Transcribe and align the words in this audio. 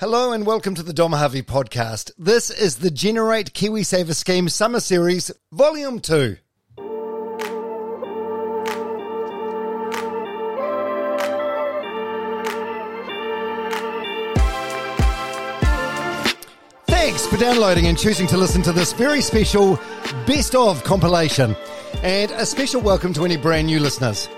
Hello 0.00 0.32
and 0.32 0.44
welcome 0.44 0.74
to 0.74 0.82
the 0.82 0.92
Dom 0.92 1.12
Harvey 1.12 1.40
podcast. 1.40 2.10
This 2.18 2.50
is 2.50 2.78
the 2.78 2.90
Generate 2.90 3.52
KiwiSaver 3.52 4.12
Scheme 4.12 4.48
Summer 4.48 4.80
Series, 4.80 5.30
Volume 5.52 6.00
2. 6.00 6.36
Thanks 16.88 17.24
for 17.28 17.36
downloading 17.36 17.86
and 17.86 17.96
choosing 17.96 18.26
to 18.26 18.36
listen 18.36 18.62
to 18.62 18.72
this 18.72 18.92
very 18.92 19.20
special 19.20 19.78
Best 20.26 20.56
of 20.56 20.82
compilation. 20.82 21.54
And 22.02 22.32
a 22.32 22.44
special 22.44 22.80
welcome 22.80 23.12
to 23.12 23.24
any 23.24 23.36
brand 23.36 23.68
new 23.68 23.78
listeners. 23.78 24.28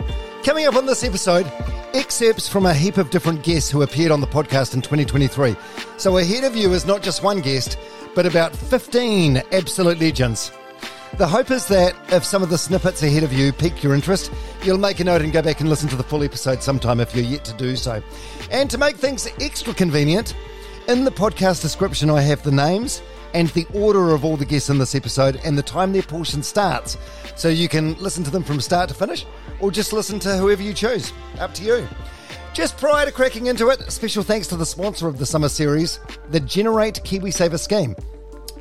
Coming 0.46 0.68
up 0.68 0.76
on 0.76 0.86
this 0.86 1.02
episode, 1.02 1.52
excerpts 1.92 2.48
from 2.48 2.66
a 2.66 2.72
heap 2.72 2.98
of 2.98 3.10
different 3.10 3.42
guests 3.42 3.68
who 3.68 3.82
appeared 3.82 4.12
on 4.12 4.20
the 4.20 4.28
podcast 4.28 4.74
in 4.74 4.80
2023. 4.80 5.56
So 5.96 6.18
ahead 6.18 6.44
of 6.44 6.54
you 6.54 6.72
is 6.72 6.86
not 6.86 7.02
just 7.02 7.24
one 7.24 7.40
guest, 7.40 7.76
but 8.14 8.26
about 8.26 8.54
15 8.54 9.42
absolute 9.50 9.98
legends. 9.98 10.52
The 11.18 11.26
hope 11.26 11.50
is 11.50 11.66
that 11.66 11.96
if 12.12 12.24
some 12.24 12.44
of 12.44 12.48
the 12.48 12.58
snippets 12.58 13.02
ahead 13.02 13.24
of 13.24 13.32
you 13.32 13.52
pique 13.52 13.82
your 13.82 13.92
interest, 13.92 14.30
you'll 14.62 14.78
make 14.78 15.00
a 15.00 15.04
note 15.04 15.22
and 15.22 15.32
go 15.32 15.42
back 15.42 15.58
and 15.58 15.68
listen 15.68 15.88
to 15.88 15.96
the 15.96 16.04
full 16.04 16.22
episode 16.22 16.62
sometime 16.62 17.00
if 17.00 17.12
you're 17.12 17.24
yet 17.24 17.44
to 17.46 17.52
do 17.54 17.74
so. 17.74 18.00
And 18.52 18.70
to 18.70 18.78
make 18.78 18.94
things 18.94 19.26
extra 19.40 19.74
convenient, 19.74 20.36
in 20.86 21.02
the 21.02 21.10
podcast 21.10 21.60
description, 21.60 22.08
I 22.08 22.20
have 22.20 22.44
the 22.44 22.52
names 22.52 23.02
and 23.36 23.48
the 23.48 23.66
order 23.74 24.14
of 24.14 24.24
all 24.24 24.38
the 24.38 24.46
guests 24.46 24.70
in 24.70 24.78
this 24.78 24.94
episode 24.94 25.38
and 25.44 25.58
the 25.58 25.62
time 25.62 25.92
their 25.92 26.00
portion 26.00 26.42
starts. 26.42 26.96
So 27.36 27.48
you 27.50 27.68
can 27.68 27.92
listen 27.96 28.24
to 28.24 28.30
them 28.30 28.42
from 28.42 28.62
start 28.62 28.88
to 28.88 28.94
finish 28.94 29.26
or 29.60 29.70
just 29.70 29.92
listen 29.92 30.18
to 30.20 30.38
whoever 30.38 30.62
you 30.62 30.72
choose. 30.72 31.12
Up 31.38 31.52
to 31.54 31.62
you. 31.62 31.86
Just 32.54 32.78
prior 32.78 33.04
to 33.04 33.12
cracking 33.12 33.48
into 33.48 33.68
it, 33.68 33.92
special 33.92 34.22
thanks 34.22 34.46
to 34.46 34.56
the 34.56 34.64
sponsor 34.64 35.06
of 35.06 35.18
the 35.18 35.26
summer 35.26 35.50
series, 35.50 36.00
the 36.30 36.40
Generate 36.40 37.02
KiwiSaver 37.04 37.60
scheme. 37.60 37.94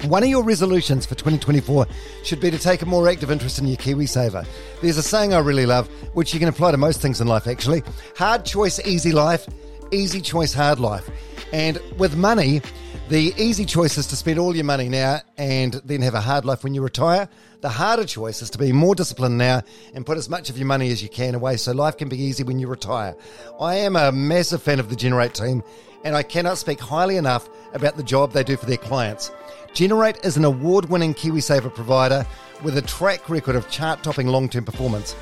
One 0.09 0.23
of 0.23 0.27
your 0.27 0.43
resolutions 0.43 1.05
for 1.05 1.15
2024 1.15 1.87
should 2.25 2.41
be 2.41 2.51
to 2.51 2.59
take 2.59 2.81
a 2.81 2.85
more 2.85 3.07
active 3.07 3.31
interest 3.31 3.59
in 3.59 3.67
your 3.67 3.77
KiwiSaver. 3.77 4.45
There's 4.81 4.97
a 4.97 5.03
saying 5.03 5.33
I 5.33 5.39
really 5.39 5.65
love, 5.65 5.87
which 6.13 6.33
you 6.33 6.39
can 6.41 6.49
apply 6.49 6.71
to 6.71 6.77
most 6.77 7.01
things 7.01 7.21
in 7.21 7.27
life 7.27 7.47
actually 7.47 7.81
hard 8.17 8.43
choice, 8.43 8.85
easy 8.85 9.13
life, 9.13 9.47
easy 9.93 10.19
choice, 10.19 10.53
hard 10.53 10.81
life. 10.81 11.09
And 11.53 11.79
with 11.97 12.17
money, 12.17 12.61
the 13.07 13.33
easy 13.37 13.65
choice 13.65 13.99
is 13.99 14.07
to 14.07 14.15
spend 14.15 14.39
all 14.39 14.55
your 14.55 14.65
money 14.65 14.89
now 14.89 15.19
and 15.37 15.73
then 15.85 16.01
have 16.01 16.15
a 16.15 16.21
hard 16.21 16.43
life 16.43 16.63
when 16.63 16.73
you 16.73 16.81
retire. 16.81 17.29
The 17.61 17.69
harder 17.69 18.05
choice 18.05 18.41
is 18.41 18.49
to 18.51 18.57
be 18.57 18.71
more 18.71 18.95
disciplined 18.95 19.37
now 19.37 19.61
and 19.93 20.05
put 20.05 20.17
as 20.17 20.27
much 20.27 20.49
of 20.49 20.57
your 20.57 20.65
money 20.65 20.89
as 20.89 21.03
you 21.03 21.09
can 21.09 21.35
away 21.35 21.57
so 21.57 21.71
life 21.71 21.97
can 21.97 22.09
be 22.09 22.19
easy 22.19 22.43
when 22.43 22.57
you 22.57 22.67
retire. 22.67 23.15
I 23.59 23.75
am 23.75 23.95
a 23.95 24.11
massive 24.11 24.63
fan 24.63 24.79
of 24.79 24.89
the 24.89 24.95
Generate 24.95 25.35
team 25.35 25.61
and 26.03 26.15
I 26.15 26.23
cannot 26.23 26.57
speak 26.57 26.79
highly 26.79 27.17
enough 27.17 27.47
about 27.73 27.95
the 27.95 28.03
job 28.03 28.31
they 28.31 28.43
do 28.43 28.57
for 28.57 28.65
their 28.65 28.77
clients. 28.77 29.31
Generate 29.75 30.25
is 30.25 30.35
an 30.35 30.45
award 30.45 30.89
winning 30.89 31.13
KiwiSaver 31.13 31.73
provider 31.75 32.25
with 32.63 32.75
a 32.77 32.81
track 32.81 33.29
record 33.29 33.55
of 33.55 33.69
chart 33.69 34.01
topping 34.01 34.27
long 34.27 34.49
term 34.49 34.65
performance. 34.65 35.15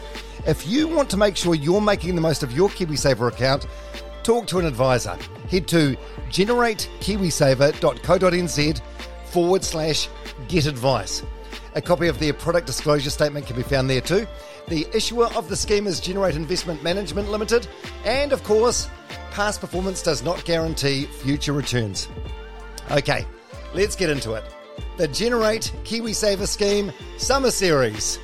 If 0.47 0.65
you 0.65 0.87
want 0.87 1.09
to 1.09 1.17
make 1.17 1.35
sure 1.35 1.53
you're 1.53 1.81
making 1.81 2.15
the 2.15 2.21
most 2.21 2.43
of 2.43 2.53
your 2.53 2.69
KiwiSaver 2.69 3.27
account, 3.27 3.67
talk 4.23 4.47
to 4.47 4.59
an 4.59 4.65
advisor. 4.65 5.17
Head 5.53 5.67
to 5.67 5.95
generatekiwisaver.co.nz 6.31 8.81
forward 9.25 9.63
slash 9.63 10.09
get 10.47 10.65
advice. 10.65 11.21
A 11.75 11.81
copy 11.81 12.07
of 12.07 12.17
their 12.17 12.33
product 12.33 12.65
disclosure 12.65 13.11
statement 13.11 13.45
can 13.45 13.55
be 13.55 13.61
found 13.61 13.87
there 13.87 14.01
too. 14.01 14.25
The 14.67 14.87
issuer 14.95 15.27
of 15.35 15.49
the 15.49 15.55
scheme 15.55 15.85
is 15.85 15.99
Generate 15.99 16.35
Investment 16.35 16.81
Management 16.81 17.29
Limited, 17.29 17.67
and 18.03 18.33
of 18.33 18.43
course, 18.43 18.89
past 19.29 19.61
performance 19.61 20.01
does 20.01 20.23
not 20.23 20.43
guarantee 20.43 21.03
future 21.03 21.53
returns. 21.53 22.09
Okay, 22.89 23.23
let's 23.75 23.95
get 23.95 24.09
into 24.09 24.33
it. 24.33 24.43
The 24.97 25.07
Generate 25.07 25.71
KiwiSaver 25.83 26.47
Scheme 26.47 26.91
Summer 27.19 27.51
Series. 27.51 28.17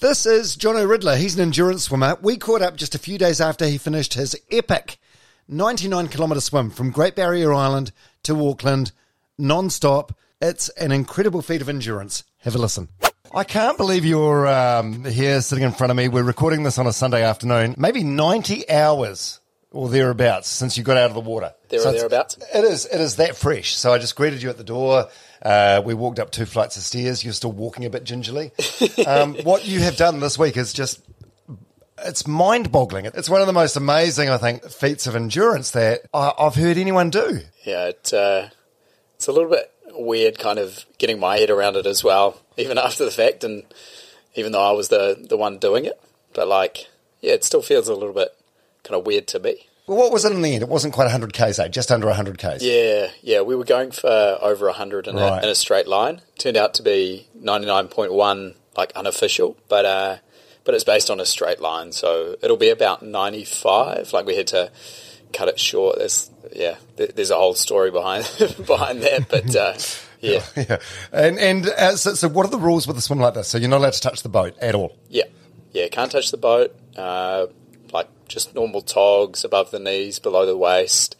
This 0.00 0.26
is 0.26 0.58
Jono 0.58 0.86
Ridler. 0.86 1.16
He's 1.16 1.36
an 1.36 1.40
endurance 1.40 1.84
swimmer. 1.84 2.18
We 2.20 2.36
caught 2.36 2.60
up 2.60 2.76
just 2.76 2.94
a 2.94 2.98
few 2.98 3.16
days 3.16 3.40
after 3.40 3.64
he 3.64 3.78
finished 3.78 4.12
his 4.12 4.36
epic 4.50 4.98
99 5.50 6.06
kilometre 6.08 6.40
swim 6.40 6.70
from 6.70 6.92
Great 6.92 7.16
Barrier 7.16 7.52
Island 7.52 7.90
to 8.22 8.48
Auckland, 8.48 8.92
non 9.36 9.68
stop. 9.68 10.16
It's 10.40 10.68
an 10.70 10.92
incredible 10.92 11.42
feat 11.42 11.60
of 11.60 11.68
endurance. 11.68 12.22
Have 12.38 12.54
a 12.54 12.58
listen. 12.58 12.88
I 13.34 13.42
can't 13.42 13.76
believe 13.76 14.04
you're 14.04 14.46
um, 14.46 15.04
here 15.04 15.40
sitting 15.40 15.64
in 15.64 15.72
front 15.72 15.90
of 15.90 15.96
me. 15.96 16.06
We're 16.06 16.22
recording 16.22 16.62
this 16.62 16.78
on 16.78 16.86
a 16.86 16.92
Sunday 16.92 17.24
afternoon, 17.24 17.74
maybe 17.76 18.04
90 18.04 18.70
hours 18.70 19.40
or 19.72 19.88
thereabouts 19.88 20.48
since 20.48 20.78
you 20.78 20.84
got 20.84 20.96
out 20.96 21.10
of 21.10 21.14
the 21.14 21.20
water. 21.20 21.52
There 21.68 21.80
or 21.80 21.82
So 21.82 21.88
it's- 21.90 22.00
thereabouts. 22.00 22.36
It 22.54 22.64
is. 22.64 22.86
It 22.86 23.00
is 23.00 23.16
that 23.16 23.36
fresh. 23.36 23.74
So 23.74 23.92
I 23.92 23.98
just 23.98 24.14
greeted 24.14 24.42
you 24.42 24.50
at 24.50 24.56
the 24.56 24.64
door. 24.64 25.08
Uh, 25.42 25.82
we 25.84 25.94
walked 25.94 26.20
up 26.20 26.30
two 26.30 26.46
flights 26.46 26.76
of 26.76 26.84
stairs. 26.84 27.24
You're 27.24 27.32
still 27.32 27.52
walking 27.52 27.84
a 27.86 27.90
bit 27.90 28.04
gingerly. 28.04 28.52
Um, 29.06 29.34
what 29.44 29.66
you 29.66 29.80
have 29.80 29.96
done 29.96 30.20
this 30.20 30.38
week 30.38 30.56
is 30.58 30.72
just 30.72 31.00
it's 32.04 32.26
mind 32.26 32.70
boggling. 32.72 33.04
It's 33.06 33.28
one 33.30 33.40
of 33.40 33.46
the 33.46 33.52
most 33.52 33.76
amazing, 33.76 34.28
I 34.30 34.38
think, 34.38 34.68
feats 34.70 35.06
of 35.06 35.14
endurance 35.16 35.70
that 35.72 36.02
I, 36.14 36.32
I've 36.38 36.54
heard 36.54 36.76
anyone 36.78 37.10
do. 37.10 37.40
Yeah, 37.64 37.86
it, 37.88 38.12
uh, 38.12 38.48
it's 39.16 39.26
a 39.28 39.32
little 39.32 39.50
bit 39.50 39.70
weird 39.92 40.38
kind 40.38 40.58
of 40.58 40.84
getting 40.98 41.18
my 41.18 41.38
head 41.38 41.50
around 41.50 41.76
it 41.76 41.86
as 41.86 42.02
well, 42.04 42.40
even 42.56 42.78
after 42.86 43.04
the 43.04 43.10
fact, 43.10 43.44
and 43.44 43.64
even 44.34 44.52
though 44.52 44.62
I 44.62 44.72
was 44.72 44.88
the, 44.88 45.24
the 45.28 45.36
one 45.36 45.58
doing 45.58 45.84
it. 45.84 46.00
But, 46.32 46.48
like, 46.48 46.86
yeah, 47.20 47.32
it 47.32 47.44
still 47.44 47.62
feels 47.62 47.88
a 47.88 47.94
little 47.94 48.14
bit 48.14 48.34
kind 48.84 48.98
of 48.98 49.04
weird 49.06 49.26
to 49.28 49.38
me. 49.40 49.66
Well, 49.86 49.98
what 49.98 50.12
was 50.12 50.24
it 50.24 50.30
in 50.30 50.42
the 50.42 50.54
end? 50.54 50.62
It 50.62 50.68
wasn't 50.68 50.94
quite 50.94 51.06
100 51.06 51.32
Ks, 51.32 51.58
eh? 51.58 51.66
Just 51.68 51.90
under 51.90 52.06
100 52.06 52.38
Ks. 52.38 52.62
Yeah, 52.62 53.08
yeah, 53.22 53.40
we 53.40 53.56
were 53.56 53.64
going 53.64 53.90
for 53.90 54.38
over 54.40 54.66
100 54.66 55.08
in, 55.08 55.16
Right. 55.16 55.40
a, 55.40 55.44
in 55.44 55.48
a 55.48 55.54
straight 55.56 55.88
line. 55.88 56.20
Turned 56.38 56.56
out 56.56 56.74
to 56.74 56.82
be 56.84 57.26
99.1, 57.42 58.54
like, 58.76 58.92
unofficial, 58.94 59.56
but 59.68 59.84
uh, 59.84 60.16
but 60.70 60.76
it's 60.76 60.84
based 60.84 61.10
on 61.10 61.18
a 61.18 61.26
straight 61.26 61.58
line, 61.58 61.90
so 61.90 62.36
it'll 62.42 62.56
be 62.56 62.70
about 62.70 63.02
95. 63.02 64.12
Like, 64.12 64.24
we 64.24 64.36
had 64.36 64.46
to 64.46 64.70
cut 65.32 65.48
it 65.48 65.58
short. 65.58 65.98
There's, 65.98 66.30
yeah, 66.52 66.76
there's 66.94 67.32
a 67.32 67.34
whole 67.34 67.54
story 67.54 67.90
behind 67.90 68.22
behind 68.68 69.02
that, 69.02 69.26
but 69.28 69.56
uh, 69.56 69.74
yeah, 70.20 70.44
Yeah. 70.54 70.78
And, 71.10 71.40
and 71.40 71.66
uh, 71.66 71.96
so, 71.96 72.14
so, 72.14 72.28
what 72.28 72.46
are 72.46 72.50
the 72.50 72.58
rules 72.58 72.86
with 72.86 72.96
a 72.96 73.00
swim 73.00 73.18
like 73.18 73.34
this? 73.34 73.48
So, 73.48 73.58
you're 73.58 73.68
not 73.68 73.78
allowed 73.78 73.94
to 73.94 74.00
touch 74.00 74.22
the 74.22 74.28
boat 74.28 74.56
at 74.60 74.76
all. 74.76 74.96
yeah, 75.08 75.24
yeah, 75.72 75.88
can't 75.88 76.12
touch 76.12 76.30
the 76.30 76.36
boat. 76.36 76.72
Uh, 76.96 77.48
like, 77.92 78.06
just 78.28 78.54
normal 78.54 78.80
togs 78.80 79.42
above 79.42 79.72
the 79.72 79.80
knees, 79.80 80.20
below 80.20 80.46
the 80.46 80.56
waist. 80.56 81.16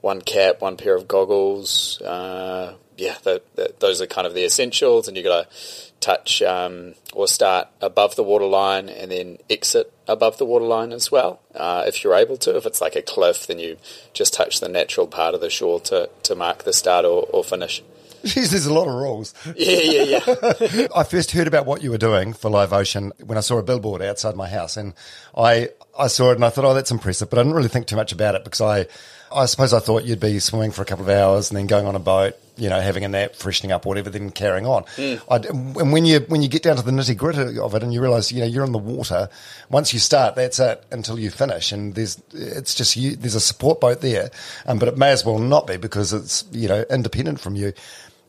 One 0.00 0.22
cap, 0.22 0.60
one 0.60 0.76
pair 0.76 0.96
of 0.96 1.06
goggles. 1.06 2.02
Uh, 2.02 2.74
yeah, 2.96 3.14
the, 3.22 3.42
the, 3.54 3.74
those 3.78 4.02
are 4.02 4.08
kind 4.08 4.26
of 4.26 4.34
the 4.34 4.44
essentials, 4.44 5.06
and 5.06 5.16
you 5.16 5.22
got 5.22 5.48
to 5.48 5.56
touch 6.02 6.42
um, 6.42 6.94
or 7.12 7.26
start 7.26 7.68
above 7.80 8.16
the 8.16 8.22
waterline 8.22 8.88
and 8.88 9.10
then 9.10 9.38
exit 9.48 9.92
above 10.06 10.38
the 10.38 10.44
waterline 10.44 10.92
as 10.92 11.10
well, 11.10 11.40
uh, 11.54 11.84
if 11.86 12.04
you're 12.04 12.14
able 12.14 12.36
to. 12.38 12.56
If 12.56 12.66
it's 12.66 12.80
like 12.80 12.96
a 12.96 13.02
cliff, 13.02 13.46
then 13.46 13.58
you 13.58 13.78
just 14.12 14.34
touch 14.34 14.60
the 14.60 14.68
natural 14.68 15.06
part 15.06 15.34
of 15.34 15.40
the 15.40 15.50
shore 15.50 15.80
to, 15.80 16.10
to 16.24 16.34
mark 16.34 16.64
the 16.64 16.72
start 16.72 17.04
or, 17.04 17.22
or 17.32 17.42
finish. 17.44 17.82
Jeez, 18.22 18.50
there's 18.50 18.66
a 18.66 18.72
lot 18.72 18.86
of 18.86 18.94
rules. 18.94 19.34
Yeah, 19.56 19.78
yeah, 19.78 20.02
yeah. 20.02 20.86
I 20.96 21.02
first 21.02 21.32
heard 21.32 21.48
about 21.48 21.66
what 21.66 21.82
you 21.82 21.90
were 21.90 21.98
doing 21.98 22.32
for 22.34 22.50
Live 22.50 22.72
Ocean 22.72 23.12
when 23.24 23.36
I 23.36 23.40
saw 23.40 23.58
a 23.58 23.64
billboard 23.64 24.00
outside 24.00 24.36
my 24.36 24.48
house, 24.48 24.76
and 24.76 24.94
I 25.36 25.70
I 25.98 26.06
saw 26.06 26.30
it 26.30 26.36
and 26.36 26.44
I 26.44 26.50
thought, 26.50 26.64
oh, 26.64 26.72
that's 26.72 26.92
impressive, 26.92 27.28
but 27.30 27.40
I 27.40 27.42
didn't 27.42 27.56
really 27.56 27.68
think 27.68 27.88
too 27.88 27.96
much 27.96 28.12
about 28.12 28.36
it 28.36 28.44
because 28.44 28.60
I 28.60 28.86
I 29.34 29.46
suppose 29.46 29.72
I 29.72 29.80
thought 29.80 30.04
you'd 30.04 30.20
be 30.20 30.38
swimming 30.38 30.70
for 30.70 30.82
a 30.82 30.84
couple 30.84 31.04
of 31.04 31.10
hours 31.10 31.50
and 31.50 31.58
then 31.58 31.66
going 31.66 31.86
on 31.86 31.96
a 31.96 32.00
boat, 32.00 32.36
you 32.56 32.68
know, 32.68 32.80
having 32.80 33.04
a 33.04 33.08
nap, 33.08 33.34
freshening 33.34 33.72
up, 33.72 33.86
whatever, 33.86 34.10
then 34.10 34.30
carrying 34.30 34.66
on. 34.66 34.84
I, 34.98 35.36
and 35.36 35.92
when 35.92 36.04
you 36.04 36.20
when 36.28 36.42
you 36.42 36.48
get 36.48 36.62
down 36.62 36.76
to 36.76 36.82
the 36.82 36.90
nitty 36.90 37.16
gritty 37.16 37.58
of 37.58 37.74
it, 37.74 37.82
and 37.82 37.92
you 37.94 38.00
realise, 38.02 38.30
you 38.30 38.40
know, 38.40 38.46
you're 38.46 38.64
in 38.64 38.72
the 38.72 38.78
water. 38.78 39.28
Once 39.70 39.92
you 39.94 39.98
start, 39.98 40.34
that's 40.34 40.58
it 40.58 40.84
until 40.90 41.18
you 41.18 41.30
finish, 41.30 41.72
and 41.72 41.94
there's 41.94 42.20
it's 42.34 42.74
just 42.74 42.96
you. 42.96 43.16
There's 43.16 43.34
a 43.34 43.40
support 43.40 43.80
boat 43.80 44.00
there, 44.02 44.30
um, 44.66 44.78
but 44.78 44.88
it 44.88 44.98
may 44.98 45.10
as 45.12 45.24
well 45.24 45.38
not 45.38 45.66
be 45.66 45.76
because 45.78 46.12
it's 46.12 46.44
you 46.52 46.68
know 46.68 46.84
independent 46.90 47.40
from 47.40 47.56
you. 47.56 47.72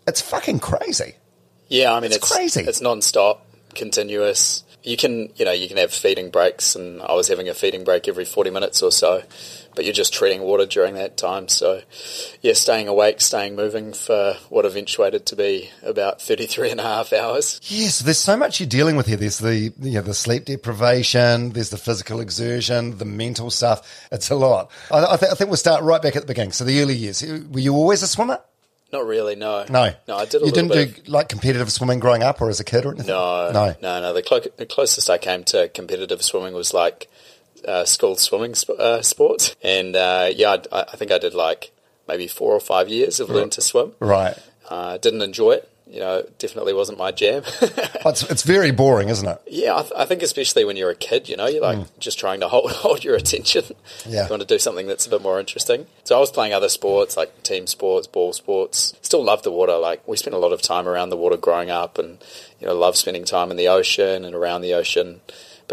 It's 0.08 0.22
fucking 0.22 0.60
crazy. 0.60 1.16
Yeah, 1.68 1.94
I 1.94 2.00
mean 2.00 2.08
It's 2.08 2.18
it's 2.18 2.32
crazy. 2.32 2.62
It's 2.62 2.82
non-stop, 2.82 3.46
continuous. 3.76 4.64
you 4.84 4.98
can 4.98 5.30
you 5.36 5.46
know 5.46 5.52
you 5.52 5.68
can 5.68 5.78
have 5.78 5.94
feeding 5.94 6.30
breaks, 6.30 6.76
and 6.76 7.02
I 7.02 7.14
was 7.14 7.28
having 7.28 7.50
a 7.50 7.54
feeding 7.54 7.84
break 7.84 8.08
every 8.08 8.26
forty 8.26 8.50
minutes 8.50 8.82
or 8.82 8.92
so, 8.92 9.24
but 9.76 9.86
you're 9.86 9.94
just 9.94 10.14
treating 10.14 10.42
water 10.42 10.66
during 10.66 10.96
that 10.96 11.18
time. 11.18 11.48
So 11.48 11.82
yeah, 12.42 12.54
staying 12.54 12.88
awake, 12.88 13.22
staying 13.22 13.56
moving 13.56 13.94
for 13.94 14.36
what 14.50 14.66
eventuated 14.66 15.26
to 15.28 15.36
be 15.36 15.72
about 15.84 16.22
33 16.22 16.72
and 16.72 16.80
a 16.80 16.84
half 16.84 17.14
hours. 17.14 17.60
Yes, 17.64 18.00
there's 18.00 18.20
so 18.20 18.38
much 18.38 18.60
you're 18.60 18.70
dealing 18.70 18.96
with 18.96 19.08
here. 19.08 19.18
There's 19.18 19.40
the 19.40 19.74
you 19.80 19.94
know, 19.96 20.02
the 20.02 20.14
sleep 20.14 20.46
deprivation, 20.46 21.52
there's 21.52 21.70
the 21.70 21.78
physical 21.78 22.20
exertion, 22.20 22.98
the 22.98 23.06
mental 23.06 23.50
stuff. 23.50 24.08
It's 24.12 24.30
a 24.30 24.36
lot. 24.36 24.72
I, 24.92 25.14
I, 25.14 25.18
th- 25.18 25.32
I 25.32 25.36
think 25.36 25.50
we'll 25.50 25.58
start 25.58 25.84
right 25.84 26.02
back 26.02 26.16
at 26.16 26.24
the 26.24 26.28
beginning. 26.28 26.52
So 26.52 26.64
the 26.64 26.82
early 26.82 26.96
years. 26.96 27.24
Were 27.24 27.60
you 27.60 27.74
always 27.74 28.04
a 28.04 28.08
swimmer? 28.08 28.40
Not 28.94 29.08
really, 29.08 29.36
no. 29.36 29.66
No, 29.70 29.92
no. 30.08 30.18
I 30.18 30.26
did. 30.26 30.44
A 30.44 30.46
you 30.46 30.52
didn't 30.52 30.72
do 30.72 30.94
like 31.08 31.28
competitive 31.28 31.72
swimming 31.72 32.00
growing 32.00 32.22
up, 32.22 32.40
or 32.40 32.50
as 32.50 32.60
a 32.60 32.64
kid, 32.64 32.86
or 32.86 32.90
anything. 32.90 33.08
No, 33.08 33.52
no, 33.52 33.76
no, 33.82 34.02
no. 34.02 34.14
The, 34.14 34.22
clo- 34.22 34.42
the 34.58 34.68
closest 34.68 35.10
I 35.10 35.18
came 35.18 35.44
to 35.46 35.68
competitive 35.70 36.22
swimming 36.22 36.54
was 36.54 36.76
like 36.76 37.10
uh, 37.68 37.86
school 37.86 38.16
swimming 38.16 38.56
sp- 38.56 38.80
uh, 38.80 39.02
sports, 39.02 39.56
and 39.64 39.96
uh, 39.96 40.30
yeah, 40.34 40.58
I, 40.72 40.86
I, 40.92 40.96
think 40.96 41.12
I 41.12 41.18
did 41.18 41.34
like 41.34 41.72
maybe 42.08 42.28
four 42.28 42.54
or 42.54 42.60
five 42.60 42.90
years 42.90 43.20
of 43.20 43.30
learning 43.30 43.52
to 43.52 43.62
swim. 43.62 43.94
Right. 44.00 44.38
Uh, 44.70 44.98
didn't 44.98 45.22
enjoy 45.22 45.52
it 45.52 45.70
you 45.94 46.00
know, 46.00 46.26
definitely 46.40 46.74
wasn't 46.74 46.98
my 46.98 47.12
jam. 47.12 47.44
it's, 47.62 48.24
it's 48.24 48.42
very 48.42 48.72
boring, 48.72 49.10
isn't 49.10 49.28
it? 49.28 49.40
Yeah, 49.46 49.76
I, 49.76 49.82
th- 49.82 49.94
I, 49.96 50.06
think 50.06 50.24
especially 50.24 50.66
when 50.66 50.76
you're 50.76 50.90
a 50.90 50.96
kid, 50.96 51.30
you 51.30 51.38
know, 51.38 51.46
you're 51.46 51.62
like 51.62 51.78
mm. 51.78 52.00
just 52.00 52.18
trying 52.18 52.40
to 52.40 52.48
hold, 52.48 52.72
hold 52.72 53.04
your 53.04 53.16
attention. 53.16 53.64
Yeah. 54.04 54.24
You 54.24 54.30
want 54.32 54.42
to 54.42 54.48
do 54.48 54.58
something 54.58 54.88
that's 54.88 55.06
a 55.06 55.10
bit 55.12 55.22
more 55.22 55.40
interesting. 55.40 55.86
So 56.04 56.18
I 56.18 56.20
was 56.20 56.32
playing 56.32 56.52
other 56.52 56.68
sports 56.68 57.16
like 57.16 57.44
team 57.44 57.68
sports, 57.68 58.08
ball 58.08 58.34
sports. 58.34 58.96
Still 59.04 59.24
love 59.24 59.44
the 59.44 59.52
water. 59.52 59.78
Like 59.78 60.06
we 60.08 60.18
spent 60.18 60.34
a 60.34 60.40
lot 60.40 60.52
of 60.52 60.64
time 60.64 60.88
around 60.88 61.12
the 61.12 61.18
water 61.18 61.38
growing 61.38 61.70
up 61.70 62.00
and, 62.00 62.18
you 62.60 62.66
know, 62.66 62.74
love 62.74 62.96
spending 62.96 63.24
time 63.24 63.52
in 63.52 63.58
the 63.58 63.68
ocean 63.68 64.26
and 64.26 64.34
around 64.34 64.62
the 64.62 64.74
ocean. 64.74 65.22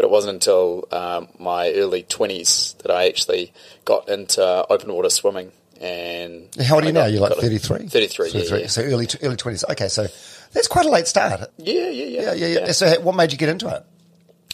But 0.01 0.07
it 0.07 0.11
wasn't 0.13 0.33
until 0.33 0.87
um, 0.91 1.27
my 1.37 1.71
early 1.73 2.01
20s 2.01 2.75
that 2.79 2.89
I 2.89 3.07
actually 3.07 3.53
got 3.85 4.09
into 4.09 4.65
open 4.67 4.91
water 4.91 5.11
swimming 5.11 5.51
and 5.79 6.49
how 6.59 6.75
old 6.75 6.85
are 6.85 6.87
you 6.87 6.93
now? 6.93 7.05
You're 7.05 7.21
like 7.21 7.33
33? 7.35 7.87
33, 7.87 8.31
33. 8.31 8.57
Yeah, 8.57 8.61
yeah. 8.63 8.67
So 8.67 8.81
early 8.81 9.07
early 9.21 9.35
20s. 9.35 9.63
Okay, 9.69 9.89
so 9.89 10.07
that's 10.53 10.67
quite 10.67 10.87
a 10.87 10.89
late 10.89 11.05
start. 11.07 11.51
Yeah, 11.57 11.89
yeah, 11.89 11.89
yeah. 11.89 12.21
Yeah, 12.21 12.33
yeah, 12.33 12.47
yeah. 12.47 12.59
yeah. 12.65 12.71
So 12.71 12.99
what 13.01 13.15
made 13.15 13.31
you 13.31 13.37
get 13.37 13.49
into 13.49 13.67
it? 13.67 13.85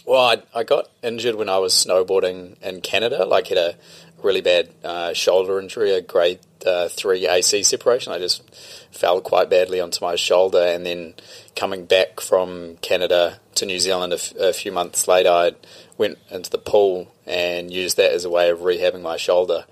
Well, 0.04 0.20
I, 0.22 0.42
I 0.54 0.64
got 0.64 0.90
injured 1.02 1.36
when 1.36 1.48
I 1.48 1.56
was 1.56 1.72
snowboarding 1.72 2.62
in 2.62 2.82
Canada. 2.82 3.24
Like, 3.24 3.46
had 3.46 3.56
a 3.56 3.74
really 4.22 4.42
bad 4.42 4.68
uh, 4.84 5.14
shoulder 5.14 5.58
injury, 5.60 5.92
a 5.92 6.02
grade 6.02 6.40
uh, 6.66 6.88
three 6.88 7.26
AC 7.26 7.62
separation. 7.62 8.12
I 8.12 8.18
just 8.18 8.42
fell 8.90 9.22
quite 9.22 9.48
badly 9.48 9.80
onto 9.80 10.04
my 10.04 10.16
shoulder, 10.16 10.60
and 10.62 10.84
then 10.84 11.14
coming 11.58 11.84
back 11.84 12.20
from 12.20 12.76
Canada 12.82 13.40
to 13.56 13.66
New 13.66 13.78
Zealand 13.78 14.12
a, 14.12 14.16
f- 14.16 14.34
a 14.36 14.52
few 14.52 14.72
months 14.72 15.08
later, 15.08 15.30
I 15.30 15.52
went 15.98 16.18
into 16.30 16.50
the 16.50 16.58
pool 16.58 17.12
and 17.26 17.72
used 17.72 17.96
that 17.96 18.12
as 18.12 18.24
a 18.24 18.30
way 18.30 18.48
of 18.50 18.60
rehabbing 18.60 19.02
my 19.02 19.16
shoulder 19.16 19.64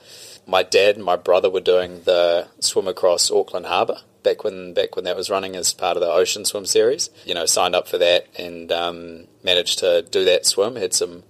my 0.46 0.62
dad 0.62 0.96
and 0.96 1.04
my 1.04 1.16
brother 1.16 1.50
were 1.50 1.60
doing 1.60 2.02
the 2.04 2.48
swim 2.60 2.86
across 2.86 3.30
Auckland 3.30 3.66
Harbour 3.66 3.98
back 4.22 4.44
when 4.44 4.74
back 4.74 4.96
when 4.96 5.04
that 5.04 5.16
was 5.16 5.28
running 5.28 5.56
as 5.56 5.74
part 5.74 5.96
of 5.96 6.00
the 6.00 6.10
Ocean 6.10 6.44
Swim 6.44 6.64
series. 6.64 7.10
You 7.24 7.34
know, 7.34 7.46
signed 7.46 7.74
up 7.74 7.88
for 7.88 7.98
that 7.98 8.26
and 8.38 8.70
um, 8.70 9.24
managed 9.42 9.80
to 9.80 10.02
do 10.02 10.24
that 10.24 10.46
swim. 10.46 10.76
Had 10.76 10.94
some 10.94 11.24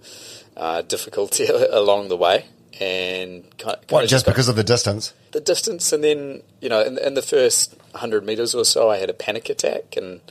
uh, 0.55 0.83
difficulty 0.83 1.47
along 1.71 2.09
the 2.09 2.17
way, 2.17 2.45
and 2.79 3.43
kind 3.57 3.77
of, 3.77 3.91
what, 3.91 4.07
just 4.07 4.25
because 4.25 4.49
of 4.49 4.55
the 4.55 4.63
distance? 4.63 5.13
The 5.31 5.41
distance, 5.41 5.91
and 5.91 6.03
then 6.03 6.43
you 6.61 6.69
know, 6.69 6.81
in, 6.81 6.97
in 6.99 7.13
the 7.15 7.21
first 7.21 7.76
hundred 7.97 8.25
meters 8.25 8.55
or 8.55 8.65
so, 8.65 8.89
I 8.89 8.97
had 8.97 9.09
a 9.09 9.13
panic 9.13 9.49
attack, 9.49 9.95
and 9.97 10.21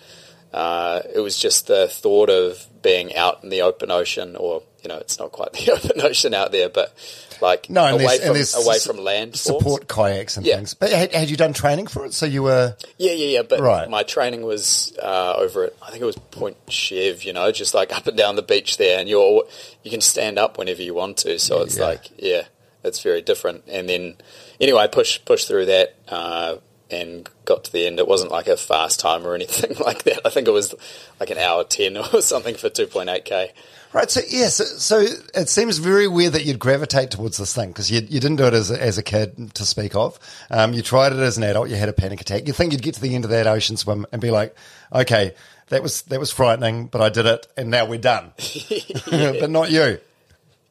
uh, 0.53 1.03
it 1.15 1.21
was 1.21 1.39
just 1.39 1.67
the 1.67 1.89
thought 1.89 2.31
of 2.31 2.67
being 2.83 3.15
out 3.15 3.43
in 3.43 3.51
the 3.51 3.63
open 3.63 3.91
ocean, 3.91 4.37
or 4.37 4.63
you 4.83 4.89
know, 4.89 4.99
it's 4.99 5.19
not 5.19 5.33
quite 5.33 5.53
the 5.55 5.73
open 5.73 6.01
ocean 6.01 6.35
out 6.35 6.53
there, 6.53 6.69
but 6.69 6.95
like 7.41 7.69
no, 7.69 7.85
and 7.85 8.01
away, 8.01 8.19
there's, 8.19 8.55
from, 8.55 8.65
away 8.65 8.79
from 8.79 8.99
land. 8.99 9.37
Support 9.37 9.93
forms. 9.93 10.13
kayaks 10.13 10.37
and 10.37 10.47
yeah. 10.47 10.57
things. 10.57 10.75
But 10.75 10.91
had, 10.93 11.13
had, 11.13 11.31
you 11.31 11.37
done 11.37 11.53
training 11.53 11.87
for 11.87 12.05
it? 12.07 12.15
So 12.15 12.27
you 12.27 12.43
were. 12.43 12.77
Yeah, 12.97 13.13
yeah, 13.13 13.27
yeah. 13.27 13.43
But 13.43 13.61
right. 13.61 13.89
my 13.89 14.03
training 14.03 14.43
was 14.43 14.97
uh, 15.03 15.35
over 15.37 15.65
at, 15.65 15.75
I 15.83 15.91
think 15.91 16.03
it 16.03 16.07
was 16.07 16.17
Point 16.17 16.57
Chev, 16.69 17.25
you 17.25 17.33
know, 17.33 17.51
just 17.53 17.75
like 17.75 17.93
up 17.97 18.07
and 18.07 18.17
down 18.17 18.37
the 18.37 18.43
beach 18.43 18.77
there. 18.79 18.99
And 18.99 19.09
you're, 19.09 19.45
you 19.83 19.91
can 19.91 20.01
stand 20.01 20.39
up 20.39 20.59
whenever 20.59 20.83
you 20.83 20.95
want 20.95 21.19
to. 21.19 21.39
So 21.39 21.63
it's 21.63 21.79
yeah. 21.79 21.85
like, 21.85 22.11
yeah, 22.19 22.43
it's 22.83 23.03
very 23.03 23.23
different. 23.23 23.65
And 23.69 23.89
then, 23.89 24.17
anyway, 24.61 24.89
push, 24.91 25.23
push 25.25 25.45
through 25.45 25.67
that. 25.67 25.95
Uh, 26.09 26.57
and 26.91 27.29
got 27.44 27.65
to 27.65 27.73
the 27.73 27.87
end. 27.87 27.99
It 27.99 28.09
wasn't 28.09 28.31
like 28.31 28.47
a 28.47 28.56
fast 28.56 29.00
time 29.00 29.27
or 29.27 29.35
anything 29.35 29.77
like 29.85 30.05
that. 30.05 30.21
I 30.25 30.31
think 30.31 30.49
it 30.49 30.53
was 30.53 30.75
like 31.21 31.31
an 31.31 31.38
hour 31.38 31.65
10 31.65 31.97
or 32.15 32.21
something 32.21 32.55
for 32.55 32.69
2.8K. 32.69 33.50
Right. 33.93 34.11
So 34.11 34.21
yeah. 34.29 34.49
So, 34.49 34.65
so, 34.65 35.06
it 35.35 35.49
seems 35.49 35.79
very 35.79 36.06
weird 36.06 36.35
that 36.35 36.44
you'd 36.44 36.59
gravitate 36.59 37.11
towards 37.12 37.38
this 37.38 37.55
thing 37.55 37.69
because 37.69 37.91
you, 37.91 38.00
you 38.00 38.21
didn't 38.21 38.37
do 38.37 38.44
it 38.44 38.53
as 38.53 38.71
a, 38.71 38.83
as 38.83 38.99
a 38.99 39.03
kid 39.03 39.55
to 39.55 39.65
speak 39.65 39.94
of. 39.94 40.19
Um, 40.50 40.75
you 40.75 40.83
tried 40.83 41.12
it 41.12 41.21
as 41.21 41.38
an 41.38 41.44
adult. 41.44 41.71
You 41.71 41.77
had 41.77 41.88
a 41.88 41.94
panic 41.94 42.21
attack. 42.21 42.47
You 42.47 42.53
think 42.53 42.73
you'd 42.73 42.83
get 42.83 42.94
to 42.97 43.00
the 43.00 43.15
end 43.15 43.25
of 43.25 43.31
that 43.31 43.47
ocean 43.47 43.77
swim 43.77 44.05
and 44.12 44.21
be 44.21 44.31
like, 44.31 44.55
okay, 44.93 45.35
that 45.69 45.82
was 45.82 46.03
that 46.03 46.21
was 46.21 46.31
frightening, 46.31 46.87
but 46.87 47.00
I 47.00 47.09
did 47.09 47.27
it, 47.27 47.47
and 47.56 47.71
now 47.71 47.87
we're 47.87 47.99
done. 47.99 48.32
but 49.11 49.50
not 49.50 49.71
you. 49.71 49.99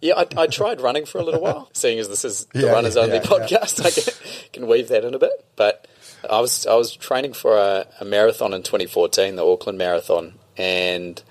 Yeah, 0.02 0.16
I, 0.18 0.28
I, 0.38 0.48
tried 0.48 0.82
running 0.82 1.06
for 1.06 1.20
a 1.20 1.24
little 1.24 1.42
while, 1.42 1.70
seeing 1.74 1.98
as 2.00 2.08
this 2.10 2.26
is 2.26 2.46
the 2.54 2.68
yeah, 2.68 2.72
runners 2.72 2.96
only 2.96 3.16
yeah, 3.16 3.24
podcast. 3.24 3.80
Yeah. 3.80 3.88
I 3.88 3.92
can, 3.92 4.52
can 4.54 4.68
weave 4.68 4.90
that 4.90 5.04
in 5.04 5.16
a 5.16 5.20
bit, 5.20 5.46
but 5.56 5.88
I 6.30 6.40
was 6.40 6.66
I 6.66 6.76
was 6.76 6.96
training 6.96 7.34
for 7.34 7.58
a, 7.58 7.88
a 8.00 8.06
marathon 8.06 8.54
in 8.54 8.64
2014, 8.64 9.36
the 9.36 9.46
Auckland 9.46 9.78
Marathon, 9.78 10.34
and. 10.58 11.22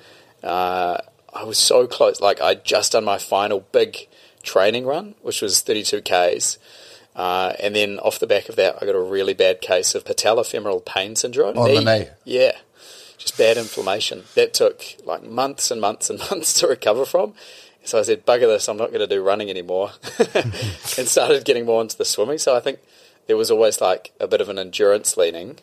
Uh, 0.43 0.99
I 1.35 1.45
was 1.45 1.59
so 1.59 1.87
close. 1.87 2.21
Like 2.21 2.41
I 2.41 2.55
just 2.55 2.93
done 2.93 3.05
my 3.05 3.19
final 3.19 3.61
big 3.73 4.07
training 4.43 4.87
run, 4.87 5.15
which 5.23 5.43
was 5.43 5.61
32 5.61 6.03
k's, 6.03 6.59
uh, 7.17 7.55
and 7.61 7.75
then 7.75 7.99
off 7.99 8.19
the 8.19 8.27
back 8.27 8.49
of 8.49 8.57
that, 8.57 8.77
I 8.81 8.87
got 8.87 8.95
a 8.95 9.01
really 9.01 9.35
bad 9.35 9.61
case 9.61 9.95
of 9.95 10.05
patellofemoral 10.05 10.85
pain 10.85 11.17
syndrome. 11.17 11.59
On 11.59 11.69
knee. 11.69 11.79
the 11.79 11.85
knee. 11.85 12.09
Yeah, 12.25 12.53
just 13.19 13.37
bad 13.37 13.57
inflammation. 13.57 14.25
That 14.35 14.55
took 14.55 14.83
like 15.05 15.25
months 15.25 15.71
and 15.71 15.81
months 15.81 16.09
and 16.09 16.19
months 16.31 16.55
to 16.61 16.69
recover 16.69 17.05
from. 17.05 17.35
So 17.83 17.99
I 17.99 18.03
said, 18.03 18.25
"Bugger 18.25 18.47
this! 18.47 18.69
I'm 18.69 18.77
not 18.77 18.89
going 18.89 19.01
to 19.01 19.07
do 19.07 19.23
running 19.23 19.51
anymore," 19.51 19.91
and 20.35 21.09
started 21.09 21.45
getting 21.45 21.67
more 21.67 21.83
into 21.83 21.99
the 21.99 22.05
swimming. 22.05 22.39
So 22.39 22.57
I 22.57 22.61
think 22.61 22.79
there 23.27 23.37
was 23.37 23.51
always 23.51 23.81
like 23.81 24.13
a 24.21 24.27
bit 24.27 24.41
of 24.41 24.49
an 24.49 24.59
endurance 24.59 25.17
leaning 25.17 25.59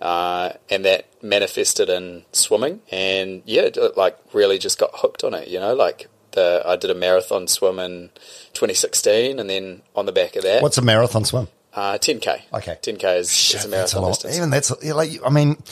uh, 0.00 0.52
and 0.68 0.84
that 0.84 1.06
manifested 1.22 1.88
in 1.88 2.24
swimming. 2.32 2.80
And 2.90 3.42
yeah, 3.44 3.62
it, 3.62 3.96
like 3.96 4.18
really 4.32 4.58
just 4.58 4.78
got 4.78 4.90
hooked 4.94 5.24
on 5.24 5.34
it. 5.34 5.48
You 5.48 5.60
know, 5.60 5.74
like 5.74 6.08
the 6.32 6.62
I 6.64 6.76
did 6.76 6.90
a 6.90 6.94
marathon 6.94 7.48
swim 7.48 7.78
in 7.78 8.10
2016, 8.52 9.38
and 9.38 9.48
then 9.48 9.82
on 9.94 10.06
the 10.06 10.12
back 10.12 10.36
of 10.36 10.42
that, 10.42 10.62
what's 10.62 10.78
a 10.78 10.82
marathon 10.82 11.24
swim? 11.24 11.48
Uh, 11.72 11.98
10k. 11.98 12.40
Okay, 12.54 12.78
10k 12.82 13.18
is, 13.18 13.32
Shit, 13.34 13.60
is 13.60 13.66
a 13.66 13.68
marathon 13.68 14.04
a 14.04 14.06
distance. 14.06 14.36
Even 14.36 14.50
that's 14.50 14.82
like 14.82 15.10
I 15.24 15.30
mean, 15.30 15.62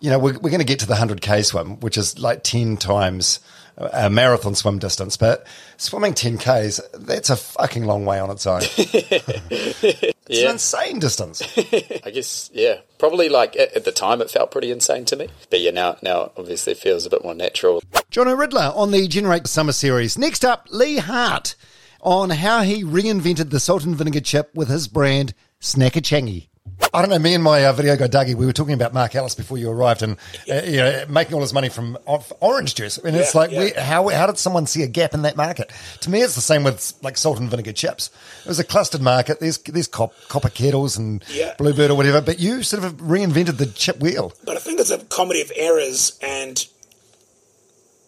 you 0.00 0.10
know, 0.10 0.18
we're, 0.18 0.38
we're 0.38 0.50
going 0.50 0.58
to 0.58 0.64
get 0.64 0.80
to 0.80 0.86
the 0.86 0.94
100k 0.94 1.44
swim, 1.44 1.80
which 1.80 1.96
is 1.96 2.18
like 2.18 2.42
10 2.42 2.76
times 2.76 3.40
a 3.78 4.08
marathon 4.08 4.54
swim 4.54 4.78
distance, 4.78 5.16
but 5.16 5.46
swimming 5.76 6.14
10Ks, 6.14 6.80
that's 6.94 7.30
a 7.30 7.36
fucking 7.36 7.84
long 7.84 8.04
way 8.04 8.18
on 8.18 8.30
its 8.30 8.46
own. 8.46 8.62
it's 8.78 10.14
yeah. 10.28 10.46
an 10.46 10.52
insane 10.52 10.98
distance. 10.98 11.42
I 12.04 12.10
guess, 12.10 12.50
yeah. 12.54 12.78
Probably 12.98 13.28
like 13.28 13.56
at, 13.56 13.74
at, 13.74 13.84
the 13.84 13.92
time 13.92 14.22
it 14.22 14.30
felt 14.30 14.50
pretty 14.50 14.70
insane 14.70 15.04
to 15.06 15.16
me. 15.16 15.28
But 15.50 15.60
yeah, 15.60 15.72
now, 15.72 15.96
now 16.02 16.32
obviously 16.36 16.72
it 16.72 16.78
feels 16.78 17.04
a 17.04 17.10
bit 17.10 17.22
more 17.22 17.34
natural. 17.34 17.82
Jono 18.10 18.36
Ridler 18.36 18.74
on 18.74 18.92
the 18.92 19.06
Generate 19.08 19.46
Summer 19.46 19.72
Series. 19.72 20.16
Next 20.16 20.44
up, 20.44 20.66
Leigh 20.70 20.96
Hart 20.96 21.54
on 22.00 22.30
how 22.30 22.62
he 22.62 22.84
reinvented 22.84 23.50
the 23.50 23.60
salt 23.60 23.84
and 23.84 23.96
vinegar 23.96 24.20
chip 24.20 24.50
with 24.54 24.68
his 24.68 24.88
brand 24.88 25.34
Snackachangi. 25.60 26.48
I 26.92 27.00
don't 27.00 27.10
know. 27.10 27.18
Me 27.18 27.34
and 27.34 27.44
my 27.44 27.64
uh, 27.64 27.72
video 27.72 27.96
guy 27.96 28.06
Dougie, 28.06 28.34
we 28.34 28.46
were 28.46 28.52
talking 28.52 28.74
about 28.74 28.94
Marc 28.94 29.14
Ellis 29.14 29.34
before 29.34 29.58
you 29.58 29.70
arrived, 29.70 30.02
and 30.02 30.16
uh, 30.50 30.62
you 30.64 30.76
know, 30.76 31.04
making 31.08 31.34
all 31.34 31.40
his 31.40 31.52
money 31.52 31.68
from 31.68 31.98
orange 32.40 32.74
juice. 32.74 32.98
And 32.98 33.16
it's 33.16 33.34
like, 33.34 33.50
yeah. 33.50 33.82
how 33.82 34.08
how 34.08 34.26
did 34.26 34.38
someone 34.38 34.66
see 34.66 34.82
a 34.82 34.86
gap 34.86 35.12
in 35.12 35.22
that 35.22 35.36
market? 35.36 35.70
To 36.02 36.10
me, 36.10 36.22
it's 36.22 36.34
the 36.34 36.40
same 36.40 36.64
with 36.64 36.94
like 37.02 37.16
salt 37.16 37.38
and 37.38 37.50
vinegar 37.50 37.72
chips. 37.72 38.10
It 38.44 38.48
was 38.48 38.58
a 38.58 38.64
clustered 38.64 39.02
market. 39.02 39.40
There's 39.40 39.58
there's 39.58 39.88
cop, 39.88 40.14
copper 40.28 40.48
kettles 40.48 40.96
and 40.96 41.24
yeah. 41.28 41.54
bluebird 41.58 41.90
or 41.90 41.96
whatever, 41.96 42.20
but 42.20 42.40
you 42.40 42.62
sort 42.62 42.84
of 42.84 42.94
reinvented 42.94 43.58
the 43.58 43.66
chip 43.66 44.00
wheel. 44.00 44.32
But 44.44 44.56
I 44.56 44.60
think 44.60 44.80
it's 44.80 44.90
a 44.90 44.98
comedy 44.98 45.42
of 45.42 45.52
errors, 45.54 46.18
and 46.22 46.66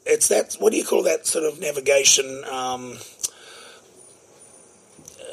it's 0.06 0.28
that. 0.28 0.56
What 0.58 0.72
do 0.72 0.78
you 0.78 0.84
call 0.84 1.02
that 1.02 1.26
sort 1.26 1.44
of 1.44 1.60
navigation? 1.60 2.44
Um, 2.50 2.98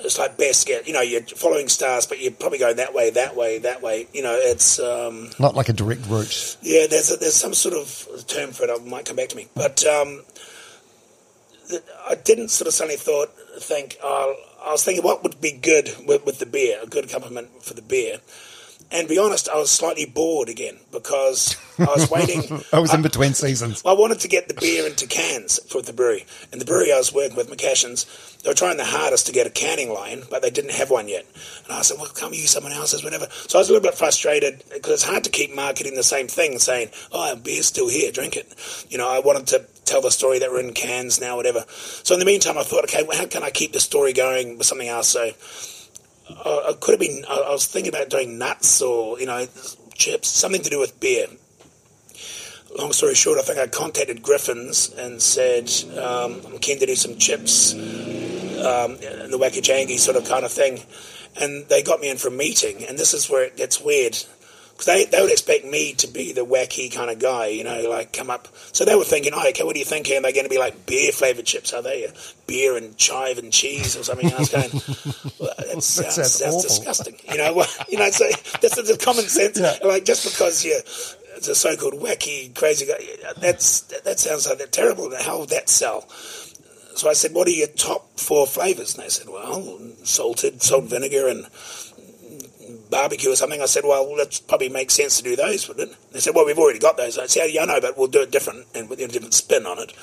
it's 0.05 0.17
like 0.17 0.37
best 0.37 0.67
get. 0.67 0.87
You 0.87 0.93
know, 0.93 1.01
you're 1.01 1.21
following 1.21 1.67
stars, 1.67 2.05
but 2.05 2.21
you're 2.21 2.31
probably 2.31 2.59
going 2.59 2.77
that 2.77 2.93
way, 2.93 3.09
that 3.09 3.35
way, 3.35 3.59
that 3.59 3.81
way. 3.81 4.07
You 4.13 4.23
know, 4.23 4.37
it's 4.39 4.79
um, 4.79 5.31
not 5.39 5.55
like 5.55 5.69
a 5.69 5.73
direct 5.73 6.07
route. 6.07 6.57
Yeah, 6.61 6.87
there's 6.87 7.11
a, 7.11 7.17
there's 7.17 7.35
some 7.35 7.53
sort 7.53 7.73
of 7.75 8.25
term 8.27 8.51
for 8.51 8.63
it. 8.63 8.69
It 8.69 8.85
might 8.85 9.05
come 9.05 9.15
back 9.15 9.29
to 9.29 9.35
me, 9.35 9.47
but 9.55 9.85
um, 9.85 10.23
I 12.07 12.15
didn't 12.15 12.49
sort 12.49 12.67
of 12.67 12.73
suddenly 12.73 12.97
thought 12.97 13.33
think. 13.59 13.97
Oh, 14.03 14.35
I 14.65 14.71
was 14.71 14.83
thinking 14.83 15.03
what 15.03 15.23
would 15.23 15.39
be 15.41 15.51
good 15.51 15.89
with, 16.07 16.25
with 16.25 16.39
the 16.39 16.45
beer, 16.45 16.79
a 16.81 16.87
good 16.87 17.05
accompaniment 17.05 17.63
for 17.63 17.73
the 17.73 17.81
beer. 17.81 18.19
And 18.91 19.07
be 19.07 19.17
honest, 19.17 19.49
I 19.49 19.57
was 19.57 19.71
slightly 19.71 20.05
bored 20.05 20.47
again 20.49 20.77
because 20.91 21.57
I 21.79 21.85
was 21.85 22.09
waiting. 22.09 22.61
I 22.73 22.79
was 22.79 22.93
in 22.93 23.01
between 23.01 23.33
seasons. 23.33 23.81
I 23.85 23.93
wanted 23.93 24.19
to 24.21 24.27
get 24.27 24.47
the 24.47 24.53
beer 24.53 24.85
into 24.85 25.07
cans 25.07 25.59
for 25.67 25.81
the 25.81 25.91
brewery. 25.91 26.25
And 26.51 26.61
the 26.61 26.65
brewery 26.65 26.93
I 26.93 26.97
was 26.97 27.11
working 27.13 27.35
with, 27.35 27.49
McCashins, 27.49 28.41
they 28.43 28.49
were 28.49 28.55
trying 28.55 28.77
the 28.77 28.85
hardest 28.85 29.25
to 29.27 29.33
get 29.33 29.47
a 29.47 29.49
canning 29.49 29.91
line, 29.91 30.23
but 30.29 30.41
they 30.41 30.51
didn't 30.51 30.71
have 30.71 30.91
one 30.91 31.07
yet. 31.07 31.25
And 31.65 31.73
I 31.73 31.81
said, 31.81 31.97
well, 31.97 32.09
can't 32.13 32.31
we 32.31 32.37
use 32.37 32.51
someone 32.51 32.73
else's, 32.73 33.03
whatever. 33.03 33.27
So 33.31 33.57
I 33.57 33.61
was 33.61 33.69
a 33.69 33.73
little 33.73 33.87
bit 33.87 33.97
frustrated 33.97 34.63
because 34.71 34.93
it's 34.93 35.03
hard 35.03 35.23
to 35.23 35.29
keep 35.29 35.53
marketing 35.53 35.95
the 35.95 36.03
same 36.03 36.27
thing, 36.27 36.59
saying, 36.59 36.89
oh, 37.11 37.35
beer's 37.35 37.65
still 37.65 37.89
here, 37.89 38.11
drink 38.11 38.37
it. 38.37 38.53
You 38.89 38.97
know, 38.97 39.09
I 39.09 39.19
wanted 39.19 39.47
to 39.47 39.65
tell 39.85 40.01
the 40.01 40.11
story 40.11 40.39
that 40.39 40.51
we're 40.51 40.59
in 40.59 40.73
cans 40.73 41.19
now, 41.19 41.35
whatever. 41.35 41.65
So 41.67 42.13
in 42.13 42.19
the 42.19 42.25
meantime, 42.25 42.57
I 42.57 42.63
thought, 42.63 42.83
okay, 42.85 43.03
well, 43.03 43.17
how 43.17 43.25
can 43.25 43.43
I 43.43 43.49
keep 43.49 43.73
the 43.73 43.79
story 43.79 44.13
going 44.13 44.57
with 44.57 44.67
something 44.67 44.87
else? 44.87 45.09
So 45.09 45.31
I, 46.29 46.69
I 46.69 46.73
could 46.79 46.91
have 46.91 46.99
been, 46.99 47.23
I, 47.27 47.45
I 47.47 47.51
was 47.51 47.65
thinking 47.65 47.93
about 47.93 48.09
doing 48.09 48.37
nuts 48.37 48.81
or, 48.81 49.19
you 49.19 49.25
know, 49.25 49.47
chips, 49.93 50.29
something 50.29 50.61
to 50.61 50.69
do 50.69 50.79
with 50.79 50.99
beer 50.99 51.27
long 52.77 52.91
story 52.91 53.15
short, 53.15 53.39
I 53.39 53.41
think 53.41 53.59
I 53.59 53.67
contacted 53.67 54.21
Griffin's 54.21 54.93
and 54.93 55.21
said, 55.21 55.71
um, 55.97 56.41
I'm 56.45 56.59
keen 56.59 56.79
to 56.79 56.85
do 56.85 56.95
some 56.95 57.17
chips, 57.17 57.73
um, 57.73 58.97
the 58.97 59.37
wacky 59.39 59.61
jangy 59.61 59.97
sort 59.97 60.17
of 60.17 60.25
kind 60.25 60.45
of 60.45 60.51
thing. 60.51 60.81
And 61.39 61.67
they 61.67 61.83
got 61.83 61.99
me 61.99 62.09
in 62.09 62.17
for 62.17 62.29
a 62.29 62.31
meeting, 62.31 62.85
and 62.85 62.97
this 62.97 63.13
is 63.13 63.29
where 63.29 63.43
it 63.43 63.57
gets 63.57 63.81
weird. 63.81 64.17
Because 64.75 64.87
they, 64.87 65.05
they 65.05 65.21
would 65.21 65.31
expect 65.31 65.63
me 65.63 65.93
to 65.93 66.07
be 66.07 66.33
the 66.33 66.45
wacky 66.45 66.93
kind 66.93 67.09
of 67.09 67.17
guy, 67.17 67.47
you 67.47 67.63
know, 67.63 67.89
like 67.89 68.11
come 68.11 68.29
up. 68.29 68.49
So 68.73 68.83
they 68.83 68.93
were 68.95 69.05
thinking, 69.05 69.31
oh, 69.33 69.47
okay, 69.49 69.63
what 69.63 69.73
are 69.73 69.79
you 69.79 69.85
thinking? 69.85 70.21
They're 70.21 70.33
going 70.33 70.43
to 70.43 70.49
be 70.49 70.57
like 70.57 70.85
beer 70.85 71.13
flavored 71.13 71.45
chips, 71.45 71.73
are 71.73 71.81
they? 71.81 72.11
Beer 72.45 72.75
and 72.75 72.97
chive 72.97 73.37
and 73.37 73.53
cheese 73.53 73.95
or 73.95 74.03
something. 74.03 74.25
And 74.25 74.35
I 74.35 74.39
was 74.39 74.49
going, 74.49 74.71
well, 75.39 75.53
that 75.57 75.81
sounds, 75.81 76.15
sounds 76.15 76.33
sounds 76.33 76.63
disgusting. 76.63 77.15
You 77.31 77.37
know, 77.37 77.53
well, 77.53 77.69
you 77.87 77.97
know, 77.97 78.09
so 78.09 78.25
that's 78.61 78.75
the 78.75 78.99
common 79.01 79.23
sense. 79.23 79.57
Yeah. 79.57 79.77
Like 79.81 80.03
just 80.03 80.25
because 80.25 80.65
you're 80.65 80.81
it's 81.35 81.47
a 81.47 81.55
so-called 81.55 81.95
wacky, 81.95 82.53
crazy 82.55 82.85
guy. 82.85 82.99
That's 83.37 83.81
that 83.81 84.19
sounds 84.19 84.47
like 84.47 84.57
that 84.59 84.71
terrible. 84.71 85.13
How 85.17 85.39
would 85.39 85.49
that 85.49 85.69
sell? 85.69 86.07
So 86.09 87.09
I 87.09 87.13
said, 87.13 87.33
"What 87.33 87.47
are 87.47 87.51
your 87.51 87.67
top 87.67 88.19
four 88.19 88.47
flavors?" 88.47 88.95
And 88.95 89.03
they 89.03 89.09
said, 89.09 89.27
"Well, 89.27 89.79
salted, 90.03 90.61
salt 90.61 90.85
vinegar, 90.85 91.27
and 91.27 91.45
barbecue 92.89 93.31
or 93.31 93.35
something." 93.35 93.61
I 93.61 93.65
said, 93.65 93.85
"Well, 93.85 94.15
that 94.15 94.41
probably 94.47 94.69
makes 94.69 94.93
sense 94.93 95.17
to 95.17 95.23
do 95.23 95.35
those, 95.35 95.67
wouldn't 95.67 95.91
it?" 95.91 95.97
They 96.11 96.19
said, 96.19 96.35
"Well, 96.35 96.45
we've 96.45 96.59
already 96.59 96.79
got 96.79 96.97
those." 96.97 97.17
I 97.17 97.27
said, 97.27 97.51
"Yeah, 97.51 97.63
I 97.63 97.65
know, 97.65 97.81
but 97.81 97.97
we'll 97.97 98.07
do 98.07 98.21
it 98.21 98.31
different 98.31 98.67
and 98.73 98.89
with 98.89 98.99
a 98.99 99.07
different 99.07 99.33
spin 99.33 99.65
on 99.65 99.79
it." 99.79 99.93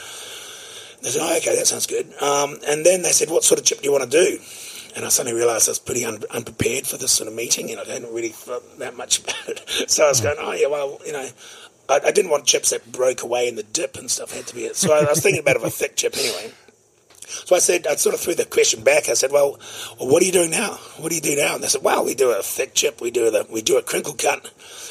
They 1.03 1.11
said, 1.11 1.23
"Oh, 1.23 1.37
okay, 1.37 1.57
that 1.57 1.67
sounds 1.67 1.87
good." 1.87 2.13
Um, 2.23 2.59
and 2.67 2.87
then 2.87 3.03
they 3.03 3.13
said, 3.13 3.31
"What 3.31 3.45
sort 3.45 3.59
of 3.59 3.67
chip 3.67 3.79
do 3.81 3.85
you 3.85 3.93
want 3.93 4.11
to 4.11 4.11
do?" 4.11 4.39
And 4.95 5.05
I 5.05 5.09
suddenly 5.09 5.39
realised 5.39 5.69
I 5.69 5.73
was 5.73 5.79
pretty 5.79 6.05
un- 6.05 6.23
unprepared 6.31 6.87
for 6.87 6.99
this 6.99 7.13
sort 7.13 7.29
of 7.29 7.35
meeting, 7.35 7.71
and 7.71 7.81
I 7.81 7.85
hadn't 7.85 8.13
really 8.13 8.29
thought 8.29 8.79
that 8.79 8.97
much 8.97 9.21
about 9.25 9.49
it. 9.49 9.91
So 9.91 10.05
I 10.05 10.09
was 10.09 10.21
going, 10.21 10.37
"Oh 10.39 10.53
yeah, 10.53 10.69
well, 10.69 11.01
you 11.07 11.13
know." 11.13 11.29
I, 11.89 12.01
I 12.07 12.11
didn't 12.13 12.31
want 12.31 12.45
chips 12.47 12.71
that 12.71 12.93
broke 12.93 13.23
away 13.23 13.49
in 13.49 13.57
the 13.57 13.65
dip 13.65 13.97
and 13.97 14.09
stuff. 14.09 14.33
Had 14.33 14.47
to 14.47 14.55
be 14.55 14.67
it. 14.67 14.77
So 14.77 14.95
I, 14.95 15.01
I 15.01 15.11
was 15.11 15.21
thinking 15.21 15.43
about 15.43 15.57
it 15.57 15.63
of 15.63 15.65
a 15.65 15.71
thick 15.71 15.97
chip 15.97 16.17
anyway. 16.17 16.53
So 17.45 17.57
I 17.57 17.59
said, 17.59 17.87
I 17.87 17.97
sort 17.97 18.15
of 18.15 18.21
threw 18.21 18.35
the 18.35 18.45
question 18.45 18.85
back. 18.85 19.09
I 19.09 19.15
said, 19.15 19.33
well, 19.33 19.59
what 19.99 20.21
do 20.21 20.27
you 20.27 20.33
do 20.33 20.49
now? 20.49 20.75
What 20.99 21.11
do 21.11 21.15
you 21.15 21.21
do 21.21 21.37
now? 21.37 21.55
And 21.55 21.65
they 21.65 21.69
said, 21.69 21.83
well, 21.83 22.05
we 22.05 22.15
do 22.15 22.31
a 22.31 22.43
thick 22.43 22.75
chip, 22.75 23.01
we 23.01 23.11
do 23.11 23.31
the, 23.31 23.47
we 23.51 23.63
do 23.63 23.79
a 23.79 23.83
crinkle 23.83 24.15
cut, 24.15 24.51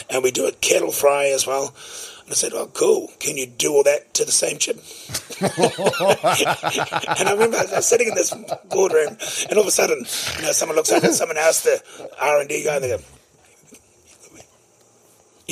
and 0.10 0.24
we 0.24 0.32
do 0.32 0.48
a 0.48 0.52
kettle 0.52 0.92
fry 0.92 1.28
as 1.28 1.46
well. 1.46 1.74
And 2.24 2.32
I 2.32 2.34
said, 2.34 2.54
oh, 2.54 2.68
cool. 2.68 3.12
Can 3.20 3.38
you 3.38 3.46
do 3.46 3.74
all 3.74 3.84
that 3.84 4.14
to 4.16 4.26
the 4.26 4.32
same 4.32 4.58
chip? 4.58 4.78
and 5.42 7.30
I 7.30 7.34
remember 7.34 7.58
I 7.58 7.66
was 7.76 7.88
sitting 7.88 8.08
in 8.08 8.16
this 8.16 8.34
boardroom, 8.70 9.18
and 9.50 9.54
all 9.54 9.62
of 9.62 9.68
a 9.68 9.72
sudden, 9.72 9.98
you 10.38 10.42
know, 10.44 10.52
someone 10.52 10.76
looks 10.76 10.92
over 10.92 11.08
at 11.08 11.14
someone 11.14 11.38
else, 11.38 11.64
the 11.64 11.82
R 12.20 12.40
and 12.40 12.50
D 12.50 12.64
guy, 12.64 12.76
and 12.76 12.84
they 12.84 12.90
go, 12.90 13.00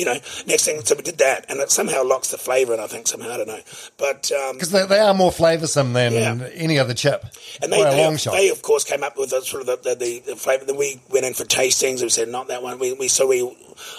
you 0.00 0.06
know, 0.06 0.18
next 0.46 0.64
thing, 0.64 0.82
so 0.84 0.94
we 0.96 1.02
did 1.02 1.18
that, 1.18 1.44
and 1.48 1.60
it 1.60 1.70
somehow 1.70 2.02
locks 2.02 2.30
the 2.30 2.38
flavour, 2.38 2.72
and 2.72 2.80
I 2.82 2.86
think 2.86 3.06
somehow 3.06 3.30
I 3.32 3.36
don't 3.36 3.48
know, 3.48 3.60
but 3.98 4.32
um, 4.32 4.56
Because 4.56 4.70
they, 4.72 4.86
they 4.86 4.98
are 4.98 5.14
more 5.14 5.30
flavoursome 5.30 5.92
than 5.92 6.12
Yeah. 6.12 6.48
any 6.54 6.78
other 6.78 6.94
chip. 6.94 7.24
And 7.62 7.72
they, 7.72 7.80
a 7.82 7.90
they, 7.90 8.16
shot. 8.16 8.32
they, 8.32 8.48
of 8.50 8.62
course, 8.62 8.84
came 8.84 9.02
up 9.02 9.16
with 9.18 9.30
the, 9.30 9.40
sort 9.42 9.68
of 9.68 9.82
the, 9.82 9.94
the, 9.94 10.22
the 10.26 10.36
flavour. 10.36 10.64
Then 10.64 10.76
we 10.76 11.00
went 11.10 11.26
in 11.26 11.34
for 11.34 11.44
tastings. 11.44 11.94
And 12.00 12.02
we 12.04 12.08
said 12.10 12.28
not 12.28 12.48
that 12.48 12.62
one. 12.62 12.78
We, 12.78 12.92
we 12.94 13.08
so 13.08 13.26
we, 13.26 13.42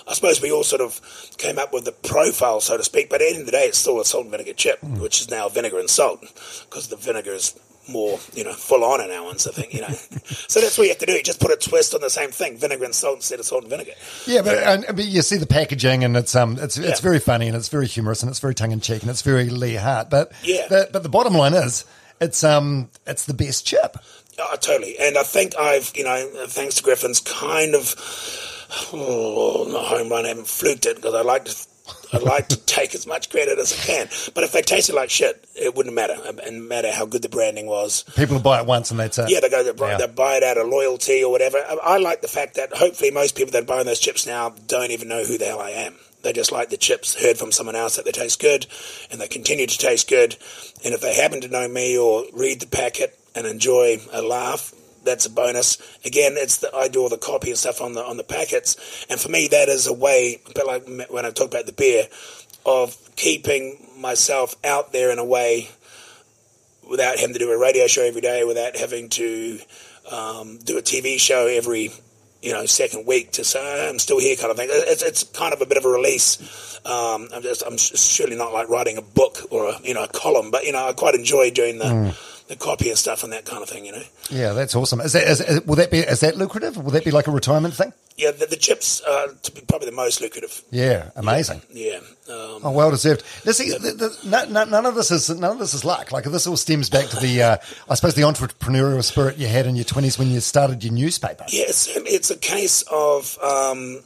I 0.08 0.14
suppose 0.14 0.42
we 0.42 0.52
all 0.52 0.64
sort 0.64 0.82
of 0.82 1.00
came 1.38 1.60
up 1.60 1.72
with 1.74 1.86
the 1.86 1.92
profile, 1.92 2.62
so 2.62 2.78
to 2.78 2.84
speak. 2.84 3.10
But 3.10 3.22
at 3.22 3.26
the 3.26 3.30
end 3.32 3.40
of 3.42 3.46
the 3.46 3.52
day, 3.52 3.66
it's 3.66 3.78
still 3.78 4.00
a 4.00 4.06
salt 4.06 4.24
and 4.24 4.32
vinegar 4.32 4.54
chip, 4.54 4.80
Mm. 4.82 5.00
which 5.00 5.22
is 5.22 5.30
now 5.30 5.48
vinegar 5.50 5.78
and 5.80 5.90
salt, 5.90 6.22
because 6.68 6.88
the 6.88 6.96
vinegar 6.96 7.34
is 7.34 7.54
more, 7.92 8.20
you 8.34 8.44
know, 8.44 8.54
full 8.54 8.84
on 8.84 9.02
in 9.02 9.12
our 9.12 9.24
ones. 9.24 9.46
I 9.48 9.52
think, 9.52 9.74
you 9.74 9.82
know. 9.82 9.90
so 9.90 10.60
that's 10.62 10.78
what 10.78 10.86
you 10.86 10.90
have 10.90 11.00
to 11.00 11.06
do. 11.06 11.14
You 11.14 11.24
just 11.24 11.40
put 11.40 11.52
a 11.52 11.58
twist 11.58 11.94
on 11.94 12.02
the 12.02 12.10
same 12.10 12.32
thing: 12.32 12.58
vinegar 12.58 12.86
and 12.86 12.96
salt 12.96 13.18
instead 13.18 13.40
of 13.40 13.46
salt 13.46 13.64
and 13.64 13.70
vinegar. 13.70 13.94
Yeah, 14.26 14.42
but, 14.42 14.58
and, 14.58 14.86
but 14.88 15.06
you 15.06 15.22
see 15.22 15.38
the 15.38 15.46
packaging, 15.48 16.04
and 16.04 16.16
it's 16.18 16.36
um, 16.36 16.58
it's 16.60 16.78
it's 16.78 17.00
Yeah. 17.00 17.04
very 17.04 17.20
funny, 17.20 17.48
and 17.48 17.56
it's 17.56 17.70
very 17.70 17.88
humorous, 17.88 18.24
and 18.24 18.30
it's 18.30 18.40
very 18.40 18.56
tongue 18.56 18.72
in 18.72 18.80
cheek, 18.82 19.02
and 19.02 19.10
it's 19.12 19.22
very 19.22 19.50
Leigh 19.50 19.76
Hart. 19.76 20.10
But 20.10 20.32
Yeah. 20.44 20.68
the, 20.68 20.90
but 20.92 21.04
the 21.04 21.10
bottom 21.10 21.34
line 21.34 21.54
is, 21.54 21.86
it's 22.20 22.44
um, 22.44 22.90
it's 23.06 23.26
the 23.26 23.34
best 23.34 23.66
chip. 23.66 23.98
Oh, 24.40 24.56
totally. 24.60 24.98
And 24.98 25.18
I 25.18 25.24
think 25.24 25.56
I've, 25.60 25.92
you 25.96 26.04
know, 26.04 26.46
thanks 26.48 26.76
to 26.76 26.84
Griffin's, 26.84 27.20
kind 27.20 27.76
of, 27.76 27.94
oh, 28.94 29.68
not 29.70 29.86
home 29.86 30.10
run, 30.10 30.26
I 30.26 30.30
haven't 30.30 30.48
fluked 30.48 30.86
it 30.86 30.96
because 30.96 31.14
I 31.14 31.22
like 31.22 31.46
to. 31.46 31.56
I 32.14 32.18
like 32.18 32.50
to 32.50 32.58
take 32.58 32.94
as 32.94 33.08
much 33.08 33.30
credit 33.30 33.58
as 33.58 33.72
I 33.74 33.78
can, 33.86 34.08
but 34.34 34.44
if 34.44 34.52
they 34.52 34.62
tasted 34.62 34.94
like 34.96 35.10
shit, 35.10 35.46
it 35.56 35.76
wouldn't 35.76 35.96
matter. 35.96 36.16
And 36.46 36.68
matter 36.68 36.92
how 36.92 37.06
good 37.06 37.22
the 37.22 37.30
branding 37.30 37.68
was. 37.68 38.04
People 38.16 38.40
buy 38.40 38.60
it 38.60 38.66
once, 38.66 38.92
and 38.92 39.00
that's 39.00 39.18
it. 39.18 39.30
Yeah, 39.30 39.40
they 39.40 39.50
go, 39.50 39.64
they 39.64 39.72
buy, 39.72 39.92
Yeah. 39.92 39.98
they 39.98 40.08
buy 40.08 40.36
it 40.36 40.44
out 40.44 40.58
of 40.58 40.68
loyalty 40.68 41.24
or 41.24 41.32
whatever. 41.32 41.58
I, 41.58 41.78
I 41.82 41.98
like 42.00 42.22
the 42.22 42.28
fact 42.28 42.56
that 42.56 42.74
hopefully 42.74 43.12
most 43.12 43.36
people 43.36 43.52
that 43.54 43.64
are 43.64 43.66
buying 43.66 43.86
those 43.86 44.00
chips 44.00 44.26
now 44.28 44.50
don't 44.68 44.92
even 44.92 45.08
know 45.08 45.24
who 45.24 45.38
the 45.38 45.46
hell 45.46 45.62
I 45.62 45.70
am. 45.72 45.96
They 46.24 46.34
just 46.34 46.52
like 46.52 46.70
the 46.70 46.78
chips, 46.78 47.20
heard 47.20 47.38
from 47.38 47.52
someone 47.52 47.76
else 47.76 47.96
that 47.96 48.06
they 48.06 48.12
taste 48.12 48.40
good, 48.40 48.68
and 49.10 49.20
they 49.20 49.28
continue 49.28 49.66
to 49.66 49.78
taste 49.78 50.08
good. 50.10 50.36
And 50.86 50.94
if 50.94 51.02
they 51.02 51.16
happen 51.16 51.42
to 51.42 51.48
know 51.48 51.68
me 51.68 51.98
or 51.98 52.26
read 52.34 52.60
the 52.60 52.68
packet 52.68 53.18
and 53.34 53.48
enjoy 53.48 54.00
a 54.12 54.22
laugh, 54.22 54.74
that's 55.04 55.26
a 55.26 55.30
bonus. 55.30 55.78
Again, 56.06 56.34
it's 56.36 56.58
the, 56.58 56.74
I 56.76 56.88
do 56.88 57.02
all 57.02 57.10
the 57.10 57.18
copy 57.18 57.50
and 57.50 57.58
stuff 57.58 57.82
on 57.82 57.94
the 57.94 58.04
on 58.04 58.18
the 58.18 58.24
packets, 58.24 59.06
and 59.10 59.20
for 59.20 59.30
me 59.30 59.48
that 59.50 59.70
is 59.70 59.88
a 59.88 59.94
way, 59.94 60.40
a 60.50 60.54
bit 60.54 60.68
like 60.68 60.88
when 61.10 61.26
I 61.26 61.32
talk 61.32 61.48
about 61.48 61.66
the 61.66 61.74
beer, 61.74 62.08
of 62.66 62.98
keeping 63.16 63.88
myself 63.98 64.56
out 64.64 64.92
there 64.92 65.12
in 65.12 65.20
a 65.20 65.26
way 65.26 65.70
without 66.90 67.18
having 67.18 67.34
to 67.34 67.40
do 67.40 67.52
a 67.52 67.58
radio 67.58 67.88
show 67.88 68.04
every 68.04 68.22
day, 68.22 68.44
without 68.44 68.76
having 68.76 69.10
to 69.10 69.60
um, 70.12 70.60
do 70.60 70.78
a 70.78 70.82
TV 70.82 71.20
show 71.20 71.48
every 71.48 71.92
you 72.42 72.52
know 72.52 72.66
second 72.66 73.06
week 73.06 73.32
to 73.34 73.44
say 73.44 73.90
I'm 73.90 74.00
still 74.00 74.20
here 74.20 74.36
kind 74.36 74.52
of 74.52 74.58
thing. 74.58 74.70
It's, 74.72 75.04
it's 75.04 75.24
kind 75.24 75.54
of 75.54 75.62
a 75.62 75.66
bit 75.66 75.78
of 75.78 75.86
a 75.86 75.90
release. 75.90 76.80
Um, 76.86 77.30
I'm 77.34 77.44
just 77.44 77.64
I'm 77.66 77.78
surely 77.78 78.36
not 78.36 78.54
like 78.54 78.70
writing 78.70 78.98
a 78.98 79.02
book 79.02 79.38
or 79.52 79.70
a 79.70 79.80
you 79.84 79.94
know 79.94 80.04
a 80.04 80.08
column, 80.08 80.52
but 80.52 80.66
you 80.66 80.72
know 80.72 80.88
I 80.88 80.94
quite 80.94 81.16
enjoy 81.16 81.52
doing 81.52 81.80
the 81.80 82.16
the 82.48 82.56
copy 82.56 82.90
and 82.90 82.98
stuff 82.98 83.24
and 83.24 83.32
that 83.34 83.46
kind 83.46 83.64
of 83.64 83.70
thing. 83.70 83.86
You 83.86 83.94
know. 83.94 84.04
Yeah, 84.30 84.54
that's 84.54 84.76
awesome. 84.76 85.02
Is 85.02 85.14
that 85.14 85.28
is, 85.28 85.42
is, 85.42 85.66
will 85.66 85.76
that 85.76 85.92
be 85.92 86.00
is 86.00 86.20
that 86.22 86.38
lucrative? 86.38 86.78
Will 86.78 86.92
that 86.92 87.06
be 87.06 87.12
like 87.12 87.28
a 87.28 87.32
retirement 87.32 87.74
thing? 87.74 87.94
Yeah, 88.18 88.32
the, 88.32 88.46
the 88.46 88.58
chips 88.58 89.02
are 89.02 89.28
to 89.30 89.52
be 89.52 89.62
probably 89.62 89.90
the 89.90 89.96
most 89.96 90.22
lucrative. 90.22 90.62
Yeah, 90.70 91.12
amazing. 91.16 91.62
Yeah. 91.72 92.02
Um, 92.30 92.60
Oh, 92.64 92.72
well 92.72 92.92
deserved. 92.92 93.24
Now, 93.46 93.54
see, 93.54 93.72
the, 93.72 93.92
the, 93.92 94.30
no, 94.30 94.46
no, 94.46 94.66
none 94.66 94.86
of 94.86 94.96
this 94.96 95.10
is 95.10 95.30
none 95.30 95.52
of 95.54 95.60
this 95.60 95.74
is 95.74 95.84
luck. 95.84 96.12
Like 96.12 96.26
this 96.26 96.46
all 96.46 96.58
stems 96.58 96.90
back 96.90 97.08
to 97.08 97.16
the, 97.18 97.42
uh, 97.42 97.58
I 97.90 97.96
suppose, 97.96 98.14
the 98.14 98.22
entrepreneurial 98.22 99.04
spirit 99.04 99.38
you 99.38 99.48
had 99.48 99.66
in 99.66 99.76
your 99.76 99.86
twenties 99.86 100.20
when 100.20 100.30
you 100.30 100.40
started 100.40 100.84
your 100.84 100.94
newspaper. 100.94 101.46
Yeah, 101.48 101.64
it's, 101.68 101.88
it's 101.96 102.30
a 102.30 102.38
case 102.38 102.84
of, 102.92 103.40
um, 103.42 104.02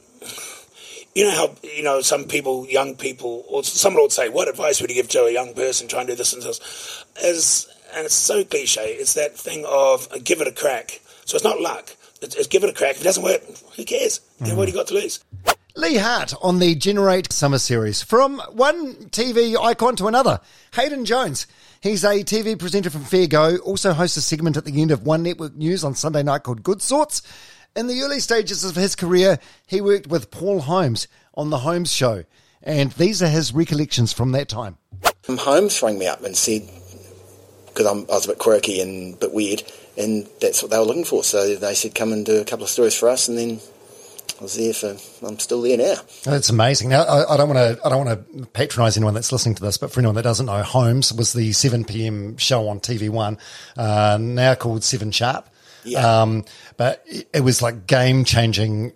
you 1.14 1.24
know 1.24 1.32
how, 1.32 1.54
you 1.62 1.82
know, 1.82 2.00
some 2.00 2.24
people, 2.24 2.66
young 2.66 2.94
people, 2.94 3.44
or 3.48 3.64
someone 3.64 4.02
would 4.02 4.12
say, 4.12 4.28
what 4.28 4.48
advice 4.48 4.80
would 4.80 4.88
you 4.88 4.96
give 4.96 5.08
to 5.10 5.24
a 5.24 5.32
young 5.32 5.52
person 5.52 5.88
trying 5.88 6.06
to 6.06 6.12
do 6.12 6.16
this 6.16 6.32
and 6.32 6.42
this? 6.42 7.04
As, 7.22 7.68
and 7.96 8.04
it's 8.04 8.14
so 8.14 8.44
cliche, 8.44 8.92
it's 8.92 9.14
that 9.14 9.36
thing 9.36 9.64
of 9.66 10.06
uh, 10.12 10.18
give 10.22 10.40
it 10.40 10.46
a 10.46 10.52
crack. 10.52 11.00
So 11.24 11.34
it's 11.34 11.44
not 11.44 11.60
luck. 11.60 11.90
It's, 12.20 12.36
it's 12.36 12.46
give 12.46 12.62
it 12.62 12.70
a 12.70 12.72
crack. 12.72 12.96
If 12.96 13.00
it 13.00 13.04
doesn't 13.04 13.24
work, 13.24 13.42
who 13.74 13.84
cares? 13.84 14.20
Then 14.38 14.56
what 14.56 14.66
do 14.66 14.70
you 14.70 14.76
got 14.76 14.86
to 14.88 14.94
lose? 14.94 15.24
Leigh 15.74 15.96
Hart 15.96 16.32
on 16.42 16.58
the 16.58 16.74
Generate 16.74 17.32
Summer 17.32 17.58
Series. 17.58 18.02
From 18.02 18.38
one 18.52 18.94
TV 19.10 19.58
icon 19.58 19.96
to 19.96 20.06
another, 20.06 20.40
Haydn 20.72 21.04
Jones. 21.04 21.46
He's 21.82 22.04
a 22.04 22.22
TV 22.22 22.58
presenter 22.58 22.90
from 22.90 23.04
Fair 23.04 23.26
Go, 23.26 23.56
also 23.58 23.92
hosts 23.92 24.16
a 24.16 24.22
segment 24.22 24.56
at 24.56 24.64
the 24.64 24.80
end 24.80 24.90
of 24.90 25.04
One 25.04 25.22
Network 25.22 25.54
News 25.54 25.84
on 25.84 25.94
Sunday 25.94 26.22
night 26.22 26.42
called 26.42 26.62
Good 26.62 26.82
Sorts. 26.82 27.22
In 27.74 27.86
the 27.86 28.00
early 28.02 28.20
stages 28.20 28.64
of 28.64 28.76
his 28.76 28.96
career, 28.96 29.38
he 29.66 29.80
worked 29.80 30.06
with 30.06 30.30
Paul 30.30 30.60
Holmes 30.60 31.08
on 31.34 31.50
The 31.50 31.58
Holmes 31.58 31.92
Show, 31.92 32.24
and 32.62 32.92
these 32.92 33.22
are 33.22 33.28
his 33.28 33.52
recollections 33.52 34.12
from 34.12 34.32
that 34.32 34.48
time. 34.48 34.78
Holmes 35.28 35.82
rang 35.82 35.98
me 35.98 36.06
up 36.06 36.24
and 36.24 36.36
said, 36.36 36.62
because 37.76 37.86
I 37.86 38.14
was 38.14 38.24
a 38.24 38.28
bit 38.28 38.38
quirky 38.38 38.80
and 38.80 39.14
a 39.14 39.16
bit 39.18 39.32
weird, 39.34 39.62
and 39.98 40.26
that's 40.40 40.62
what 40.62 40.70
they 40.70 40.78
were 40.78 40.84
looking 40.84 41.04
for. 41.04 41.22
So 41.22 41.54
they 41.56 41.74
said, 41.74 41.94
come 41.94 42.12
and 42.12 42.24
do 42.24 42.40
a 42.40 42.44
couple 42.44 42.64
of 42.64 42.70
stories 42.70 42.94
for 42.98 43.08
us, 43.08 43.28
and 43.28 43.36
then 43.36 43.60
I 44.40 44.42
was 44.42 44.56
there 44.56 44.72
for, 44.72 44.96
I'm 45.26 45.38
still 45.38 45.62
there 45.62 45.76
now. 45.76 45.94
That's 46.24 46.50
amazing. 46.50 46.88
Now, 46.88 47.02
I, 47.02 47.34
I 47.34 47.36
don't 47.36 47.48
want 47.48 47.58
to, 47.78 47.86
I 47.86 47.88
don't 47.90 48.04
want 48.06 48.28
to 48.38 48.46
patronise 48.48 48.96
anyone 48.96 49.14
that's 49.14 49.32
listening 49.32 49.54
to 49.56 49.62
this, 49.62 49.76
but 49.78 49.90
for 49.92 50.00
anyone 50.00 50.14
that 50.16 50.22
doesn't 50.22 50.46
know, 50.46 50.62
Holmes 50.62 51.12
was 51.12 51.32
the 51.32 51.52
seven 51.52 51.84
PM 51.84 52.36
show 52.38 52.68
on 52.68 52.80
TV 52.80 53.08
One, 53.10 53.38
uh, 53.76 54.18
now 54.20 54.54
called 54.54 54.82
Seven 54.84 55.10
Sharp. 55.10 55.48
Yeah. 55.84 56.22
Um, 56.22 56.44
but 56.76 57.02
it, 57.06 57.28
it 57.34 57.40
was 57.42 57.62
like 57.62 57.86
game 57.86 58.24
changing 58.24 58.92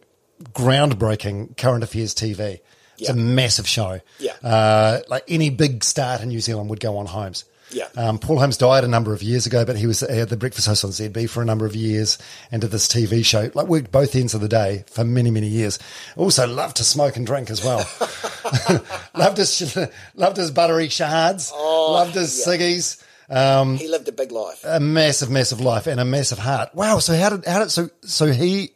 groundbreaking 0.54 1.56
current 1.56 1.84
affairs 1.84 2.14
TV. 2.14 2.60
It's 2.98 3.08
Yeah. 3.08 3.12
a 3.12 3.14
massive 3.16 3.66
show. 3.66 4.00
Yeah. 4.18 4.32
Uh, 4.42 5.00
like 5.08 5.24
any 5.28 5.50
big 5.50 5.84
start 5.84 6.20
in 6.20 6.28
New 6.28 6.40
Zealand 6.40 6.68
would 6.70 6.80
go 6.80 6.98
on 6.98 7.06
Holmes. 7.06 7.44
Yeah. 7.72 7.88
Um, 7.96 8.18
Paul 8.18 8.38
Holmes 8.40 8.56
died 8.56 8.82
a 8.84 8.88
number 8.88 9.12
of 9.12 9.22
years 9.22 9.46
ago, 9.46 9.64
but 9.64 9.76
he 9.76 9.86
was 9.86 10.02
at 10.02 10.28
the 10.28 10.36
breakfast 10.36 10.66
host 10.66 10.84
on 10.84 10.90
ZB 10.90 11.28
for 11.30 11.40
a 11.42 11.44
number 11.44 11.66
of 11.66 11.76
years 11.76 12.18
and 12.50 12.60
did 12.60 12.70
this 12.72 12.88
TV 12.88 13.24
show. 13.24 13.50
Like 13.54 13.66
worked 13.68 13.92
both 13.92 14.14
ends 14.16 14.34
of 14.34 14.40
the 14.40 14.48
day 14.48 14.84
for 14.88 15.04
many 15.04 15.30
many 15.30 15.46
years. 15.48 15.78
Also 16.16 16.46
loved 16.46 16.76
to 16.78 16.84
smoke 16.84 17.16
and 17.16 17.26
drink 17.26 17.50
as 17.50 17.64
well. 17.64 17.88
loved 19.14 19.38
his 19.38 19.76
loved 20.14 20.36
his 20.36 20.50
buttery 20.50 20.88
shards. 20.88 21.52
loved 21.52 22.14
his 22.14 22.30
ciggies. 22.30 23.02
Um, 23.28 23.76
He 23.76 23.86
lived 23.86 24.08
a 24.08 24.12
big 24.12 24.32
life. 24.32 24.60
a 24.64 24.80
massive, 24.80 25.30
massive 25.30 25.60
life 25.60 25.86
and 25.86 26.00
a 26.00 26.04
massive 26.04 26.38
heart. 26.40 26.74
Wow. 26.74 26.98
So 26.98 27.14
how 27.16 27.28
did 27.30 27.44
how 27.44 27.60
did 27.60 27.70
so 27.70 27.88
so 28.02 28.26
he 28.32 28.72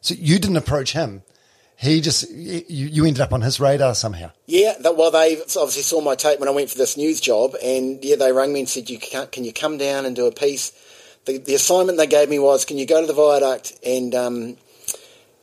so 0.00 0.14
you 0.14 0.38
didn't 0.38 0.56
approach 0.56 0.92
him. 0.92 1.22
He 1.78 2.00
just 2.00 2.28
you, 2.32 2.64
you 2.68 3.04
ended 3.04 3.20
up 3.20 3.32
on 3.32 3.40
his 3.40 3.60
radar 3.60 3.94
somehow. 3.94 4.32
Yeah, 4.46 4.74
that, 4.80 4.96
well, 4.96 5.12
they 5.12 5.36
obviously 5.36 5.82
saw 5.82 6.00
my 6.00 6.16
tape 6.16 6.40
when 6.40 6.48
I 6.48 6.52
went 6.52 6.70
for 6.70 6.76
this 6.76 6.96
news 6.96 7.20
job, 7.20 7.54
and 7.62 8.04
yeah, 8.04 8.16
they 8.16 8.32
rang 8.32 8.52
me 8.52 8.58
and 8.60 8.68
said, 8.68 8.90
"You 8.90 8.98
can, 8.98 9.28
can 9.28 9.44
you 9.44 9.52
come 9.52 9.78
down 9.78 10.04
and 10.04 10.16
do 10.16 10.26
a 10.26 10.32
piece?" 10.32 10.72
The, 11.26 11.38
the 11.38 11.54
assignment 11.54 11.96
they 11.96 12.08
gave 12.08 12.28
me 12.28 12.40
was, 12.40 12.64
"Can 12.64 12.78
you 12.78 12.86
go 12.86 13.00
to 13.00 13.06
the 13.06 13.12
viaduct 13.12 13.78
and 13.86 14.12
um, 14.16 14.56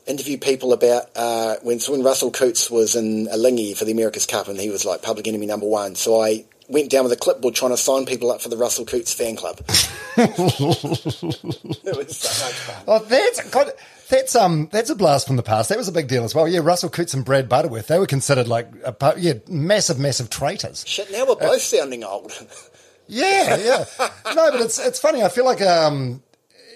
interview 0.08 0.38
people 0.38 0.74
about 0.74 1.10
uh, 1.16 1.56
when 1.62 1.80
so 1.80 1.94
when 1.94 2.04
Russell 2.04 2.32
Coutts 2.32 2.70
was 2.70 2.96
in 2.96 3.28
Alinghi 3.28 3.78
for 3.78 3.86
the 3.86 3.94
America's 3.94 4.26
Cup, 4.26 4.50
and 4.50 4.60
he 4.60 4.70
was 4.70 4.84
like 4.84 5.02
public 5.02 5.30
enemy 5.30 5.46
number 5.46 5.68
one." 5.68 5.96
So 5.96 6.22
I 6.22 6.44
went 6.68 6.92
down 6.92 7.06
with 7.06 7.14
a 7.14 7.18
clipboard 7.18 7.56
trying 7.56 7.72
to 7.72 7.78
sign 7.78 8.06
people 8.06 8.30
up 8.30 8.42
for 8.42 8.50
the 8.50 8.58
Russell 8.58 8.84
Coutts 8.84 9.14
fan 9.14 9.38
club. 9.38 9.62
it 10.18 10.38
was 11.96 12.18
so 12.18 12.46
much 12.46 12.56
fun. 12.56 12.84
Oh, 12.90 13.00
that's 13.00 13.50
God, 13.50 13.72
that's 14.10 14.36
um 14.36 14.70
that's 14.72 14.90
a 14.90 14.96
blast 14.96 15.28
from 15.28 15.36
the 15.36 15.44
past. 15.44 15.70
That 15.70 15.78
was 15.78 15.88
a 15.88 15.92
big 15.92 16.08
deal 16.08 16.24
as 16.24 16.36
well. 16.36 16.48
Yeah, 16.48 16.60
Russell 16.64 16.90
Coutts 16.90 17.14
and 17.14 17.26
Brad 17.26 17.50
Butterworth, 17.50 17.88
they 17.88 18.00
were 18.00 18.06
considered 18.06 18.48
like 18.48 18.70
a, 18.86 19.14
yeah 19.18 19.34
massive, 19.48 20.00
massive 20.00 20.30
traitors. 20.30 20.84
Shit, 20.88 21.12
now 21.12 21.26
we're 21.26 21.36
both 21.36 21.62
sounding 21.62 22.04
old. 22.04 22.32
Yeah, 23.08 23.58
yeah. 23.58 23.86
no, 24.34 24.50
but 24.52 24.62
it's 24.62 24.80
it's 24.80 25.00
funny. 25.00 25.22
I 25.22 25.30
feel 25.30 25.46
like 25.46 25.62
um, 25.62 26.24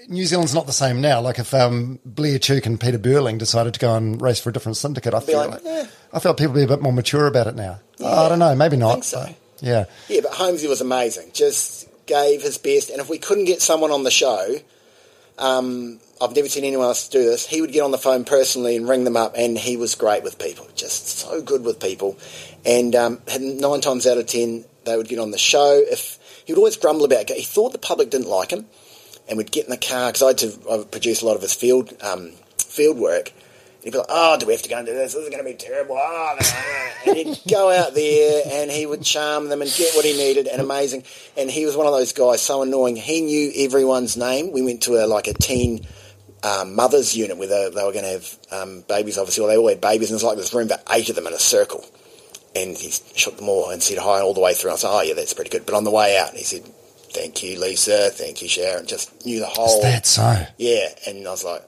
New 0.09 0.25
Zealand's 0.27 0.53
not 0.53 0.67
the 0.67 0.71
same 0.71 1.01
now. 1.01 1.21
Like 1.21 1.39
if 1.39 1.55
um, 1.55 1.99
Blair 2.05 2.37
Tuke 2.37 2.67
and 2.67 2.79
Peter 2.79 2.99
Burling 2.99 3.39
decided 3.39 3.73
to 3.73 3.79
go 3.79 3.95
and 3.95 4.21
race 4.21 4.39
for 4.39 4.51
a 4.51 4.53
different 4.53 4.77
syndicate, 4.77 5.15
I 5.15 5.21
feel 5.21 5.39
like, 5.39 5.51
like, 5.51 5.65
eh. 5.65 5.87
I 6.13 6.19
feel 6.19 6.35
people 6.35 6.53
be 6.53 6.63
a 6.63 6.67
bit 6.67 6.83
more 6.83 6.93
mature 6.93 7.25
about 7.25 7.47
it 7.47 7.55
now. 7.55 7.79
Oh, 7.99 8.25
I 8.25 8.29
don't 8.29 8.37
know, 8.37 8.53
maybe 8.55 8.77
not. 8.77 8.93
think 8.93 9.03
so. 9.05 9.25
but 9.25 9.35
yeah. 9.61 9.85
Yeah, 10.07 10.21
but 10.21 10.33
Holmesy 10.33 10.67
was 10.67 10.81
amazing. 10.81 11.31
Just 11.33 11.87
gave 12.05 12.41
his 12.41 12.57
best. 12.57 12.89
And 12.89 12.99
if 12.99 13.09
we 13.09 13.17
couldn't 13.17 13.45
get 13.45 13.61
someone 13.61 13.91
on 13.91 14.03
the 14.03 14.11
show, 14.11 14.55
um, 15.37 15.99
I've 16.21 16.35
never 16.35 16.49
seen 16.49 16.65
anyone 16.65 16.85
else 16.85 17.07
do 17.07 17.23
this. 17.23 17.45
He 17.47 17.61
would 17.61 17.71
get 17.71 17.81
on 17.81 17.91
the 17.91 17.97
phone 17.97 18.25
personally 18.25 18.75
and 18.75 18.89
ring 18.89 19.05
them 19.05 19.15
up, 19.15 19.35
and 19.37 19.57
he 19.57 19.77
was 19.77 19.95
great 19.95 20.21
with 20.21 20.37
people. 20.37 20.67
Just 20.75 21.07
so 21.19 21.41
good 21.41 21.63
with 21.63 21.79
people. 21.79 22.17
And 22.65 22.93
um, 22.93 23.21
nine 23.39 23.79
times 23.79 24.05
out 24.05 24.17
of 24.17 24.25
ten, 24.25 24.65
they 24.83 24.97
would 24.97 25.07
get 25.07 25.19
on 25.19 25.31
the 25.31 25.37
show. 25.37 25.81
If 25.89 26.19
he 26.45 26.51
would 26.51 26.59
always 26.59 26.75
grumble 26.75 27.05
about, 27.05 27.29
it. 27.29 27.37
he 27.37 27.43
thought 27.43 27.71
the 27.71 27.77
public 27.77 28.09
didn't 28.09 28.27
like 28.27 28.51
him, 28.51 28.65
and 29.29 29.37
would 29.37 29.51
get 29.51 29.63
in 29.63 29.69
the 29.69 29.77
car 29.77 30.11
because 30.11 30.23
I 30.23 30.27
had 30.27 30.37
to 30.39 30.59
I 30.69 30.83
produce 30.83 31.21
a 31.21 31.25
lot 31.25 31.37
of 31.37 31.41
his 31.41 31.53
field 31.53 31.93
um, 32.01 32.31
field 32.57 32.97
work. 32.97 33.31
He'd 33.81 33.91
be 33.91 33.97
like, 33.97 34.07
"Oh, 34.09 34.37
do 34.37 34.45
we 34.45 34.51
have 34.51 34.61
to 34.63 34.69
go 34.69 34.77
and 34.77 34.85
do 34.85 34.93
this? 34.93 35.13
This 35.13 35.23
is 35.23 35.29
going 35.29 35.41
to 35.41 35.49
be 35.49 35.55
terrible." 35.55 35.95
Oh, 35.97 36.37
no, 36.37 36.45
no." 36.45 37.11
and 37.13 37.15
he'd 37.15 37.39
go 37.49 37.71
out 37.71 37.93
there 37.93 38.43
and 38.45 38.69
he 38.69 38.85
would 38.85 39.03
charm 39.03 39.47
them 39.47 39.61
and 39.61 39.71
get 39.71 39.95
what 39.95 40.03
he 40.03 40.17
needed 40.17 40.47
and 40.47 40.61
amazing. 40.61 41.03
And 41.37 41.49
he 41.49 41.65
was 41.65 41.77
one 41.77 41.87
of 41.87 41.93
those 41.93 42.11
guys 42.11 42.41
so 42.41 42.61
annoying. 42.61 42.97
He 42.97 43.21
knew 43.21 43.53
everyone's 43.55 44.17
name. 44.17 44.51
We 44.51 44.61
went 44.61 44.81
to 44.81 44.97
a 45.01 45.07
like 45.07 45.27
a 45.27 45.33
teen 45.33 45.85
um, 46.43 46.75
mothers 46.75 47.15
unit 47.15 47.37
where 47.37 47.47
they, 47.47 47.69
they 47.73 47.83
were 47.83 47.91
going 47.91 48.05
to 48.05 48.11
have 48.11 48.37
um, 48.51 48.81
babies. 48.87 49.17
Obviously, 49.17 49.43
well, 49.43 49.51
they 49.51 49.57
all 49.57 49.67
had 49.69 49.81
babies, 49.81 50.09
and 50.09 50.15
there's 50.19 50.23
like 50.23 50.37
this 50.37 50.53
room 50.53 50.67
for 50.69 50.77
eight 50.91 51.09
of 51.09 51.15
them 51.15 51.27
in 51.27 51.33
a 51.33 51.39
circle. 51.39 51.85
And 52.55 52.75
he 52.75 52.91
shook 53.15 53.37
them 53.37 53.47
all 53.47 53.69
and 53.69 53.81
said 53.83 53.99
hi 53.99 54.21
all 54.21 54.33
the 54.33 54.41
way 54.41 54.53
through. 54.53 54.71
I 54.71 54.75
said, 54.75 54.89
"Oh 54.89 55.01
yeah, 55.01 55.13
that's 55.13 55.33
pretty 55.33 55.51
good." 55.51 55.65
But 55.65 55.75
on 55.75 55.83
the 55.83 55.91
way 55.91 56.17
out, 56.17 56.31
he 56.33 56.43
said, 56.43 56.63
"Thank 57.13 57.43
you, 57.43 57.59
Lisa. 57.59 58.09
Thank 58.09 58.41
you, 58.41 58.47
Sharon." 58.47 58.87
Just 58.87 59.23
knew 59.25 59.39
the 59.39 59.45
whole. 59.45 59.77
Is 59.77 59.83
that 59.83 60.05
so? 60.07 60.45
Yeah, 60.57 60.87
and 61.05 61.27
I 61.27 61.29
was 61.29 61.43
like, 61.43 61.61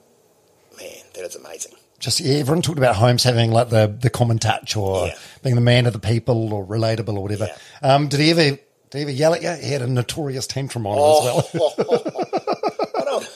man, 0.80 0.90
that 1.14 1.24
is 1.24 1.36
amazing. 1.36 1.74
Just 2.00 2.20
yeah, 2.20 2.40
everyone 2.40 2.64
talked 2.64 2.80
about 2.80 2.96
Holmes 2.96 3.24
having 3.24 3.52
like 3.52 3.70
the 3.70 3.96
the 4.00 4.10
common 4.10 4.40
touch 4.40 4.76
or 4.76 5.06
Yeah. 5.06 5.14
being 5.44 5.54
the 5.54 5.62
man 5.62 5.86
of 5.86 5.94
the 5.94 6.00
people 6.00 6.52
or 6.52 6.66
relatable 6.66 7.16
or 7.16 7.22
whatever. 7.22 7.50
Um, 7.84 8.08
did 8.08 8.20
he 8.20 8.32
ever 8.32 8.42
did 8.42 8.60
he 8.92 9.02
ever 9.02 9.12
yell 9.12 9.36
at 9.36 9.44
you? 9.44 9.52
He 9.64 9.72
had 9.72 9.84
a 9.84 9.88
notorious 9.88 10.48
tantrum 10.48 10.88
on 10.88 10.98
him 10.98 11.44
as 11.46 11.54
well. 11.54 12.26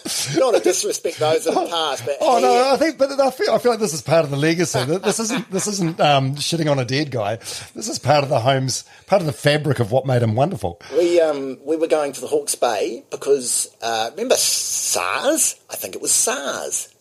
Don't 0.35 0.53
to 0.55 0.61
disrespect 0.61 1.17
those 1.17 1.45
that 1.45 1.53
the 1.53 1.67
past, 1.67 2.05
but 2.05 2.17
Oh 2.21 2.39
no, 2.39 2.73
I 2.73 2.77
think, 2.77 2.97
but 2.97 3.19
I 3.19 3.31
feel, 3.31 3.51
I 3.51 3.57
feel 3.57 3.71
like 3.71 3.79
this 3.79 3.93
is 3.93 4.01
part 4.01 4.23
of 4.23 4.31
the 4.31 4.37
legacy. 4.37 4.79
This 5.05 5.19
isn't, 5.19 5.51
this 5.51 5.67
isn't 5.67 5.99
um, 5.99 6.35
shitting 6.35 6.69
on 6.69 6.79
a 6.79 6.85
dead 6.85 7.11
guy. 7.11 7.35
This 7.35 7.89
is 7.89 7.99
part 7.99 8.23
of 8.23 8.29
the 8.29 8.39
homes, 8.39 8.85
part 9.07 9.21
of 9.21 9.25
the 9.25 9.33
fabric 9.33 9.79
of 9.79 9.91
what 9.91 10.05
made 10.05 10.21
him 10.21 10.35
wonderful. 10.35 10.81
we 10.97 11.19
um 11.21 11.57
we 11.65 11.75
were 11.75 11.87
going 11.87 12.13
to 12.13 12.21
the 12.21 12.27
Hawke's 12.27 12.55
Bay 12.55 13.03
because 13.11 13.67
uh, 13.81 14.09
remember 14.11 14.35
SARS? 14.35 15.55
I 15.69 15.75
think 15.75 15.95
it 15.95 16.01
was 16.01 16.11
SARS. 16.11 16.93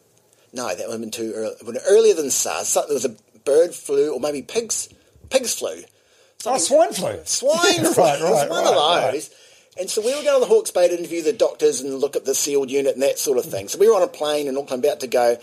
No, 0.53 0.69
that 0.69 0.87
would 0.87 0.93
have 0.93 1.01
been 1.01 1.11
too 1.11 1.33
early. 1.35 1.55
It 1.61 1.67
would 1.67 1.79
earlier 1.89 2.15
than 2.15 2.31
SARS. 2.31 2.73
There 2.75 2.85
was 2.89 3.05
a 3.05 3.17
bird 3.45 3.75
flu, 3.75 4.15
or 4.15 4.21
maybe 4.21 4.43
pigs 4.43 4.89
pigs 5.31 5.55
flu. 5.55 5.83
Oh, 6.47 6.59
swine 6.59 6.93
flu. 6.93 7.21
Swine 7.25 7.85
flu. 7.93 8.03
right, 8.03 8.21
it 8.21 8.25
was 8.25 8.41
right, 8.41 8.51
one 8.51 8.65
right, 8.65 9.07
of 9.07 9.13
those. 9.13 9.31
And 9.79 9.91
so 9.91 10.01
we 10.01 10.15
were 10.15 10.23
going 10.23 10.41
to 10.41 10.47
the 10.47 10.53
Hawke's 10.53 10.71
Bay 10.71 10.87
to 10.87 10.97
interview 10.97 11.23
the 11.23 11.33
doctors 11.33 11.81
and 11.81 11.99
look 11.99 12.15
at 12.15 12.25
the 12.25 12.35
sealed 12.35 12.71
unit 12.71 12.95
and 12.95 13.03
that 13.03 13.19
sort 13.19 13.39
of 13.39 13.45
thing. 13.45 13.67
So 13.69 13.79
we 13.79 13.89
were 13.89 13.97
on 13.97 14.03
a 14.03 14.09
plane 14.09 14.47
in 14.47 14.57
Auckland 14.57 14.85
about 14.85 15.01
to 15.01 15.09
go. 15.09 15.37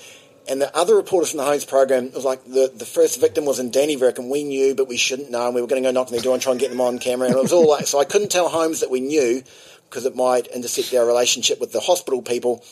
And 0.47 0.61
the 0.61 0.75
other 0.75 0.95
reporters 0.95 1.31
from 1.31 1.37
the 1.37 1.43
Holmes 1.43 1.65
program 1.65 2.11
was 2.13 2.23
like, 2.23 2.43
the, 2.45 2.71
the 2.73 2.85
first 2.85 3.19
victim 3.19 3.45
was 3.45 3.59
in 3.59 3.71
Dannevirke 3.71 4.17
and 4.17 4.29
we 4.29 4.43
knew, 4.43 4.73
but 4.73 4.87
we 4.87 4.97
shouldn't 4.97 5.31
know. 5.31 5.47
And 5.47 5.55
we 5.55 5.61
were 5.61 5.67
going 5.67 5.83
to 5.83 5.87
go 5.87 5.91
knock 5.91 6.07
on 6.07 6.13
their 6.13 6.21
door 6.21 6.33
and 6.33 6.41
try 6.41 6.51
and 6.51 6.59
get 6.59 6.69
them 6.69 6.81
on 6.81 6.97
camera. 6.97 7.27
And 7.27 7.35
it 7.35 7.41
was 7.41 7.51
all 7.51 7.67
like, 7.67 7.87
so 7.87 7.99
I 7.99 8.05
couldn't 8.05 8.31
tell 8.31 8.47
Holmes 8.47 8.79
that 8.79 8.89
we 8.89 9.01
knew 9.01 9.43
because 9.89 10.05
it 10.05 10.15
might 10.15 10.47
intercept 10.47 10.93
our 10.93 11.05
relationship 11.05 11.59
with 11.59 11.73
the 11.73 11.81
hospital 11.81 12.21
people. 12.21 12.63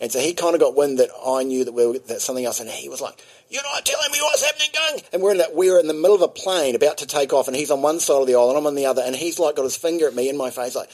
And 0.00 0.10
so 0.10 0.18
he 0.18 0.34
kind 0.34 0.54
of 0.54 0.60
got 0.60 0.76
wind 0.76 0.98
that 0.98 1.10
I 1.24 1.42
knew 1.42 1.64
that 1.64 1.72
we 1.72 1.86
were 1.86 1.98
that 1.98 2.20
something 2.20 2.44
else, 2.44 2.60
and 2.60 2.68
he 2.68 2.88
was 2.88 3.00
like, 3.00 3.22
"You're 3.48 3.62
not 3.62 3.84
telling 3.84 4.10
me 4.12 4.18
what's 4.20 4.44
happening, 4.44 4.70
Gung." 4.72 5.04
And 5.12 5.22
we're 5.22 5.32
in 5.32 5.38
that 5.38 5.54
we're 5.54 5.78
in 5.78 5.86
the 5.86 5.94
middle 5.94 6.16
of 6.16 6.22
a 6.22 6.28
plane 6.28 6.74
about 6.74 6.98
to 6.98 7.06
take 7.06 7.32
off, 7.32 7.48
and 7.48 7.56
he's 7.56 7.70
on 7.70 7.82
one 7.82 8.00
side 8.00 8.20
of 8.20 8.26
the 8.26 8.34
aisle, 8.34 8.50
and 8.50 8.58
I'm 8.58 8.66
on 8.66 8.74
the 8.74 8.86
other, 8.86 9.02
and 9.02 9.14
he's 9.14 9.38
like 9.38 9.56
got 9.56 9.62
his 9.62 9.76
finger 9.76 10.08
at 10.08 10.14
me 10.14 10.28
in 10.28 10.36
my 10.36 10.50
face, 10.50 10.74
like. 10.74 10.90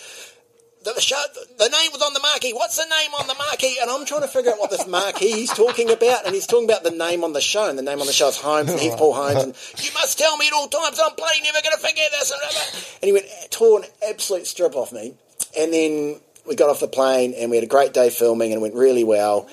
The, 0.83 0.95
the, 0.95 1.01
show, 1.03 1.23
the 1.59 1.69
name 1.69 1.91
was 1.93 2.01
on 2.01 2.15
the 2.15 2.21
marquee. 2.21 2.55
What's 2.55 2.79
the 2.79 2.89
name 2.89 3.11
on 3.13 3.27
the 3.27 3.35
marquee? 3.35 3.77
And 3.83 3.91
I'm 3.91 4.07
trying 4.07 4.23
to 4.23 4.29
figure 4.29 4.51
out 4.51 4.59
what 4.59 4.71
this 4.71 4.87
marquee 4.87 5.31
he's 5.31 5.53
talking 5.53 5.91
about. 5.91 6.25
And 6.25 6.35
he's 6.35 6.47
talking 6.47 6.65
about 6.65 6.85
the 6.85 6.91
name 6.91 7.23
on 7.23 7.35
the 7.35 7.43
show. 7.43 7.69
And 7.69 7.79
the 7.79 7.83
name 7.83 8.01
on 8.01 8.07
the 8.07 8.15
show 8.15 8.29
is 8.29 8.39
Holmes. 8.39 8.71
And 8.71 8.81
he's 8.81 8.95
Paul 8.95 9.13
Holmes. 9.13 9.43
And 9.45 9.55
you 9.85 9.91
must 9.93 10.19
tell 10.19 10.39
me 10.39 10.47
at 10.47 10.55
all 10.55 10.69
times. 10.69 10.99
I'm 10.99 11.15
bloody 11.17 11.43
never 11.43 11.61
going 11.63 11.77
to 11.77 11.87
forget 11.87 12.11
this. 12.13 12.33
And 12.95 13.05
he 13.05 13.13
went, 13.13 13.27
tore 13.51 13.81
an 13.81 13.91
absolute 14.09 14.47
strip 14.47 14.75
off 14.75 14.91
me. 14.91 15.13
And 15.59 15.71
then 15.71 16.21
we 16.47 16.55
got 16.57 16.71
off 16.71 16.81
the 16.81 16.89
plane 16.89 17.35
and 17.37 17.51
we 17.51 17.57
had 17.57 17.65
a 17.65 17.69
great 17.69 17.93
day 17.95 18.11
filming 18.11 18.53
and 18.53 18.61
it 18.61 18.63
went 18.63 18.75
really 18.75 19.05
well. 19.05 19.49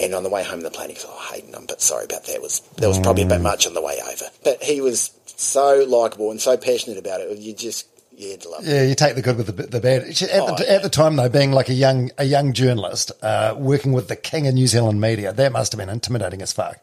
And 0.00 0.14
on 0.14 0.22
the 0.22 0.30
way 0.30 0.42
home 0.42 0.62
the 0.62 0.70
plane, 0.70 0.88
he 0.88 0.94
goes, 0.94 1.04
"Oh, 1.06 1.18
Haydn, 1.30 1.54
I'm 1.54 1.64
a 1.64 1.66
bit 1.66 1.82
sorry 1.82 2.04
about 2.06 2.24
that. 2.24 2.32
It 2.34 2.40
was 2.40 2.60
there 2.78 2.88
was 2.88 2.98
probably 2.98 3.24
a 3.24 3.26
bit 3.26 3.42
much 3.42 3.66
on 3.66 3.74
the 3.74 3.82
way 3.82 3.98
over, 4.00 4.24
but 4.42 4.62
he 4.62 4.80
was 4.80 5.10
so 5.26 5.84
likable 5.86 6.30
and 6.30 6.40
so 6.40 6.56
passionate 6.56 6.96
about 6.96 7.20
it. 7.20 7.36
You 7.38 7.52
just 7.54 7.86
you 8.16 8.30
had 8.30 8.40
to 8.42 8.48
love. 8.48 8.66
Yeah, 8.66 8.82
you 8.84 8.94
take 8.94 9.14
the 9.14 9.20
good 9.22 9.36
with 9.36 9.46
the, 9.46 9.52
the 9.64 9.80
bad. 9.80 10.02
At, 10.04 10.16
the, 10.16 10.40
Oh, 10.40 10.56
yeah. 10.58 10.74
at 10.74 10.82
the 10.82 10.88
time, 10.88 11.16
though, 11.16 11.28
being 11.28 11.52
like 11.52 11.68
a 11.68 11.74
young 11.74 12.10
a 12.16 12.24
young 12.24 12.54
journalist 12.54 13.12
uh, 13.22 13.54
working 13.58 13.92
with 13.92 14.08
the 14.08 14.16
king 14.16 14.46
of 14.46 14.54
New 14.54 14.66
Zealand 14.66 15.02
media, 15.02 15.34
that 15.34 15.52
must 15.52 15.72
have 15.72 15.78
been 15.78 15.90
intimidating 15.90 16.40
as 16.40 16.52
fuck. 16.52 16.78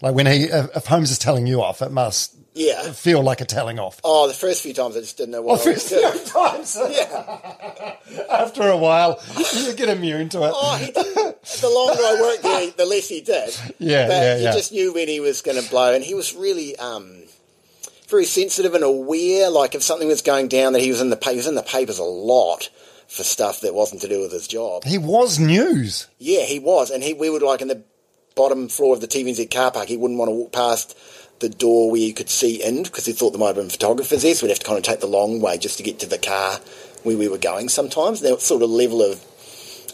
Like 0.00 0.14
when 0.14 0.26
he, 0.26 0.44
if 0.44 0.86
Holmes 0.86 1.10
is 1.10 1.18
telling 1.18 1.46
you 1.48 1.60
off, 1.60 1.82
it 1.82 1.90
must 1.90 2.36
Yeah. 2.54 2.92
feel 2.92 3.20
like 3.22 3.40
a 3.40 3.44
telling 3.44 3.78
off. 3.80 4.00
Oh, 4.04 4.28
the 4.28 4.34
first 4.34 4.62
few 4.62 4.72
times 4.72 4.96
I 4.96 5.00
just 5.00 5.16
didn't 5.16 5.32
know 5.32 5.42
what 5.42 5.60
Oh, 5.60 5.70
I 5.70 5.72
was 5.74 5.82
first 5.82 5.88
doing. 5.90 6.12
few 6.12 6.24
times. 6.32 6.78
Yeah. 6.90 7.96
After 8.30 8.68
a 8.68 8.76
while, 8.76 9.20
you 9.54 9.72
get 9.74 9.88
immune 9.88 10.28
to 10.30 10.44
it. 10.44 10.52
Oh, 10.54 10.76
he 10.76 10.86
did. 10.86 11.14
The 11.14 11.68
longer 11.68 12.00
I 12.02 12.18
worked 12.20 12.42
there, 12.42 12.70
the 12.70 12.86
less 12.86 13.08
he 13.08 13.20
did. 13.20 13.56
Yeah, 13.78 14.06
but 14.06 14.12
yeah, 14.12 14.36
you 14.36 14.42
yeah. 14.44 14.52
just 14.52 14.72
knew 14.72 14.92
when 14.94 15.08
he 15.08 15.20
was 15.20 15.42
going 15.42 15.60
to 15.62 15.68
blow, 15.70 15.94
and 15.94 16.04
he 16.04 16.14
was 16.14 16.34
really 16.34 16.76
um, 16.76 17.22
very 18.08 18.24
sensitive 18.24 18.74
and 18.74 18.84
aware. 18.84 19.50
Like 19.50 19.74
if 19.74 19.82
something 19.82 20.06
was 20.08 20.22
going 20.22 20.48
down, 20.48 20.74
that 20.74 20.80
he 20.82 20.90
was 20.90 21.00
in 21.00 21.10
the 21.10 21.16
pa- 21.16 21.30
he 21.30 21.36
was 21.36 21.46
in 21.46 21.54
the 21.54 21.62
papers 21.62 21.98
a 21.98 22.04
lot 22.04 22.68
for 23.08 23.22
stuff 23.24 23.60
that 23.62 23.74
wasn't 23.74 24.02
to 24.02 24.08
do 24.08 24.20
with 24.20 24.32
his 24.32 24.46
job. 24.46 24.84
He 24.84 24.98
was 24.98 25.38
news. 25.38 26.06
Yeah, 26.18 26.42
he 26.42 26.58
was, 26.58 26.90
and 26.90 27.02
he 27.02 27.14
we 27.14 27.30
would 27.30 27.42
like 27.42 27.62
in 27.62 27.68
the 27.68 27.82
bottom 28.36 28.68
floor 28.68 28.94
of 28.94 29.00
the 29.00 29.08
TVNZ 29.08 29.50
car 29.52 29.70
park. 29.70 29.86
He 29.88 29.96
wouldn't 29.96 30.18
want 30.18 30.28
to 30.28 30.34
walk 30.34 30.52
past 30.52 30.96
the 31.44 31.54
door 31.54 31.90
where 31.90 32.00
you 32.00 32.14
could 32.14 32.30
see 32.30 32.62
in 32.62 32.82
because 32.82 33.04
he 33.04 33.12
thought 33.12 33.30
there 33.30 33.38
might 33.38 33.48
have 33.48 33.56
been 33.56 33.68
photographers 33.68 34.22
there, 34.22 34.34
so 34.34 34.46
we'd 34.46 34.50
have 34.50 34.58
to 34.58 34.66
kind 34.66 34.78
of 34.78 34.84
take 34.84 35.00
the 35.00 35.06
long 35.06 35.40
way 35.40 35.58
just 35.58 35.76
to 35.76 35.82
get 35.82 35.98
to 35.98 36.06
the 36.06 36.18
car 36.18 36.58
where 37.02 37.18
we 37.18 37.28
were 37.28 37.38
going. 37.38 37.68
Sometimes 37.68 38.20
that 38.20 38.40
sort 38.40 38.62
of 38.62 38.70
level 38.70 39.02
of 39.02 39.22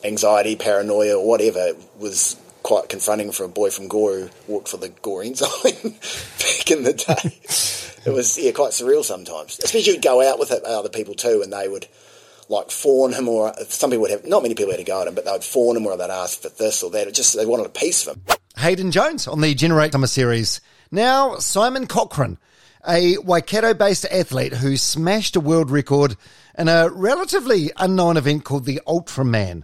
anxiety, 0.04 0.54
paranoia, 0.54 1.18
or 1.18 1.26
whatever 1.26 1.72
was 1.98 2.36
quite 2.62 2.88
confronting 2.88 3.32
for 3.32 3.42
a 3.42 3.48
boy 3.48 3.70
from 3.70 3.88
Gore 3.88 4.30
who 4.46 4.52
worked 4.52 4.68
for 4.68 4.76
the 4.76 4.90
Gore 4.90 5.24
Ensign 5.24 5.50
back 6.38 6.70
in 6.70 6.84
the 6.84 6.92
day. 6.92 7.40
It 8.06 8.14
was 8.14 8.38
yeah, 8.38 8.52
quite 8.52 8.70
surreal 8.70 9.02
sometimes. 9.02 9.58
Especially 9.58 9.92
you'd 9.92 10.02
go 10.02 10.22
out 10.22 10.38
with 10.38 10.52
other 10.52 10.88
people 10.88 11.14
too, 11.14 11.42
and 11.42 11.52
they 11.52 11.68
would 11.68 11.88
like 12.48 12.70
fawn 12.70 13.12
him, 13.12 13.28
or 13.28 13.52
some 13.68 13.90
people 13.90 14.02
would 14.02 14.10
have. 14.10 14.24
Not 14.24 14.42
many 14.42 14.54
people 14.54 14.72
had 14.72 14.78
to 14.78 14.84
go 14.84 15.02
at 15.02 15.08
him, 15.08 15.14
but 15.14 15.24
they 15.24 15.32
would 15.32 15.44
fawn 15.44 15.76
him, 15.76 15.86
or 15.86 15.96
they'd 15.96 16.10
ask 16.10 16.42
for 16.42 16.48
this 16.48 16.82
or 16.82 16.90
that. 16.92 17.08
It 17.08 17.14
just 17.14 17.36
they 17.36 17.44
wanted 17.44 17.66
a 17.66 17.70
piece 17.70 18.06
of 18.06 18.16
him. 18.16 18.36
Haydn 18.56 18.90
Jones 18.90 19.26
on 19.26 19.40
the 19.40 19.54
Generate 19.54 19.92
Summer 19.92 20.06
Series. 20.06 20.60
Now, 20.92 21.36
Simon 21.36 21.86
Cochrane, 21.86 22.36
a 22.86 23.16
Waikato 23.18 23.74
based 23.74 24.04
athlete 24.06 24.54
who 24.54 24.76
smashed 24.76 25.36
a 25.36 25.40
world 25.40 25.70
record 25.70 26.16
in 26.58 26.66
a 26.66 26.88
relatively 26.90 27.70
unknown 27.76 28.16
event 28.16 28.42
called 28.42 28.64
the 28.64 28.80
Ultraman. 28.88 29.62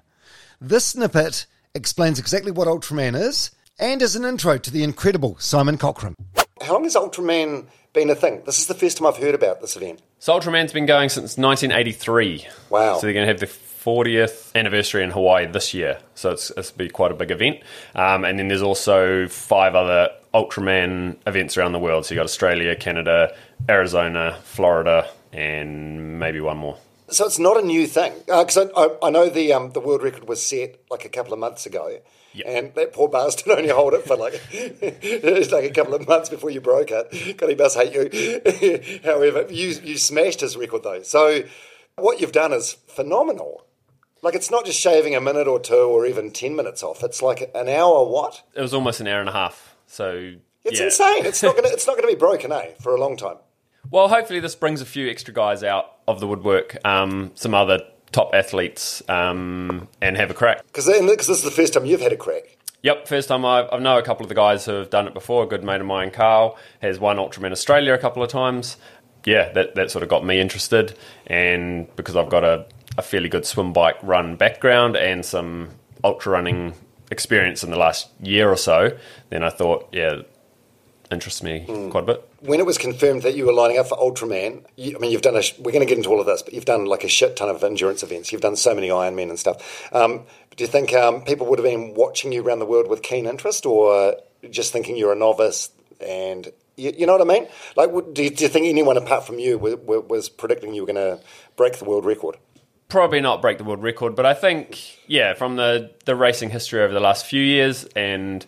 This 0.60 0.84
snippet 0.84 1.46
explains 1.74 2.20
exactly 2.20 2.52
what 2.52 2.68
Ultraman 2.68 3.20
is 3.20 3.50
and 3.76 4.02
is 4.02 4.14
an 4.14 4.24
intro 4.24 4.56
to 4.56 4.70
the 4.70 4.84
incredible 4.84 5.36
Simon 5.40 5.78
Cochrane. 5.78 6.14
How 6.62 6.74
long 6.74 6.84
has 6.84 6.94
Ultraman 6.94 7.66
been 7.92 8.08
a 8.08 8.14
thing? 8.14 8.42
This 8.46 8.60
is 8.60 8.68
the 8.68 8.74
first 8.74 8.98
time 8.98 9.08
I've 9.08 9.16
heard 9.16 9.34
about 9.34 9.60
this 9.60 9.74
event. 9.74 10.02
So 10.20 10.38
Ultraman's 10.38 10.72
been 10.72 10.86
going 10.86 11.08
since 11.08 11.36
1983. 11.36 12.46
Wow. 12.70 12.94
So 12.94 13.00
they're 13.00 13.12
going 13.12 13.26
to 13.26 13.32
have 13.32 13.40
the 13.40 13.46
40th 13.86 14.52
anniversary 14.56 15.04
in 15.04 15.10
Hawaii 15.12 15.46
this 15.46 15.72
year. 15.72 15.98
So 16.16 16.32
it's, 16.32 16.50
it's 16.56 16.72
be 16.72 16.88
quite 16.88 17.12
a 17.12 17.14
big 17.14 17.30
event. 17.30 17.60
Um, 17.94 18.24
and 18.24 18.36
then 18.36 18.48
there's 18.48 18.62
also 18.62 19.28
five 19.28 19.76
other 19.76 20.10
Ultraman 20.34 21.16
events 21.24 21.56
around 21.56 21.70
the 21.72 21.78
world. 21.78 22.04
So 22.04 22.14
you 22.14 22.18
got 22.18 22.24
Australia, 22.24 22.74
Canada, 22.74 23.32
Arizona, 23.68 24.36
Florida, 24.42 25.08
and 25.32 26.18
maybe 26.18 26.40
one 26.40 26.56
more. 26.56 26.76
So 27.08 27.26
it's 27.26 27.38
not 27.38 27.56
a 27.56 27.64
new 27.64 27.86
thing 27.86 28.12
because 28.26 28.56
I, 28.58 28.64
I, 28.76 28.88
I 29.04 29.10
know 29.10 29.28
the 29.30 29.52
um, 29.52 29.70
the 29.70 29.78
world 29.78 30.02
record 30.02 30.26
was 30.28 30.42
set 30.42 30.80
like 30.90 31.04
a 31.04 31.08
couple 31.08 31.32
of 31.32 31.38
months 31.38 31.64
ago, 31.64 32.00
Yep. 32.34 32.46
and 32.48 32.74
that 32.74 32.92
poor 32.92 33.08
bastard 33.08 33.56
only 33.56 33.68
hold 33.68 33.94
it 33.94 34.04
for 34.04 34.16
like 34.16 34.40
it's 34.50 35.52
like 35.56 35.64
a 35.64 35.70
couple 35.70 35.94
of 35.94 36.08
months 36.08 36.28
before 36.28 36.50
you 36.50 36.60
broke 36.60 36.90
it. 36.90 37.36
God, 37.36 37.48
he 37.48 37.54
must 37.54 37.76
hate 37.78 37.92
you. 37.94 39.00
However, 39.04 39.46
you 39.48 39.68
you 39.84 39.96
smashed 39.98 40.40
his 40.40 40.56
record 40.56 40.82
though. 40.82 41.02
So 41.02 41.44
what 41.94 42.20
you've 42.20 42.32
done 42.32 42.52
is 42.52 42.72
phenomenal. 42.88 43.62
Like 44.26 44.34
it's 44.34 44.50
not 44.50 44.64
just 44.66 44.80
shaving 44.80 45.14
a 45.14 45.20
minute 45.20 45.46
or 45.46 45.60
two 45.60 45.76
or 45.76 46.04
even 46.04 46.32
ten 46.32 46.56
minutes 46.56 46.82
off. 46.82 47.04
It's 47.04 47.22
like 47.22 47.48
an 47.54 47.68
hour. 47.68 48.04
What? 48.04 48.42
It 48.56 48.60
was 48.60 48.74
almost 48.74 48.98
an 48.98 49.06
hour 49.06 49.20
and 49.20 49.28
a 49.28 49.32
half. 49.32 49.76
So 49.86 50.32
It's 50.64 50.80
yeah. 50.80 50.86
insane. 50.86 51.24
It's 51.24 51.44
not 51.44 51.54
gonna 51.54 51.68
it's 51.72 51.86
not 51.86 51.94
gonna 51.94 52.08
be 52.08 52.16
broken, 52.16 52.50
eh? 52.50 52.72
For 52.82 52.92
a 52.92 52.98
long 52.98 53.16
time. 53.16 53.36
Well, 53.88 54.08
hopefully 54.08 54.40
this 54.40 54.56
brings 54.56 54.80
a 54.80 54.84
few 54.84 55.08
extra 55.08 55.32
guys 55.32 55.62
out 55.62 55.98
of 56.08 56.18
the 56.18 56.26
woodwork, 56.26 56.76
um, 56.84 57.30
some 57.36 57.54
other 57.54 57.78
top 58.10 58.34
athletes, 58.34 59.00
um, 59.08 59.86
and 60.02 60.16
have 60.16 60.32
a 60.32 60.34
crack. 60.34 60.66
Because 60.66 60.86
this 60.86 61.28
is 61.28 61.42
the 61.42 61.52
first 61.52 61.74
time 61.74 61.86
you've 61.86 62.00
had 62.00 62.12
a 62.12 62.16
crack. 62.16 62.56
Yep, 62.82 63.06
first 63.06 63.28
time 63.28 63.44
I've, 63.44 63.68
I 63.70 63.78
know 63.78 63.96
a 63.96 64.02
couple 64.02 64.24
of 64.24 64.28
the 64.28 64.34
guys 64.34 64.64
who 64.64 64.72
have 64.72 64.90
done 64.90 65.06
it 65.06 65.14
before. 65.14 65.44
A 65.44 65.46
good 65.46 65.62
mate 65.62 65.80
of 65.80 65.86
mine, 65.86 66.10
Carl, 66.10 66.58
has 66.82 66.98
won 66.98 67.16
Ultraman 67.18 67.52
Australia 67.52 67.94
a 67.94 67.98
couple 67.98 68.24
of 68.24 68.28
times. 68.28 68.76
Yeah, 69.24 69.52
that, 69.52 69.76
that 69.76 69.92
sort 69.92 70.02
of 70.02 70.08
got 70.08 70.24
me 70.24 70.40
interested, 70.40 70.98
and 71.28 71.94
because 71.94 72.16
I've 72.16 72.28
got 72.28 72.42
a, 72.42 72.66
a 72.98 73.02
fairly 73.02 73.28
good 73.28 73.44
swim 73.44 73.72
bike 73.72 73.96
run 74.02 74.36
background 74.36 74.96
and 74.96 75.24
some 75.24 75.70
ultra 76.02 76.32
running 76.32 76.74
experience 77.10 77.62
in 77.62 77.70
the 77.70 77.76
last 77.76 78.08
year 78.20 78.50
or 78.50 78.56
so, 78.56 78.96
then 79.30 79.42
I 79.42 79.50
thought, 79.50 79.88
yeah, 79.92 80.22
interests 81.10 81.42
me 81.42 81.64
quite 81.90 82.04
a 82.04 82.06
bit. 82.06 82.28
when 82.40 82.60
it 82.60 82.66
was 82.66 82.78
confirmed 82.78 83.22
that 83.22 83.36
you 83.36 83.46
were 83.46 83.52
lining 83.52 83.78
up 83.78 83.88
for 83.88 83.96
Ultraman, 83.98 84.64
you, 84.76 84.96
I 84.96 84.98
mean, 84.98 85.10
you've 85.10 85.22
done 85.22 85.36
a. 85.36 85.42
We're 85.58 85.72
going 85.72 85.86
to 85.86 85.86
get 85.86 85.98
into 85.98 86.10
all 86.10 86.20
of 86.20 86.26
this, 86.26 86.42
but 86.42 86.52
you've 86.52 86.64
done 86.64 86.86
like 86.86 87.04
a 87.04 87.08
shit 87.08 87.36
ton 87.36 87.48
of 87.48 87.62
endurance 87.62 88.02
events. 88.02 88.32
You've 88.32 88.40
done 88.40 88.56
so 88.56 88.74
many 88.74 88.88
Ironman 88.88 89.28
and 89.30 89.38
stuff. 89.38 89.88
Um, 89.92 90.24
do 90.56 90.64
you 90.64 90.68
think 90.68 90.92
um, 90.94 91.22
people 91.22 91.46
would 91.46 91.58
have 91.58 91.66
been 91.66 91.94
watching 91.94 92.32
you 92.32 92.42
around 92.42 92.58
the 92.58 92.66
world 92.66 92.88
with 92.88 93.02
keen 93.02 93.26
interest, 93.26 93.66
or 93.66 94.16
just 94.50 94.72
thinking 94.72 94.96
you're 94.96 95.12
a 95.12 95.16
novice? 95.16 95.70
And 96.00 96.52
you, 96.76 96.92
you 96.96 97.06
know 97.06 97.12
what 97.16 97.22
I 97.22 97.24
mean? 97.24 97.48
Like, 97.76 97.90
do 98.12 98.22
you, 98.22 98.30
do 98.30 98.44
you 98.44 98.48
think 98.48 98.66
anyone 98.66 98.96
apart 98.96 99.26
from 99.26 99.38
you 99.38 99.58
was, 99.58 99.76
was 99.76 100.28
predicting 100.28 100.74
you 100.74 100.82
were 100.82 100.92
going 100.92 101.18
to 101.18 101.24
break 101.56 101.78
the 101.78 101.84
world 101.84 102.04
record? 102.04 102.36
Probably 102.88 103.20
not 103.20 103.42
break 103.42 103.58
the 103.58 103.64
world 103.64 103.82
record, 103.82 104.14
but 104.14 104.26
I 104.26 104.34
think 104.34 104.98
yeah, 105.08 105.34
from 105.34 105.56
the 105.56 105.92
the 106.04 106.16
racing 106.16 106.50
history 106.50 106.82
over 106.82 106.92
the 106.92 107.00
last 107.00 107.26
few 107.26 107.42
years 107.42 107.84
and 107.96 108.44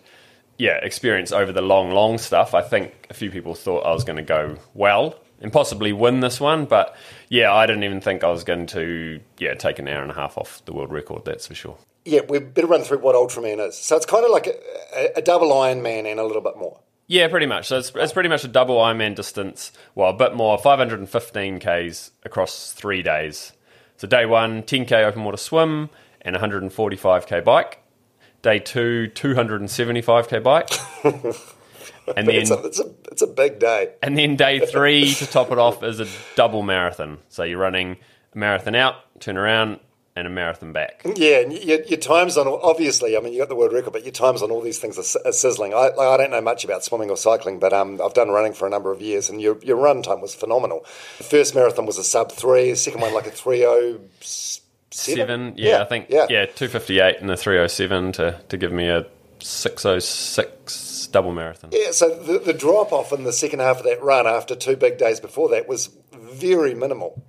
yeah, 0.57 0.77
experience 0.83 1.31
over 1.31 1.51
the 1.53 1.61
long, 1.61 1.91
long 1.91 2.17
stuff, 2.17 2.53
I 2.53 2.61
think 2.61 3.07
a 3.09 3.13
few 3.13 3.31
people 3.31 3.55
thought 3.55 3.85
I 3.85 3.93
was 3.93 4.03
going 4.03 4.17
to 4.17 4.23
go 4.23 4.57
well 4.73 5.15
and 5.41 5.53
possibly 5.53 5.93
win 5.93 6.19
this 6.19 6.41
one, 6.41 6.65
but 6.65 6.95
yeah, 7.29 7.53
I 7.53 7.65
didn't 7.65 7.83
even 7.83 8.01
think 8.01 8.23
I 8.23 8.29
was 8.29 8.43
going 8.43 8.67
to 8.67 9.21
yeah 9.37 9.53
take 9.53 9.79
an 9.79 9.87
hour 9.87 10.01
and 10.01 10.11
a 10.11 10.15
half 10.15 10.37
off 10.37 10.63
the 10.65 10.73
world 10.73 10.91
record. 10.91 11.25
That's 11.25 11.47
for 11.47 11.55
sure. 11.55 11.77
Yeah, 12.05 12.21
we 12.27 12.39
better 12.39 12.67
run 12.67 12.83
through 12.83 12.99
what 12.99 13.15
Ultraman 13.15 13.65
is. 13.67 13.77
So 13.77 13.95
it's 13.95 14.05
kind 14.05 14.25
of 14.25 14.31
like 14.31 14.47
a, 14.47 14.55
a, 14.95 15.19
a 15.19 15.21
double 15.21 15.49
Ironman 15.49 16.09
and 16.09 16.19
a 16.19 16.25
little 16.25 16.41
bit 16.41 16.57
more. 16.57 16.79
Yeah, 17.07 17.27
pretty 17.27 17.45
much. 17.45 17.67
So 17.67 17.79
it's, 17.79 17.91
it's 17.95 18.13
pretty 18.13 18.29
much 18.29 18.43
a 18.43 18.47
double 18.47 18.77
Ironman 18.77 19.15
distance. 19.15 19.71
Well, 19.95 20.09
a 20.09 20.13
bit 20.13 20.35
more, 20.35 20.57
515 20.57 21.59
k's 21.59 22.11
across 22.23 22.71
three 22.71 23.01
days. 23.01 23.51
So 23.99 24.07
day 24.07 24.25
one, 24.25 24.63
10k 24.63 25.03
open 25.03 25.25
water 25.25 25.35
swim 25.35 25.89
and 26.21 26.33
145k 26.33 27.43
bike. 27.43 27.83
Day 28.41 28.57
two, 28.59 29.11
275k 29.13 30.41
bike. 30.41 30.69
and 32.15 32.25
then 32.25 32.35
It's 32.35 32.49
a, 32.49 32.63
it's 32.63 32.79
a, 32.79 32.85
it's 33.11 33.21
a 33.21 33.27
big 33.27 33.59
day. 33.59 33.95
and 34.01 34.17
then 34.17 34.37
day 34.37 34.65
three 34.65 35.13
to 35.15 35.27
top 35.27 35.51
it 35.51 35.57
off 35.59 35.83
is 35.83 35.99
a 35.99 36.07
double 36.37 36.63
marathon. 36.63 37.17
So 37.27 37.43
you're 37.43 37.59
running 37.59 37.97
a 38.33 38.37
marathon 38.37 38.73
out, 38.73 39.19
turn 39.19 39.35
around, 39.35 39.81
and 40.19 40.27
a 40.27 40.31
marathon 40.31 40.71
back. 40.71 41.01
Yeah, 41.15 41.39
and 41.39 41.53
your, 41.53 41.81
your 41.83 41.99
times 41.99 42.37
on 42.37 42.47
obviously, 42.47 43.17
I 43.17 43.19
mean, 43.19 43.33
you 43.33 43.39
got 43.39 43.49
the 43.49 43.55
world 43.55 43.73
record, 43.73 43.93
but 43.93 44.03
your 44.03 44.11
times 44.11 44.41
on 44.41 44.51
all 44.51 44.61
these 44.61 44.79
things 44.79 44.97
are, 44.97 45.27
are 45.27 45.31
sizzling. 45.31 45.73
I, 45.73 45.91
I 45.97 46.17
don't 46.17 46.31
know 46.31 46.41
much 46.41 46.63
about 46.63 46.83
swimming 46.83 47.09
or 47.09 47.17
cycling, 47.17 47.59
but 47.59 47.73
um, 47.73 48.01
I've 48.03 48.13
done 48.13 48.29
running 48.29 48.53
for 48.53 48.67
a 48.67 48.69
number 48.69 48.91
of 48.91 49.01
years, 49.01 49.29
and 49.29 49.41
your 49.41 49.57
your 49.63 49.77
run 49.77 50.03
time 50.03 50.21
was 50.21 50.35
phenomenal. 50.35 50.85
The 51.17 51.23
first 51.23 51.55
marathon 51.55 51.85
was 51.85 51.97
a 51.97 52.03
sub 52.03 52.31
three, 52.31 52.69
the 52.71 52.75
second 52.75 53.01
one 53.01 53.13
like 53.13 53.27
a 53.27 53.31
three 53.31 53.65
oh 53.65 53.99
seven. 54.19 54.65
Seven, 54.91 55.53
yeah, 55.55 55.81
I 55.81 55.85
think, 55.85 56.07
yeah, 56.09 56.25
yeah, 56.29 56.45
258 56.47 57.21
and 57.21 57.29
a 57.29 57.37
307 57.37 58.11
to, 58.13 58.41
to 58.49 58.57
give 58.57 58.71
me 58.71 58.87
a 58.87 59.05
606 59.39 61.07
double 61.07 61.31
marathon. 61.31 61.69
Yeah, 61.73 61.91
so 61.91 62.09
the, 62.15 62.39
the 62.39 62.53
drop 62.53 62.91
off 62.91 63.13
in 63.13 63.23
the 63.23 63.33
second 63.33 63.59
half 63.59 63.77
of 63.77 63.83
that 63.83 64.01
run 64.01 64.27
after 64.27 64.55
two 64.55 64.75
big 64.75 64.97
days 64.97 65.19
before 65.19 65.49
that 65.49 65.67
was 65.67 65.89
very 66.11 66.73
minimal. 66.73 67.21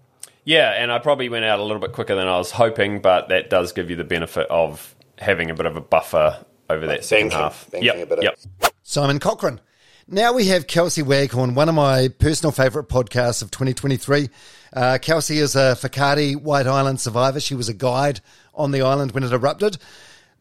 Yeah, 0.50 0.70
and 0.72 0.90
I 0.90 0.98
probably 0.98 1.28
went 1.28 1.44
out 1.44 1.60
a 1.60 1.62
little 1.62 1.78
bit 1.78 1.92
quicker 1.92 2.16
than 2.16 2.26
I 2.26 2.36
was 2.36 2.50
hoping, 2.50 3.00
but 3.00 3.28
that 3.28 3.50
does 3.50 3.70
give 3.70 3.88
you 3.88 3.94
the 3.94 4.02
benefit 4.02 4.48
of 4.50 4.96
having 5.16 5.48
a 5.48 5.54
bit 5.54 5.64
of 5.64 5.76
a 5.76 5.80
buffer 5.80 6.44
over 6.68 6.88
that 6.88 7.04
second 7.04 7.28
banking- 7.28 7.38
half. 7.40 7.70
banking 7.70 7.86
Yep, 7.86 7.96
a 8.02 8.06
bit 8.06 8.18
of- 8.18 8.24
yep. 8.24 8.72
Simon 8.82 9.20
Cochrane. 9.20 9.60
Now 10.08 10.32
we 10.32 10.46
have 10.46 10.66
Kelsey 10.66 11.02
Waghorn, 11.04 11.54
one 11.54 11.68
of 11.68 11.76
my 11.76 12.08
personal 12.08 12.50
favourite 12.50 12.88
podcasts 12.88 13.42
of 13.42 13.52
2023. 13.52 14.28
Uh, 14.72 14.98
Kelsey 15.00 15.38
is 15.38 15.54
a 15.54 15.76
Whakaari 15.80 16.34
White 16.34 16.66
Island 16.66 16.98
survivor. 17.00 17.38
She 17.38 17.54
was 17.54 17.68
a 17.68 17.72
guide 17.72 18.20
on 18.52 18.72
the 18.72 18.82
island 18.82 19.12
when 19.12 19.22
it 19.22 19.32
erupted. 19.32 19.78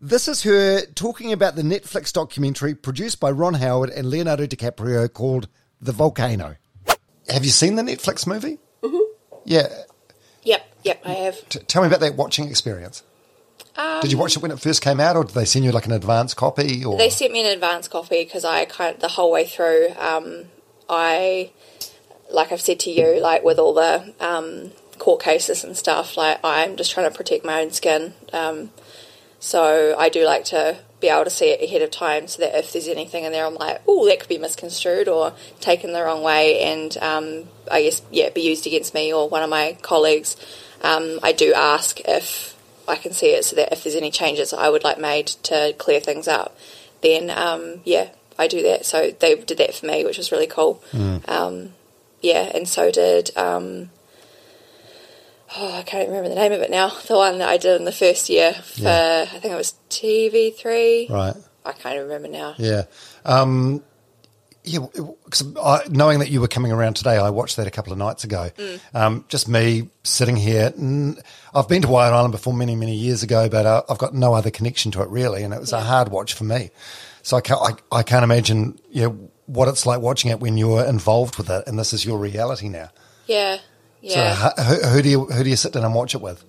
This 0.02 0.28
is 0.28 0.42
her 0.42 0.88
talking 0.96 1.32
about 1.32 1.56
the 1.56 1.62
Netflix 1.62 2.12
documentary 2.12 2.74
produced 2.74 3.20
by 3.20 3.30
Ron 3.30 3.54
Howard 3.54 3.92
and 3.92 4.10
Leonardo 4.10 4.48
DiCaprio 4.48 5.14
called 5.14 5.48
The 5.80 5.92
Volcano. 5.92 6.56
Have 7.28 7.46
you 7.46 7.52
seen 7.52 7.76
the 7.76 7.84
Netflix 7.84 8.26
movie? 8.26 8.58
Mm-hmm. 8.82 8.98
Yeah. 9.46 9.68
Yep, 10.84 11.02
I 11.06 11.12
have. 11.14 11.50
T- 11.50 11.60
tell 11.60 11.82
me 11.82 11.88
about 11.88 12.00
that 12.00 12.16
watching 12.16 12.48
experience. 12.48 13.04
did 14.02 14.12
you 14.12 14.18
watch 14.18 14.36
it 14.36 14.42
when 14.42 14.52
it 14.52 14.60
first 14.60 14.82
came 14.82 15.00
out, 15.00 15.16
or 15.16 15.24
did 15.24 15.34
they 15.36 15.46
send 15.46 15.66
you 15.66 15.72
like 15.72 15.86
an 15.86 15.92
advance 15.92 16.34
copy? 16.34 16.84
Or 16.84 16.98
They 16.98 17.10
sent 17.10 17.32
me 17.32 17.42
an 17.42 17.48
advance 17.48 17.88
copy 17.88 18.24
because 18.24 18.46
I 18.46 18.66
kind 18.66 18.96
of, 18.96 19.02
the 19.02 19.10
whole 19.10 19.32
way 19.32 19.46
through, 19.46 19.90
um, 19.98 20.46
I, 20.90 21.52
like 22.32 22.52
I've 22.52 22.62
said 22.62 22.80
to 22.82 22.92
you, 22.92 23.20
like 23.20 23.44
with 23.44 23.60
all 23.60 23.74
the 23.74 24.14
um, 24.20 24.72
court 24.98 25.22
cases 25.22 25.64
and 25.64 25.76
stuff, 25.76 26.18
like 26.18 26.40
I'm 26.44 26.76
just 26.76 26.92
trying 26.92 27.10
to 27.10 27.16
protect 27.16 27.44
my 27.46 27.62
own 27.62 27.72
skin. 27.72 28.14
Um, 28.34 28.72
so 29.40 29.96
I 29.98 30.10
do 30.10 30.26
like 30.26 30.46
to 30.46 30.78
be 31.00 31.08
able 31.08 31.24
to 31.24 31.30
see 31.30 31.52
it 31.52 31.62
ahead 31.62 31.82
of 31.82 31.92
time 31.92 32.28
so 32.28 32.42
that 32.42 32.58
if 32.58 32.74
there's 32.74 32.88
anything 32.88 33.24
in 33.24 33.32
there, 33.32 33.46
I'm 33.46 33.56
like, 33.56 33.82
oh, 33.88 34.06
that 34.08 34.20
could 34.20 34.30
be 34.30 34.38
misconstrued 34.38 35.08
or 35.08 35.34
taken 35.60 35.94
the 35.94 36.04
wrong 36.04 36.22
way 36.24 36.62
and 36.62 36.98
um, 36.98 37.50
I 37.72 37.84
guess, 37.84 38.02
yeah, 38.12 38.30
be 38.30 38.42
used 38.42 38.68
against 38.68 38.94
me 38.94 39.14
or 39.14 39.30
one 39.30 39.44
of 39.44 39.50
my 39.50 39.78
colleagues. 39.82 40.36
Um, 40.82 41.20
I 41.24 41.32
do 41.32 41.54
ask 41.54 42.00
if 42.02 42.58
I 42.88 42.96
can 42.96 43.14
see 43.14 43.28
it 43.28 43.46
so 43.46 43.56
that 43.56 43.72
if 43.72 43.84
there's 43.84 43.96
any 43.96 44.12
changes 44.12 44.54
I 44.54 44.70
would 44.70 44.84
like 44.84 45.00
made 45.00 45.28
to 45.28 45.74
clear 45.78 46.00
things 46.00 46.28
up, 46.28 46.58
then 47.02 47.30
um, 47.30 47.82
yeah, 47.86 48.10
I 48.38 48.48
do 48.48 48.62
that. 48.64 48.86
So 48.86 49.12
they 49.12 49.36
did 49.36 49.58
that 49.60 49.76
for 49.76 49.86
me, 49.86 50.04
which 50.04 50.18
was 50.18 50.32
really 50.32 50.48
cool. 50.48 50.84
Um, 51.28 51.74
yeah, 52.22 52.52
and 52.54 52.68
so 52.68 52.92
did. 52.92 53.36
Oh, 55.58 55.74
I 55.78 55.84
can't 55.84 56.08
remember 56.10 56.30
the 56.30 56.36
name 56.36 56.52
of 56.52 56.62
it 56.62 56.70
now. 56.72 56.90
The 57.08 57.16
one 57.16 57.40
that 57.40 57.50
I 57.50 57.58
did 57.58 57.76
in 57.80 57.86
the 57.86 57.92
first 57.92 58.30
year 58.30 58.54
for 58.54 58.82
Yeah. 58.82 59.26
I 59.32 59.40
think 59.40 59.54
it 59.54 59.58
was 59.58 59.74
TV3. 59.90 61.10
right? 61.10 61.36
I 61.66 61.72
can't 61.74 62.00
remember 62.00 62.28
now. 62.28 62.56
Yeah. 62.58 62.84
Um, 63.26 63.84
yeah, 64.64 64.80
'cause 65.30 65.44
I, 65.64 65.82
knowing 65.90 66.20
that 66.20 66.30
you 66.30 66.42
were 66.42 66.48
coming 66.48 66.72
around 66.72 66.96
today, 66.96 67.18
I 67.18 67.30
watched 67.30 67.56
that 67.58 67.66
a 67.68 67.72
couple 67.72 67.92
of 67.94 67.98
nights 68.00 68.24
ago. 68.24 68.50
Um, 68.94 69.26
just 69.30 69.48
me 69.48 69.90
sitting 70.04 70.36
here. 70.36 70.74
I've 71.56 71.68
been 71.68 71.82
to 71.84 71.88
White 71.88 72.10
Island 72.12 72.32
before 72.34 72.54
many, 72.54 72.76
many 72.76 72.94
years 72.96 73.24
ago, 73.24 73.50
but 73.50 73.66
uh, 73.66 73.84
I've 73.90 73.98
got 73.98 74.14
no 74.14 74.34
other 74.34 74.52
connection 74.52 74.92
to 74.92 75.02
it 75.02 75.10
really, 75.10 75.44
and 75.44 75.54
it 75.54 75.60
was 75.60 75.72
a 75.74 75.82
hard 75.82 76.10
watch 76.10 76.34
for 76.34 76.44
me. 76.44 76.72
So 77.24 77.38
I 77.38 77.42
can't, 77.42 77.60
I, 77.92 77.98
I 78.00 78.04
can't 78.04 78.24
imagine 78.24 78.80
you 78.92 79.04
know, 79.04 79.30
what 79.46 79.68
it's 79.70 79.86
like 79.86 80.02
watching 80.02 80.30
it 80.30 80.40
when 80.40 80.58
you're 80.58 80.84
involved 80.86 81.38
with 81.38 81.50
it, 81.50 81.64
and 81.68 81.80
this 81.80 81.94
is 81.94 82.06
your 82.06 82.18
reality 82.20 82.70
now. 82.70 82.90
Yeah, 83.28 83.60
yeah. 84.02 84.50
So 84.56 84.64
who, 84.64 84.76
who 84.90 85.02
do 85.02 85.10
you 85.10 85.26
who 85.26 85.44
do 85.44 85.50
you 85.50 85.56
sit 85.56 85.74
down 85.74 85.84
and 85.86 85.94
watch 85.94 86.16
it 86.16 86.22
with? 86.22 86.44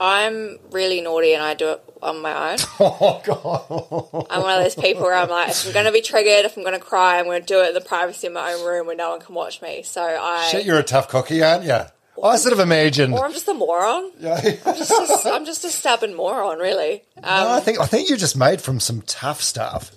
I'm 0.00 0.58
really 0.70 1.00
naughty 1.00 1.34
and 1.34 1.42
I 1.42 1.54
do 1.54 1.70
it 1.72 1.82
on 2.02 2.22
my 2.22 2.52
own. 2.52 2.58
Oh 2.80 3.20
god. 3.24 4.26
I'm 4.30 4.42
one 4.42 4.56
of 4.58 4.62
those 4.64 4.74
people 4.74 5.02
where 5.02 5.14
I'm 5.14 5.28
like, 5.28 5.50
if 5.50 5.66
I'm 5.66 5.72
going 5.72 5.84
to 5.86 5.92
be 5.92 6.00
triggered, 6.00 6.44
if 6.46 6.56
I'm 6.56 6.62
going 6.62 6.78
to 6.78 6.84
cry, 6.84 7.18
I'm 7.18 7.26
going 7.26 7.40
to 7.42 7.46
do 7.46 7.60
it 7.62 7.68
in 7.68 7.74
the 7.74 7.80
privacy 7.80 8.26
of 8.26 8.32
my 8.32 8.52
own 8.54 8.64
room 8.66 8.86
where 8.86 8.96
no 8.96 9.10
one 9.10 9.20
can 9.20 9.34
watch 9.34 9.60
me. 9.60 9.82
So 9.82 10.02
I, 10.02 10.48
Shit, 10.50 10.64
you're 10.64 10.78
a 10.78 10.82
tough 10.82 11.08
cookie, 11.08 11.42
aren't 11.42 11.64
you? 11.64 11.78
I 12.22 12.36
sort 12.36 12.52
of 12.52 12.58
imagined. 12.60 13.14
or 13.14 13.24
I'm 13.24 13.32
just 13.32 13.48
a 13.48 13.54
moron. 13.54 14.10
Yeah. 14.18 14.40
Just 14.40 14.90
a, 15.26 15.30
I'm 15.30 15.44
just 15.46 15.64
a 15.64 15.70
stubborn 15.70 16.14
moron, 16.14 16.58
really. 16.58 17.02
Um, 17.16 17.22
No, 17.44 17.50
I 17.52 17.60
think 17.60 17.80
I 17.80 17.86
think 17.86 18.08
you're 18.08 18.18
just 18.18 18.36
made 18.36 18.60
from 18.60 18.78
some 18.80 19.02
tough 19.02 19.40
stuff. 19.42 19.92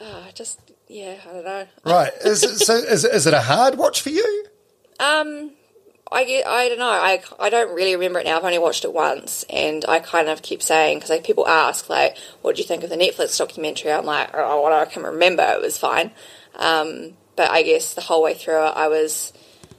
I 0.00 0.30
just, 0.34 0.58
yeah, 0.88 1.16
I 1.28 1.32
don't 1.32 1.44
know. 1.44 1.66
Right. 1.84 2.12
Is 2.24 2.42
it, 2.44 2.58
so 2.58 2.74
is, 2.76 3.04
is 3.04 3.26
it 3.26 3.34
a 3.34 3.40
hard 3.42 3.76
watch 3.76 4.00
for 4.02 4.10
you? 4.10 4.46
Um, 5.00 5.52
I 6.10 6.42
I 6.46 6.68
don't 6.68 6.78
know. 6.78 6.88
I, 6.88 7.20
I 7.40 7.50
don't 7.50 7.74
really 7.74 7.94
remember 7.94 8.20
it 8.20 8.26
now. 8.26 8.36
I've 8.36 8.44
only 8.44 8.58
watched 8.58 8.84
it 8.84 8.92
once, 8.92 9.44
and 9.50 9.84
I 9.88 9.98
kind 9.98 10.28
of 10.28 10.42
keep 10.42 10.62
saying 10.62 10.98
because 10.98 11.10
like 11.10 11.24
people 11.24 11.46
ask 11.48 11.88
like, 11.88 12.16
"What 12.42 12.56
do 12.56 12.62
you 12.62 12.68
think 12.68 12.84
of 12.84 12.90
the 12.90 12.96
Netflix 12.96 13.36
documentary?" 13.36 13.92
I'm 13.92 14.04
like, 14.04 14.30
"Oh, 14.32 14.60
what 14.62 14.72
I 14.72 14.84
can 14.84 15.02
remember, 15.02 15.42
it 15.42 15.60
was 15.60 15.76
fine." 15.76 16.12
Um, 16.54 17.14
but 17.34 17.50
I 17.50 17.62
guess 17.62 17.94
the 17.94 18.00
whole 18.00 18.22
way 18.22 18.34
through 18.34 18.66
it, 18.66 18.72
I 18.76 18.88
was 18.88 19.32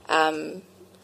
um, 0.10 0.62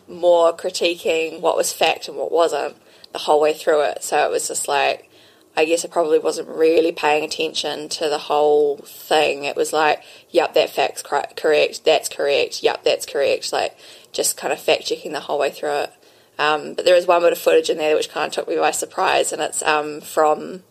more 0.08 0.56
critiquing 0.56 1.42
what 1.42 1.58
was 1.58 1.74
fact 1.74 2.08
and 2.08 2.18
what 2.18 2.32
wasn't 2.32 2.76
the 3.12 3.20
whole 3.20 3.42
way 3.42 3.54
through 3.54 3.82
it. 3.84 4.04
So 4.04 4.26
it 4.26 4.32
was 4.32 4.48
just 4.48 4.68
like, 4.68 5.10
I 5.56 5.66
guess 5.66 5.86
I 5.86 5.88
probably 5.88 6.20
wasn't 6.20 6.50
really 6.50 6.92
paying 6.92 7.24
attention 7.24 7.90
to 7.90 8.10
the 8.10 8.18
whole 8.18 8.78
thing. 8.78 9.46
It 9.46 9.56
was 9.56 9.72
like, 9.72 10.04
yep, 10.30 10.54
that 10.56 10.70
fact's 10.72 11.04
correct, 11.04 11.86
that's 11.86 12.10
correct, 12.10 12.64
yep, 12.64 12.84
that's 12.84 13.06
correct. 13.06 13.54
Like, 13.54 13.78
just 14.14 14.38
kind 14.38 14.54
of 14.54 14.60
fact 14.60 14.86
checking 14.86 15.12
the 15.12 15.20
whole 15.20 15.40
way 15.40 15.52
through 15.52 15.74
it. 15.74 15.94
Um, 16.40 16.74
but 16.74 16.86
there 16.86 16.96
is 16.96 17.06
one 17.06 17.22
bit 17.22 17.32
of 17.32 17.38
footage 17.38 17.70
in 17.70 17.78
there 17.78 17.96
which 17.96 18.10
kind 18.10 18.28
of 18.28 18.34
took 18.34 18.48
me 18.48 18.56
by 18.56 18.72
surprise, 18.72 19.32
and 19.32 19.42
it's 19.42 19.62
um, 19.64 20.02
from 20.02 20.64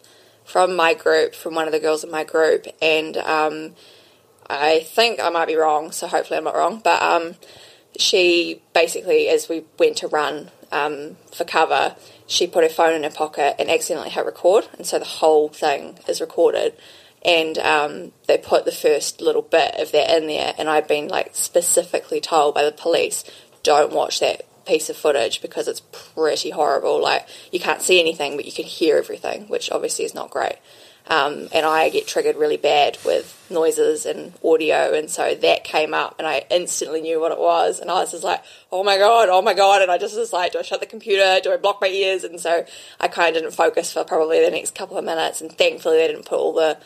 from 0.44 0.74
my 0.74 0.94
group, 0.94 1.35
from 1.35 1.55
one 1.55 1.66
of 1.66 1.72
the 1.72 1.78
girls 1.78 2.02
in 2.02 2.11
my 2.11 2.24
group, 2.24 2.66
and 2.81 3.16
um, 3.18 3.74
I 4.48 4.81
think 4.81 5.20
I 5.20 5.31
might 5.31 5.46
be 5.46 5.55
wrong, 5.55 5.92
so 5.92 6.09
hopefully 6.09 6.38
I'm 6.38 6.44
not 6.44 6.57
wrong. 6.57 6.81
But 6.83 7.00
um, 7.00 7.37
she 7.96 8.61
basically, 8.74 9.28
as 9.28 9.48
we 9.48 9.64
went 9.78 9.96
to 9.98 10.09
run 10.09 10.50
um, 10.72 11.16
for 11.33 11.44
cover, 11.44 11.94
she 12.26 12.46
put 12.46 12.64
her 12.64 12.70
phone 12.70 12.94
in 12.94 13.05
her 13.05 13.11
pocket 13.11 13.55
and 13.59 13.70
accidentally 13.70 14.11
hit 14.11 14.26
record, 14.26 14.68
and 14.76 14.87
so 14.87 14.98
the 14.98 15.05
whole 15.05 15.48
thing 15.48 15.98
is 16.09 16.20
recorded. 16.20 16.74
And 17.25 17.57
um, 17.59 18.13
they 18.27 18.37
put 18.37 18.65
the 18.65 18.73
first 18.73 19.21
little 19.21 19.43
bit 19.43 19.77
of 19.77 19.93
that 19.93 20.17
in 20.17 20.27
there, 20.27 20.55
and 20.59 20.69
I'd 20.69 20.89
been 20.89 21.09
like 21.09 21.31
specifically 21.35 22.21
told 22.21 22.55
by 22.55 22.65
the 22.65 22.73
police, 22.73 23.25
don't 23.63 23.93
watch 23.93 24.19
that 24.21 24.45
piece 24.67 24.89
of 24.89 24.97
footage 24.97 25.41
because 25.41 25.69
it's 25.69 25.83
pretty 25.93 26.51
horrible. 26.51 27.01
Like 27.01 27.27
you 27.51 27.61
can't 27.61 27.83
see 27.83 28.01
anything, 28.01 28.37
but 28.37 28.45
you 28.45 28.53
can 28.53 28.65
hear 28.65 28.97
everything, 28.97 29.49
which 29.49 29.71
obviously 29.71 30.05
is 30.05 30.15
not 30.15 30.31
great. 30.31 30.57
Um, 31.09 31.49
and 31.53 31.67
I 31.67 31.89
get 31.89 32.07
triggered 32.07 32.37
really 32.37 32.57
bad 32.57 32.97
with 33.05 33.37
noises 33.51 34.07
and 34.07 34.33
audio, 34.45 34.95
and 34.95 35.11
so 35.11 35.35
that 35.35 35.65
came 35.65 35.95
up, 35.95 36.15
and 36.19 36.29
I 36.29 36.45
instantly 36.49 37.01
knew 37.01 37.21
what 37.21 37.33
it 37.33 37.41
was, 37.41 37.81
and 37.81 37.91
I 37.91 37.95
was 37.95 38.13
just 38.13 38.23
like, 38.23 38.43
"Oh 38.71 38.85
my 38.85 38.99
god, 38.99 39.29
oh 39.29 39.43
my 39.43 39.53
god!" 39.53 39.83
And 39.83 39.91
I 39.91 39.99
just 39.99 40.17
was 40.17 40.33
like, 40.33 40.53
"Do 40.53 40.61
I 40.61 40.63
shut 40.63 40.79
the 40.79 40.87
computer? 40.87 41.41
Do 41.43 41.53
I 41.53 41.57
block 41.57 41.81
my 41.81 41.89
ears?" 41.89 42.23
And 42.23 42.41
so 42.41 42.65
I 43.01 43.09
kind 43.09 43.37
of 43.37 43.43
didn't 43.43 43.55
focus 43.55 43.93
for 43.93 44.05
probably 44.05 44.45
the 44.45 44.51
next 44.51 44.77
couple 44.77 44.97
of 44.97 45.05
minutes, 45.05 45.41
and 45.41 45.51
thankfully 45.51 45.97
they 45.97 46.07
didn't 46.07 46.27
put 46.27 46.39
all 46.39 46.53
the 46.53 46.79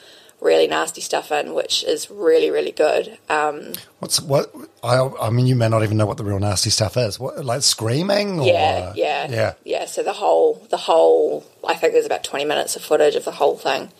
really 0.46 0.66
nasty 0.68 1.00
stuff 1.00 1.30
in, 1.32 1.52
which 1.54 1.82
is 1.84 2.10
really 2.10 2.50
really 2.50 2.72
good. 2.72 3.18
Um, 3.28 3.72
What's 3.98 4.20
what? 4.20 4.54
I 4.82 4.96
I 5.20 5.30
mean, 5.30 5.46
you 5.46 5.56
may 5.56 5.68
not 5.68 5.82
even 5.82 5.96
know 5.96 6.06
what 6.06 6.16
the 6.16 6.24
real 6.24 6.38
nasty 6.38 6.70
stuff 6.70 6.96
is. 6.96 7.18
What 7.20 7.44
like 7.44 7.62
screaming? 7.62 8.40
Or, 8.40 8.46
yeah, 8.46 8.92
yeah, 8.94 9.28
yeah. 9.30 9.52
yeah. 9.64 9.84
So 9.86 10.02
the 10.02 10.12
whole, 10.12 10.66
the 10.70 10.76
whole, 10.76 11.44
I 11.66 11.74
think 11.74 11.92
there's 11.92 12.06
about 12.06 12.22
20 12.24 12.44
minutes 12.44 12.76
of 12.76 12.82
footage 12.82 13.16
of 13.16 13.24
the 13.24 13.32
whole 13.32 13.56
thing, 13.56 13.90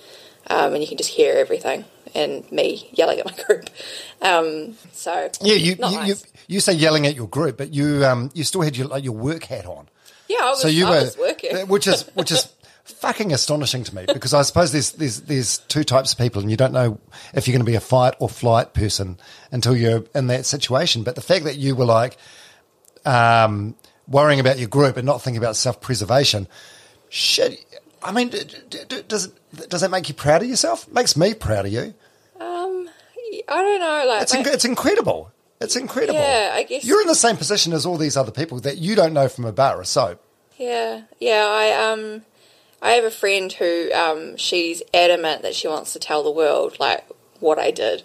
um, 0.47 0.73
and 0.75 0.83
you 0.83 0.87
can 0.89 0.97
just 0.97 1.11
hear 1.11 1.35
everything 1.35 1.85
and 2.15 2.51
me 2.53 2.89
yelling 2.93 3.19
at 3.19 3.27
my 3.27 3.33
group. 3.47 3.69
Um, 4.23 4.77
so 4.93 5.29
Yeah, 5.43 5.55
you 5.55 5.71
you, 5.73 5.77
nice. 5.77 6.09
you 6.09 6.15
you 6.49 6.61
say 6.61 6.73
yelling 6.75 7.07
at 7.07 7.15
your 7.17 7.29
group, 7.29 7.57
but 7.59 7.75
you 7.75 8.05
um 8.05 8.31
you 8.35 8.45
still 8.45 8.63
had 8.63 8.77
your 8.77 8.87
like 8.87 9.05
your 9.05 9.13
work 9.15 9.45
hat 9.45 9.67
on. 9.67 9.89
yeah, 10.29 10.39
I 10.43 10.51
was, 10.51 10.63
so 10.63 10.69
you 10.69 10.87
I 10.87 10.91
were, 10.91 10.97
was 11.03 11.19
working. 11.19 11.69
which 11.69 11.87
is 11.87 12.03
which 12.15 12.31
is 12.33 12.49
fucking 12.87 13.33
astonishing 13.33 13.85
to 13.85 13.95
me 13.95 14.07
because 14.13 14.33
I 14.35 14.43
suppose 14.43 14.73
there's 14.73 14.93
there's 14.93 15.21
there's 15.23 15.59
two 15.59 15.85
types 15.85 16.13
of 16.13 16.19
people, 16.19 16.41
and 16.41 16.51
you 16.51 16.57
don't 16.57 16.73
know 16.73 16.99
if 17.35 17.47
you're 17.47 17.53
going 17.53 17.65
to 17.67 17.71
be 17.71 17.77
a 17.77 17.81
fight 17.81 18.15
or 18.19 18.29
flight 18.29 18.73
person 18.75 19.19
until 19.53 19.77
you're 19.77 20.05
in 20.15 20.29
that 20.29 20.47
situation. 20.47 21.03
But 21.03 21.15
the 21.15 21.21
fact 21.21 21.45
that 21.45 21.57
you 21.57 21.75
were 21.77 21.85
like 21.85 22.17
um, 23.05 23.75
worrying 24.09 24.41
about 24.41 24.59
your 24.59 24.69
group 24.69 24.97
and 24.97 25.07
not 25.07 25.23
thinking 25.23 25.39
about 25.39 25.57
self 25.57 25.81
preservation, 25.81 26.49
shit. 27.09 27.65
I 28.03 28.13
mean, 28.13 28.29
d- 28.29 28.45
d- 28.69 28.79
d- 28.89 29.03
does 29.09 29.27
it, 29.27 29.69
does 29.69 29.81
that 29.81 29.91
make 29.91 30.09
you 30.09 30.15
proud 30.15 30.43
of 30.43 30.49
yourself? 30.49 30.87
makes 30.93 31.17
me 31.17 31.35
proud 31.35 31.67
of 31.67 31.73
you. 31.73 31.95
um, 32.41 32.89
I 33.49 33.63
don't 33.63 33.81
know, 33.81 34.05
like, 34.07 34.23
It's 34.23 34.35
like- 34.35 34.47
inc- 34.47 34.55
it's 34.55 34.65
incredible. 34.65 35.33
It's 35.61 35.75
incredible. 35.75 36.15
Yeah, 36.21 36.53
I 36.55 36.63
guess- 36.63 36.85
you're 36.85 37.01
in 37.01 37.09
the 37.09 37.15
same 37.17 37.37
position 37.37 37.73
as 37.73 37.85
all 37.87 37.97
these 37.97 38.17
other 38.17 38.31
people 38.31 38.61
that 38.61 38.77
you 38.79 38.95
don't 38.95 39.13
know 39.13 39.29
from 39.29 39.45
a 39.45 39.53
bar 39.53 39.81
of 39.81 39.87
soap. 39.89 40.23
Yeah, 40.57 41.03
yeah. 41.19 41.47
I 41.49 41.91
um, 41.93 42.23
I 42.83 42.93
have 42.93 43.05
a 43.05 43.11
friend 43.11 43.53
who 43.53 43.91
um, 43.93 44.37
she's 44.37 44.83
adamant 44.93 45.43
that 45.43 45.55
she 45.55 45.69
wants 45.69 45.93
to 45.95 45.99
tell 45.99 46.23
the 46.23 46.31
world 46.31 46.79
like 46.79 47.05
what 47.41 47.59
I 47.59 47.71
did, 47.71 48.03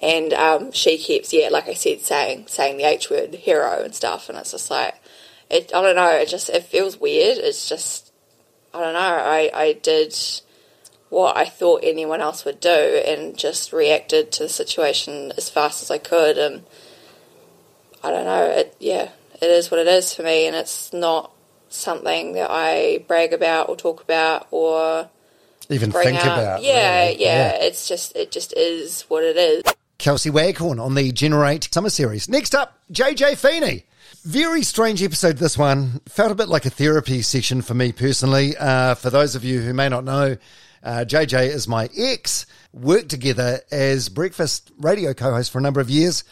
and 0.00 0.32
um, 0.32 0.72
she 0.72 0.96
keeps 0.98 1.32
yeah, 1.32 1.48
like 1.50 1.68
I 1.68 1.74
said, 1.74 2.00
saying 2.00 2.46
saying 2.48 2.76
the 2.76 2.84
H 2.84 3.10
word, 3.10 3.34
hero 3.34 3.82
and 3.82 3.94
stuff, 3.94 4.28
and 4.28 4.38
it's 4.38 4.52
just 4.52 4.70
like 4.70 4.94
it. 5.50 5.72
I 5.74 5.82
don't 5.82 5.96
know. 5.96 6.10
It 6.10 6.28
just 6.28 6.48
it 6.50 6.64
feels 6.64 6.98
weird. 6.98 7.38
It's 7.38 7.68
just 7.68 8.12
I 8.72 8.80
don't 8.80 8.94
know. 8.94 9.00
I 9.00 9.50
I 9.52 9.72
did 9.74 10.16
what 11.08 11.36
I 11.36 11.44
thought 11.44 11.80
anyone 11.82 12.20
else 12.20 12.44
would 12.44 12.60
do, 12.60 13.02
and 13.06 13.36
just 13.36 13.72
reacted 13.72 14.32
to 14.32 14.44
the 14.44 14.48
situation 14.48 15.32
as 15.36 15.50
fast 15.50 15.82
as 15.82 15.90
I 15.90 15.98
could, 15.98 16.38
and 16.38 16.64
I 18.04 18.10
don't 18.10 18.24
know. 18.24 18.44
It 18.46 18.76
yeah, 18.78 19.10
it 19.34 19.50
is 19.50 19.70
what 19.70 19.80
it 19.80 19.88
is 19.88 20.14
for 20.14 20.22
me, 20.22 20.46
and 20.46 20.54
it's 20.54 20.92
not 20.92 21.31
something 21.74 22.32
that 22.34 22.48
I 22.50 23.04
brag 23.08 23.32
about 23.32 23.68
or 23.68 23.76
talk 23.76 24.02
about 24.02 24.46
or 24.50 25.08
Even 25.68 25.92
think 25.92 26.18
out. 26.24 26.38
about. 26.38 26.62
yeah, 26.62 27.04
really. 27.06 27.20
yeah, 27.22 27.50
It's 27.54 27.86
just 27.88 28.14
it 28.16 28.30
just 28.30 28.52
is 28.56 29.02
what 29.08 29.24
it 29.24 29.36
is. 29.36 29.62
Kelsey 29.98 30.30
Waghorn 30.30 30.80
on 30.80 30.94
the 30.96 31.12
Generate 31.12 31.72
Summer 31.72 31.90
Series. 31.90 32.28
Next 32.28 32.54
up, 32.56 32.76
Jay-Jay 32.90 33.36
Feeney. 33.36 33.84
Very 34.24 34.62
strange 34.62 35.02
episode, 35.02 35.38
this 35.38 35.56
one. 35.56 36.00
Felt 36.06 36.32
a 36.32 36.34
bit 36.34 36.48
like 36.48 36.66
a 36.66 36.70
therapy 36.70 37.22
session 37.22 37.62
for 37.62 37.74
me 37.74 37.92
personally. 37.92 38.56
Uh, 38.56 38.94
for 38.96 39.10
those 39.10 39.34
of 39.36 39.44
you 39.44 39.60
who 39.60 39.72
may 39.72 39.88
not 39.88 40.04
know, 40.04 40.36
uh, 40.82 41.04
JJ 41.06 41.48
is 41.48 41.68
my 41.68 41.88
ex, 41.96 42.46
worked 42.72 43.10
together 43.10 43.60
as 43.70 44.08
breakfast 44.08 44.72
radio 44.78 45.14
co 45.14 45.32
host 45.32 45.52
for 45.52 45.58
a 45.58 45.62
number 45.62 45.80
of 45.80 45.88
years. 45.88 46.24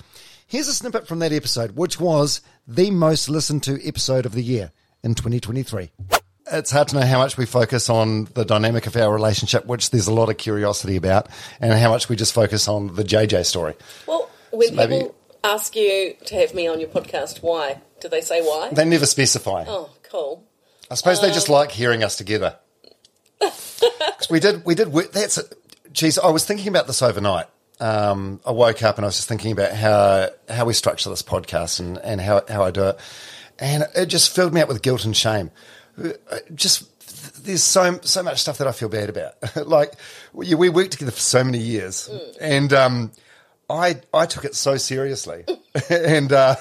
Here's 0.49 0.67
a 0.69 0.75
snippet 0.75 1.07
from 1.07 1.21
that 1.21 1.33
episode, 1.33 1.77
which 1.77 2.01
was 2.01 2.41
the 2.67 2.91
most 2.91 3.29
listened 3.29 3.63
to 3.65 3.81
episode 3.87 4.27
of 4.27 4.33
the 4.33 4.43
year 4.43 4.73
in 5.03 5.15
2023. 5.15 5.91
It's 6.53 6.71
hard 6.71 6.89
to 6.89 6.97
know 6.97 7.07
how 7.07 7.19
much 7.19 7.37
we 7.37 7.47
focus 7.47 7.89
on 7.89 8.25
the 8.35 8.45
dynamic 8.45 8.87
of 8.87 8.97
our 8.97 9.13
relationship, 9.13 9.67
which 9.67 9.91
there's 9.91 10.09
a 10.09 10.13
lot 10.13 10.29
of 10.31 10.37
curiosity 10.37 10.97
about, 10.97 11.29
and 11.61 11.73
how 11.73 11.91
much 11.91 12.09
we 12.09 12.17
just 12.17 12.33
focus 12.33 12.67
on 12.67 12.95
the 12.97 13.05
JJ 13.05 13.47
story. 13.47 13.75
Well, 14.07 14.29
when 14.51 14.69
So 14.69 14.75
maybe- 14.75 14.99
people 14.99 15.15
ask 15.45 15.77
you 15.77 16.15
to 16.27 16.35
have 16.35 16.53
me 16.55 16.67
on 16.67 16.81
your 16.81 16.89
podcast, 16.89 17.41
why? 17.43 17.81
Do 18.01 18.09
they 18.09 18.21
say 18.21 18.41
why? 18.43 18.71
They 18.73 18.85
never 18.85 19.07
specify. 19.07 19.65
oh, 19.69 19.91
cool. 20.11 20.45
I 20.91 20.95
suppose 20.97 21.21
they 21.21 21.31
just 21.31 21.49
like 21.49 21.71
hearing 21.71 22.03
us 22.03 22.17
together. 22.17 22.57
we 24.31 24.41
did, 24.41 24.65
we 24.65 24.75
did. 24.75 24.89
work- 24.89 25.13
That's, 25.13 25.39
geez, 25.93 26.19
I 26.19 26.31
was 26.31 26.45
thinking 26.45 26.69
about 26.69 26.87
this 26.89 27.01
overnight. 27.03 27.47
Um, 27.79 28.41
I 28.45 28.51
woke 28.51 28.83
up 28.83 28.97
and 28.99 29.05
I 29.05 29.09
was 29.09 29.17
just 29.17 29.29
thinking 29.29 29.53
about 29.53 29.73
how 29.73 30.29
how 30.51 30.67
we 30.67 30.75
structure 30.75 31.09
this 31.09 31.23
podcast 31.23 31.81
and, 31.81 31.97
and 31.99 32.21
how 32.21 32.43
how 32.47 32.63
I 32.63 32.71
do 32.71 32.89
it, 32.89 32.99
and 33.61 33.87
it 33.95 34.07
just 34.07 34.35
filled 34.35 34.55
me 34.55 34.61
up 34.61 34.69
with 34.69 34.83
guilt 34.83 35.05
and 35.05 35.17
shame. 35.17 35.51
Uh, 36.03 36.13
Just 36.55 36.87
there's 37.45 37.63
so 37.63 37.99
so 38.03 38.23
much 38.23 38.41
stuff 38.41 38.59
that 38.59 38.67
I 38.67 38.73
feel 38.73 38.89
bad 38.89 39.11
about. 39.11 39.35
like 39.67 39.93
we, 40.33 40.55
we 40.55 40.69
worked 40.69 40.93
together 40.93 41.13
for 41.13 41.21
so 41.21 41.45
many 41.45 41.59
years, 41.59 42.09
and 42.41 42.73
um, 42.73 43.13
I 43.69 44.01
I 44.13 44.27
took 44.27 44.45
it 44.45 44.55
so 44.55 44.77
seriously, 44.77 45.45
and 45.91 46.33
uh, 46.33 46.57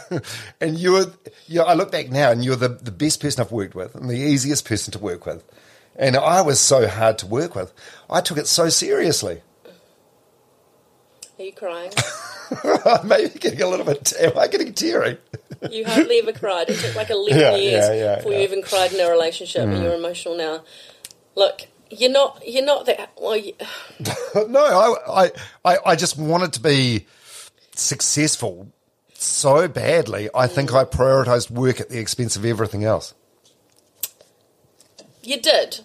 and 0.59 0.77
you 0.77 0.91
were 0.93 1.11
you 1.47 1.61
I 1.61 1.73
look 1.73 1.91
back 1.91 2.09
now 2.09 2.31
and 2.31 2.43
you're 2.43 2.55
the 2.55 2.69
the 2.69 2.91
best 2.91 3.21
person 3.21 3.41
I've 3.41 3.51
worked 3.51 3.75
with 3.75 3.95
and 3.95 4.09
the 4.09 4.17
easiest 4.17 4.67
person 4.67 4.91
to 4.93 4.99
work 4.99 5.25
with, 5.25 5.43
and 5.95 6.17
I 6.17 6.41
was 6.41 6.59
so 6.59 6.87
hard 6.87 7.17
to 7.19 7.27
work 7.27 7.55
with. 7.55 7.73
I 8.09 8.21
took 8.21 8.37
it 8.37 8.47
so 8.47 8.69
seriously. 8.69 9.41
Are 11.37 11.43
you 11.43 11.53
crying? 11.53 11.91
Maybe 13.03 13.37
getting 13.39 13.61
a 13.61 13.67
little 13.67 13.85
bit. 13.85 14.13
Am 14.19 14.37
I 14.37 14.47
getting 14.47 14.73
teary? 14.73 15.17
You 15.69 15.83
hardly 15.85 16.19
ever 16.19 16.31
cried. 16.31 16.69
It 16.69 16.79
took 16.79 16.95
like 16.95 17.09
11 17.09 17.37
Yeah, 17.37 17.55
years 17.57 17.85
yeah, 17.89 17.93
yeah, 17.93 18.15
before. 18.17 18.31
Mm. 18.31 18.35
you 18.37 18.41
even 18.43 18.61
cried 18.61 18.93
in 18.93 18.99
a 19.05 19.09
relationship 19.11 19.63
and 19.63 19.83
you're 19.83 19.93
emotional 19.93 20.37
now. 20.37 20.63
Look, 21.35 21.63
you're 21.89 22.11
not, 22.11 22.41
you're 22.47 22.63
not 22.65 22.85
that, 22.85 23.11
well, 23.19 23.35
you, 23.35 23.51
no, 24.47 24.63
I, 24.63 25.23
I 25.25 25.31
I 25.65 25.77
I 25.87 25.95
just 25.97 26.17
wanted 26.17 26.53
to 26.53 26.61
be 26.61 27.07
successful 27.75 28.71
so 29.15 29.67
badly. 29.67 30.29
I 30.33 30.47
think 30.47 30.73
I 30.73 30.85
prioritized 30.85 31.51
work 31.51 31.81
at 31.81 31.89
the 31.89 31.99
expense 31.99 32.37
of 32.37 32.45
everything 32.45 32.85
else. 32.85 33.13
you 35.21 35.41
did. 35.41 35.81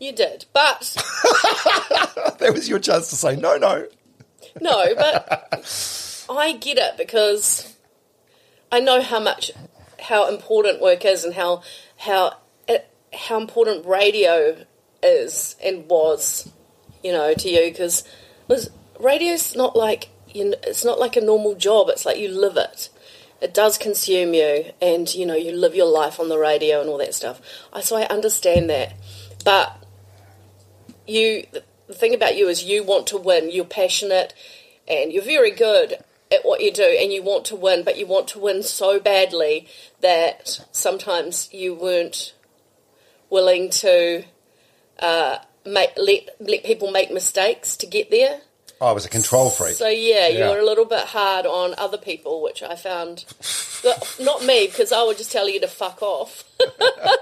You 0.00 0.10
did, 0.12 0.46
but 0.52 0.80
That 2.40 2.50
was 2.52 2.68
your 2.68 2.80
chance 2.80 3.10
to 3.10 3.16
say 3.16 3.36
no, 3.36 3.56
no. 3.58 3.86
No, 4.60 4.94
but 4.94 6.24
I 6.30 6.52
get 6.52 6.78
it 6.78 6.96
because 6.96 7.74
I 8.70 8.80
know 8.80 9.02
how 9.02 9.20
much 9.20 9.50
how 10.00 10.28
important 10.28 10.80
work 10.80 11.04
is 11.04 11.24
and 11.24 11.34
how 11.34 11.62
how 11.96 12.36
how 13.14 13.38
important 13.38 13.86
radio 13.86 14.64
is 15.02 15.56
and 15.62 15.88
was, 15.88 16.50
you 17.02 17.12
know, 17.12 17.34
to 17.34 17.48
you 17.48 17.70
because 17.70 18.04
was 18.48 18.70
radio's 18.98 19.54
not 19.54 19.76
like 19.76 20.08
you 20.28 20.50
know, 20.50 20.56
it's 20.62 20.84
not 20.84 20.98
like 20.98 21.16
a 21.16 21.20
normal 21.20 21.54
job. 21.54 21.88
It's 21.90 22.06
like 22.06 22.18
you 22.18 22.28
live 22.28 22.56
it. 22.56 22.88
It 23.40 23.52
does 23.52 23.76
consume 23.76 24.34
you, 24.34 24.66
and 24.80 25.12
you 25.14 25.26
know 25.26 25.34
you 25.34 25.52
live 25.52 25.74
your 25.74 25.86
life 25.86 26.20
on 26.20 26.28
the 26.28 26.38
radio 26.38 26.80
and 26.80 26.88
all 26.88 26.98
that 26.98 27.14
stuff. 27.14 27.40
I 27.72 27.80
so 27.80 27.96
I 27.96 28.04
understand 28.06 28.70
that, 28.70 28.94
but 29.44 29.84
you 31.06 31.44
the 31.92 31.98
thing 31.98 32.14
about 32.14 32.36
you 32.36 32.48
is 32.48 32.64
you 32.64 32.82
want 32.82 33.06
to 33.08 33.16
win. 33.18 33.50
You're 33.50 33.64
passionate, 33.64 34.34
and 34.88 35.12
you're 35.12 35.22
very 35.22 35.50
good 35.50 35.98
at 36.30 36.44
what 36.44 36.60
you 36.62 36.72
do, 36.72 36.96
and 37.00 37.12
you 37.12 37.22
want 37.22 37.44
to 37.46 37.56
win, 37.56 37.84
but 37.84 37.98
you 37.98 38.06
want 38.06 38.28
to 38.28 38.38
win 38.38 38.62
so 38.62 38.98
badly 38.98 39.66
that 40.00 40.64
sometimes 40.72 41.48
you 41.52 41.74
weren't 41.74 42.34
willing 43.30 43.70
to 43.70 44.24
uh, 44.98 45.38
make 45.64 45.90
let 45.96 46.28
let 46.40 46.64
people 46.64 46.90
make 46.90 47.10
mistakes 47.12 47.76
to 47.76 47.86
get 47.86 48.10
there. 48.10 48.40
Oh, 48.80 48.86
I 48.86 48.92
was 48.92 49.04
a 49.04 49.08
control 49.08 49.48
freak. 49.50 49.76
So 49.76 49.88
yeah, 49.88 50.26
you 50.28 50.40
Yeah. 50.40 50.50
were 50.50 50.58
a 50.58 50.64
little 50.64 50.84
bit 50.84 51.04
hard 51.06 51.46
on 51.46 51.74
other 51.78 51.98
people, 51.98 52.42
which 52.42 52.62
I 52.64 52.74
found. 52.74 53.24
not 54.18 54.44
me, 54.44 54.66
because 54.66 54.90
I 54.92 55.02
would 55.04 55.18
just 55.18 55.30
tell 55.30 55.48
you 55.48 55.60
to 55.60 55.68
fuck 55.68 56.02
off. 56.02 56.44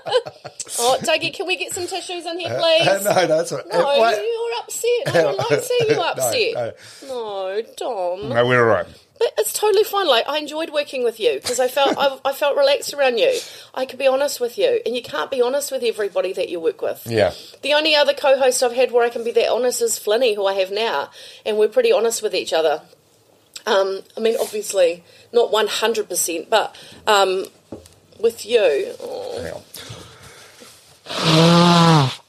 oh, 0.79 0.99
Dougie, 1.03 1.33
can 1.35 1.47
we 1.47 1.57
get 1.57 1.73
some 1.73 1.87
tissues 1.87 2.27
in 2.27 2.39
here, 2.39 2.49
please? 2.59 2.87
Uh, 2.89 3.01
no, 3.05 3.15
no, 3.15 3.27
that's 3.27 3.53
all 3.53 3.59
right. 3.59 3.67
No, 3.73 3.81
Uh, 3.81 3.99
what? 3.99 4.17
you're 4.17 4.59
upset. 4.63 4.91
I 5.09 5.23
don't 5.23 5.51
like 5.51 5.63
seeing 5.63 5.91
you 5.91 5.97
No, 5.97 6.03
upset. 6.03 6.77
no. 7.03 7.09
No, 7.09 7.63
Dom. 7.77 8.29
No, 8.31 8.47
we're 8.47 8.61
all 8.61 8.77
right. 8.77 8.87
But 9.19 9.35
it's 9.37 9.53
totally 9.53 9.85
fine. 9.85 10.07
Like 10.09 10.27
I 10.27 10.39
enjoyed 10.39 10.71
working 10.71 11.05
with 11.05 11.21
you 11.21 11.35
because 11.35 11.61
I 11.61 11.69
felt 11.69 11.95
I, 11.99 12.19
I 12.25 12.33
felt 12.33 12.57
relaxed 12.57 12.95
around 12.95 13.19
you. 13.19 13.39
I 13.75 13.85
could 13.85 13.99
be 13.99 14.07
honest 14.07 14.41
with 14.41 14.57
you, 14.57 14.81
and 14.87 14.97
you 14.97 15.03
can't 15.03 15.31
be 15.31 15.43
honest 15.43 15.71
with 15.71 15.83
everybody 15.83 16.33
that 16.33 16.49
you 16.49 16.59
work 16.59 16.81
with. 16.81 17.03
Yeah. 17.07 17.35
The 17.61 17.75
only 17.75 17.95
other 17.95 18.15
co-host 18.15 18.63
I've 18.63 18.73
had 18.73 18.93
where 18.93 19.05
I 19.05 19.11
can 19.11 19.23
be 19.23 19.31
that 19.33 19.51
honest 19.51 19.83
is 19.83 19.99
Flinny, 19.99 20.35
who 20.35 20.47
I 20.47 20.55
have 20.55 20.71
now, 20.71 21.11
and 21.45 21.59
we're 21.59 21.69
pretty 21.69 21.93
honest 21.93 22.23
with 22.23 22.35
each 22.35 22.55
other. 22.55 22.81
Um, 23.67 24.01
I 24.17 24.21
mean, 24.21 24.37
obviously 24.41 25.05
not 25.35 25.53
one 25.53 25.67
hundred 25.67 26.09
percent, 26.09 26.49
but 26.49 26.75
um, 27.07 27.45
with 28.19 28.47
you, 28.47 28.95
oh, 29.03 29.43
Hang 29.43 29.53
on. 29.53 29.63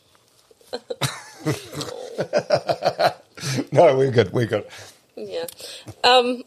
no, 3.71 3.95
we're 3.95 4.11
good. 4.11 4.33
We're 4.33 4.47
good. 4.47 4.65
yeah. 5.15 5.45
Um, 6.03 6.43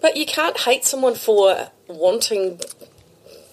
but 0.00 0.16
you 0.16 0.26
can't 0.26 0.58
hate 0.60 0.84
someone 0.84 1.14
for 1.14 1.70
wanting 1.88 2.60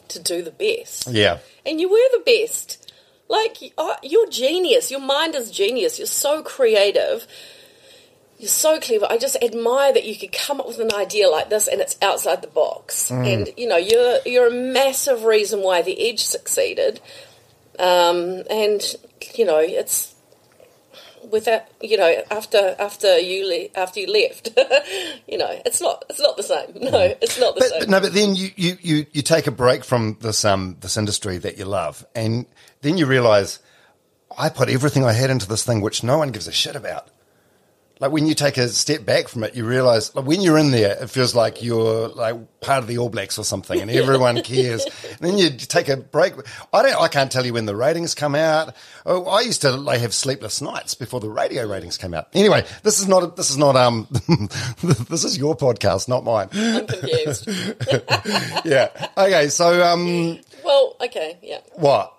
to 0.10 0.19
do 0.19 0.41
the 0.41 0.52
best. 0.52 1.08
Yeah. 1.08 1.39
and 1.65 1.80
you 1.80 1.89
were 1.89 1.97
the 2.12 2.23
best. 2.25 2.91
Like 3.30 3.58
oh, 3.78 3.95
you're 4.04 4.30
genius. 4.30 4.91
Your 4.91 5.02
mind 5.02 5.36
is 5.36 5.52
genius. 5.52 5.99
You're 5.99 6.08
so 6.08 6.41
creative. 6.41 7.28
You're 8.39 8.47
so 8.49 8.80
clever. 8.80 9.06
I 9.10 9.17
just 9.17 9.36
admire 9.43 9.93
that 9.93 10.06
you 10.06 10.17
could 10.17 10.32
come 10.32 10.60
up 10.60 10.67
with 10.67 10.80
an 10.80 10.93
idea 10.95 11.30
like 11.30 11.49
this 11.49 11.67
and 11.67 11.80
it's 11.82 11.97
outside 12.02 12.41
the 12.41 12.47
box. 12.47 13.12
And 13.12 13.49
you 13.56 13.67
know, 13.67 13.78
you're 13.78 14.17
you're 14.25 14.47
a 14.47 14.52
massive 14.73 15.25
reason 15.25 15.62
why 15.62 15.84
the 15.84 16.10
Edge 16.10 16.21
succeeded. 16.21 16.99
Um, 17.79 18.43
and 18.49 18.81
you 19.35 19.45
know, 19.45 19.59
it's 19.59 20.13
without 21.31 21.61
you 21.81 21.97
know 21.97 22.23
after 22.31 22.75
after 22.79 23.17
you 23.19 23.47
le- 23.47 23.79
after 23.81 23.99
you 23.99 24.11
left, 24.11 24.49
you 25.27 25.37
know, 25.37 25.61
it's 25.65 25.81
not 25.81 26.03
it's 26.09 26.19
not 26.19 26.37
the 26.37 26.43
same. 26.43 26.67
No, 26.91 27.15
it's 27.21 27.39
not 27.39 27.55
the 27.55 27.61
But, 27.61 27.69
same. 27.69 27.79
but 27.81 27.89
no, 27.89 27.99
but 28.01 28.13
then 28.13 28.35
you, 28.35 28.49
you, 28.55 28.77
you, 28.81 29.05
you 29.11 29.21
take 29.21 29.47
a 29.47 29.51
break 29.51 29.83
from 29.83 30.17
this 30.21 30.43
um 30.45 30.77
this 30.81 30.97
industry 30.97 31.37
that 31.39 31.57
you 31.57 31.65
love, 31.65 32.05
and 32.15 32.45
then 32.81 32.97
you 32.97 33.05
realise 33.05 33.59
I 34.37 34.49
put 34.49 34.69
everything 34.69 35.03
I 35.05 35.13
had 35.13 35.29
into 35.29 35.47
this 35.47 35.63
thing, 35.65 35.81
which 35.81 36.03
no 36.03 36.17
one 36.17 36.31
gives 36.31 36.47
a 36.47 36.51
shit 36.51 36.75
about. 36.75 37.09
Like 37.99 38.12
when 38.12 38.27
you 38.27 38.33
take 38.33 38.57
a 38.57 38.69
step 38.69 39.05
back 39.05 39.27
from 39.27 39.43
it, 39.43 39.55
you 39.55 39.65
realise 39.65 40.15
like 40.15 40.25
when 40.25 40.39
you're 40.39 40.57
in 40.57 40.71
there, 40.71 40.97
it 41.03 41.09
feels 41.09 41.35
like 41.35 41.62
you're 41.62 42.07
like 42.07 42.62
part 42.62 42.79
of 42.79 42.88
the 42.88 42.97
All 42.97 43.09
Blacks 43.09 43.38
or 43.38 43.43
something, 43.43 43.79
and 43.79 43.91
everyone 43.91 44.41
cares. 44.41 44.85
and 44.85 45.19
then 45.19 45.38
you 45.38 45.49
take 45.49 45.89
a 45.89 45.97
break. 45.97 46.33
I 46.71 46.81
don't. 46.81 47.01
I 47.01 47.09
can't 47.09 47.29
tell 47.29 47.45
you 47.45 47.53
when 47.53 47.65
the 47.65 47.75
ratings 47.75 48.15
come 48.15 48.35
out. 48.35 48.73
Oh, 49.05 49.25
I 49.25 49.41
used 49.41 49.62
to 49.63 49.71
like 49.71 49.99
have 49.99 50.13
sleepless 50.13 50.62
nights 50.62 50.95
before 50.95 51.19
the 51.19 51.29
radio 51.29 51.67
ratings 51.67 51.97
came 51.97 52.13
out. 52.13 52.29
Anyway, 52.33 52.65
this 52.83 53.01
is 53.01 53.07
not. 53.09 53.35
This 53.35 53.49
is 53.49 53.57
not. 53.57 53.75
Um, 53.75 54.07
this 55.09 55.25
is 55.25 55.38
your 55.38 55.57
podcast, 55.57 56.07
not 56.07 56.23
mine. 56.23 56.47
I'm 56.53 56.88
confused. 56.88 57.47
yeah. 58.65 59.09
Okay. 59.17 59.49
So, 59.49 59.83
um, 59.85 60.39
well, 60.63 60.95
okay, 61.01 61.38
yeah. 61.41 61.59
what? 61.75 62.13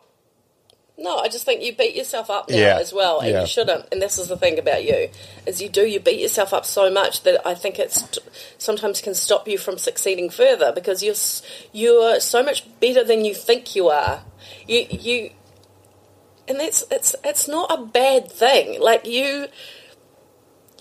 No, 1.03 1.17
I 1.17 1.29
just 1.29 1.47
think 1.47 1.63
you 1.63 1.75
beat 1.75 1.97
yourself 1.97 2.29
up 2.29 2.51
now 2.51 2.57
Yeah, 2.57 2.79
as 2.79 2.93
well, 2.93 3.21
and 3.21 3.31
yeah. 3.31 3.41
you 3.41 3.47
shouldn't. 3.47 3.87
And 3.91 4.03
this 4.03 4.19
is 4.19 4.29
the 4.29 4.37
thing 4.37 4.59
about 4.59 4.85
you, 4.85 5.09
is 5.47 5.63
you 5.63 5.71
do 5.71 5.87
you 5.87 5.99
beat 5.99 6.21
yourself 6.21 6.53
up 6.53 6.67
so 6.67 6.91
much 6.91 7.23
that 7.23 7.41
I 7.47 7.55
think 7.55 7.79
it's 7.79 8.19
sometimes 8.59 9.01
can 9.01 9.15
stop 9.15 9.49
you 9.49 9.57
from 9.57 9.79
succeeding 9.79 10.29
further 10.29 10.73
because 10.73 11.03
you're 11.03 11.15
you're 11.73 12.21
so 12.21 12.43
much 12.43 12.65
better 12.81 13.03
than 13.03 13.25
you 13.25 13.35
think 13.35 13.75
you 13.75 13.89
are. 13.89 14.25
You 14.69 14.87
you, 14.91 15.31
and 16.47 16.61
that's 16.61 16.85
it's 16.91 17.17
it's 17.25 17.49
not 17.49 17.73
a 17.73 17.83
bad 17.83 18.31
thing. 18.31 18.79
Like 18.81 19.07
you. 19.07 19.47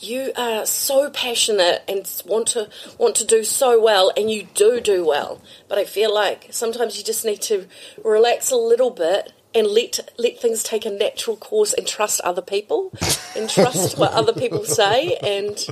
You 0.01 0.31
are 0.37 0.65
so 0.65 1.09
passionate 1.09 1.83
and 1.85 2.09
want 2.25 2.47
to 2.49 2.69
want 2.97 3.15
to 3.15 3.25
do 3.25 3.43
so 3.43 3.81
well, 3.81 4.13
and 4.15 4.31
you 4.31 4.47
do 4.53 4.79
do 4.79 5.05
well. 5.05 5.41
But 5.67 5.77
I 5.77 5.83
feel 5.83 6.13
like 6.13 6.47
sometimes 6.51 6.97
you 6.97 7.03
just 7.03 7.25
need 7.25 7.41
to 7.41 7.67
relax 8.01 8.49
a 8.49 8.55
little 8.55 8.91
bit 8.91 9.33
and 9.55 9.67
let 9.67 9.99
let 10.17 10.39
things 10.39 10.61
take 10.63 10.85
a 10.85 10.89
natural 10.91 11.35
course 11.35 11.73
and 11.73 11.87
trust 11.87 12.21
other 12.21 12.41
people 12.41 12.91
and 13.35 13.49
trust 13.49 13.97
what 13.97 14.11
other 14.13 14.33
people 14.33 14.63
say 14.65 15.15
and 15.23 15.65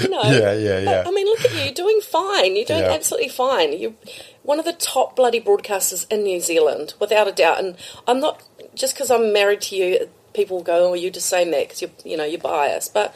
you 0.00 0.08
know. 0.08 0.22
Yeah, 0.24 0.52
yeah, 0.52 0.78
yeah. 0.80 1.04
I 1.06 1.10
mean 1.10 1.26
look 1.26 1.44
at 1.44 1.52
you 1.52 1.60
you're 1.60 1.72
doing 1.72 2.00
fine. 2.00 2.56
You're 2.56 2.64
doing 2.66 2.80
Yeah. 2.80 2.92
absolutely 2.92 3.28
fine. 3.30 3.78
You're 3.78 3.94
one 4.42 4.58
of 4.58 4.64
the 4.64 4.72
top 4.72 5.16
bloody 5.16 5.40
broadcasters 5.40 6.06
in 6.10 6.24
New 6.24 6.40
Zealand 6.40 6.94
without 7.00 7.28
a 7.28 7.32
doubt. 7.32 7.58
And 7.60 7.76
I'm 8.06 8.20
not 8.20 8.42
just 8.74 8.94
because 8.94 9.10
I'm 9.10 9.32
married 9.32 9.60
to 9.62 9.76
you 9.76 10.08
people 10.34 10.56
will 10.58 10.64
go 10.64 10.90
oh 10.90 10.94
you're 10.94 11.10
just 11.10 11.28
saying 11.28 11.50
that 11.50 11.68
because 11.68 11.82
you're 11.82 11.90
you 12.04 12.16
know 12.16 12.24
you're 12.24 12.40
biased. 12.40 12.92
But 12.92 13.14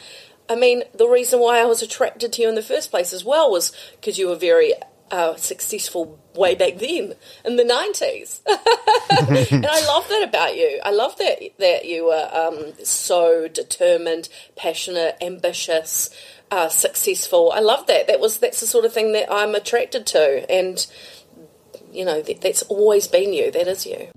I 0.49 0.55
mean 0.55 0.85
the 0.95 1.09
reason 1.09 1.41
why 1.41 1.59
I 1.61 1.65
was 1.65 1.83
attracted 1.83 2.33
to 2.35 2.43
you 2.43 2.49
in 2.49 2.55
the 2.55 2.63
first 2.63 2.91
place 2.91 3.13
as 3.13 3.25
well 3.25 3.51
was 3.51 3.73
because 4.01 4.17
you 4.19 4.29
were 4.29 4.37
very 4.37 4.75
uh, 5.11 5.35
successful 5.37 6.19
way 6.37 6.55
back 6.55 6.79
then 6.79 7.15
in 7.45 7.57
the 7.57 7.65
90s 7.65 8.41
and 9.51 9.67
I 9.67 9.87
love 9.87 10.09
that 10.09 10.23
about 10.29 10.57
you. 10.57 10.81
I 10.85 10.91
love 10.91 11.17
that 11.19 11.39
that 11.59 11.85
you 11.85 12.09
are 12.09 12.49
um, 12.49 12.73
so 12.83 13.49
determined, 13.49 14.29
passionate, 14.57 15.17
ambitious, 15.21 16.11
uh, 16.51 16.69
successful. 16.69 17.53
I 17.53 17.61
love 17.61 17.87
that. 17.87 18.07
That 18.07 18.21
was 18.21 18.39
that's 18.39 18.61
the 18.61 18.67
sort 18.67 18.85
of 18.85 18.93
thing 18.93 19.13
that 19.13 19.33
I'm 19.33 19.55
attracted 19.55 20.07
to, 20.09 20.51
and 20.51 20.87
you 21.93 22.05
know 22.05 22.23
that, 22.23 22.41
that's 22.41 22.63
always 22.63 23.09
been 23.09 23.33
you. 23.33 23.51
That 23.51 23.69
is 23.69 23.87
you. 23.87 24.09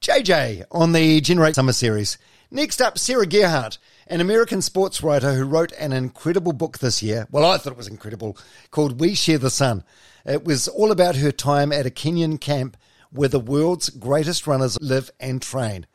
JJ 0.00 0.64
on 0.70 0.92
the 0.92 1.20
Generate 1.20 1.54
Summer 1.54 1.72
Series. 1.72 2.18
Next 2.50 2.80
up, 2.80 2.98
Sarah 2.98 3.26
Gearhart, 3.26 3.78
an 4.08 4.20
American 4.20 4.60
sports 4.60 5.04
writer 5.04 5.34
who 5.34 5.44
wrote 5.44 5.72
an 5.78 5.92
incredible 5.92 6.52
book 6.52 6.78
this 6.78 7.00
year. 7.00 7.28
Well, 7.30 7.44
I 7.48 7.58
thought 7.58 7.72
it 7.72 7.76
was 7.76 7.86
incredible, 7.86 8.36
called 8.72 8.98
We 9.00 9.14
Share 9.14 9.38
the 9.38 9.50
Sun. 9.50 9.84
It 10.24 10.44
was 10.44 10.68
all 10.68 10.90
about 10.90 11.16
her 11.16 11.32
time 11.32 11.72
at 11.72 11.86
a 11.86 11.90
Kenyan 11.90 12.40
camp 12.40 12.76
where 13.10 13.28
the 13.28 13.40
world's 13.40 13.88
greatest 13.90 14.46
runners 14.46 14.78
live 14.80 15.10
and 15.18 15.40
train. 15.42 15.86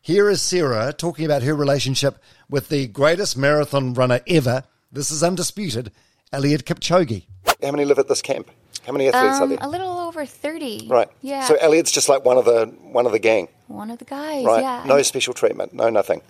Here 0.00 0.28
is 0.28 0.42
Sarah 0.42 0.92
talking 0.92 1.24
about 1.24 1.42
her 1.42 1.54
relationship 1.54 2.18
with 2.48 2.68
the 2.68 2.86
greatest 2.86 3.36
marathon 3.36 3.94
runner 3.94 4.20
ever. 4.26 4.64
This 4.92 5.10
is 5.10 5.22
undisputed, 5.22 5.90
Eliud 6.32 6.62
Kipchoge. 6.64 7.24
How 7.62 7.70
many 7.70 7.84
live 7.84 7.98
at 7.98 8.08
this 8.08 8.22
camp? 8.22 8.50
How 8.86 8.92
many 8.92 9.08
athletes 9.08 9.36
Um, 9.38 9.42
are 9.44 9.46
there? 9.56 9.58
a 9.62 9.68
little 9.68 9.98
over 9.98 10.26
30. 10.26 10.88
Right. 10.90 11.08
Yeah. 11.22 11.46
So 11.46 11.56
Eliud's 11.56 11.90
just 11.90 12.08
like 12.08 12.24
one 12.24 12.36
of 12.36 12.44
the 12.44 12.66
one 12.82 13.06
of 13.06 13.12
the 13.12 13.18
gang, 13.18 13.48
One 13.66 13.90
of 13.90 13.98
the 13.98 14.04
guys, 14.04 14.44
right? 14.44 14.60
yeah. 14.62 14.84
No 14.86 15.00
special 15.02 15.32
treatment, 15.32 15.72
no 15.72 15.88
nothing. 15.88 16.20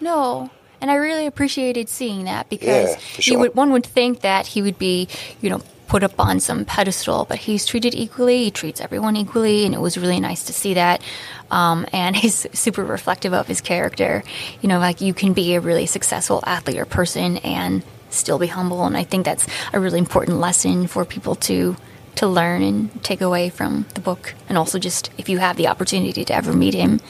No. 0.00 0.50
And 0.80 0.90
I 0.90 0.94
really 0.94 1.26
appreciated 1.26 1.88
seeing 1.88 2.24
that 2.24 2.48
because 2.48 2.90
Yeah, 2.90 2.96
for 2.96 3.16
you 3.16 3.22
sure. 3.22 3.38
would, 3.40 3.54
one 3.54 3.72
would 3.72 3.84
think 3.84 4.20
that 4.20 4.46
he 4.46 4.62
would 4.62 4.78
be, 4.78 5.08
you 5.42 5.50
know, 5.50 5.60
put 5.88 6.04
up 6.04 6.20
on 6.20 6.38
some 6.38 6.64
pedestal, 6.64 7.24
but 7.24 7.38
he's 7.38 7.66
treated 7.66 7.94
equally. 7.94 8.44
He 8.44 8.50
treats 8.50 8.80
everyone 8.80 9.16
equally, 9.16 9.64
and 9.64 9.74
it 9.74 9.80
was 9.80 9.98
really 9.98 10.20
nice 10.20 10.44
to 10.44 10.52
see 10.52 10.74
that. 10.74 11.02
Um, 11.50 11.86
and 11.92 12.14
he's 12.14 12.46
super 12.52 12.84
reflective 12.84 13.32
of 13.32 13.48
his 13.48 13.60
character. 13.60 14.22
You 14.60 14.68
know, 14.68 14.78
like 14.78 15.00
you 15.00 15.14
can 15.14 15.32
be 15.32 15.54
a 15.54 15.60
really 15.60 15.86
successful 15.86 16.44
athlete 16.46 16.78
or 16.78 16.84
person 16.84 17.38
and 17.38 17.82
still 18.10 18.38
be 18.38 18.46
humble, 18.46 18.84
and 18.84 18.96
I 18.96 19.04
think 19.04 19.24
that's 19.24 19.46
a 19.72 19.80
really 19.80 19.98
important 19.98 20.38
lesson 20.38 20.86
for 20.86 21.04
people 21.04 21.34
to 21.34 21.76
to 22.16 22.26
learn 22.26 22.62
and 22.64 23.04
take 23.04 23.20
away 23.20 23.48
from 23.48 23.86
the 23.94 24.00
book. 24.00 24.34
And 24.48 24.58
also, 24.58 24.78
just 24.78 25.10
if 25.18 25.28
you 25.28 25.38
have 25.38 25.56
the 25.56 25.68
opportunity 25.68 26.24
to 26.24 26.34
ever 26.34 26.52
meet 26.52 26.74
him, 26.74 27.00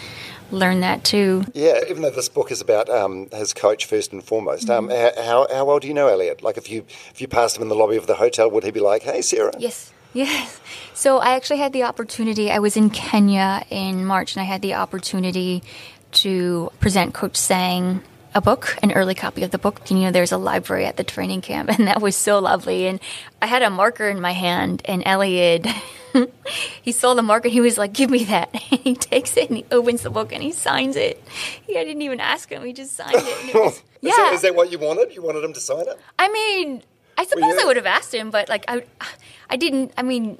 learn 0.51 0.81
that 0.81 1.05
too. 1.05 1.45
Yeah, 1.55 1.81
even 1.89 2.03
though 2.03 2.11
this 2.11 2.29
book 2.29 2.51
is 2.51 2.61
about 2.61 2.89
um, 2.89 3.29
his 3.31 3.53
coach 3.53 3.87
first 3.87 4.13
and 4.13 4.23
foremost. 4.23 4.71
Um, 4.71 4.91
how, 4.91 5.47
how 5.51 5.65
well 5.65 5.79
do 5.79 5.89
you 5.89 5.95
know 5.95 6.07
Eliud? 6.07 6.43
Like, 6.43 6.57
if 6.57 6.71
you 6.71 6.85
if 7.11 7.21
you 7.21 7.29
passed 7.29 7.57
him 7.57 7.63
in 7.63 7.69
the 7.69 7.75
lobby 7.75 7.97
of 7.97 8.07
the 8.07 8.15
hotel, 8.15 8.51
would 8.51 8.65
he 8.65 8.71
be 8.71 8.81
like, 8.81 9.03
"Hey, 9.03 9.23
Sarah"? 9.23 9.53
Yes. 9.59 9.93
Yes. 10.13 10.61
So 10.95 11.19
I 11.19 11.37
actually 11.37 11.59
had 11.59 11.73
the 11.73 11.85
opportunity. 11.85 12.51
I 12.51 12.59
was 12.59 12.77
in 12.77 12.91
Kenya 12.91 13.65
in 13.71 14.05
March, 14.05 14.35
and 14.35 14.41
I 14.41 14.45
had 14.45 14.63
the 14.63 14.75
opportunity 14.75 15.63
to 16.11 16.73
present 16.81 17.15
Coach 17.15 17.37
Sang 17.37 18.03
a 18.35 18.41
book, 18.41 18.77
an 18.83 18.93
early 18.93 19.15
copy 19.15 19.43
of 19.43 19.51
the 19.51 19.59
book. 19.59 19.91
You 19.91 19.99
know, 19.99 20.11
there's 20.11 20.33
a 20.33 20.39
library 20.39 20.87
at 20.87 20.97
the 20.97 21.05
training 21.05 21.41
camp, 21.41 21.71
and 21.79 21.87
that 21.87 22.01
was 22.01 22.17
so 22.17 22.39
lovely. 22.39 22.87
And 22.87 23.01
I 23.41 23.47
had 23.47 23.63
a 23.63 23.71
marker 23.71 24.09
in 24.09 24.21
my 24.21 24.33
hand, 24.33 24.83
and 24.85 25.05
Eliud, 25.05 25.73
he 26.83 26.93
saw 26.93 27.15
the 27.15 27.23
marker. 27.23 27.49
He 27.49 27.61
was 27.61 27.79
like, 27.79 27.93
"Give 27.93 28.11
me 28.11 28.25
that." 28.25 28.51
And 28.53 28.63
he 28.81 28.95
takes 28.95 29.37
it 29.37 29.49
and 29.49 29.59
he 29.59 29.65
opens 29.71 30.03
the 30.03 30.11
book 30.11 30.33
and 30.33 30.43
he 30.43 30.53
signs 30.53 30.97
it. 30.97 31.23
Yeah, 31.67 31.81
I 31.81 31.85
didn't 31.85 32.03
even 32.03 32.21
ask 32.21 32.49
him; 32.49 32.65
he 32.65 32.73
just 32.73 32.95
signed 32.95 33.15
it. 33.15 33.41
And 33.41 33.49
it 33.51 33.55
was, 33.55 33.83
yeah, 34.01 34.11
Is, 34.11 34.17
that, 34.17 34.33
is 34.35 34.43
that 34.43 34.55
what 34.55 34.71
you 34.73 34.79
wanted? 34.79 35.15
You 35.15 35.23
wanted 35.23 35.45
him 35.45 35.53
to 35.53 35.61
sign 35.61 35.87
it? 35.89 35.99
I 36.19 36.29
mean, 36.29 36.83
I 37.17 37.25
suppose 37.25 37.55
I 37.61 37.65
would 37.65 37.77
have 37.77 37.87
asked 37.87 38.15
him, 38.15 38.31
but 38.31 38.49
like 38.49 38.65
I, 38.69 38.85
I 39.51 39.57
didn't. 39.57 39.93
I 39.97 40.03
mean, 40.03 40.39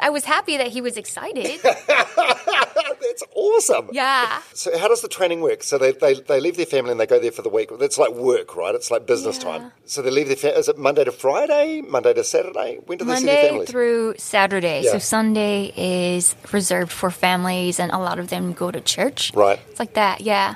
I 0.00 0.10
was 0.10 0.24
happy 0.24 0.56
that 0.56 0.68
he 0.68 0.80
was 0.80 0.96
excited. 0.96 1.60
That's 1.62 3.22
awesome. 3.34 3.88
yeah. 3.92 4.40
So 4.54 4.76
how 4.78 4.88
does 4.88 5.00
the 5.02 5.08
training 5.08 5.40
work? 5.40 5.62
So 5.62 5.78
they, 5.78 5.92
they, 5.92 6.14
they 6.14 6.40
leave 6.40 6.56
their 6.56 6.66
family 6.66 6.92
and 6.92 7.00
they 7.00 7.06
go 7.06 7.18
there 7.18 7.32
for 7.32 7.42
the 7.42 7.48
week. 7.48 7.70
It's 7.80 7.98
like 7.98 8.12
work, 8.12 8.56
right? 8.56 8.74
It's 8.74 8.90
like 8.90 9.06
business 9.06 9.36
Yeah. 9.38 9.42
time. 9.58 9.72
So 9.86 10.02
they 10.02 10.10
leave 10.10 10.28
their 10.28 10.36
family. 10.36 10.58
is 10.58 10.68
it 10.68 10.78
Monday 10.78 11.04
to 11.04 11.12
Friday, 11.12 11.80
Monday 11.82 12.14
to 12.14 12.24
Saturday? 12.24 12.78
When 12.86 12.98
do 12.98 13.04
they 13.04 13.16
see 13.16 13.24
their 13.26 13.34
Monday 13.34 13.48
families? 13.48 13.70
through 13.70 14.14
Saturday. 14.18 14.82
Yeah. 14.84 14.92
So 14.92 14.98
Sunday 14.98 15.72
is 15.76 16.34
reserved 16.52 16.92
for 16.92 17.10
families, 17.10 17.80
and 17.80 17.90
a 17.92 17.98
lot 17.98 18.18
of 18.18 18.28
them 18.28 18.52
go 18.52 18.70
to 18.70 18.80
church. 18.80 19.32
Right. 19.34 19.58
It's 19.70 19.78
like 19.80 19.94
that, 19.94 20.20
yeah. 20.20 20.54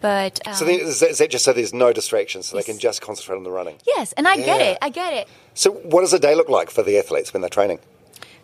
But 0.00 0.46
um, 0.46 0.54
so 0.54 0.64
then, 0.66 0.80
is, 0.80 1.00
that, 1.00 1.10
is 1.10 1.18
that 1.18 1.30
just 1.30 1.44
so 1.44 1.52
there's 1.54 1.72
no 1.72 1.92
distractions, 1.92 2.46
so 2.46 2.56
Yes. 2.56 2.66
they 2.66 2.72
can 2.72 2.78
just 2.80 3.00
concentrate 3.00 3.36
on 3.36 3.44
the 3.44 3.50
running? 3.50 3.76
yes, 3.86 4.12
and 4.12 4.28
I 4.28 4.36
get 4.36 4.60
it. 4.60 4.78
I 4.82 4.90
get 4.90 5.14
it. 5.14 5.28
So 5.54 5.70
what 5.72 6.00
does 6.02 6.12
a 6.12 6.18
day 6.18 6.34
look 6.34 6.48
like 6.50 6.68
for 6.70 6.82
the 6.82 6.98
athletes 6.98 7.32
when 7.32 7.40
they're 7.40 7.48
training? 7.48 7.78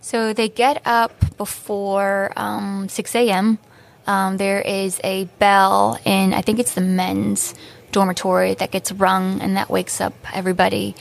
So 0.01 0.33
they 0.33 0.49
get 0.49 0.83
up 0.85 1.37
before 1.37 2.33
um, 2.37 2.89
6 2.89 3.15
a.m. 3.15 3.59
Um, 4.07 4.37
there 4.39 4.61
is 4.61 5.01
a 5.05 5.25
bell 5.39 5.99
in, 6.05 6.35
I 6.35 6.41
think 6.43 6.59
it's 6.59 6.75
the 6.75 6.81
men's 6.81 7.55
dormitory 7.93 8.55
that 8.55 8.71
gets 8.71 8.93
rung 8.93 9.41
and 9.41 9.57
that 9.57 9.69
wakes 9.69 10.01
up 10.01 10.15
everybody. 10.33 10.95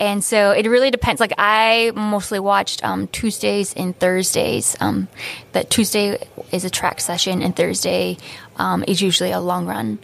And 0.00 0.22
so 0.22 0.52
it 0.52 0.66
really 0.66 0.90
depends. 0.90 1.20
Like 1.20 1.32
I 1.38 1.90
mostly 1.94 2.38
watched 2.38 2.84
um, 2.84 3.08
Tuesdays 3.08 3.74
and 3.74 3.98
Thursdays. 3.98 4.76
Um, 4.80 5.08
that 5.52 5.70
Tuesday 5.70 6.24
is 6.52 6.64
a 6.64 6.70
track 6.70 7.00
session 7.00 7.42
and 7.42 7.56
Thursday 7.56 8.16
um, 8.56 8.84
is 8.86 9.02
usually 9.02 9.32
a 9.32 9.40
long 9.40 9.66
run. 9.66 9.98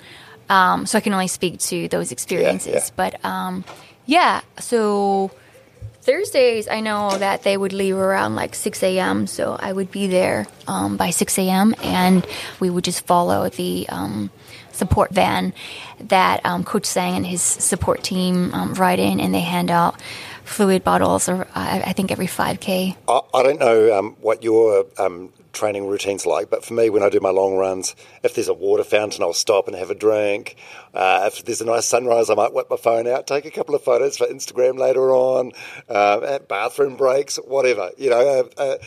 Um, 0.49 0.87
so 0.87 0.99
I 0.99 1.01
can 1.01 1.13
only 1.13 1.29
speak 1.29 1.61
to 1.61 1.89
those 1.89 2.11
experiences. 2.11 2.75
yeah. 2.75 2.91
But 2.97 3.25
um, 3.25 3.65
yeah, 4.07 4.41
so 4.59 5.31
Thursdays, 6.05 6.69
I 6.69 6.81
know 6.81 7.17
that 7.17 7.45
they 7.45 7.57
would 7.57 7.73
leave 7.73 7.97
around 7.97 8.35
like 8.35 8.55
6 8.55 8.83
a.m., 8.83 9.27
so 9.27 9.57
I 9.59 9.73
would 9.73 9.91
be 9.91 10.07
there 10.07 10.47
um, 10.69 10.99
by 10.99 11.09
6 11.09 11.39
a.m., 11.39 11.75
and 11.83 12.27
we 12.61 12.69
would 12.69 12.85
just 12.85 13.07
follow 13.07 13.49
the 13.49 13.87
um, 13.89 14.31
support 14.71 15.13
van 15.13 15.55
that 16.01 16.45
um, 16.45 16.63
Coach 16.63 16.85
Sang 16.85 17.17
and 17.17 17.27
his 17.27 17.41
support 17.41 18.03
team 18.03 18.53
um, 18.53 18.75
ride 18.75 18.99
in, 18.99 19.19
and 19.19 19.35
they 19.35 19.41
hand 19.41 19.71
out 19.71 19.99
fluid 20.45 20.85
bottles, 20.85 21.27
or 21.27 21.47
I, 21.55 21.81
I 21.87 21.93
think 21.95 22.13
every 22.13 22.27
5K. 22.27 22.97
I, 23.09 23.21
I 23.33 23.43
don't 23.43 23.59
know 23.59 23.99
um, 23.99 24.17
what 24.21 24.43
your 24.43 24.85
um, 24.99 25.33
training 25.55 25.87
routine's 25.87 26.27
like, 26.27 26.51
but 26.51 26.65
for 26.65 26.75
me, 26.75 26.91
when 26.91 27.03
I 27.03 27.09
do 27.09 27.21
my 27.21 27.31
long 27.31 27.57
runs, 27.57 27.97
if 28.23 28.35
there's 28.35 28.49
a 28.49 28.55
water 28.55 28.85
fountain, 28.85 29.23
I'll 29.23 29.33
stop 29.33 29.67
and 29.67 29.77
have 29.77 29.91
a 29.91 29.95
drink. 29.95 30.57
Uh, 30.93 31.31
if 31.33 31.45
there's 31.45 31.61
a 31.61 31.65
nice 31.65 31.87
sunrise, 31.87 32.29
I 32.29 32.35
might 32.35 32.53
whip 32.53 32.69
my 32.69 32.77
phone 32.77 33.07
out, 33.07 33.27
take 33.27 33.47
a 33.47 33.51
couple 33.51 33.75
of 33.75 33.83
photos 33.83 34.17
for 34.19 34.27
Instagram 34.27 34.79
later 34.79 35.13
on. 35.13 35.53
Um, 35.89 36.25
at 36.25 36.49
bathroom 36.49 36.97
breaks, 36.97 37.37
whatever. 37.37 37.91
You 37.97 38.11
know, 38.11 38.49
a, 38.59 38.79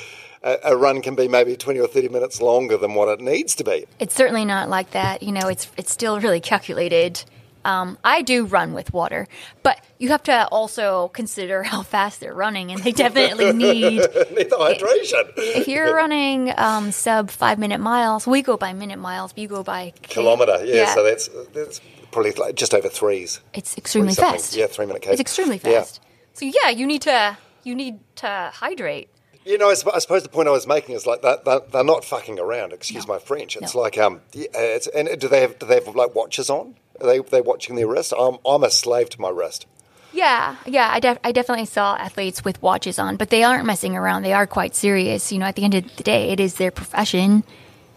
a, 0.44 0.58
a 0.64 0.78
run 0.78 1.02
can 1.02 1.16
be 1.16 1.28
maybe 1.28 1.56
20 1.56 1.80
or 1.80 1.88
30 1.88 2.10
minutes 2.10 2.42
longer 2.42 2.78
than 2.78 2.94
what 2.94 3.08
it 3.10 3.20
needs 3.20 3.56
to 3.56 3.64
be. 3.64 3.86
It's 4.00 4.16
certainly 4.16 4.46
not 4.46 4.70
like 4.70 4.92
that. 4.92 5.24
You 5.24 5.32
know, 5.32 5.48
it's 5.48 5.70
it's 5.78 5.92
still 5.92 6.20
really 6.20 6.40
calculated. 6.40 7.24
Um, 7.68 7.98
I 8.04 8.22
do 8.22 8.46
run 8.46 8.74
with 8.74 8.94
water, 8.94 9.28
but 9.62 9.84
you 10.00 10.10
have 10.10 10.24
to 10.24 10.48
also 10.48 11.10
consider 11.10 11.64
how 11.72 11.82
fast 11.84 12.20
they're 12.22 12.34
running, 12.34 12.72
and 12.72 12.82
they 12.82 12.92
definitely 12.94 13.52
need 13.68 13.98
Need 14.38 14.50
the 14.50 14.58
hydration. 14.58 15.24
if 15.38 15.68
you're 15.68 15.94
running 15.94 16.54
um, 16.58 16.92
sub 16.92 17.30
five 17.30 17.60
minute 17.60 17.80
miles, 17.80 18.26
we 18.26 18.42
go 18.42 18.56
by 18.58 18.72
minute 18.74 19.00
miles, 19.00 19.34
but 19.34 19.42
you 19.42 19.48
go 19.50 19.64
by 19.64 19.94
Kilometre, 20.04 20.64
yeah, 20.66 20.94
so 20.96 21.04
that's, 21.04 21.30
that's 21.54 21.82
probably 22.12 22.32
like 22.32 22.56
just 22.56 22.74
over 22.74 22.88
threes. 22.90 23.42
it's 23.54 23.78
extremely 23.78 24.14
Three 24.14 24.24
fast. 24.24 24.56
Yeah, 24.56 24.68
three 24.68 24.86
minute 24.86 25.02
K. 25.02 25.12
It's 25.12 25.22
extremely 25.22 25.60
Yeah. 25.64 25.80
fast. 25.80 26.00
So 26.34 26.46
yeah, 26.46 26.70
you 26.70 26.86
need 26.88 27.02
to 27.02 27.38
you 27.64 27.76
need 27.76 28.00
to 28.18 28.52
hydrate. 28.54 29.10
You 29.44 29.58
know, 29.58 29.70
I, 29.70 29.74
suppose 29.76 30.24
the 30.24 30.30
point 30.30 30.48
I 30.48 30.52
was 30.52 30.68
making 30.68 30.94
is 30.96 31.06
like 31.08 31.22
that 31.22 31.46
they're, 31.46 31.62
they're 31.72 31.84
not 31.84 32.04
fucking 32.04 32.38
around. 32.38 32.74
Excuse 32.74 33.08
my 33.08 33.18
French. 33.18 33.56
It's 33.58 33.74
No. 33.76 33.82
like 33.82 33.98
um, 33.98 34.22
yeah, 34.34 34.48
it's, 34.54 34.88
and 34.88 35.20
do 35.20 35.28
they 35.28 35.42
have 35.42 35.58
do 35.60 35.66
they 35.66 35.76
have 35.76 35.96
like 35.96 36.14
watches 36.16 36.50
on? 36.50 36.76
Are 37.02 37.22
they're 37.22 37.44
watching 37.44 37.76
their 37.76 37.88
wrist? 37.88 38.14
I'm 38.18 38.38
I'm 38.46 38.64
a 38.64 38.72
slave 38.72 39.10
to 39.12 39.22
my 39.22 39.30
wrist. 39.30 39.66
Yeah, 40.14 40.56
yeah, 40.66 40.90
I, 40.92 41.00
def- 41.00 41.20
I 41.24 41.32
definitely 41.32 41.66
saw 41.66 41.96
athletes 41.96 42.44
with 42.44 42.60
watches 42.62 42.98
on, 42.98 43.18
but 43.18 43.30
they 43.30 43.44
aren't 43.44 43.66
messing 43.66 43.96
around. 43.96 44.24
They 44.24 44.34
are 44.34 44.48
quite 44.48 44.74
serious. 44.76 45.32
You 45.32 45.38
know, 45.38 45.46
at 45.46 45.56
the 45.56 45.64
end 45.64 45.76
of 45.76 45.96
the 45.96 46.04
day, 46.04 46.30
it 46.30 46.40
is 46.40 46.56
their 46.56 46.72
profession, 46.72 47.44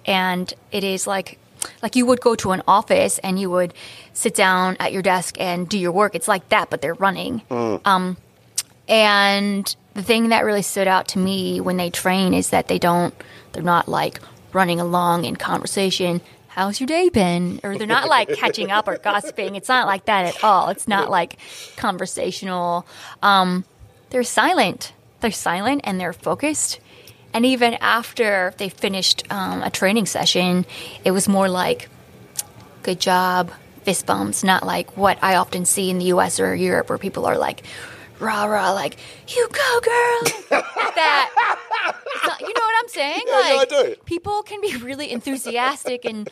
and 0.05 0.53
it 0.73 0.85
is 0.85 1.07
like 1.07 1.39
like 1.83 1.97
you 1.97 2.07
would 2.07 2.21
go 2.21 2.35
to 2.37 2.51
an 2.53 2.63
office 2.67 3.19
and 3.21 3.39
you 3.39 3.51
would 3.51 3.75
sit 4.13 4.35
down 4.35 4.77
at 4.81 4.93
your 4.93 5.03
desk 5.03 5.37
and 5.39 5.69
do 5.69 5.79
your 5.79 5.93
work. 5.93 6.15
It's 6.15 6.29
like 6.29 6.49
that, 6.49 6.71
but 6.71 6.83
they're 6.83 6.95
running. 6.95 7.43
Um, 7.51 8.17
and 8.89 9.75
the 9.95 10.03
thing 10.03 10.31
that 10.31 10.45
really 10.45 10.63
stood 10.63 10.89
out 10.89 11.09
to 11.09 11.19
me 11.19 11.61
when 11.61 11.77
they 11.77 11.91
train 11.91 12.35
is 12.35 12.51
that 12.51 12.69
they 12.69 12.79
don't, 12.79 13.15
they're 13.53 13.63
not 13.63 13.89
like 13.89 14.21
running 14.53 14.81
along 14.81 15.25
in 15.25 15.37
conversation. 15.37 16.21
How's 16.51 16.81
your 16.81 16.89
day 16.89 17.09
been? 17.11 17.61
Or 17.63 17.79
they're 17.79 17.87
not 17.87 18.09
like 18.09 18.29
catching 18.35 18.73
up 18.73 18.89
or 18.89 18.99
gossiping. 18.99 19.55
It's 19.55 19.69
not 19.69 19.87
like 19.87 20.07
that 20.07 20.35
at 20.35 20.43
all. 20.43 20.69
It's 20.71 20.89
not 20.89 21.09
like 21.09 21.39
conversational. 21.77 22.85
Um, 23.23 23.65
they're 24.11 24.25
silent. 24.25 24.93
They're 25.21 25.31
silent 25.31 25.83
and 25.85 26.01
they're 26.01 26.13
focused. 26.13 26.81
And 27.33 27.47
even 27.47 27.75
after 27.75 28.53
they 28.59 28.69
finished 28.69 29.23
um, 29.31 29.63
a 29.63 29.71
training 29.71 30.07
session, 30.07 30.67
it 31.05 31.13
was 31.13 31.29
more 31.29 31.49
like, 31.49 31.89
good 32.83 32.99
job, 32.99 33.53
fist 33.85 34.05
bumps, 34.07 34.43
not 34.43 34.67
like 34.67 34.97
what 34.97 35.19
I 35.23 35.37
often 35.37 35.65
see 35.65 35.89
in 35.89 35.99
the 35.99 36.07
US 36.07 36.41
or 36.41 36.53
Europe 36.53 36.89
where 36.89 36.99
people 36.99 37.27
are 37.27 37.39
like, 37.39 37.63
rah 38.21 38.45
rah, 38.45 38.73
like, 38.73 38.97
you 39.29 39.49
go, 39.51 39.81
girl. 39.81 40.21
like 40.51 40.65
that. 40.95 41.57
Not- 42.25 42.41
you 42.41 42.47
know 42.55 42.61
what 42.61 42.75
I'm 42.83 42.89
saying? 42.89 43.23
Yeah, 43.27 43.49
yeah, 43.55 43.61
I 43.61 43.65
do. 43.65 43.95
people 44.05 44.43
can 44.43 44.61
be 44.61 44.77
really 44.77 45.11
enthusiastic 45.11 46.05
and 46.05 46.29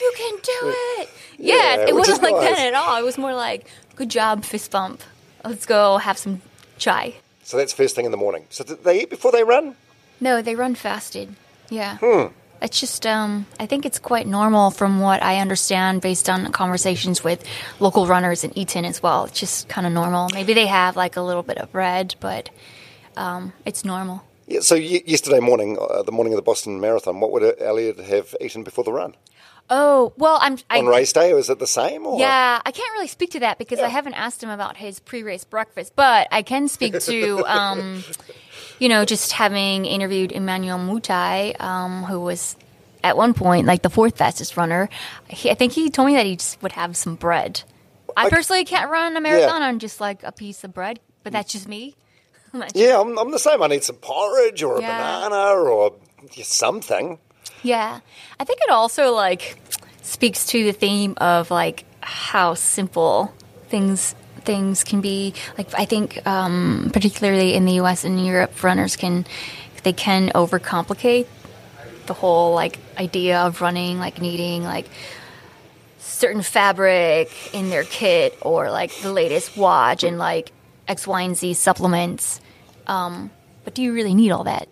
you 0.00 0.12
can 0.16 0.34
do 0.42 0.74
it. 1.00 1.08
Yeah, 1.38 1.54
Yeah, 1.76 1.86
it 1.88 1.94
wasn't 1.94 2.22
like 2.22 2.34
nice. 2.34 2.56
that 2.56 2.66
at 2.68 2.74
all. 2.74 2.96
It 2.98 3.04
was 3.04 3.16
more 3.18 3.34
like, 3.34 3.66
good 3.96 4.08
job, 4.10 4.44
fist 4.44 4.70
bump. 4.70 5.00
Let's 5.44 5.66
go 5.66 5.98
have 5.98 6.18
some 6.18 6.42
chai. 6.78 7.14
So 7.44 7.56
that's 7.56 7.72
first 7.72 7.94
thing 7.96 8.04
in 8.04 8.10
the 8.10 8.16
morning. 8.18 8.44
So 8.50 8.64
they 8.64 9.02
eat 9.02 9.10
before 9.10 9.32
they 9.32 9.44
run? 9.44 9.74
No, 10.20 10.42
they 10.42 10.54
run 10.54 10.74
fasted. 10.74 11.34
Yeah. 11.70 11.98
Hmm. 12.00 12.26
It's 12.60 12.80
just, 12.80 13.06
um, 13.06 13.46
I 13.60 13.66
think 13.66 13.86
it's 13.86 13.98
quite 13.98 14.26
normal 14.26 14.70
from 14.70 15.00
what 15.00 15.22
I 15.22 15.38
understand 15.38 16.00
based 16.00 16.28
on 16.28 16.50
conversations 16.52 17.22
with 17.22 17.44
local 17.80 18.06
runners 18.06 18.44
in 18.44 18.50
Iten 18.50 18.84
as 18.84 19.02
well. 19.02 19.24
It's 19.24 19.38
just 19.38 19.68
kind 19.68 19.86
of 19.86 19.92
normal. 19.92 20.28
Maybe 20.32 20.54
they 20.54 20.66
have 20.66 20.96
like 20.96 21.16
a 21.16 21.22
little 21.22 21.42
bit 21.42 21.58
of 21.58 21.70
bread, 21.72 22.14
but 22.20 22.50
um, 23.16 23.52
it's 23.64 23.84
normal. 23.84 24.24
Yeah. 24.46 24.60
So 24.60 24.74
y- 24.76 25.02
yesterday 25.06 25.40
morning, 25.40 25.78
uh, 25.80 26.02
the 26.02 26.12
morning 26.12 26.32
of 26.32 26.36
the 26.38 26.42
Boston 26.42 26.80
Marathon, 26.80 27.20
what 27.20 27.30
would 27.32 27.42
Eliud 27.58 28.04
have 28.04 28.34
eaten 28.40 28.64
before 28.64 28.84
the 28.84 28.92
run 28.92 29.14
Oh, 29.70 30.12
well, 30.16 30.38
I'm. 30.40 30.56
I, 30.70 30.78
on 30.78 30.86
race 30.86 31.12
day? 31.12 31.34
Was 31.34 31.50
it 31.50 31.58
the 31.58 31.66
same? 31.66 32.06
Or? 32.06 32.18
Yeah, 32.18 32.60
I 32.64 32.70
can't 32.70 32.90
really 32.94 33.06
speak 33.06 33.32
to 33.32 33.40
that 33.40 33.58
because 33.58 33.80
I 33.80 33.88
haven't 33.88 34.14
asked 34.14 34.42
him 34.42 34.48
about 34.48 34.78
his 34.78 34.98
pre-race 34.98 35.44
breakfast, 35.44 35.92
but 35.94 36.26
I 36.30 36.42
can 36.42 36.68
speak 36.68 36.98
to, 36.98 37.44
um, 37.46 38.02
you 38.78 38.88
know, 38.88 39.04
just 39.04 39.32
having 39.32 39.84
interviewed 39.86 40.32
Emmanuel 40.32 40.78
Mutai, 40.78 41.60
um, 41.60 42.04
who 42.04 42.20
was 42.20 42.56
at 43.04 43.16
one 43.16 43.34
point 43.34 43.66
like 43.66 43.82
the 43.82 43.90
fourth 43.90 44.16
fastest 44.16 44.56
runner. 44.56 44.88
He, 45.28 45.50
I 45.50 45.54
think 45.54 45.72
he 45.72 45.90
told 45.90 46.06
me 46.08 46.14
that 46.14 46.26
he 46.26 46.36
just 46.36 46.60
would 46.62 46.72
have 46.72 46.96
some 46.96 47.14
bread. 47.14 47.62
I 48.16 48.26
Okay. 48.26 48.36
personally 48.36 48.64
can't 48.64 48.90
run 48.90 49.16
a 49.16 49.20
marathon 49.20 49.62
on 49.62 49.78
just 49.78 50.00
like 50.00 50.22
a 50.24 50.32
piece 50.32 50.64
of 50.64 50.74
bread, 50.74 50.98
but 51.22 51.32
that's 51.32 51.52
just 51.52 51.68
me. 51.68 51.94
Just- 52.54 52.74
Yeah, 52.76 52.98
I'm, 53.00 53.16
I'm 53.18 53.30
the 53.30 53.38
same. 53.38 53.62
I 53.62 53.66
need 53.66 53.84
some 53.84 53.96
porridge 53.96 54.62
or 54.62 54.78
a 54.78 54.80
Yeah. 54.80 54.96
banana 55.28 55.60
or 55.60 55.92
something. 56.42 57.18
Yeah. 57.62 58.00
I 58.40 58.44
think 58.44 58.60
it 58.62 58.70
also 58.70 59.12
like 59.12 59.56
speaks 60.02 60.46
to 60.46 60.64
the 60.64 60.72
theme 60.72 61.14
of 61.18 61.50
like 61.50 61.84
how 62.00 62.54
simple 62.54 63.32
things 63.68 64.14
things 64.44 64.84
can 64.84 65.00
be. 65.00 65.34
Like 65.56 65.68
I 65.74 65.84
think 65.84 66.26
um, 66.26 66.90
particularly 66.92 67.54
in 67.54 67.64
the 67.64 67.74
US 67.80 68.04
and 68.04 68.24
Europe 68.24 68.62
runners 68.62 68.96
can 68.96 69.26
they 69.82 69.92
can 69.92 70.30
overcomplicate 70.30 71.26
the 72.06 72.14
whole 72.14 72.54
like 72.54 72.78
idea 72.98 73.40
of 73.40 73.60
running, 73.60 73.98
like 73.98 74.20
needing 74.20 74.64
like 74.64 74.86
certain 75.98 76.42
fabric 76.42 77.30
in 77.54 77.70
their 77.70 77.84
kit 77.84 78.36
or 78.42 78.70
like 78.70 78.92
the 79.02 79.12
latest 79.12 79.56
watch 79.56 80.02
and 80.02 80.18
like 80.18 80.52
X, 80.88 81.06
Y, 81.06 81.22
and 81.22 81.36
Z 81.36 81.54
supplements. 81.54 82.40
Um, 82.86 83.30
but 83.64 83.74
do 83.74 83.82
you 83.82 83.92
really 83.92 84.14
need 84.14 84.30
all 84.30 84.44
that? 84.44 84.68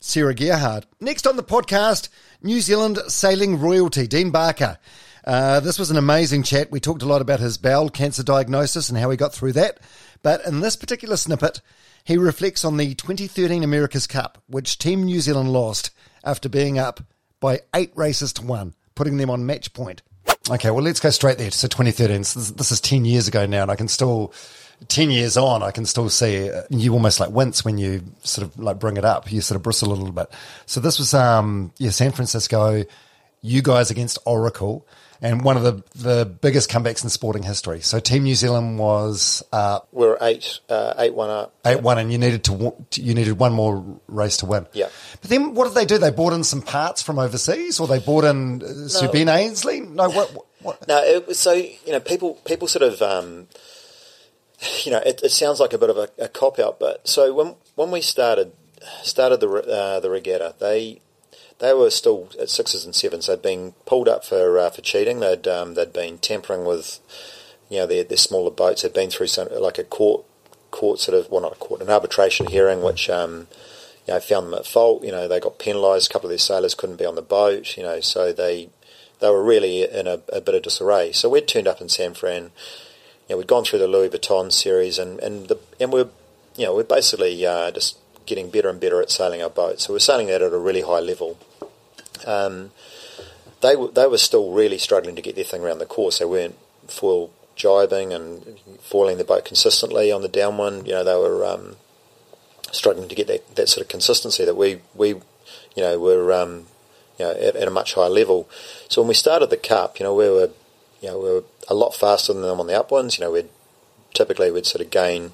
Sarah 0.00 0.34
Gearhart. 0.34 0.84
Next 1.00 1.26
on 1.26 1.36
the 1.36 1.42
podcast, 1.42 2.08
New 2.42 2.60
Zealand 2.60 2.98
sailing 3.08 3.60
royalty, 3.60 4.06
Dean 4.06 4.30
Barker. 4.30 4.78
Uh, 5.24 5.60
this 5.60 5.78
was 5.78 5.90
an 5.90 5.96
amazing 5.96 6.42
chat. 6.42 6.70
We 6.70 6.80
talked 6.80 7.02
a 7.02 7.06
lot 7.06 7.22
about 7.22 7.40
his 7.40 7.58
bowel 7.58 7.88
cancer 7.88 8.22
diagnosis 8.22 8.88
and 8.88 8.98
how 8.98 9.10
he 9.10 9.16
got 9.16 9.32
through 9.32 9.52
that. 9.52 9.78
But 10.22 10.44
in 10.46 10.60
this 10.60 10.76
particular 10.76 11.16
snippet, 11.16 11.60
he 12.04 12.16
reflects 12.16 12.64
on 12.64 12.76
the 12.76 12.94
2013 12.94 13.62
America's 13.62 14.06
Cup, 14.06 14.38
which 14.46 14.78
Team 14.78 15.04
New 15.04 15.20
Zealand 15.20 15.52
lost 15.52 15.90
after 16.24 16.48
being 16.48 16.78
up 16.78 17.00
by 17.40 17.60
eight 17.74 17.92
races 17.94 18.32
to 18.34 18.44
one, 18.44 18.74
putting 18.94 19.16
them 19.16 19.30
on 19.30 19.46
match 19.46 19.72
point. 19.72 20.02
Okay, 20.50 20.70
well, 20.70 20.82
let's 20.82 21.00
go 21.00 21.10
straight 21.10 21.38
there. 21.38 21.50
So 21.50 21.68
2013, 21.68 22.24
so 22.24 22.40
this, 22.40 22.50
this 22.50 22.72
is 22.72 22.80
10 22.80 23.04
years 23.04 23.28
ago 23.28 23.46
now, 23.46 23.62
and 23.62 23.70
I 23.70 23.76
can 23.76 23.86
still, 23.86 24.32
10 24.88 25.10
years 25.10 25.36
on, 25.36 25.62
I 25.62 25.70
can 25.70 25.86
still 25.86 26.08
see 26.08 26.50
uh, 26.50 26.62
you 26.68 26.92
almost 26.92 27.20
like 27.20 27.30
wince 27.30 27.64
when 27.64 27.78
you 27.78 28.02
sort 28.24 28.48
of 28.48 28.58
like 28.58 28.80
bring 28.80 28.96
it 28.96 29.04
up. 29.04 29.30
You 29.30 29.40
sort 29.40 29.56
of 29.56 29.62
bristle 29.62 29.92
a 29.92 29.94
little 29.94 30.12
bit. 30.12 30.28
So 30.66 30.80
this 30.80 30.98
was, 30.98 31.14
um, 31.14 31.72
yeah, 31.78 31.90
San 31.90 32.10
Francisco, 32.10 32.84
you 33.40 33.62
guys 33.62 33.92
against 33.92 34.18
Oracle 34.24 34.86
and 35.22 35.42
one 35.42 35.56
of 35.56 35.62
the, 35.62 35.82
the 35.94 36.24
biggest 36.26 36.68
comebacks 36.68 37.04
in 37.04 37.08
sporting 37.08 37.44
history. 37.44 37.80
So 37.80 38.00
Team 38.00 38.24
New 38.24 38.34
Zealand 38.34 38.78
was 38.78 39.42
uh, 39.52 39.78
We're 39.92 40.18
eight, 40.20 40.58
uh, 40.68 40.94
eight 40.98 41.14
one 41.14 41.30
up. 41.30 41.54
eight 41.64 41.80
one, 41.80 41.98
and 41.98 42.10
you 42.10 42.18
needed 42.18 42.42
to 42.44 42.74
you 42.94 43.14
needed 43.14 43.38
one 43.38 43.52
more 43.52 43.84
race 44.08 44.38
to 44.38 44.46
win. 44.46 44.66
Yeah. 44.72 44.88
But 45.20 45.30
then 45.30 45.54
what 45.54 45.68
did 45.68 45.74
they 45.74 45.86
do? 45.86 45.98
They 45.98 46.10
bought 46.10 46.32
in 46.32 46.42
some 46.42 46.60
parts 46.60 47.02
from 47.02 47.20
overseas, 47.20 47.78
or 47.78 47.86
they 47.86 48.00
bought 48.00 48.24
in 48.24 48.62
uh, 48.62 48.88
Sir 48.88 49.08
Ben 49.10 49.28
Ainslie? 49.28 49.80
No, 49.80 50.10
what? 50.10 50.34
what, 50.34 50.46
what? 50.60 50.88
No, 50.88 51.02
it 51.02 51.26
was 51.26 51.38
so 51.38 51.52
you 51.52 51.92
know 51.92 52.00
people 52.00 52.34
people 52.44 52.66
sort 52.66 52.82
of 52.82 53.00
um, 53.00 53.46
you 54.84 54.90
know 54.90 54.98
it, 54.98 55.20
it 55.22 55.30
sounds 55.30 55.60
like 55.60 55.72
a 55.72 55.78
bit 55.78 55.90
of 55.90 55.96
a, 55.96 56.08
a 56.18 56.28
cop 56.28 56.58
out, 56.58 56.80
but 56.80 57.06
so 57.06 57.32
when 57.32 57.54
when 57.76 57.92
we 57.92 58.00
started 58.00 58.52
started 59.04 59.38
the 59.38 59.48
uh, 59.48 60.00
the 60.00 60.10
regatta, 60.10 60.56
they 60.58 61.00
they 61.58 61.72
were 61.74 61.90
still 61.90 62.30
at 62.40 62.50
sixes 62.50 62.84
and 62.84 62.94
sevens. 62.94 63.26
They'd 63.26 63.42
been 63.42 63.72
pulled 63.86 64.08
up 64.08 64.24
for 64.24 64.58
uh, 64.58 64.70
for 64.70 64.80
cheating. 64.80 65.20
They'd 65.20 65.46
um, 65.48 65.74
they'd 65.74 65.92
been 65.92 66.18
tampering 66.18 66.64
with 66.64 67.00
you 67.68 67.78
know 67.78 67.86
their, 67.86 68.04
their 68.04 68.18
smaller 68.18 68.50
boats. 68.50 68.82
They'd 68.82 68.92
been 68.92 69.10
through 69.10 69.28
some 69.28 69.48
like 69.50 69.78
a 69.78 69.84
court 69.84 70.24
court 70.70 71.00
sort 71.00 71.18
of 71.18 71.30
well 71.30 71.42
not 71.42 71.52
a 71.52 71.56
court 71.56 71.82
an 71.82 71.90
arbitration 71.90 72.46
hearing 72.46 72.82
which. 72.82 73.08
Um, 73.10 73.48
you 74.06 74.14
know, 74.14 74.20
found 74.20 74.46
them 74.46 74.54
at 74.54 74.66
fault. 74.66 75.04
You 75.04 75.12
know, 75.12 75.28
they 75.28 75.38
got 75.38 75.60
penalised. 75.60 76.10
A 76.10 76.12
couple 76.12 76.26
of 76.26 76.32
their 76.32 76.38
sailors 76.38 76.74
couldn't 76.74 76.96
be 76.96 77.06
on 77.06 77.14
the 77.14 77.22
boat. 77.22 77.76
You 77.76 77.84
know, 77.84 78.00
so 78.00 78.32
they 78.32 78.68
they 79.20 79.30
were 79.30 79.42
really 79.42 79.88
in 79.88 80.06
a, 80.06 80.20
a 80.32 80.40
bit 80.40 80.56
of 80.56 80.62
disarray. 80.62 81.12
So 81.12 81.28
we'd 81.28 81.46
turned 81.46 81.68
up 81.68 81.80
in 81.80 81.88
San 81.88 82.14
Fran. 82.14 82.50
You 83.28 83.34
know, 83.34 83.36
we'd 83.38 83.46
gone 83.46 83.64
through 83.64 83.78
the 83.78 83.88
Louis 83.88 84.08
Vuitton 84.08 84.52
series, 84.52 84.98
and 84.98 85.20
and 85.20 85.48
the, 85.48 85.58
and 85.78 85.92
we're 85.92 86.08
you 86.56 86.66
know 86.66 86.74
we're 86.74 86.82
basically 86.82 87.46
uh, 87.46 87.70
just 87.70 87.96
getting 88.26 88.50
better 88.50 88.68
and 88.68 88.80
better 88.80 89.00
at 89.00 89.10
sailing 89.10 89.42
our 89.42 89.50
boat. 89.50 89.80
So 89.80 89.92
we're 89.92 89.98
sailing 89.98 90.28
that 90.28 90.42
at 90.42 90.52
a 90.52 90.58
really 90.58 90.82
high 90.82 91.00
level. 91.00 91.38
Um, 92.26 92.70
they 93.60 93.76
were 93.76 93.88
they 93.88 94.06
were 94.06 94.18
still 94.18 94.52
really 94.52 94.78
struggling 94.78 95.16
to 95.16 95.22
get 95.22 95.36
their 95.36 95.44
thing 95.44 95.62
around 95.62 95.78
the 95.78 95.86
course. 95.86 96.18
They 96.18 96.24
weren't 96.24 96.56
full 96.88 97.32
jibing 97.56 98.12
and 98.12 98.58
foiling 98.80 99.18
the 99.18 99.24
boat 99.24 99.44
consistently 99.44 100.10
on 100.10 100.22
the 100.22 100.28
downwind. 100.28 100.86
You 100.86 100.94
know, 100.94 101.04
they 101.04 101.14
were 101.14 101.44
um, 101.46 101.76
struggling 102.72 103.08
to 103.08 103.14
get 103.14 103.28
that, 103.28 103.54
that 103.56 103.68
sort 103.68 103.84
of 103.84 103.88
consistency 103.88 104.44
that 104.44 104.56
we 104.56 104.80
we 104.94 105.08
you 105.08 105.22
know 105.82 105.98
were 105.98 106.32
um, 106.32 106.66
you 107.18 107.26
know 107.26 107.30
at, 107.32 107.56
at 107.56 107.68
a 107.68 107.70
much 107.70 107.94
higher 107.94 108.10
level. 108.10 108.48
So 108.88 109.00
when 109.00 109.08
we 109.08 109.14
started 109.14 109.50
the 109.50 109.56
cup, 109.56 109.98
you 109.98 110.04
know, 110.04 110.14
we 110.14 110.28
were 110.28 110.50
you 111.00 111.08
know 111.08 111.18
we 111.18 111.30
were 111.30 111.44
a 111.68 111.74
lot 111.74 111.94
faster 111.94 112.32
than 112.32 112.42
them 112.42 112.60
on 112.60 112.66
the 112.66 112.74
upwinds. 112.74 113.18
You 113.18 113.24
know, 113.24 113.32
we'd 113.32 113.48
typically 114.14 114.50
we'd 114.50 114.66
sort 114.66 114.84
of 114.84 114.90
gain 114.90 115.32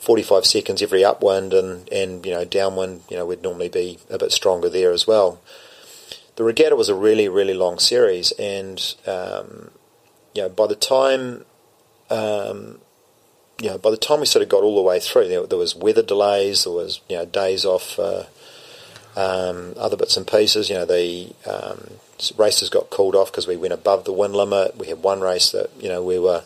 45 0.00 0.46
seconds 0.46 0.82
every 0.82 1.04
upwind 1.04 1.52
and, 1.52 1.88
and 1.92 2.24
you 2.24 2.32
know 2.32 2.44
downwind 2.44 3.02
you 3.08 3.16
know 3.16 3.26
we'd 3.26 3.42
normally 3.42 3.68
be 3.68 3.98
a 4.08 4.18
bit 4.18 4.32
stronger 4.32 4.68
there 4.68 4.92
as 4.92 5.06
well. 5.06 5.40
The 6.36 6.44
regatta 6.44 6.74
was 6.74 6.88
a 6.88 6.94
really 6.94 7.28
really 7.28 7.54
long 7.54 7.78
series 7.78 8.32
and 8.32 8.94
um, 9.06 9.70
you 10.34 10.42
know 10.42 10.48
by 10.48 10.66
the 10.66 10.74
time 10.74 11.44
um, 12.08 12.80
you 13.60 13.68
know 13.68 13.78
by 13.78 13.90
the 13.90 13.96
time 13.96 14.20
we 14.20 14.26
sort 14.26 14.42
of 14.42 14.48
got 14.48 14.62
all 14.62 14.76
the 14.76 14.82
way 14.82 14.98
through 15.00 15.28
there, 15.28 15.46
there 15.46 15.58
was 15.58 15.76
weather 15.76 16.02
delays 16.02 16.64
there 16.64 16.72
was 16.72 17.00
you 17.08 17.16
know 17.16 17.26
days 17.26 17.64
off 17.64 17.98
uh, 17.98 18.24
um, 19.16 19.74
other 19.76 19.96
bits 19.96 20.16
and 20.16 20.26
pieces 20.26 20.70
you 20.70 20.76
know 20.76 20.86
the 20.86 21.34
um, 21.46 21.98
races 22.36 22.68
got 22.68 22.90
called 22.90 23.14
off 23.14 23.30
because 23.30 23.46
we 23.46 23.56
went 23.56 23.72
above 23.72 24.04
the 24.04 24.12
wind 24.12 24.34
limit. 24.34 24.76
We 24.76 24.88
had 24.88 25.02
one 25.02 25.20
race 25.20 25.50
that 25.52 25.70
you 25.78 25.88
know 25.88 26.02
we 26.02 26.18
were 26.18 26.44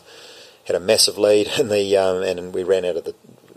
had 0.65 0.75
a 0.75 0.79
massive 0.79 1.17
lead 1.17 1.47
in 1.59 1.69
the 1.69 1.97
um, 1.97 2.23
and 2.23 2.53
we 2.53 2.63
ran 2.63 2.85
out 2.85 2.97
of 2.97 3.05
the 3.05 3.15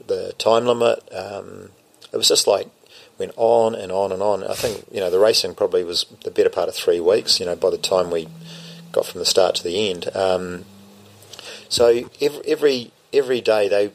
the 0.08 0.34
time 0.38 0.66
limit. 0.66 1.08
Um, 1.12 1.70
it 2.12 2.16
was 2.16 2.28
just 2.28 2.46
like 2.46 2.68
went 3.18 3.32
on 3.36 3.74
and 3.74 3.92
on 3.92 4.12
and 4.12 4.22
on. 4.22 4.44
I 4.44 4.54
think 4.54 4.84
you 4.90 5.00
know 5.00 5.10
the 5.10 5.18
racing 5.18 5.54
probably 5.54 5.84
was 5.84 6.06
the 6.24 6.30
better 6.30 6.50
part 6.50 6.68
of 6.68 6.74
three 6.74 7.00
weeks. 7.00 7.38
You 7.38 7.46
know 7.46 7.56
by 7.56 7.70
the 7.70 7.78
time 7.78 8.10
we 8.10 8.28
got 8.92 9.06
from 9.06 9.20
the 9.20 9.26
start 9.26 9.54
to 9.56 9.64
the 9.64 9.90
end. 9.90 10.08
Um, 10.16 10.64
so 11.68 12.08
every, 12.20 12.40
every 12.46 12.92
every 13.12 13.40
day 13.40 13.68
they 13.68 13.92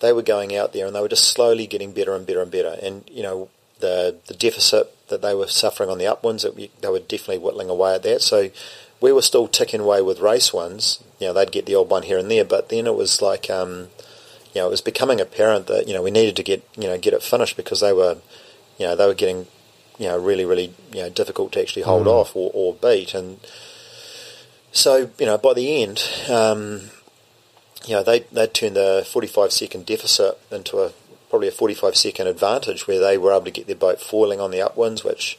they 0.00 0.12
were 0.12 0.22
going 0.22 0.54
out 0.54 0.72
there 0.72 0.86
and 0.86 0.94
they 0.94 1.00
were 1.00 1.08
just 1.08 1.28
slowly 1.28 1.66
getting 1.66 1.92
better 1.92 2.14
and 2.14 2.26
better 2.26 2.42
and 2.42 2.50
better. 2.50 2.76
And 2.82 3.04
you 3.10 3.22
know 3.22 3.48
the 3.80 4.16
the 4.26 4.34
deficit 4.34 4.92
that 5.08 5.22
they 5.22 5.34
were 5.34 5.46
suffering 5.46 5.88
on 5.88 5.98
the 5.98 6.04
upwinds, 6.04 6.42
they 6.80 6.88
were 6.88 6.98
definitely 6.98 7.38
whittling 7.38 7.70
away 7.70 7.94
at 7.94 8.02
that. 8.02 8.22
So 8.22 8.50
we 9.00 9.12
were 9.12 9.22
still 9.22 9.46
ticking 9.46 9.80
away 9.80 10.02
with 10.02 10.20
race 10.20 10.52
ones. 10.52 11.02
You 11.18 11.28
know 11.28 11.32
they'd 11.32 11.52
get 11.52 11.66
the 11.66 11.76
old 11.76 11.90
one 11.90 12.02
here 12.02 12.18
and 12.18 12.30
there, 12.30 12.44
but 12.44 12.68
then 12.68 12.86
it 12.86 12.94
was 12.94 13.22
like. 13.22 13.48
Um, 13.50 13.88
you 14.56 14.62
know, 14.62 14.68
it 14.68 14.70
was 14.70 14.80
becoming 14.80 15.20
apparent 15.20 15.66
that 15.66 15.86
you 15.86 15.92
know 15.92 16.00
we 16.00 16.10
needed 16.10 16.34
to 16.36 16.42
get 16.42 16.66
you 16.78 16.84
know 16.88 16.96
get 16.96 17.12
it 17.12 17.22
finished 17.22 17.58
because 17.58 17.80
they 17.80 17.92
were, 17.92 18.16
you 18.78 18.86
know, 18.86 18.96
they 18.96 19.06
were 19.06 19.12
getting, 19.12 19.46
you 19.98 20.08
know, 20.08 20.18
really 20.18 20.46
really 20.46 20.72
you 20.94 21.02
know 21.02 21.10
difficult 21.10 21.52
to 21.52 21.60
actually 21.60 21.82
hold 21.82 22.06
off 22.06 22.34
or, 22.34 22.50
or 22.54 22.72
beat, 22.72 23.12
and 23.12 23.38
so 24.72 25.10
you 25.18 25.26
know 25.26 25.36
by 25.36 25.52
the 25.52 25.82
end, 25.82 26.02
um, 26.30 26.88
you 27.84 27.96
know 27.96 28.02
they 28.02 28.20
they 28.32 28.46
turned 28.46 28.76
the 28.76 29.06
forty 29.06 29.28
five 29.28 29.52
second 29.52 29.84
deficit 29.84 30.38
into 30.50 30.78
a 30.78 30.92
probably 31.28 31.48
a 31.48 31.52
forty 31.52 31.74
five 31.74 31.94
second 31.94 32.26
advantage 32.26 32.86
where 32.88 32.98
they 32.98 33.18
were 33.18 33.32
able 33.32 33.44
to 33.44 33.50
get 33.50 33.66
their 33.66 33.76
boat 33.76 34.00
foiling 34.00 34.40
on 34.40 34.52
the 34.52 34.58
upwinds, 34.58 35.04
which 35.04 35.38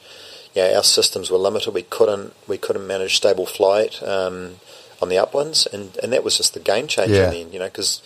yeah 0.54 0.74
our 0.76 0.84
systems 0.84 1.28
were 1.28 1.38
limited. 1.38 1.74
We 1.74 1.82
couldn't 1.82 2.34
we 2.46 2.56
couldn't 2.56 2.86
manage 2.86 3.16
stable 3.16 3.46
flight 3.46 4.00
um, 4.00 4.60
on 5.02 5.08
the 5.08 5.16
upwinds, 5.16 5.66
and 5.72 5.96
and 6.04 6.12
that 6.12 6.22
was 6.22 6.36
just 6.36 6.54
the 6.54 6.60
game 6.60 6.86
changer 6.86 7.14
Yeah. 7.14 7.30
then, 7.30 7.52
you 7.52 7.58
know, 7.58 7.66
because 7.66 8.00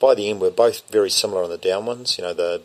by 0.00 0.14
the 0.14 0.28
end 0.28 0.40
we're 0.40 0.50
both 0.50 0.88
very 0.90 1.10
similar 1.10 1.42
on 1.42 1.50
the 1.50 1.58
down 1.58 1.86
ones. 1.86 2.18
You 2.18 2.24
know, 2.24 2.34
the 2.34 2.62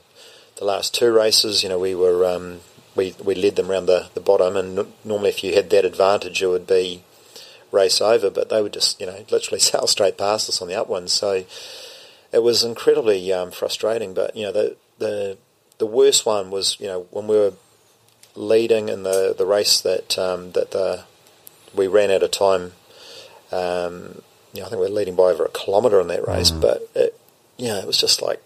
the 0.57 0.65
last 0.65 0.93
two 0.93 1.11
races, 1.11 1.63
you 1.63 1.69
know, 1.69 1.79
we 1.79 1.95
were 1.95 2.25
um, 2.25 2.61
we 2.95 3.15
we 3.23 3.36
led 3.36 3.55
them 3.55 3.71
around 3.71 3.88
the, 3.88 4.09
the 4.13 4.21
bottom, 4.21 4.55
and 4.55 4.79
n- 4.79 4.93
normally 5.03 5.29
if 5.29 5.43
you 5.43 5.53
had 5.53 5.69
that 5.71 5.86
advantage, 5.86 6.41
it 6.41 6.47
would 6.47 6.67
be 6.67 7.03
race 7.71 8.01
over. 8.01 8.29
But 8.29 8.49
they 8.49 8.61
would 8.61 8.73
just 8.73 8.99
you 8.99 9.07
know 9.07 9.25
literally 9.31 9.59
sail 9.59 9.88
straight 9.88 10.17
past 10.17 10.49
us 10.49 10.61
on 10.61 10.67
the 10.67 10.79
up 10.79 10.88
ones. 10.88 11.13
So 11.13 11.45
it 12.31 12.43
was 12.43 12.63
incredibly 12.63 13.31
um, 13.34 13.51
frustrating. 13.51 14.13
But 14.13 14.36
you 14.36 14.43
know 14.43 14.51
the 14.51 14.75
the 14.99 15.38
the 15.79 15.86
worst 15.86 16.25
one 16.25 16.51
was 16.51 16.77
you 16.79 16.88
know 16.88 17.07
when 17.11 17.27
we 17.27 17.36
were 17.36 17.53
leading 18.36 18.89
in 18.89 19.03
the 19.03 19.34
the 19.38 19.45
race 19.45 19.81
that 19.81 20.17
um, 20.17 20.51
that 20.51 20.71
the 20.71 21.05
we 21.73 21.88
ran 21.88 22.11
out 22.11 22.23
of 22.23 22.31
time. 22.31 22.73
Um, 23.51 24.21
you 24.53 24.61
know, 24.61 24.67
I 24.67 24.69
think 24.69 24.81
we 24.81 24.88
are 24.88 24.89
leading 24.89 25.15
by 25.15 25.23
over 25.25 25.45
a 25.45 25.49
kilometre 25.49 25.99
in 25.99 26.07
that 26.07 26.27
race, 26.27 26.51
but 26.51 26.89
it, 26.93 27.19
you 27.64 27.70
know, 27.70 27.80
it 27.80 27.88
was 27.88 27.97
just 27.97 28.22
like 28.22 28.41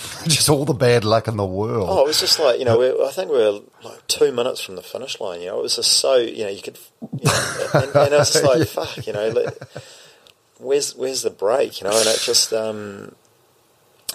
Just 0.26 0.48
all 0.48 0.64
the 0.64 0.72
bad 0.72 1.04
luck 1.04 1.28
in 1.28 1.36
the 1.36 1.44
world. 1.44 1.88
Oh, 1.90 2.04
it 2.04 2.06
was 2.06 2.20
just 2.20 2.38
like 2.38 2.58
you 2.58 2.64
know. 2.64 2.80
I 3.06 3.10
think 3.10 3.30
we 3.30 3.36
were 3.36 3.60
like 3.82 4.06
two 4.06 4.32
minutes 4.32 4.60
from 4.60 4.76
the 4.76 4.82
finish 4.82 5.20
line. 5.20 5.40
You 5.40 5.48
know, 5.48 5.60
it 5.60 5.62
was 5.62 5.76
just 5.76 5.92
so 5.92 6.16
you 6.16 6.44
know 6.44 6.50
you 6.50 6.62
could, 6.62 6.78
you 7.18 7.24
know, 7.24 7.68
and, 7.74 7.84
and 7.94 8.14
I 8.14 8.18
was 8.18 8.32
just 8.32 8.44
like, 8.44 8.68
fuck, 8.68 9.06
you 9.06 9.12
know, 9.12 9.28
like, 9.28 9.54
where's 10.58 10.94
where's 10.96 11.22
the 11.22 11.30
break? 11.30 11.80
You 11.80 11.88
know, 11.88 11.96
and 11.96 12.06
it 12.06 12.20
just, 12.20 12.52
um, 12.52 13.14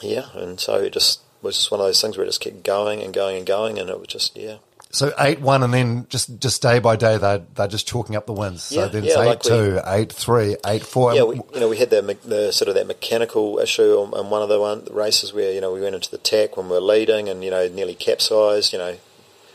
yeah, 0.02 0.26
and 0.34 0.60
so 0.60 0.76
it 0.76 0.94
just 0.94 1.22
was 1.44 1.58
just 1.58 1.70
one 1.70 1.80
of 1.80 1.86
those 1.86 2.02
things 2.02 2.18
where 2.18 2.24
it 2.24 2.30
just 2.30 2.42
kept 2.42 2.64
going 2.64 3.02
and 3.02 3.14
going 3.14 3.38
and 3.38 3.46
going, 3.46 3.78
and 3.78 3.90
it 3.90 4.00
was 4.00 4.08
just 4.08 4.36
yeah. 4.36 4.58
So 4.96 5.12
eight 5.20 5.42
one, 5.42 5.62
and 5.62 5.74
then 5.74 6.06
just 6.10 6.40
just 6.40 6.62
day 6.62 6.80
by 6.80 6.96
day 6.96 7.18
they 7.18 7.44
they're 7.56 7.68
just 7.68 7.86
chalking 7.88 8.16
up 8.16 8.26
the 8.26 8.34
wins. 8.34 8.64
So 8.64 8.82
Yeah, 8.82 8.88
then 8.88 9.04
yeah, 9.04 9.10
it's 9.10 9.20
eight 9.20 9.26
like 9.26 9.44
we- 9.44 9.50
two, 9.50 9.80
eight 9.86 10.12
three, 10.14 10.56
eight 10.66 10.84
four. 10.84 11.14
Yeah, 11.14 11.24
we, 11.24 11.36
you 11.54 11.60
know, 11.60 11.68
we 11.68 11.78
had 11.78 11.90
the, 11.90 12.02
the 12.24 12.52
sort 12.54 12.70
of 12.70 12.76
that 12.76 12.88
mechanical 12.88 13.60
issue 13.60 13.96
on, 13.96 14.14
on 14.14 14.30
one 14.30 14.42
of 14.42 14.48
the 14.50 14.60
one, 14.60 14.88
races 14.90 15.34
where 15.34 15.52
you 15.52 15.60
know 15.60 15.74
we 15.74 15.82
went 15.82 15.96
into 15.96 16.10
the 16.10 16.18
tack 16.18 16.56
when 16.56 16.68
we 16.68 16.74
were 16.74 16.82
leading 16.82 17.28
and 17.28 17.44
you 17.44 17.52
know 17.52 17.68
nearly 17.68 17.94
capsized. 17.96 18.72
You 18.72 18.80
know, 18.80 18.98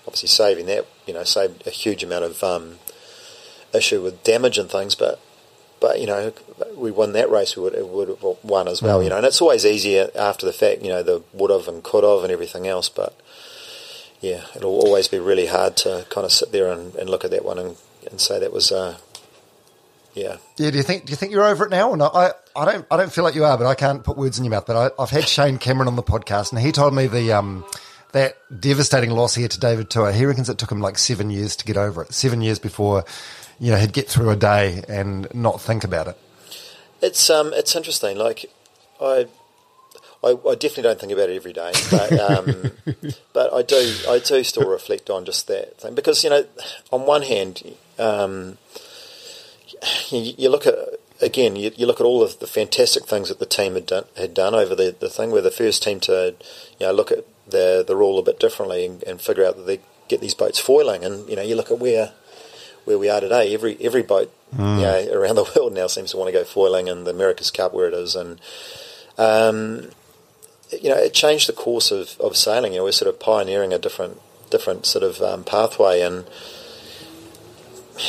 obviously 0.07 0.29
saving 0.29 0.67
that 0.67 0.87
you 1.07 1.15
know 1.15 1.25
saved 1.25 1.67
a 1.67 1.71
huge 1.71 2.05
amount 2.05 2.25
of 2.25 2.45
um, 2.45 2.79
issue 3.73 4.03
with 4.03 4.23
damage 4.23 4.59
and 4.59 4.71
things, 4.71 4.95
but 4.95 5.21
but 5.81 6.01
you 6.01 6.07
know 6.07 6.33
we 6.77 6.91
won 6.91 7.13
that 7.15 7.31
race, 7.31 7.57
we 7.57 7.63
would 7.63 7.75
would 7.91 8.09
have 8.09 8.23
won 8.43 8.69
as 8.69 8.83
well. 8.83 9.03
You 9.03 9.09
know, 9.09 9.17
and 9.17 9.27
it's 9.27 9.41
always 9.41 9.65
easier 9.65 10.11
after 10.15 10.45
the 10.45 10.53
fact. 10.53 10.83
You 10.83 10.91
know, 10.91 11.03
the 11.03 11.23
would 11.33 11.51
have 11.51 11.67
and 11.69 11.83
could 11.83 12.05
have 12.05 12.23
and 12.25 12.33
everything 12.33 12.67
else, 12.67 12.89
but 12.89 13.19
yeah, 14.21 14.45
it'll 14.55 14.79
always 14.81 15.09
be 15.09 15.19
really 15.19 15.47
hard 15.47 15.77
to 15.79 16.07
kind 16.11 16.25
of 16.25 16.33
sit 16.33 16.53
there 16.53 16.71
and, 16.71 16.95
and 16.97 17.09
look 17.09 17.25
at 17.25 17.31
that 17.31 17.45
one 17.45 17.59
and, 17.59 17.77
and 18.11 18.21
say 18.21 18.39
that 18.39 18.53
was, 18.53 18.71
uh, 18.71 18.99
yeah. 20.15 20.37
Yeah, 20.57 20.71
do 20.71 20.77
you 20.77 20.83
think 20.83 21.07
do 21.07 21.11
you 21.11 21.17
think 21.17 21.33
you're 21.33 21.45
over 21.45 21.65
it 21.65 21.71
now 21.71 21.91
or 21.91 21.97
not? 21.97 22.15
I, 22.15 22.33
I 22.57 22.65
don't 22.65 22.87
I 22.91 22.97
don't 22.97 23.13
feel 23.13 23.25
like 23.25 23.35
you 23.35 23.45
are, 23.45 23.57
but 23.57 23.67
I 23.67 23.75
can't 23.75 24.03
put 24.03 24.17
words 24.17 24.39
in 24.39 24.45
your 24.45 24.51
mouth. 24.51 24.67
But 24.67 24.77
I, 24.99 25.03
I've 25.03 25.11
had 25.11 25.29
Shane 25.29 25.59
Cameron 25.59 25.89
on 25.89 25.97
the 25.97 26.03
podcast, 26.03 26.53
and 26.53 26.61
he 26.61 26.73
told 26.73 26.95
me 26.95 27.07
the 27.07 27.33
um, 27.33 27.65
that 28.13 28.37
devastating 28.61 29.11
loss 29.11 29.35
here 29.35 29.49
to 29.49 29.61
David 29.61 29.89
Tua. 29.89 30.13
He 30.13 30.25
reckons 30.25 30.49
it 30.49 30.59
took 30.59 30.71
him 30.71 30.81
like 30.81 30.99
seven 30.99 31.31
years 31.31 31.57
to 31.57 31.65
get 31.65 31.77
over 31.77 32.03
it. 32.03 32.13
Seven 32.13 32.41
years 32.41 32.59
before, 32.59 33.05
you 33.59 33.71
know, 33.71 33.79
he'd 33.79 33.93
get 33.93 34.09
through 34.09 34.31
a 34.31 34.37
day 34.37 34.83
and 34.89 35.33
not 35.33 35.61
think 35.61 35.85
about 35.85 36.09
it. 36.09 36.19
It's 37.01 37.31
um, 37.31 37.53
it's 37.55 37.77
interesting. 37.77 38.19
Like, 38.19 38.47
I, 39.01 39.27
I, 40.23 40.37
I 40.49 40.55
definitely 40.55 40.83
don't 40.85 41.01
think 41.01 41.13
about 41.13 41.31
it 41.31 41.37
every 41.37 41.53
day, 41.53 41.73
but 41.91 42.13
um, 42.13 42.73
but 43.33 43.53
I 43.53 43.63
do, 43.63 43.95
I 44.09 44.19
do 44.19 44.45
still 44.45 44.69
reflect 44.69 45.09
on 45.09 45.25
just 45.25 45.47
that 45.49 45.79
thing 45.81 45.95
because 45.95 46.23
you 46.25 46.31
know, 46.31 46.45
on 46.93 47.07
one 47.07 47.23
hand, 47.23 47.63
um, 47.99 48.59
you, 50.11 50.35
you 50.37 50.49
look 50.51 50.67
at 50.67 50.75
again, 51.23 51.57
you, 51.57 51.71
you 51.77 51.87
look 51.87 52.01
at 52.01 52.07
all 52.07 52.23
of 52.23 52.39
the 52.39 52.47
fantastic 52.47 53.07
things 53.07 53.29
that 53.29 53.39
the 53.39 53.47
team 53.47 53.75
had 53.75 53.87
done, 53.87 54.05
had 54.17 54.35
done 54.35 54.55
over 54.55 54.75
the, 54.75 54.95
the 54.99 55.09
thing. 55.09 55.31
We're 55.31 55.41
the 55.41 55.51
first 55.51 55.83
team 55.83 56.01
to, 56.01 56.35
you 56.79 56.87
know, 56.87 56.93
look 56.93 57.11
at 57.11 57.25
the 57.49 57.85
the 57.87 57.97
rule 57.97 58.19
a 58.19 58.23
bit 58.23 58.39
differently 58.39 58.85
and, 58.87 59.03
and 59.05 59.21
figure 59.21 59.45
out 59.45 59.57
that 59.57 59.67
they 59.67 59.81
get 60.09 60.21
these 60.21 60.35
boats 60.35 60.59
foiling. 60.59 61.05
And 61.05 61.29
you 61.29 61.37
know, 61.37 61.43
you 61.43 61.55
look 61.55 61.71
at 61.71 61.79
where 61.79 62.13
where 62.85 62.99
we 62.99 63.09
are 63.09 63.21
today. 63.21 63.55
Every 63.55 63.77
every 63.81 64.03
boat 64.03 64.33
Hmm. 64.55 64.79
you 64.79 64.83
know, 64.83 65.09
around 65.13 65.37
the 65.37 65.45
world 65.57 65.75
now 65.75 65.87
seems 65.87 66.11
to 66.11 66.17
want 66.17 66.27
to 66.29 66.33
go 66.33 66.43
foiling, 66.43 66.89
and 66.89 67.07
the 67.07 67.13
America's 67.13 67.53
Cup 67.53 67.73
where 67.73 67.87
it 67.87 67.95
is, 67.95 68.17
and 68.17 68.41
um, 69.17 69.91
you 70.73 70.89
know, 70.89 70.97
it 70.97 71.15
changed 71.15 71.49
the 71.49 71.53
course 71.53 71.91
of, 71.91 72.19
of 72.21 72.37
sailing. 72.37 72.73
You 72.73 72.79
know, 72.79 72.85
we're 72.85 72.93
sort 72.93 73.13
of 73.13 73.21
pioneering 73.21 73.73
a 73.73 73.79
different 73.79 74.21
different 74.51 74.87
sort 74.87 75.05
of 75.05 75.21
um, 75.21 75.45
pathway, 75.45 76.01
and 76.01 76.25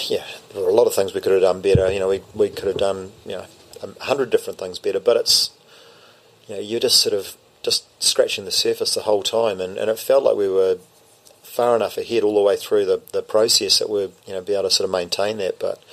yeah, 0.08 0.26
there 0.54 0.64
were 0.64 0.70
a 0.70 0.74
lot 0.74 0.88
of 0.88 0.94
things 0.94 1.14
we 1.14 1.22
could 1.22 1.32
have 1.32 1.42
done 1.42 1.62
better. 1.62 1.92
You 1.92 2.00
know, 2.00 2.10
we 2.10 2.22
we 2.34 2.50
could 2.50 2.68
have 2.68 2.78
done 2.78 3.12
you 3.26 3.34
know 3.34 3.46
a 3.82 4.04
hundred 4.04 4.30
different 4.30 4.60
things 4.60 4.80
better, 4.80 5.00
but 5.00 5.18
it's 5.18 5.52
you 6.48 6.56
know, 6.56 6.62
you're 6.62 6.80
just 6.80 7.00
sort 7.00 7.16
of 7.16 7.36
just 7.64 7.86
scratching 8.02 8.46
the 8.46 8.52
surface 8.52 8.94
the 8.94 9.02
whole 9.02 9.24
time, 9.24 9.62
and, 9.62 9.78
and 9.78 9.90
it 9.90 10.00
felt 10.00 10.24
like 10.24 10.36
we 10.36 10.50
were 10.50 10.78
far 11.44 11.76
enough 11.76 11.98
ahead 11.98 12.24
all 12.24 12.36
the 12.36 12.42
way 12.42 12.56
through 12.56 12.86
the, 12.86 13.02
the 13.12 13.22
process 13.22 13.80
that 13.80 13.90
we'd 13.90 14.12
you 14.26 14.34
know 14.34 14.42
be 14.42 14.54
able 14.54 14.64
to 14.64 14.72
sort 14.72 14.86
of 14.86 14.92
maintain 14.92 15.38
that. 15.38 15.60
But 15.60 15.84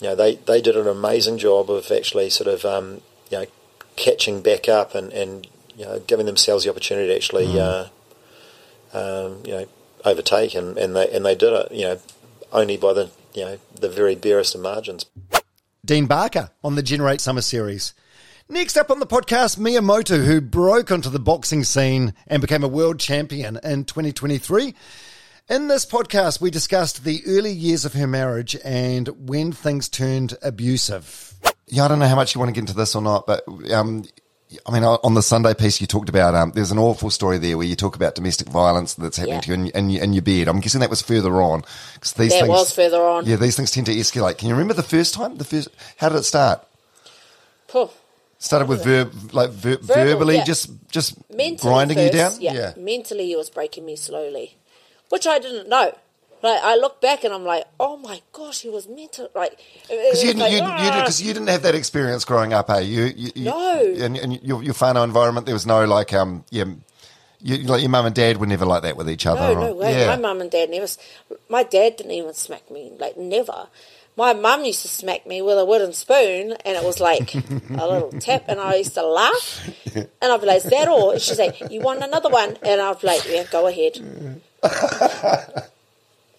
you 0.00 0.08
know, 0.08 0.14
they, 0.14 0.36
they 0.36 0.60
did 0.60 0.76
an 0.76 0.88
amazing 0.88 1.38
job 1.38 1.70
of 1.70 1.90
actually 1.90 2.30
sort 2.30 2.48
of 2.48 2.64
um, 2.64 3.00
you 3.30 3.38
know 3.38 3.46
catching 3.96 4.42
back 4.42 4.68
up 4.68 4.94
and, 4.94 5.12
and 5.12 5.46
you 5.76 5.84
know 5.84 6.00
giving 6.00 6.26
themselves 6.26 6.64
the 6.64 6.70
opportunity 6.70 7.08
to 7.08 7.14
actually 7.14 7.58
uh, 7.58 7.86
um, 8.92 9.42
you 9.44 9.52
know 9.52 9.66
overtake, 10.04 10.54
and, 10.54 10.76
and 10.78 10.94
they 10.94 11.10
and 11.10 11.24
they 11.24 11.34
did 11.34 11.52
it. 11.52 11.72
You 11.72 11.84
know, 11.84 12.00
only 12.52 12.76
by 12.76 12.92
the 12.92 13.10
you 13.34 13.44
know 13.44 13.58
the 13.78 13.88
very 13.88 14.14
barest 14.14 14.54
of 14.54 14.60
margins. 14.60 15.06
Dean 15.84 16.06
Barker 16.06 16.50
on 16.62 16.76
the 16.76 16.82
Generate 16.82 17.20
Summer 17.20 17.42
Series. 17.42 17.94
Next 18.48 18.76
up 18.76 18.90
on 18.90 19.00
the 19.00 19.06
podcast, 19.06 19.56
Mea 19.58 19.80
Motu, 19.80 20.18
who 20.18 20.40
broke 20.40 20.92
onto 20.92 21.08
the 21.08 21.18
boxing 21.18 21.64
scene 21.64 22.12
and 22.26 22.42
became 22.42 22.62
a 22.62 22.68
world 22.68 23.00
champion 23.00 23.58
in 23.64 23.84
2023. 23.84 24.74
In 25.48 25.68
this 25.68 25.86
podcast, 25.86 26.40
we 26.40 26.50
discussed 26.50 27.04
the 27.04 27.22
early 27.26 27.52
years 27.52 27.86
of 27.86 27.94
her 27.94 28.06
marriage 28.06 28.56
and 28.64 29.08
when 29.28 29.52
things 29.52 29.88
turned 29.88 30.36
abusive. 30.42 31.34
Yeah, 31.66 31.86
I 31.86 31.88
don't 31.88 31.98
know 31.98 32.08
how 32.08 32.16
much 32.16 32.34
you 32.34 32.38
want 32.38 32.50
to 32.50 32.52
get 32.52 32.60
into 32.60 32.74
this 32.74 32.94
or 32.94 33.02
not, 33.02 33.26
but 33.26 33.44
um, 33.72 34.04
I 34.66 34.70
mean, 34.72 34.84
on 34.84 35.14
the 35.14 35.22
Sunday 35.22 35.52
piece, 35.54 35.80
you 35.80 35.86
talked 35.86 36.08
about 36.08 36.34
um, 36.34 36.52
there's 36.54 36.70
an 36.70 36.78
awful 36.78 37.10
story 37.10 37.38
there 37.38 37.56
where 37.56 37.66
you 37.66 37.74
talk 37.74 37.96
about 37.96 38.14
domestic 38.14 38.48
violence 38.48 38.94
that's 38.94 39.16
happening 39.16 39.36
Yeah. 39.36 39.40
to 39.40 39.48
you 39.48 39.54
and, 39.54 39.68
in, 39.70 39.90
in 39.90 40.12
your 40.12 40.22
bed. 40.22 40.46
I'm 40.48 40.60
guessing 40.60 40.80
that 40.80 40.90
was 40.90 41.02
further 41.02 41.40
on. 41.42 41.62
'cause 42.00 42.12
these 42.12 42.30
That 42.30 42.40
things, 42.40 42.48
was 42.48 42.72
further 42.72 43.02
on. 43.02 43.26
Yeah, 43.26 43.36
these 43.36 43.56
things 43.56 43.70
tend 43.72 43.86
to 43.86 43.94
escalate. 43.94 44.38
Can 44.38 44.48
you 44.48 44.54
remember 44.54 44.74
the 44.74 44.82
first 44.84 45.14
time? 45.14 45.38
The 45.38 45.44
first, 45.44 45.68
how 45.96 46.08
did 46.08 46.18
it 46.18 46.24
start? 46.24 46.64
Phew. 47.68 47.90
Started 48.38 48.68
with 48.68 48.84
verb, 48.84 49.12
like 49.32 49.50
ver- 49.50 49.78
Verbal, 49.78 49.94
verbally, 50.04 50.36
yeah. 50.36 50.44
just 50.44 50.68
just 50.90 51.16
mentally 51.30 51.56
grinding 51.72 51.98
you 51.98 52.10
down. 52.10 52.30
first, 52.32 52.42
Yeah. 52.42 52.74
mentally 52.76 53.26
he 53.26 53.36
was 53.36 53.48
breaking 53.50 53.86
me 53.86 53.96
slowly, 53.96 54.56
which 55.08 55.26
I 55.26 55.38
didn't 55.38 55.68
know. 55.68 55.92
Like 56.44 56.60
I 56.62 56.76
look 56.76 57.00
back 57.00 57.24
and 57.24 57.32
I'm 57.32 57.44
like, 57.44 57.64
oh 57.80 57.96
my 57.96 58.20
gosh, 58.32 58.60
he 58.60 58.68
was 58.68 58.86
mental. 58.86 59.30
Like 59.34 59.58
because 59.88 60.22
you, 60.22 60.34
like, 60.34 60.52
you, 60.52 60.58
you, 60.58 60.62
"Ah." 60.64 61.00
because 61.00 61.22
you 61.22 61.32
didn't 61.32 61.48
have 61.48 61.62
that 61.62 61.74
experience 61.74 62.26
growing 62.26 62.52
up, 62.52 62.68
eh? 62.68 62.80
You, 62.80 63.04
you, 63.16 63.30
you 63.34 63.44
No. 63.46 63.80
and, 63.98 64.18
and 64.18 64.42
your 64.42 64.62
your 64.62 64.74
whānau 64.74 65.02
environment, 65.04 65.46
there 65.46 65.54
was 65.54 65.66
no 65.66 65.86
like 65.86 66.12
um 66.12 66.44
yeah, 66.50 66.64
you, 67.40 67.58
like 67.64 67.80
your 67.80 67.88
mum 67.88 68.04
and 68.04 68.14
dad 68.14 68.36
were 68.36 68.46
never 68.46 68.66
like 68.66 68.82
that 68.82 68.94
with 68.98 69.08
each 69.08 69.24
other. 69.24 69.40
No, 69.40 69.52
or- 69.54 69.64
no 69.68 69.74
way. 69.74 69.98
Yeah. 69.98 70.06
My 70.08 70.16
mum 70.20 70.42
and 70.42 70.50
dad 70.50 70.68
never. 70.68 70.86
My 71.48 71.62
dad 71.62 71.96
didn't 71.96 72.12
even 72.12 72.34
smack 72.34 72.70
me. 72.70 72.92
Like 72.98 73.16
never. 73.16 73.68
My 74.16 74.32
mum 74.34 74.64
used 74.66 74.82
to 74.82 74.88
smack 74.88 75.26
me 75.26 75.40
with 75.42 75.56
a 75.58 75.64
wooden 75.64 75.92
spoon, 75.94 76.52
and 76.66 76.76
it 76.76 76.84
was 76.84 77.00
like 77.00 77.34
a 77.70 77.88
little 77.88 78.12
tap, 78.20 78.44
and 78.48 78.60
I 78.60 78.74
used 78.76 78.94
to 78.94 79.02
laugh, 79.06 79.66
and 79.96 80.08
I'd 80.22 80.40
be 80.42 80.46
like, 80.46 80.58
"Is 80.58 80.70
that 80.70 80.88
all?" 80.88 81.10
And 81.12 81.20
she'd 81.22 81.36
say, 81.36 81.52
"You 81.70 81.80
want 81.80 82.02
another 82.04 82.28
one?" 82.28 82.58
And 82.62 82.80
I'd 82.82 83.00
be 83.00 83.06
like, 83.06 83.26
"Yeah, 83.26 83.44
go 83.50 83.66
ahead." 83.66 83.94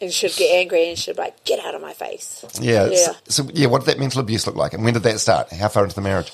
and 0.01 0.11
she'd 0.11 0.35
get 0.35 0.53
angry, 0.55 0.89
and 0.89 0.97
she'd 0.97 1.15
be 1.15 1.21
like, 1.21 1.43
"Get 1.45 1.59
out 1.63 1.75
of 1.75 1.81
my 1.81 1.93
face." 1.93 2.45
yeah, 2.59 2.87
yeah. 2.87 2.97
So, 2.97 3.13
so 3.43 3.49
yeah, 3.53 3.67
what 3.67 3.79
did 3.81 3.87
that 3.87 3.99
mental 3.99 4.21
abuse 4.21 4.45
look 4.47 4.55
like, 4.55 4.73
and 4.73 4.83
when 4.83 4.93
did 4.93 5.03
that 5.03 5.19
start? 5.19 5.51
How 5.51 5.67
far 5.67 5.83
into 5.83 5.95
the 5.95 6.01
marriage? 6.01 6.31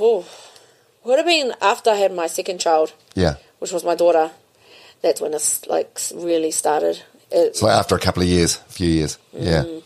Ooh. 0.00 0.24
Would 1.04 1.18
have 1.18 1.26
been 1.26 1.52
after 1.60 1.90
I 1.90 1.96
had 1.96 2.14
my 2.14 2.28
second 2.28 2.60
child, 2.60 2.92
Yeah, 3.14 3.34
which 3.58 3.72
was 3.72 3.84
my 3.84 3.94
daughter. 3.96 4.30
That's 5.02 5.20
when 5.20 5.34
it's 5.34 5.66
like 5.66 5.98
really 6.14 6.52
started. 6.52 7.02
It, 7.30 7.56
so 7.56 7.66
like 7.66 7.74
after 7.76 7.96
a 7.96 7.98
couple 7.98 8.22
of 8.22 8.28
years, 8.28 8.56
a 8.68 8.72
few 8.72 8.88
years. 8.88 9.18
Yeah, 9.32 9.64
Mm. 9.64 9.82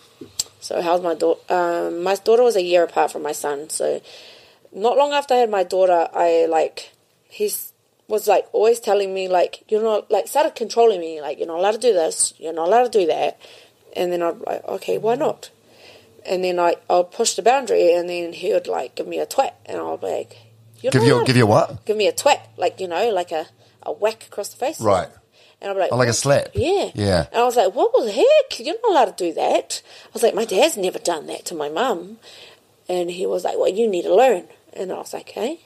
So 0.61 0.83
how's 0.83 1.01
my 1.01 1.14
daughter? 1.14 1.41
Um, 1.49 2.03
my 2.03 2.16
daughter 2.16 2.43
was 2.43 2.57
a 2.57 2.62
year 2.62 2.83
apart 2.83 3.12
from 3.12 3.22
my 3.22 3.33
son. 3.33 3.70
So 3.70 4.01
not 4.72 4.97
long 4.99 5.12
after 5.12 5.35
I 5.35 5.39
had 5.39 5.49
my 5.49 5.62
daughter, 5.62 6.09
I 6.12 6.47
like 6.51 6.93
he's 7.29 7.72
was 8.09 8.28
like 8.28 8.46
always 8.52 8.78
telling 8.80 9.12
me 9.12 9.28
like 9.28 9.64
you're 9.68 9.82
not 9.82 10.11
like 10.11 10.28
started 10.28 10.54
controlling 10.54 11.00
me 11.00 11.20
like 11.20 11.38
you're 11.38 11.46
not 11.48 11.59
allowed 11.59 11.72
to 11.72 11.78
do 11.78 11.92
this, 11.92 12.34
you're 12.38 12.52
not 12.52 12.68
allowed 12.68 12.92
to 12.92 12.98
do 13.00 13.07
that, 13.07 13.38
and 13.96 14.12
then 14.12 14.22
I'd 14.22 14.38
like 14.40 14.64
okay 14.64 14.98
why 14.98 15.14
not, 15.16 15.50
and 16.24 16.42
then 16.44 16.59
I 16.59 16.76
I'll 16.88 17.04
push 17.04 17.34
the 17.34 17.42
boundary 17.42 17.92
and 17.94 18.09
then 18.09 18.32
he 18.32 18.52
would 18.52 18.66
like 18.68 18.94
give 18.94 19.07
me 19.09 19.18
a 19.18 19.26
twat 19.26 19.52
and 19.66 19.78
I'll 19.78 19.96
be 19.96 20.07
like 20.07 20.36
you're 20.80 20.92
give 20.92 21.02
you 21.04 21.24
give 21.24 21.36
you 21.36 21.44
a 21.44 21.46
what? 21.46 21.84
give 21.86 21.96
me 21.96 22.07
a 22.07 22.12
twat 22.12 22.40
like 22.57 22.80
you 22.80 22.88
know 22.88 23.11
like 23.11 23.32
a 23.32 23.46
a 23.82 23.92
whack 23.92 24.24
across 24.26 24.48
the 24.48 24.57
face 24.57 24.80
Right. 24.80 25.09
and 25.61 25.68
I'll 25.68 25.74
be 25.74 25.80
like, 25.80 25.92
Oh, 25.92 25.96
like 25.96 26.09
a 26.09 26.12
slap? 26.12 26.48
Yeah. 26.54 26.90
Yeah. 26.94 27.26
And 27.32 27.40
I 27.40 27.44
was 27.44 27.54
like, 27.57 27.72
what 27.72 27.92
the 28.04 28.11
heck? 28.11 28.59
You're 28.61 28.74
not 28.82 28.90
allowed 28.90 29.16
to 29.16 29.24
do 29.28 29.32
that. 29.34 29.80
I 30.07 30.09
was 30.12 30.22
like, 30.24 30.34
my 30.34 30.44
dad's 30.44 30.76
never 30.76 30.98
done 30.98 31.26
that 31.28 31.44
to 31.46 31.54
my 31.54 31.68
mum. 31.68 32.18
And 32.88 33.11
he 33.12 33.26
was 33.26 33.44
like, 33.44 33.57
well, 33.57 33.68
you 33.68 33.86
need 33.88 34.02
to 34.02 34.12
learn. 34.14 34.48
And 34.72 34.90
I 34.92 34.96
was 34.96 35.12
like, 35.14 35.28
okay. 35.30 35.61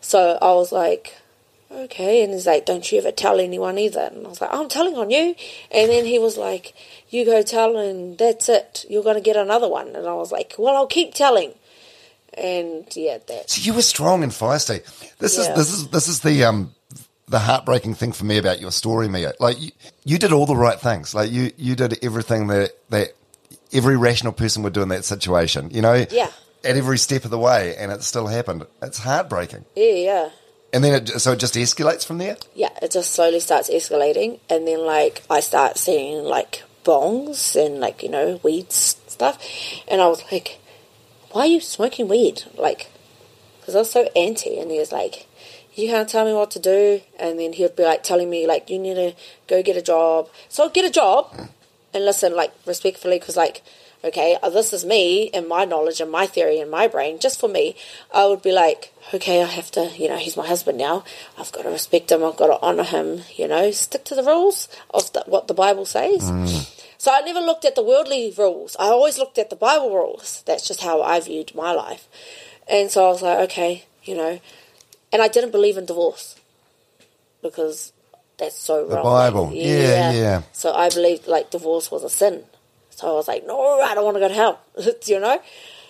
So 0.00 0.38
I 0.40 0.52
was 0.54 0.72
like, 0.72 1.14
okay. 1.74 2.22
And 2.22 2.32
he's 2.32 2.46
like, 2.46 2.66
don't 2.66 2.90
you 2.90 2.98
ever 2.98 3.12
tell 3.12 3.40
anyone 3.40 3.78
either. 3.78 4.10
And 4.12 4.26
I 4.26 4.28
was 4.28 4.40
like, 4.40 4.52
I'm 4.52 4.68
telling 4.68 4.94
on 4.96 5.10
you. 5.10 5.34
And 5.70 5.90
then 5.90 6.04
he 6.04 6.18
was 6.18 6.36
like, 6.36 6.74
you 7.10 7.24
go 7.24 7.42
tell 7.42 7.76
and 7.76 8.16
that's 8.18 8.48
it. 8.48 8.84
You're 8.88 9.02
going 9.02 9.16
to 9.16 9.22
get 9.22 9.36
another 9.36 9.68
one. 9.68 9.94
And 9.94 10.06
I 10.06 10.14
was 10.14 10.32
like, 10.32 10.54
well, 10.58 10.76
I'll 10.76 10.86
keep 10.86 11.14
telling. 11.14 11.52
And 12.34 12.86
yeah, 12.96 13.18
that. 13.28 13.50
So 13.50 13.60
you 13.62 13.74
were 13.74 13.82
strong 13.82 14.22
and 14.22 14.32
feisty. 14.32 14.82
This 15.18 15.36
is 15.36 15.48
this 15.48 15.70
is 15.70 15.88
this 15.88 16.08
is 16.08 16.20
the 16.20 16.44
um 16.44 16.74
the 17.28 17.38
heartbreaking 17.38 17.94
thing 17.94 18.12
for 18.12 18.24
me 18.24 18.38
about 18.38 18.58
your 18.58 18.72
story, 18.72 19.06
Mea. 19.06 19.32
Like 19.38 19.60
you, 19.60 19.70
you 20.04 20.18
did 20.18 20.32
all 20.32 20.46
the 20.46 20.56
right 20.56 20.80
things. 20.80 21.14
Like 21.14 21.30
you 21.30 21.50
you 21.58 21.76
did 21.76 22.02
everything 22.02 22.46
that 22.46 22.70
that 22.88 23.08
every 23.70 23.98
rational 23.98 24.32
person 24.32 24.62
would 24.62 24.72
do 24.72 24.80
in 24.80 24.88
that 24.88 25.04
situation. 25.04 25.70
You 25.70 25.82
know. 25.82 26.06
Yeah. 26.10 26.30
At 26.64 26.76
every 26.76 26.96
step 26.96 27.24
of 27.24 27.32
the 27.32 27.40
way, 27.40 27.74
and 27.76 27.90
it 27.90 28.04
still 28.04 28.28
happened. 28.28 28.64
It's 28.80 28.96
heartbreaking. 28.96 29.64
Yeah, 29.74 29.94
yeah. 29.94 30.30
And 30.72 30.82
then 30.82 31.02
it, 31.02 31.08
so 31.20 31.32
it 31.32 31.38
just 31.38 31.54
escalates 31.54 32.06
from 32.06 32.18
there. 32.18 32.36
yeah, 32.54 32.70
it 32.80 32.90
just 32.90 33.12
slowly 33.12 33.40
starts 33.40 33.68
escalating, 33.68 34.40
and 34.48 34.66
then 34.66 34.86
like 34.86 35.22
I 35.28 35.40
start 35.40 35.76
seeing 35.76 36.24
like 36.24 36.62
bongs 36.84 37.54
and 37.54 37.78
like 37.78 38.02
you 38.02 38.08
know 38.08 38.40
weeds 38.42 38.96
stuff, 39.06 39.38
and 39.86 40.00
I 40.00 40.06
was 40.08 40.24
like, 40.32 40.58
"Why 41.32 41.42
are 41.42 41.46
you 41.46 41.60
smoking 41.60 42.08
weed?" 42.08 42.44
Like, 42.56 42.90
because 43.60 43.74
I 43.74 43.78
was 43.80 43.90
so 43.90 44.08
anti, 44.16 44.58
and 44.58 44.70
he 44.70 44.78
was 44.78 44.92
like, 44.92 45.26
"You 45.74 45.88
can't 45.88 46.08
tell 46.08 46.24
me 46.24 46.32
what 46.32 46.50
to 46.52 46.58
do," 46.58 47.02
and 47.18 47.38
then 47.38 47.52
he'd 47.52 47.76
be 47.76 47.84
like 47.84 48.02
telling 48.02 48.30
me 48.30 48.46
like, 48.46 48.70
"You 48.70 48.78
need 48.78 48.94
to 48.94 49.14
go 49.48 49.62
get 49.62 49.76
a 49.76 49.82
job." 49.82 50.30
So 50.48 50.64
I'd 50.64 50.72
get 50.72 50.86
a 50.86 50.90
job 50.90 51.34
and 51.92 52.04
listen 52.06 52.34
like 52.34 52.52
respectfully, 52.66 53.18
because 53.18 53.36
like. 53.36 53.62
Okay, 54.04 54.36
uh, 54.42 54.50
this 54.50 54.72
is 54.72 54.84
me 54.84 55.30
and 55.32 55.46
my 55.46 55.64
knowledge 55.64 56.00
and 56.00 56.10
my 56.10 56.26
theory 56.26 56.58
and 56.58 56.70
my 56.70 56.88
brain. 56.88 57.20
Just 57.20 57.38
for 57.38 57.48
me, 57.48 57.76
I 58.12 58.26
would 58.26 58.42
be 58.42 58.50
like, 58.50 58.92
okay, 59.14 59.40
I 59.42 59.46
have 59.46 59.70
to, 59.72 59.92
you 59.96 60.08
know, 60.08 60.16
he's 60.16 60.36
my 60.36 60.46
husband 60.46 60.76
now. 60.78 61.04
I've 61.38 61.52
got 61.52 61.62
to 61.62 61.70
respect 61.70 62.10
him. 62.10 62.24
I've 62.24 62.36
got 62.36 62.48
to 62.48 62.60
honour 62.60 62.82
him. 62.82 63.22
You 63.36 63.46
know, 63.46 63.70
stick 63.70 64.04
to 64.06 64.16
the 64.16 64.24
rules 64.24 64.66
of 64.90 65.12
the, 65.12 65.22
what 65.26 65.46
the 65.46 65.54
Bible 65.54 65.84
says. 65.86 66.24
So 66.98 67.12
I 67.12 67.20
never 67.20 67.40
looked 67.40 67.64
at 67.64 67.74
the 67.76 67.82
worldly 67.82 68.32
rules. 68.36 68.76
I 68.78 68.86
always 68.86 69.18
looked 69.18 69.38
at 69.38 69.50
the 69.50 69.56
Bible 69.56 69.94
rules. 69.94 70.42
That's 70.46 70.66
just 70.66 70.82
how 70.82 71.00
I 71.02 71.20
viewed 71.20 71.54
my 71.54 71.72
life. 71.72 72.08
And 72.68 72.90
so 72.90 73.06
I 73.06 73.08
was 73.08 73.22
like, 73.22 73.38
okay, 73.50 73.84
you 74.04 74.16
know, 74.16 74.40
and 75.12 75.22
I 75.22 75.28
didn't 75.28 75.50
believe 75.52 75.76
in 75.76 75.84
divorce 75.86 76.36
because 77.42 77.92
that's 78.38 78.56
so 78.58 78.86
The 78.86 78.96
wrong. 78.96 79.04
Bible. 79.04 79.46
Like, 79.46 79.56
Yeah, 79.56 80.12
yeah. 80.12 80.42
So 80.52 80.72
I 80.72 80.88
believed 80.88 81.26
like 81.28 81.50
divorce 81.50 81.90
was 81.90 82.02
a 82.04 82.10
sin. 82.10 82.44
So 82.94 83.08
I 83.08 83.12
was 83.12 83.28
like, 83.28 83.46
no, 83.46 83.80
I 83.80 83.94
don't 83.94 84.04
want 84.04 84.16
to 84.16 84.20
go 84.20 84.28
to 84.28 84.34
hell. 84.34 84.60
you 85.06 85.20
know. 85.20 85.40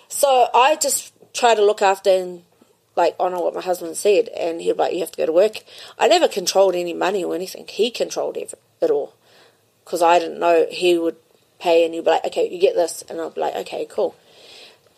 So 0.07 0.47
I 0.53 0.75
just 0.75 1.13
try 1.33 1.55
to 1.55 1.65
look 1.65 1.81
after 1.81 2.09
and 2.09 2.43
like 2.95 3.15
honor 3.19 3.39
what 3.39 3.55
my 3.55 3.61
husband 3.61 3.97
said, 3.97 4.29
and 4.29 4.61
he'd 4.61 4.73
be 4.73 4.77
like, 4.77 4.93
you 4.93 4.99
have 4.99 5.11
to 5.11 5.17
go 5.17 5.25
to 5.25 5.31
work. 5.31 5.63
I 5.97 6.07
never 6.07 6.27
controlled 6.27 6.75
any 6.75 6.93
money 6.93 7.23
or 7.23 7.33
anything. 7.35 7.65
He 7.67 7.89
controlled 7.89 8.37
it 8.37 8.53
all 8.91 9.13
because 9.83 10.01
I 10.01 10.19
didn't 10.19 10.39
know 10.39 10.67
he 10.69 10.97
would 10.97 11.15
pay, 11.59 11.85
and 11.85 11.93
he'd 11.93 12.03
be 12.03 12.11
like, 12.11 12.25
okay, 12.25 12.49
you 12.49 12.59
get 12.59 12.75
this, 12.75 13.03
and 13.09 13.19
I'd 13.19 13.33
be 13.33 13.41
like, 13.41 13.55
okay, 13.55 13.85
cool. 13.89 14.15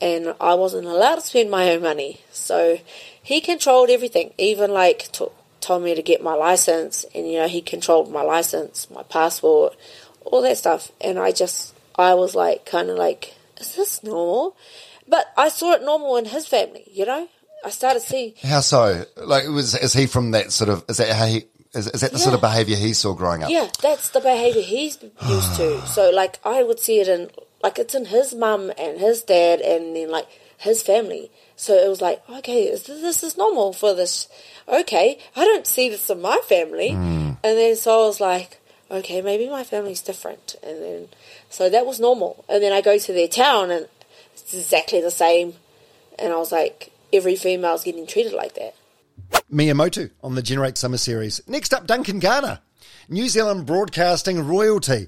And 0.01 0.36
I 0.41 0.56
wasn't 0.56 0.88
allowed 0.88 1.16
to 1.16 1.22
spend 1.22 1.49
my 1.49 1.70
own 1.72 1.82
money, 1.82 2.22
so 2.32 2.80
he 3.22 3.39
controlled 3.39 3.89
everything. 3.89 4.34
Even 4.38 4.72
like 4.72 5.12
to, 5.14 5.32
told 5.62 5.84
me 5.84 5.95
to 5.95 6.01
get 6.01 6.22
my 6.22 6.34
license, 6.34 7.06
and 7.16 7.28
you 7.28 7.39
know 7.39 7.47
he 7.47 7.62
controlled 7.62 8.12
my 8.12 8.22
license, 8.22 8.89
my 8.89 9.03
passport, 9.03 9.76
all 10.26 10.41
that 10.41 10.58
stuff. 10.58 10.91
And 10.99 11.18
I 11.18 11.32
just, 11.32 11.74
I 11.98 12.14
was 12.14 12.36
like, 12.36 12.66
kind 12.66 12.89
of 12.89 12.98
like, 12.98 13.34
is 13.60 13.76
this 13.76 14.04
normal? 14.04 14.56
But 15.08 15.28
I 15.38 15.50
saw 15.50 15.74
it 15.74 15.84
normal 15.84 16.18
in 16.18 16.26
his 16.26 16.48
family. 16.48 16.84
You 16.91 17.06
know, 17.06 17.28
I 17.64 17.70
started 17.70 18.02
seeing 18.02 18.34
How 18.43 18.60
so? 18.62 19.06
Like, 19.18 19.46
it 19.46 19.50
was 19.50 19.76
is 19.76 19.93
he 19.93 20.08
from 20.08 20.32
that 20.32 20.52
sort 20.52 20.70
of? 20.70 20.84
Is 20.89 20.98
that 20.98 21.16
how 21.16 21.26
he? 21.26 21.46
Is, 21.74 21.88
is 21.88 22.02
that 22.02 22.14
the 22.14 22.20
sort 22.20 22.34
of 22.34 22.39
behaviour 22.39 22.78
he 22.78 22.93
saw 22.93 23.14
growing 23.14 23.43
up? 23.43 23.50
Yeah, 23.50 23.68
that's 23.82 24.10
the 24.12 24.22
behavior 24.22 24.62
he's 24.62 24.98
used 25.28 25.56
to. 25.58 25.82
So, 25.88 26.10
like, 26.10 26.39
I 26.46 26.64
would 26.64 26.80
see 26.80 27.02
it 27.02 27.10
in, 27.10 27.30
like, 27.62 27.78
it's 27.78 27.93
in 27.93 28.06
his 28.06 28.34
mum 28.34 28.72
and 28.78 28.98
his 28.98 29.22
dad 29.24 29.60
and 29.60 29.93
then, 29.93 30.10
like, 30.10 30.28
his 30.58 30.82
family. 30.82 31.32
So 31.58 31.74
it 31.74 31.89
was 31.89 32.02
like, 32.02 32.22
okay, 32.30 32.64
is 32.64 32.84
this, 32.84 33.02
this 33.02 33.24
is 33.24 33.38
normal 33.38 33.74
for 33.74 33.93
this. 33.93 34.30
Okay, 34.70 35.20
I 35.36 35.43
don't 35.43 35.68
see 35.68 35.89
this 35.89 36.10
in 36.10 36.22
my 36.22 36.39
family. 36.48 36.91
Hmm. 36.91 37.32
And 37.43 37.58
then, 37.58 37.76
so 37.76 38.04
I 38.04 38.08
was 38.08 38.22
like, 38.22 38.62
okay, 38.89 39.22
maybe 39.22 39.50
my 39.50 39.64
family's 39.66 40.02
different. 40.02 40.56
And 40.64 40.82
then, 40.82 41.08
so 41.50 41.70
that 41.70 41.86
was 41.86 42.00
normal. 42.00 42.46
And 42.50 42.62
then 42.62 42.74
I 42.74 42.82
go 42.82 42.98
to 42.98 43.14
their 43.14 43.28
town 43.28 43.72
and 43.72 43.88
it's 44.34 44.54
exactly 44.54 45.02
the 45.02 45.12
same. 45.12 45.54
And 46.20 46.34
I 46.34 46.38
was 46.38 46.52
like, 46.52 46.91
every 47.12 47.36
female's 47.36 47.84
getting 47.84 48.08
treated 48.08 48.34
like 48.34 48.56
that. 48.56 48.76
Mea 49.50 49.74
Motu 49.74 50.10
on 50.24 50.36
the 50.36 50.41
Generate 50.41 50.78
Summer 50.78 50.98
Series. 50.98 51.41
Next 51.48 51.74
up, 51.74 51.88
Duncan 51.88 52.20
Garner, 52.20 52.60
New 53.10 53.30
Zealand 53.30 53.66
Broadcasting 53.66 54.46
Royalty. 54.46 55.08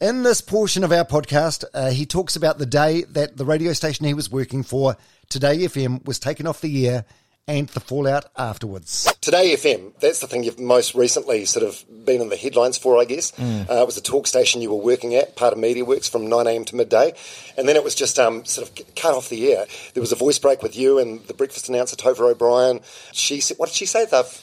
In 0.00 0.22
this 0.22 0.40
portion 0.40 0.84
of 0.84 0.92
our 0.92 1.04
podcast, 1.04 1.64
uh, 1.74 1.90
he 1.90 2.06
talks 2.06 2.36
about 2.36 2.58
the 2.58 2.66
day 2.66 3.02
that 3.10 3.36
the 3.36 3.44
radio 3.44 3.72
station 3.72 4.06
he 4.06 4.14
was 4.14 4.30
working 4.30 4.62
for, 4.62 4.96
Today 5.28 5.58
FM, 5.58 6.04
was 6.06 6.18
taken 6.18 6.46
off 6.46 6.60
the 6.60 6.88
air 6.88 7.04
and 7.48 7.68
the 7.70 7.80
fallout 7.80 8.26
afterwards. 8.36 9.12
Today 9.20 9.54
FM, 9.54 9.92
that's 9.98 10.20
the 10.20 10.26
thing 10.28 10.44
you've 10.44 10.60
most 10.60 10.94
recently 10.94 11.44
sort 11.46 11.64
of 11.66 11.82
been 12.04 12.20
in 12.20 12.28
the 12.28 12.36
headlines 12.36 12.76
for, 12.78 13.00
I 13.00 13.04
guess. 13.06 13.32
Mm. 13.32 13.68
Uh, 13.68 13.74
it 13.82 13.86
was 13.86 13.94
the 13.96 14.00
talk 14.02 14.26
station 14.26 14.60
you 14.62 14.70
were 14.70 14.76
working 14.76 15.14
at, 15.14 15.34
part 15.34 15.52
of 15.54 15.58
MediaWorks, 15.58 16.08
from 16.10 16.26
9am 16.26 16.66
to 16.66 16.76
midday. 16.76 17.14
And 17.56 17.66
then 17.68 17.74
it 17.74 17.82
was 17.82 17.94
just 17.94 18.18
um, 18.18 18.44
sort 18.44 18.68
of 18.68 18.94
cut 18.94 19.14
off 19.14 19.30
the 19.30 19.52
air. 19.52 19.66
There 19.94 20.00
was 20.00 20.12
a 20.12 20.16
voice 20.16 20.38
break 20.38 20.62
with 20.62 20.76
you 20.76 20.98
and 20.98 21.26
the 21.26 21.34
breakfast 21.34 21.68
announcer, 21.68 21.96
Tova 21.96 22.30
O'Brien. 22.30 22.80
She 23.12 23.40
said, 23.40 23.56
what 23.56 23.70
did 23.70 23.74
she 23.76 23.86
say? 23.86 24.04
They've, 24.04 24.42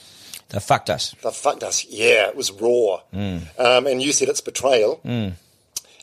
They 0.49 0.59
fucked 0.59 0.89
us. 0.89 1.15
they've 1.23 1.33
fucked 1.33 1.63
us. 1.63 1.85
Yeah, 1.85 2.27
it 2.27 2.35
was 2.35 2.51
raw. 2.51 3.01
Um, 3.13 3.87
and 3.87 4.01
you 4.01 4.11
said 4.11 4.29
it's 4.29 4.41
betrayal. 4.41 4.99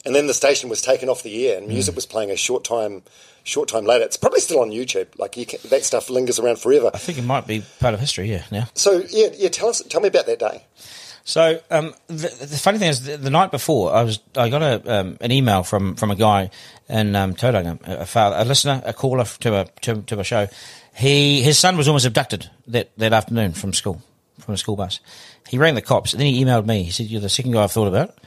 And 0.04 0.14
then 0.14 0.26
the 0.26 0.34
station 0.34 0.68
was 0.68 0.82
taken 0.82 1.08
off 1.08 1.22
the 1.22 1.48
air 1.48 1.58
and 1.58 1.68
music 1.68 1.94
was 1.94 2.06
playing 2.06 2.30
a 2.30 2.36
short 2.36 2.64
time 2.64 3.02
short 3.44 3.68
time 3.68 3.84
later. 3.84 4.04
It's 4.04 4.16
probably 4.16 4.40
still 4.40 4.60
on 4.60 4.70
YouTube. 4.70 5.06
Like 5.18 5.36
you 5.36 5.46
can, 5.46 5.60
that 5.70 5.84
stuff 5.84 6.10
lingers 6.10 6.38
around 6.38 6.58
forever. 6.58 6.90
I 6.92 6.98
think 6.98 7.18
it 7.18 7.24
might 7.24 7.46
be 7.46 7.62
part 7.80 7.94
of 7.94 8.00
history. 8.00 8.30
Yeah. 8.30 8.44
Now. 8.50 8.68
So 8.74 9.02
yeah, 9.10 9.28
yeah. 9.34 9.48
Tell 9.48 9.68
us, 9.68 9.82
tell 9.82 10.00
me 10.00 10.08
about 10.08 10.26
that 10.26 10.38
day. 10.38 10.64
So 11.24 11.60
um, 11.70 11.94
the, 12.08 12.28
the 12.28 12.58
funny 12.58 12.78
thing 12.78 12.88
is, 12.88 13.04
the, 13.04 13.16
the 13.16 13.30
night 13.30 13.52
before, 13.52 13.94
I 13.94 14.02
was 14.02 14.18
I 14.36 14.48
got 14.48 14.62
a 14.62 15.00
um, 15.00 15.18
an 15.20 15.30
email 15.30 15.62
from, 15.62 15.94
from 15.94 16.10
a 16.10 16.16
guy 16.16 16.50
in 16.88 17.14
um, 17.14 17.34
Tauranga, 17.34 17.80
a, 17.86 18.00
a, 18.00 18.06
father, 18.06 18.36
a 18.38 18.44
listener, 18.44 18.82
a 18.84 18.92
caller 18.92 19.24
to 19.24 19.60
a 19.60 19.64
to, 19.82 20.02
to 20.02 20.18
a 20.18 20.24
show. 20.24 20.48
He 20.96 21.42
his 21.42 21.58
son 21.58 21.76
was 21.76 21.86
almost 21.86 22.06
abducted 22.06 22.50
that, 22.66 22.90
that 22.98 23.12
afternoon 23.12 23.52
from 23.52 23.72
school 23.72 24.02
from 24.40 24.54
a 24.54 24.56
school 24.58 24.76
bus. 24.76 24.98
He 25.48 25.58
rang 25.58 25.74
the 25.74 25.82
cops, 25.82 26.12
and 26.12 26.20
then 26.20 26.26
he 26.26 26.44
emailed 26.44 26.66
me. 26.66 26.82
He 26.82 26.90
said, 26.90 27.06
"You're 27.06 27.20
the 27.20 27.28
second 27.28 27.52
guy 27.52 27.62
I've 27.62 27.72
thought 27.72 27.88
about. 27.88 28.18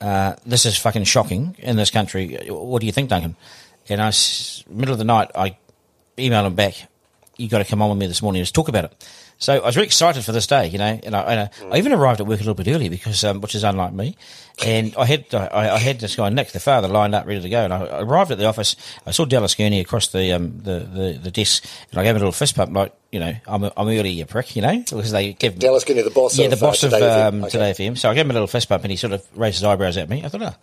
Uh, 0.00 0.34
this 0.46 0.64
is 0.64 0.78
fucking 0.78 1.04
shocking 1.04 1.56
in 1.58 1.76
this 1.76 1.90
country. 1.90 2.46
What 2.48 2.80
do 2.80 2.86
you 2.86 2.92
think, 2.92 3.10
Duncan?" 3.10 3.36
And 3.88 4.00
I, 4.00 4.12
middle 4.68 4.92
of 4.92 4.98
the 4.98 5.04
night, 5.04 5.30
I 5.34 5.56
emailed 6.16 6.46
him 6.46 6.54
back. 6.54 6.74
You 7.36 7.48
got 7.48 7.58
to 7.58 7.64
come 7.64 7.82
on 7.82 7.90
with 7.90 7.98
me 7.98 8.06
this 8.06 8.22
morning. 8.22 8.40
Let's 8.40 8.52
talk 8.52 8.68
about 8.68 8.84
it. 8.84 9.04
So 9.40 9.54
I 9.54 9.64
was 9.64 9.74
really 9.74 9.86
excited 9.86 10.22
for 10.22 10.32
this 10.32 10.46
day, 10.46 10.66
you 10.68 10.76
know, 10.76 11.00
and 11.02 11.16
I, 11.16 11.20
and 11.22 11.40
I, 11.40 11.74
I 11.74 11.78
even 11.78 11.92
arrived 11.92 12.20
at 12.20 12.26
work 12.26 12.40
a 12.40 12.44
little 12.44 12.54
bit 12.54 12.68
early 12.68 12.90
because, 12.90 13.24
um, 13.24 13.40
which 13.40 13.54
is 13.54 13.64
unlike 13.64 13.94
me. 13.94 14.14
And 14.66 14.94
I 14.98 15.06
had 15.06 15.34
I, 15.34 15.76
I 15.76 15.78
had 15.78 15.98
this 15.98 16.14
guy 16.14 16.28
Nick, 16.28 16.52
the 16.52 16.60
father, 16.60 16.88
lined 16.88 17.14
up 17.14 17.26
ready 17.26 17.40
to 17.40 17.48
go. 17.48 17.64
And 17.64 17.72
I, 17.72 18.00
arrived 18.00 18.30
at 18.30 18.36
the 18.36 18.44
office. 18.44 18.76
I 19.06 19.12
saw 19.12 19.24
Dallas 19.24 19.54
Gurney 19.54 19.80
across 19.80 20.08
the 20.08 20.32
um, 20.32 20.58
the, 20.58 20.80
the 20.80 21.18
the 21.22 21.30
desk, 21.30 21.64
and 21.90 21.98
I 21.98 22.02
gave 22.04 22.10
him 22.10 22.16
a 22.16 22.18
little 22.18 22.32
fist 22.32 22.54
bump, 22.54 22.74
like 22.74 22.94
you 23.10 23.18
know, 23.18 23.34
I'm 23.46 23.64
I'm 23.64 23.88
early, 23.88 24.10
you 24.10 24.26
prick, 24.26 24.54
you 24.56 24.60
know, 24.60 24.76
because 24.76 25.10
they 25.10 25.32
give 25.32 25.58
Dallas 25.58 25.84
Gurney, 25.84 26.02
the 26.02 26.10
boss 26.10 26.38
yeah, 26.38 26.44
of, 26.44 26.50
the 26.50 26.56
boss 26.58 26.84
uh, 26.84 26.88
of 26.88 26.92
Today 26.92 27.06
FM. 27.06 27.26
um, 27.28 27.44
Okay. 27.44 27.50
Today 27.50 27.70
FM. 27.70 27.96
So 27.98 28.10
I 28.10 28.14
gave 28.14 28.26
him 28.26 28.30
a 28.30 28.34
little 28.34 28.46
fist 28.46 28.68
bump, 28.68 28.84
and 28.84 28.90
he 28.90 28.98
sort 28.98 29.14
of 29.14 29.26
raised 29.34 29.56
his 29.56 29.64
eyebrows 29.64 29.96
at 29.96 30.10
me. 30.10 30.22
I 30.22 30.28
thought, 30.28 30.42
oh, 30.42 30.54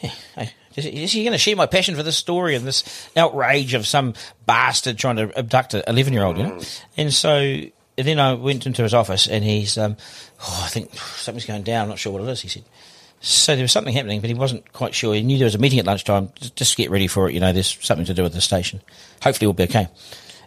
yeah, 0.00 0.10
hey, 0.36 0.52
is, 0.76 0.86
is 0.86 1.12
he 1.12 1.24
going 1.24 1.32
to 1.32 1.38
share 1.38 1.56
my 1.56 1.66
passion 1.66 1.96
for 1.96 2.04
this 2.04 2.16
story 2.16 2.54
and 2.54 2.64
this 2.64 3.08
outrage 3.16 3.74
of 3.74 3.88
some 3.88 4.14
bastard 4.46 4.98
trying 4.98 5.16
to 5.16 5.36
abduct 5.36 5.74
an 5.74 5.82
11 5.88 6.12
year 6.12 6.22
old, 6.22 6.36
you 6.38 6.44
know? 6.44 6.60
And 6.96 7.12
so 7.12 7.60
and 7.96 8.06
then 8.06 8.18
I 8.18 8.34
went 8.34 8.66
into 8.66 8.82
his 8.82 8.94
office 8.94 9.28
and 9.28 9.44
he's, 9.44 9.78
um, 9.78 9.96
oh, 10.40 10.62
I 10.64 10.68
think 10.68 10.94
something's 10.94 11.46
going 11.46 11.62
down. 11.62 11.84
I'm 11.84 11.88
not 11.88 11.98
sure 11.98 12.12
what 12.12 12.22
it 12.22 12.28
is, 12.28 12.40
he 12.40 12.48
said. 12.48 12.64
So 13.20 13.54
there 13.54 13.64
was 13.64 13.72
something 13.72 13.94
happening, 13.94 14.20
but 14.20 14.28
he 14.28 14.34
wasn't 14.34 14.70
quite 14.72 14.94
sure. 14.94 15.14
He 15.14 15.22
knew 15.22 15.38
there 15.38 15.46
was 15.46 15.54
a 15.54 15.58
meeting 15.58 15.78
at 15.78 15.86
lunchtime. 15.86 16.30
Just, 16.56 16.76
get 16.76 16.90
ready 16.90 17.06
for 17.06 17.28
it. 17.28 17.34
You 17.34 17.40
know, 17.40 17.52
there's 17.52 17.78
something 17.80 18.04
to 18.06 18.14
do 18.14 18.22
with 18.22 18.34
the 18.34 18.40
station. 18.40 18.82
Hopefully, 19.22 19.46
we'll 19.46 19.54
be 19.54 19.62
okay. 19.64 19.88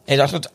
And 0.07 0.21
I 0.21 0.27
thought, 0.27 0.45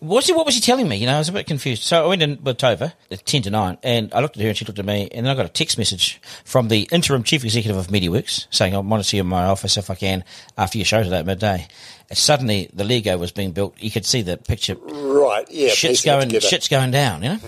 what's 0.00 0.26
he, 0.26 0.34
what 0.34 0.44
was 0.44 0.56
he 0.56 0.60
telling 0.60 0.88
me? 0.88 0.96
You 0.96 1.06
know, 1.06 1.14
I 1.14 1.18
was 1.18 1.30
a 1.30 1.32
bit 1.32 1.46
confused. 1.46 1.84
So 1.84 2.04
I 2.04 2.06
went 2.06 2.20
in 2.20 2.42
with 2.42 2.58
Tova 2.58 2.92
at 3.10 3.24
10 3.24 3.42
to 3.42 3.50
9, 3.50 3.78
and 3.82 4.12
I 4.12 4.20
looked 4.20 4.36
at 4.36 4.42
her 4.42 4.48
and 4.48 4.56
she 4.56 4.66
looked 4.66 4.78
at 4.78 4.84
me, 4.84 5.08
and 5.12 5.24
then 5.24 5.32
I 5.32 5.36
got 5.36 5.46
a 5.46 5.50
text 5.50 5.78
message 5.78 6.20
from 6.44 6.68
the 6.68 6.88
interim 6.92 7.22
chief 7.22 7.44
executive 7.44 7.78
of 7.78 7.86
MediaWorks 7.86 8.48
saying, 8.50 8.74
I 8.74 8.78
want 8.78 9.02
to 9.02 9.08
see 9.08 9.16
you 9.16 9.22
in 9.22 9.28
my 9.28 9.44
office 9.44 9.78
if 9.78 9.88
I 9.88 9.94
can 9.94 10.24
after 10.58 10.76
your 10.76 10.84
show 10.84 11.02
today 11.02 11.20
at 11.20 11.26
midday. 11.26 11.66
And 12.10 12.18
suddenly 12.18 12.68
the 12.74 12.84
Lego 12.84 13.16
was 13.16 13.30
being 13.32 13.52
built. 13.52 13.76
You 13.78 13.90
could 13.90 14.04
see 14.04 14.22
the 14.22 14.36
picture. 14.36 14.74
Right, 14.74 15.46
yeah. 15.48 15.68
Shit's 15.70 16.04
going, 16.04 16.28
shit's 16.40 16.68
going 16.68 16.90
down, 16.90 17.22
you 17.22 17.28
know? 17.30 17.38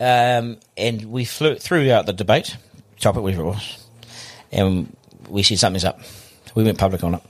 Um, 0.00 0.58
and 0.76 1.04
we 1.06 1.24
flew 1.24 1.56
threw 1.56 1.90
out 1.92 2.06
the 2.06 2.12
debate 2.12 2.56
topic, 3.00 3.22
whatever 3.22 3.42
it 3.42 3.46
was, 3.46 3.86
and 4.50 4.96
we 5.28 5.42
said 5.42 5.58
something's 5.58 5.84
up. 5.84 6.00
We 6.54 6.64
went 6.64 6.78
public 6.78 7.04
on 7.04 7.14
it, 7.14 7.22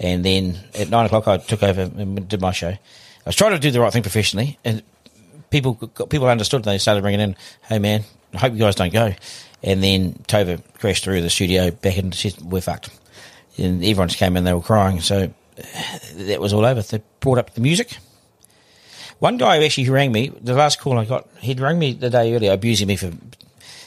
and 0.00 0.24
then 0.24 0.58
at 0.74 0.88
nine 0.88 1.06
o'clock 1.06 1.28
I 1.28 1.36
took 1.36 1.62
over 1.62 1.82
and 1.82 2.26
did 2.28 2.40
my 2.40 2.52
show. 2.52 2.70
I 2.70 2.78
was 3.24 3.36
trying 3.36 3.52
to 3.52 3.58
do 3.58 3.70
the 3.70 3.80
right 3.80 3.92
thing 3.92 4.02
professionally, 4.02 4.58
and 4.64 4.82
people 5.50 5.74
people 5.74 6.26
understood. 6.26 6.64
They 6.64 6.78
started 6.78 7.04
ringing 7.04 7.20
in, 7.20 7.36
"Hey 7.62 7.78
man, 7.78 8.04
I 8.32 8.38
hope 8.38 8.54
you 8.54 8.60
guys 8.60 8.76
don't 8.76 8.92
go." 8.92 9.14
And 9.62 9.82
then 9.82 10.14
Tova 10.26 10.62
crashed 10.78 11.04
through 11.04 11.20
the 11.20 11.30
studio 11.30 11.70
back 11.70 11.98
and 11.98 12.14
said, 12.14 12.40
"We're 12.40 12.62
fucked." 12.62 12.88
And 13.58 13.82
everyone 13.82 14.08
just 14.08 14.18
came 14.18 14.36
in, 14.36 14.44
they 14.44 14.54
were 14.54 14.60
crying. 14.60 15.00
So 15.00 15.32
that 16.14 16.40
was 16.40 16.52
all 16.52 16.64
over. 16.64 16.82
They 16.82 17.02
brought 17.20 17.38
up 17.38 17.54
the 17.54 17.60
music. 17.60 17.96
One 19.18 19.38
guy 19.38 19.64
actually 19.64 19.88
rang 19.88 20.12
me. 20.12 20.28
The 20.28 20.54
last 20.54 20.78
call 20.80 20.98
I 20.98 21.04
got, 21.06 21.26
he'd 21.40 21.60
rang 21.60 21.78
me 21.78 21.94
the 21.94 22.10
day 22.10 22.34
earlier, 22.34 22.52
abusing 22.52 22.88
me 22.88 22.96
for 22.96 23.12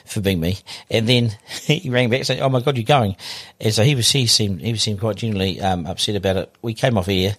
for 0.06 0.22
being 0.22 0.40
me, 0.40 0.58
and 0.90 1.08
then 1.08 1.38
he 1.62 1.88
rang 1.90 2.10
back 2.10 2.20
and 2.20 2.28
said, 2.28 2.40
"Oh 2.40 2.50
my 2.50 2.62
god, 2.62 2.78
you're 2.78 2.84
going." 2.84 3.16
And 3.60 3.74
so 3.74 3.84
he 3.84 3.94
was 3.94 4.10
he 4.12 4.26
seemed 4.26 4.62
he 4.62 4.76
seemed 4.78 5.00
quite 5.00 5.18
genuinely 5.18 5.62
um, 5.62 5.86
upset 5.86 6.16
about 6.16 6.38
it. 6.38 6.56
We 6.64 6.74
came 6.74 6.98
off 6.98 7.08
air. 7.08 7.36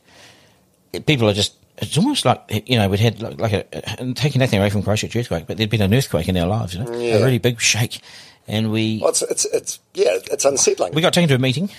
People 1.06 1.28
are 1.28 1.32
just. 1.34 1.56
It's 1.78 1.96
almost 1.96 2.26
like 2.26 2.68
you 2.68 2.76
know 2.78 2.88
we'd 2.90 3.00
had 3.00 3.22
like, 3.22 3.40
like 3.40 3.52
a 3.54 4.00
and 4.00 4.14
taking 4.16 4.38
nothing 4.38 4.58
away 4.60 4.68
from 4.70 4.82
Christchurch 4.82 5.16
earthquake, 5.16 5.46
but 5.46 5.56
there'd 5.56 5.70
been 5.70 5.80
an 5.82 5.94
earthquake 5.94 6.28
in 6.28 6.36
our 6.36 6.46
lives, 6.46 6.74
you 6.74 6.84
know, 6.84 6.92
Yeah. 7.00 7.14
a 7.14 7.24
really 7.24 7.38
big 7.38 7.58
shake, 7.58 8.00
and 8.46 8.70
we 8.70 8.98
Well, 9.00 9.08
it's, 9.10 9.22
it's, 9.22 9.46
it's, 9.46 9.78
yeah, 9.94 10.18
it's 10.30 10.44
unsettling. 10.44 10.92
we 10.92 11.00
got 11.00 11.14
taken 11.14 11.30
to 11.30 11.36
a 11.36 11.38
meeting, 11.38 11.70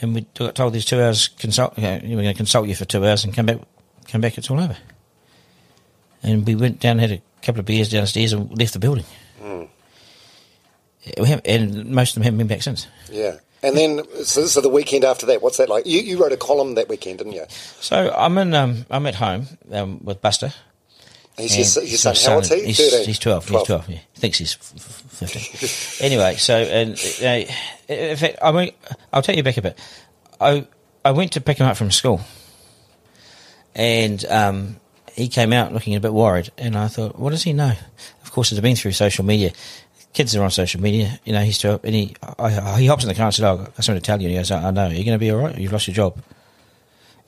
and 0.00 0.14
we 0.14 0.26
got 0.34 0.54
told 0.54 0.74
there's 0.74 0.84
two 0.84 1.00
hours 1.00 1.28
consult. 1.28 1.76
You 1.78 1.84
know, 1.84 2.00
we're 2.02 2.22
going 2.22 2.24
to 2.26 2.34
consult 2.34 2.68
you 2.68 2.74
for 2.74 2.84
two 2.84 3.04
hours 3.04 3.24
and 3.24 3.34
come 3.34 3.46
back. 3.46 3.58
Come 4.08 4.20
back, 4.20 4.36
it's 4.36 4.50
all 4.50 4.60
over. 4.60 4.76
And 6.22 6.46
we 6.46 6.54
went 6.54 6.80
down, 6.80 6.98
had 6.98 7.10
a 7.10 7.22
couple 7.42 7.60
of 7.60 7.66
beers 7.66 7.90
downstairs, 7.90 8.32
and 8.32 8.56
left 8.58 8.72
the 8.72 8.78
building. 8.78 9.04
We 11.18 11.28
have, 11.28 11.42
and 11.44 11.86
most 11.86 12.10
of 12.10 12.14
them 12.14 12.22
haven't 12.22 12.38
been 12.38 12.46
back 12.46 12.62
since. 12.62 12.86
Yeah. 13.10 13.38
And 13.62 13.76
then, 13.76 14.02
so, 14.24 14.46
so 14.46 14.60
the 14.60 14.68
weekend 14.68 15.04
after 15.04 15.26
that, 15.26 15.42
what's 15.42 15.56
that 15.58 15.68
like? 15.68 15.86
You, 15.86 16.00
you 16.00 16.18
wrote 16.18 16.32
a 16.32 16.36
column 16.36 16.74
that 16.74 16.88
weekend, 16.88 17.18
didn't 17.18 17.34
you? 17.34 17.44
So 17.48 18.14
I'm 18.16 18.36
in. 18.38 18.54
Um, 18.54 18.86
I'm 18.90 19.06
at 19.06 19.14
home 19.14 19.46
um, 19.72 20.00
with 20.02 20.20
Buster. 20.20 20.52
He's 21.36 21.56
your, 21.76 21.82
And 21.82 21.90
your 21.90 21.98
so 21.98 22.12
son, 22.12 22.30
how 22.30 22.36
old's 22.36 22.48
he? 22.48 22.64
He's, 22.66 22.90
13? 22.90 23.06
he's 23.06 23.18
12, 23.18 23.48
He's 23.48 23.62
12. 23.64 23.88
Yeah. 23.88 23.98
He 24.12 24.20
thinks 24.20 24.38
he's 24.38 24.54
f- 24.54 24.72
f- 24.76 25.30
15. 25.58 26.06
anyway, 26.06 26.36
so, 26.36 26.56
and, 26.56 26.92
uh, 27.22 27.52
in 27.92 28.16
fact, 28.16 28.38
I 28.40 28.52
mean, 28.52 28.70
I'll 29.12 29.22
take 29.22 29.36
you 29.36 29.42
back 29.42 29.56
a 29.56 29.62
bit. 29.62 29.78
I, 30.40 30.66
I 31.04 31.10
went 31.10 31.32
to 31.32 31.40
pick 31.40 31.58
him 31.58 31.66
up 31.66 31.76
from 31.76 31.90
school. 31.90 32.20
And 33.74 34.24
um, 34.26 34.76
he 35.12 35.28
came 35.28 35.52
out 35.52 35.72
looking 35.72 35.94
a 35.96 36.00
bit 36.00 36.12
worried, 36.12 36.50
and 36.56 36.76
I 36.76 36.88
thought, 36.88 37.18
what 37.18 37.30
does 37.30 37.42
he 37.42 37.52
know? 37.52 37.72
Of 38.22 38.30
course, 38.30 38.52
it's 38.52 38.60
been 38.60 38.76
through 38.76 38.92
social 38.92 39.24
media. 39.24 39.50
Kids 40.12 40.36
are 40.36 40.44
on 40.44 40.50
social 40.52 40.80
media, 40.80 41.18
you 41.24 41.32
know. 41.32 41.40
He's 41.40 41.58
to, 41.58 41.80
and 41.82 41.92
he 41.94 42.14
I, 42.38 42.78
he 42.80 42.86
hops 42.86 43.02
in 43.02 43.08
the 43.08 43.16
car 43.16 43.26
and 43.26 43.34
said, 43.34 43.44
"Oh, 43.46 43.54
I 43.54 43.64
got 43.64 43.82
something 43.82 44.00
to 44.00 44.06
tell 44.06 44.20
you." 44.22 44.28
And 44.28 44.32
he 44.32 44.38
goes, 44.38 44.52
"I 44.52 44.70
know. 44.70 44.86
You're 44.86 45.04
going 45.04 45.16
to 45.16 45.18
be 45.18 45.32
all 45.32 45.38
right. 45.38 45.58
You've 45.58 45.72
lost 45.72 45.88
your 45.88 45.94
job." 45.96 46.16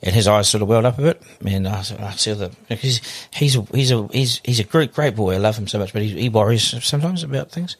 And 0.03 0.13
his 0.13 0.27
eyes 0.27 0.47
sort 0.47 0.61
of 0.61 0.67
welled 0.67 0.85
up 0.85 0.99
a 0.99 1.01
bit, 1.01 1.23
and 1.43 1.67
I, 1.67 1.79
I 1.79 2.11
see 2.11 2.31
the 2.33 2.51
because 2.69 3.01
he's 3.33 3.55
a, 3.55 3.61
he's 3.73 3.91
a 3.91 4.07
he's 4.09 4.41
he's 4.45 4.59
a 4.59 4.63
great 4.63 4.93
great 4.93 5.15
boy. 5.15 5.33
I 5.33 5.37
love 5.37 5.57
him 5.57 5.67
so 5.67 5.79
much, 5.79 5.91
but 5.91 6.03
he, 6.03 6.09
he 6.09 6.29
worries 6.29 6.83
sometimes 6.85 7.23
about 7.23 7.49
things. 7.49 7.77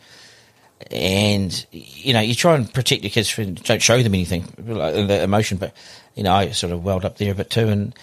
And 0.89 1.65
you 1.72 2.13
know 2.13 2.20
you 2.20 2.34
try 2.34 2.55
and 2.55 2.72
protect 2.74 3.03
your 3.03 3.11
kids 3.11 3.30
from 3.30 3.53
don't 3.53 3.82
show 3.82 4.01
them 4.01 4.15
anything 4.15 4.45
like 4.57 4.93
the 4.93 5.24
emotion 5.24 5.57
but 5.57 5.74
you 6.15 6.24
know 6.24 6.34
I 6.34 6.51
sort 6.51 6.72
of 6.72 6.84
welled 6.84 7.05
up 7.05 7.18
there 7.18 7.32
a 7.32 7.36
bit 7.36 7.51
too. 7.51 7.68
And 7.68 7.93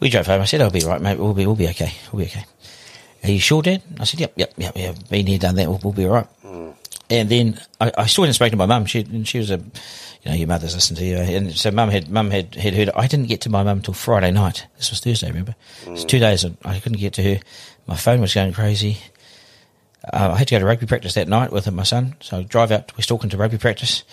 we 0.00 0.10
drove 0.10 0.26
home. 0.26 0.42
I 0.42 0.44
said 0.44 0.60
I'll 0.60 0.70
be 0.70 0.80
right 0.80 1.00
mate. 1.00 1.18
We'll 1.18 1.32
be 1.32 1.46
we'll 1.46 1.54
be 1.54 1.68
okay. 1.68 1.92
We'll 2.12 2.24
be 2.24 2.30
okay. 2.30 2.44
Are 3.24 3.30
you 3.30 3.40
sure 3.40 3.62
Dad? 3.62 3.82
I 3.98 4.04
said 4.04 4.20
yep 4.20 4.34
yep 4.36 4.52
yep 4.58 4.72
yeah. 4.76 4.92
Been 5.08 5.26
here 5.26 5.38
done 5.38 5.54
that. 5.54 5.68
We'll, 5.68 5.80
we'll 5.82 5.92
be 5.94 6.04
all 6.06 6.12
right. 6.14 6.26
Mm. 6.44 6.74
And 7.10 7.28
then 7.28 7.60
I, 7.80 7.92
I 7.98 8.06
still 8.06 8.24
hadn't 8.24 8.34
spoken 8.34 8.52
to 8.52 8.56
my 8.56 8.66
mum 8.66 8.86
she 8.86 9.00
and 9.00 9.26
she 9.26 9.38
was 9.38 9.50
a 9.50 9.58
you 9.58 10.30
know 10.30 10.34
your 10.34 10.48
mother's 10.48 10.74
listening 10.74 10.98
to 10.98 11.04
you 11.04 11.16
and 11.16 11.52
so 11.52 11.70
mum 11.70 11.90
had 11.90 12.08
mum 12.08 12.30
had, 12.30 12.54
had 12.54 12.74
heard 12.74 12.90
I 12.94 13.06
didn't 13.06 13.28
get 13.28 13.42
to 13.42 13.50
my 13.50 13.62
mum 13.62 13.78
until 13.78 13.94
Friday 13.94 14.30
night 14.30 14.66
this 14.76 14.90
was 14.90 15.00
Thursday 15.00 15.28
remember 15.28 15.54
mm. 15.84 15.92
it's 15.92 16.04
two 16.04 16.18
days 16.18 16.44
I 16.64 16.80
couldn't 16.80 16.98
get 16.98 17.12
to 17.14 17.22
her 17.22 17.40
my 17.86 17.96
phone 17.96 18.20
was 18.20 18.34
going 18.34 18.52
crazy 18.52 18.98
uh, 20.12 20.32
I 20.34 20.38
had 20.38 20.48
to 20.48 20.54
go 20.54 20.58
to 20.58 20.66
rugby 20.66 20.86
practice 20.86 21.14
that 21.14 21.28
night 21.28 21.50
with 21.50 21.70
my 21.72 21.82
son. 21.82 22.16
So 22.20 22.38
I 22.38 22.42
drive 22.42 22.70
out, 22.70 22.92
we're 22.96 23.02
talking 23.02 23.30
to 23.30 23.36
rugby 23.36 23.58
practice. 23.58 24.04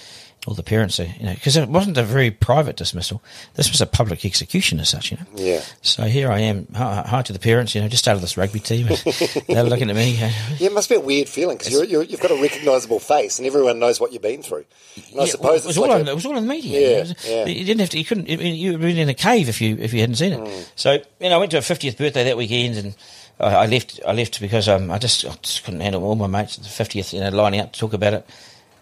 All 0.47 0.55
the 0.55 0.63
parents 0.63 0.99
are, 0.99 1.05
you 1.05 1.23
know, 1.23 1.35
because 1.35 1.55
it 1.55 1.69
wasn't 1.69 1.97
a 1.97 2.03
very 2.03 2.31
private 2.31 2.75
dismissal. 2.75 3.21
This 3.53 3.71
was 3.71 3.79
a 3.79 3.85
public 3.85 4.25
execution 4.25 4.79
as 4.79 4.89
such, 4.89 5.11
you 5.11 5.17
know. 5.17 5.25
Yeah. 5.35 5.61
So 5.83 6.03
here 6.05 6.31
I 6.31 6.39
am, 6.39 6.67
hi, 6.73 7.03
hi 7.05 7.21
to 7.21 7.31
the 7.31 7.37
parents, 7.37 7.75
you 7.75 7.81
know, 7.81 7.87
just 7.87 8.07
out 8.07 8.15
of 8.15 8.21
this 8.21 8.37
rugby 8.37 8.59
team. 8.59 8.87
they're 9.47 9.63
looking 9.63 9.91
at 9.91 9.95
me. 9.95 10.13
yeah, 10.13 10.31
it 10.59 10.73
must 10.73 10.89
be 10.89 10.95
a 10.95 10.99
weird 10.99 11.29
feeling 11.29 11.57
because 11.57 11.71
you 11.71 11.99
have 11.99 12.19
got 12.19 12.31
a 12.31 12.41
recognisable 12.41 12.99
face 12.99 13.37
and 13.37 13.45
everyone 13.45 13.77
knows 13.77 13.99
what 13.99 14.13
you've 14.13 14.23
been 14.23 14.41
through. 14.41 14.65
And 15.11 15.21
I 15.21 15.25
suppose 15.25 15.63
it 15.63 15.67
was, 15.67 15.77
all 15.77 15.89
like 15.89 16.01
on, 16.01 16.07
a, 16.07 16.11
it 16.11 16.15
was 16.15 16.25
all 16.25 16.35
in 16.35 16.47
the 16.47 16.49
media. 16.49 16.89
Yeah, 16.89 16.99
was, 17.01 17.27
yeah. 17.27 17.45
you 17.45 17.63
didn't 17.63 17.81
have 17.81 17.89
to, 17.91 17.99
you 17.99 18.05
couldn't, 18.05 18.27
you 18.27 18.71
would 18.71 18.81
have 18.81 18.89
been 18.89 18.97
in 18.97 19.09
a 19.09 19.13
cave 19.13 19.47
if 19.47 19.61
you 19.61 19.77
if 19.77 19.93
you 19.93 19.99
hadn't 19.99 20.15
seen 20.15 20.33
it. 20.33 20.39
Mm. 20.39 20.69
So, 20.75 20.93
you 21.19 21.29
know, 21.29 21.35
I 21.35 21.37
went 21.37 21.51
to 21.51 21.59
a 21.59 21.61
50th 21.61 21.97
birthday 21.97 22.23
that 22.23 22.35
weekend 22.35 22.77
and 22.77 22.95
I 23.41 23.65
left. 23.65 23.99
I 24.07 24.13
left 24.13 24.39
because 24.39 24.67
um, 24.67 24.91
I 24.91 24.97
just 24.97 25.25
I 25.25 25.33
just 25.41 25.63
couldn't 25.63 25.79
handle 25.81 26.03
all 26.03 26.15
my 26.15 26.27
mates 26.27 26.57
at 26.57 26.63
the 26.63 26.69
fiftieth, 26.69 27.13
you 27.13 27.19
know, 27.19 27.29
lining 27.29 27.59
up 27.59 27.73
to 27.73 27.79
talk 27.79 27.93
about 27.93 28.13
it. 28.13 28.29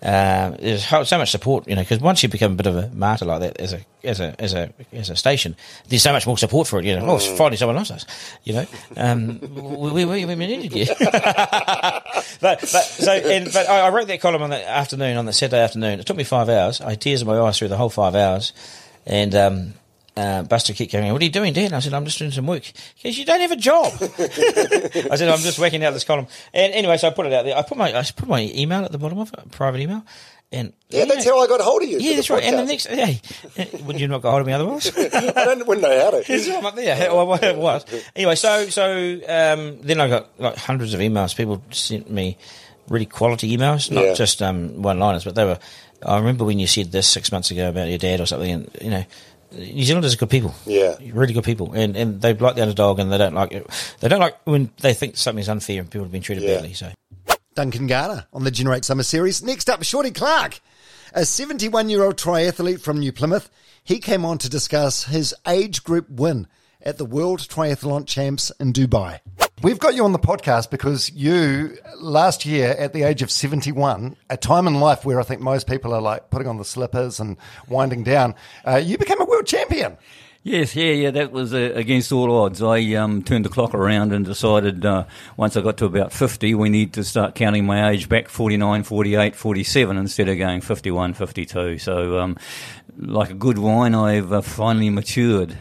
Um, 0.01 0.55
there's 0.59 0.85
so 0.87 1.17
much 1.17 1.29
support, 1.29 1.67
you 1.67 1.75
know, 1.75 1.81
because 1.81 1.99
once 1.99 2.23
you 2.23 2.29
become 2.29 2.53
a 2.53 2.55
bit 2.55 2.67
of 2.67 2.75
a 2.77 2.89
martyr 2.93 3.25
like 3.25 3.41
that 3.41 3.59
as 3.59 3.73
a 3.73 3.81
as 4.01 4.21
a 4.21 4.33
as 4.39 4.53
a 4.53 4.71
as 4.93 5.09
a 5.09 5.15
station, 5.17 5.57
there's 5.89 6.03
so 6.03 6.13
much 6.13 6.25
more 6.25 6.37
support 6.37 6.67
for 6.67 6.79
it. 6.79 6.85
You 6.85 6.95
know, 6.95 7.05
oh, 7.05 7.19
finally 7.19 7.57
someone 7.57 7.75
loves 7.75 7.91
us. 7.91 8.05
You 8.45 8.53
know, 8.53 8.65
um, 8.95 9.39
we, 9.93 10.05
we, 10.05 10.23
we 10.23 10.35
needed 10.35 10.73
you. 10.73 10.85
but 10.99 12.31
but 12.39 12.61
so 12.61 13.11
and, 13.11 13.51
but 13.51 13.67
I, 13.67 13.81
I 13.81 13.89
wrote 13.89 14.07
that 14.07 14.21
column 14.21 14.41
on 14.41 14.51
the 14.51 14.69
afternoon 14.69 15.17
on 15.17 15.25
the 15.25 15.33
Saturday 15.33 15.61
afternoon. 15.61 15.99
It 15.99 16.05
took 16.05 16.15
me 16.15 16.23
five 16.23 16.47
hours. 16.47 16.79
I 16.79 16.91
had 16.91 17.01
tears 17.01 17.21
in 17.21 17.27
my 17.27 17.37
eyes 17.37 17.57
through 17.59 17.67
the 17.67 17.77
whole 17.77 17.89
five 17.89 18.15
hours, 18.15 18.53
and 19.05 19.35
um, 19.35 19.73
uh, 20.17 20.43
Buster 20.43 20.73
kept 20.73 20.91
going, 20.91 21.11
what 21.11 21.21
are 21.21 21.25
you 21.25 21.31
doing, 21.31 21.53
Dan? 21.53 21.73
I 21.73 21.79
said, 21.79 21.93
I'm 21.93 22.05
just 22.05 22.19
doing 22.19 22.31
some 22.31 22.47
work. 22.47 22.63
He 22.95 23.09
goes, 23.09 23.17
you 23.17 23.25
don't 23.25 23.41
have 23.41 23.51
a 23.51 23.55
job. 23.55 23.93
I 24.01 25.15
said, 25.15 25.29
I'm 25.29 25.39
just 25.39 25.59
working 25.59 25.83
out 25.83 25.91
this 25.93 26.03
column. 26.03 26.27
And 26.53 26.73
anyway, 26.73 26.97
so 26.97 27.07
I 27.07 27.11
put 27.11 27.25
it 27.25 27.33
out 27.33 27.45
there. 27.45 27.55
I 27.57 27.61
put 27.61 27.77
my, 27.77 27.97
I 27.97 28.03
put 28.03 28.27
my 28.27 28.41
email 28.53 28.83
at 28.83 28.91
the 28.91 28.97
bottom 28.97 29.19
of 29.19 29.33
it, 29.33 29.51
private 29.51 29.81
email. 29.81 30.03
And 30.51 30.73
yeah, 30.89 31.05
that's 31.05 31.25
know, 31.27 31.37
how 31.37 31.43
I 31.43 31.47
got 31.47 31.61
hold 31.61 31.83
of 31.83 31.89
you. 31.89 31.99
Yeah, 31.99 32.15
that's 32.15 32.29
right. 32.31 32.43
And 32.43 32.57
the 32.57 32.65
next, 32.65 32.87
hey, 32.87 33.21
would 33.85 33.99
you 33.99 34.07
not 34.07 34.23
get 34.23 34.29
hold 34.29 34.41
of 34.41 34.47
me 34.47 34.53
otherwise? 34.53 34.91
I 34.97 35.31
don't, 35.45 35.67
wouldn't 35.67 35.87
know 35.87 36.03
how 36.03 36.09
to. 36.19 36.57
I'm 36.57 36.65
up 36.65 36.75
there. 36.75 37.13
Well, 37.13 37.33
it 37.35 37.55
was. 37.55 37.85
Anyway, 38.15 38.33
so 38.33 38.65
so 38.69 39.13
um, 39.27 39.79
then 39.81 40.01
I 40.01 40.07
got 40.07 40.39
like 40.39 40.55
hundreds 40.55 40.95
of 40.95 41.01
emails. 41.01 41.37
People 41.37 41.61
sent 41.69 42.09
me 42.09 42.35
really 42.89 43.05
quality 43.05 43.55
emails, 43.55 43.91
not 43.91 44.03
Yeah. 44.03 44.13
just 44.15 44.41
um, 44.41 44.81
one-liners, 44.81 45.23
but 45.23 45.35
they 45.35 45.45
were. 45.45 45.59
I 46.03 46.17
remember 46.17 46.45
when 46.45 46.57
you 46.57 46.65
said 46.65 46.91
this 46.91 47.07
six 47.07 47.31
months 47.31 47.51
ago 47.51 47.69
about 47.69 47.87
your 47.87 47.99
dad 47.99 48.19
or 48.19 48.25
something, 48.25 48.49
and 48.51 48.69
you 48.81 48.89
know, 48.89 49.05
New 49.51 49.83
Zealanders 49.83 50.13
are 50.13 50.17
good 50.17 50.29
people. 50.29 50.53
Yeah. 50.65 50.95
really 51.11 51.33
good 51.33 51.43
people, 51.43 51.73
and 51.73 51.95
and 51.95 52.21
they 52.21 52.33
like 52.33 52.55
the 52.55 52.61
underdog, 52.61 52.99
and 52.99 53.11
they 53.11 53.17
don't 53.17 53.33
like 53.33 53.51
it. 53.51 53.67
They 53.99 54.07
don't 54.07 54.19
like 54.19 54.37
when 54.45 54.71
they 54.81 54.93
think 54.93 55.17
something's 55.17 55.49
unfair 55.49 55.79
and 55.81 55.89
people 55.89 56.05
have 56.05 56.11
been 56.11 56.21
treated 56.21 56.43
Yeah. 56.43 56.55
badly. 56.55 56.73
So 56.73 56.91
Duncan 57.55 57.87
Garner 57.87 58.25
on 58.31 58.43
the 58.43 58.51
Generate 58.51 58.85
Summer 58.85 59.03
Series. 59.03 59.41
Next 59.43 59.69
up, 59.69 59.83
Shorty 59.83 60.11
Clarke, 60.11 60.61
a 61.13 61.25
71 61.25 61.89
year 61.89 62.03
old 62.03 62.15
triathlete 62.17 62.79
from 62.81 62.99
New 62.99 63.11
Plymouth. 63.11 63.49
He 63.83 63.99
came 63.99 64.23
on 64.23 64.37
to 64.39 64.49
discuss 64.49 65.05
his 65.05 65.33
age 65.47 65.83
group 65.83 66.09
win 66.09 66.47
at 66.81 66.97
the 66.97 67.05
World 67.05 67.39
Triathlon 67.39 68.05
Champs 68.05 68.51
in 68.59 68.71
Dubai. 68.73 69.19
We've 69.61 69.79
got 69.79 69.95
you 69.95 70.05
on 70.05 70.13
the 70.13 70.19
podcast 70.19 70.69
because 70.69 71.11
you, 71.11 71.77
last 71.97 72.45
year 72.45 72.69
at 72.79 72.93
the 72.93 73.03
age 73.03 73.21
of 73.21 73.29
71, 73.29 74.15
a 74.29 74.37
time 74.37 74.67
in 74.67 74.79
life 74.79 75.03
where 75.03 75.19
I 75.19 75.23
think 75.23 75.41
most 75.41 75.67
people 75.67 75.93
are 75.93 76.01
like 76.01 76.29
putting 76.29 76.47
on 76.47 76.57
the 76.57 76.63
slippers 76.63 77.19
and 77.19 77.35
winding 77.67 78.03
down, 78.03 78.35
uh, 78.65 78.77
you 78.77 78.97
became 78.97 79.19
a 79.19 79.25
world 79.25 79.45
champion. 79.45 79.97
Yes, 80.41 80.73
yeah, 80.73 80.93
yeah, 80.93 81.11
that 81.11 81.33
was 81.33 81.53
uh, 81.53 81.73
against 81.75 82.13
all 82.13 82.33
odds. 82.43 82.61
I 82.61 82.93
um, 82.93 83.23
turned 83.23 83.43
the 83.43 83.49
clock 83.49 83.73
around 83.73 84.13
and 84.13 84.23
decided 84.23 84.85
uh, 84.85 85.03
once 85.35 85.57
I 85.57 85.61
got 85.61 85.75
to 85.77 85.85
about 85.85 86.13
50, 86.13 86.55
we 86.55 86.69
need 86.69 86.93
to 86.93 87.03
start 87.03 87.35
counting 87.35 87.65
my 87.65 87.89
age 87.89 88.07
back 88.07 88.29
49, 88.29 88.83
48, 88.83 89.35
47 89.35 89.97
instead 89.97 90.29
of 90.29 90.37
going 90.37 90.61
51, 90.61 91.13
52. 91.13 91.77
So, 91.79 92.19
um, 92.19 92.37
like 92.97 93.29
a 93.29 93.33
good 93.33 93.57
wine, 93.57 93.93
I've 93.93 94.31
uh, 94.31 94.39
finally 94.39 94.89
matured. 94.89 95.57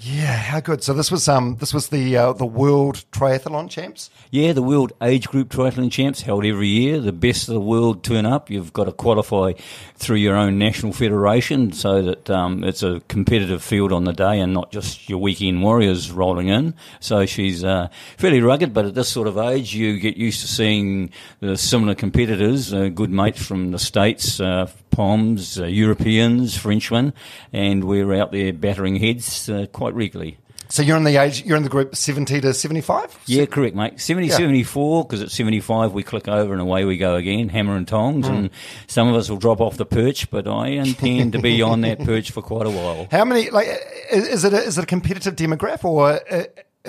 Yeah, 0.00 0.36
how 0.36 0.60
good. 0.60 0.84
So 0.84 0.92
this 0.92 1.10
was 1.10 1.28
um 1.28 1.56
this 1.56 1.74
was 1.74 1.88
the 1.88 2.16
uh, 2.16 2.32
the 2.32 2.46
World 2.46 3.04
Triathlon 3.10 3.68
Champs. 3.68 4.10
Yeah, 4.30 4.52
the 4.52 4.62
World 4.62 4.92
Age 5.02 5.26
Group 5.26 5.48
Triathlon 5.48 5.90
Champs 5.90 6.20
held 6.20 6.44
every 6.44 6.68
year. 6.68 7.00
The 7.00 7.12
best 7.12 7.48
of 7.48 7.54
the 7.54 7.60
world 7.60 8.04
turn 8.04 8.24
up. 8.24 8.48
You've 8.48 8.72
got 8.72 8.84
to 8.84 8.92
qualify 8.92 9.54
through 9.96 10.18
your 10.18 10.36
own 10.36 10.56
national 10.56 10.92
federation 10.92 11.72
so 11.72 12.00
that 12.02 12.30
um, 12.30 12.62
it's 12.62 12.84
a 12.84 13.00
competitive 13.08 13.60
field 13.60 13.92
on 13.92 14.04
the 14.04 14.12
day 14.12 14.38
and 14.38 14.54
not 14.54 14.70
just 14.70 15.08
your 15.08 15.18
weekend 15.18 15.62
warriors 15.62 16.12
rolling 16.12 16.46
in. 16.46 16.74
So 17.00 17.26
she's 17.26 17.64
uh, 17.64 17.88
fairly 18.16 18.40
rugged, 18.40 18.72
but 18.72 18.84
at 18.84 18.94
this 18.94 19.08
sort 19.08 19.26
of 19.26 19.36
age, 19.36 19.74
you 19.74 19.98
get 19.98 20.16
used 20.16 20.42
to 20.42 20.46
seeing 20.46 21.10
the 21.40 21.56
similar 21.56 21.96
competitors, 21.96 22.72
uh, 22.72 22.88
good 22.88 23.10
mates 23.10 23.44
from 23.44 23.72
the 23.72 23.80
States, 23.80 24.38
uh, 24.38 24.70
Poms, 24.90 25.58
uh, 25.58 25.64
Europeans, 25.66 26.56
Frenchmen, 26.56 27.12
and 27.52 27.84
we're 27.84 28.12
out 28.14 28.32
there 28.32 28.52
battering 28.52 28.96
heads 28.96 29.48
uh, 29.48 29.66
quite 29.72 29.94
regularly. 29.94 30.38
So 30.70 30.82
you're 30.82 30.98
in 30.98 31.04
the 31.04 31.16
age 31.16 31.46
you're 31.46 31.56
in 31.56 31.62
the 31.62 31.70
group 31.70 31.96
70 31.96 32.42
to 32.42 32.52
75? 32.52 33.18
Yeah, 33.24 33.46
correct, 33.46 33.74
mate. 33.74 33.98
70, 33.98 34.26
Yeah. 34.28 34.34
74, 34.36 35.04
because 35.04 35.22
at 35.22 35.30
75 35.30 35.94
we 35.94 36.02
click 36.02 36.28
over 36.28 36.52
and 36.52 36.60
away 36.60 36.84
we 36.84 36.98
go 36.98 37.14
again, 37.14 37.48
hammer 37.48 37.74
and 37.74 37.88
tongs, 37.88 38.26
Mm. 38.28 38.36
and 38.36 38.50
some 38.86 39.08
of 39.08 39.14
us 39.14 39.30
will 39.30 39.38
drop 39.38 39.62
off 39.62 39.78
the 39.78 39.86
perch, 39.86 40.30
but 40.30 40.46
I 40.46 40.68
intend 40.68 41.32
to 41.32 41.38
be 41.38 41.62
on 41.62 41.80
that 41.82 42.00
perch 42.04 42.32
for 42.32 42.42
quite 42.42 42.66
a 42.66 42.70
while. 42.70 43.08
How 43.10 43.24
many 43.24 43.48
like 43.48 43.66
is 44.12 44.44
it 44.44 44.52
a, 44.52 44.58
is 44.58 44.76
it 44.76 44.82
a 44.84 44.86
competitive 44.86 45.36
demographic 45.36 45.84
or 45.86 46.20
uh, 46.30 46.44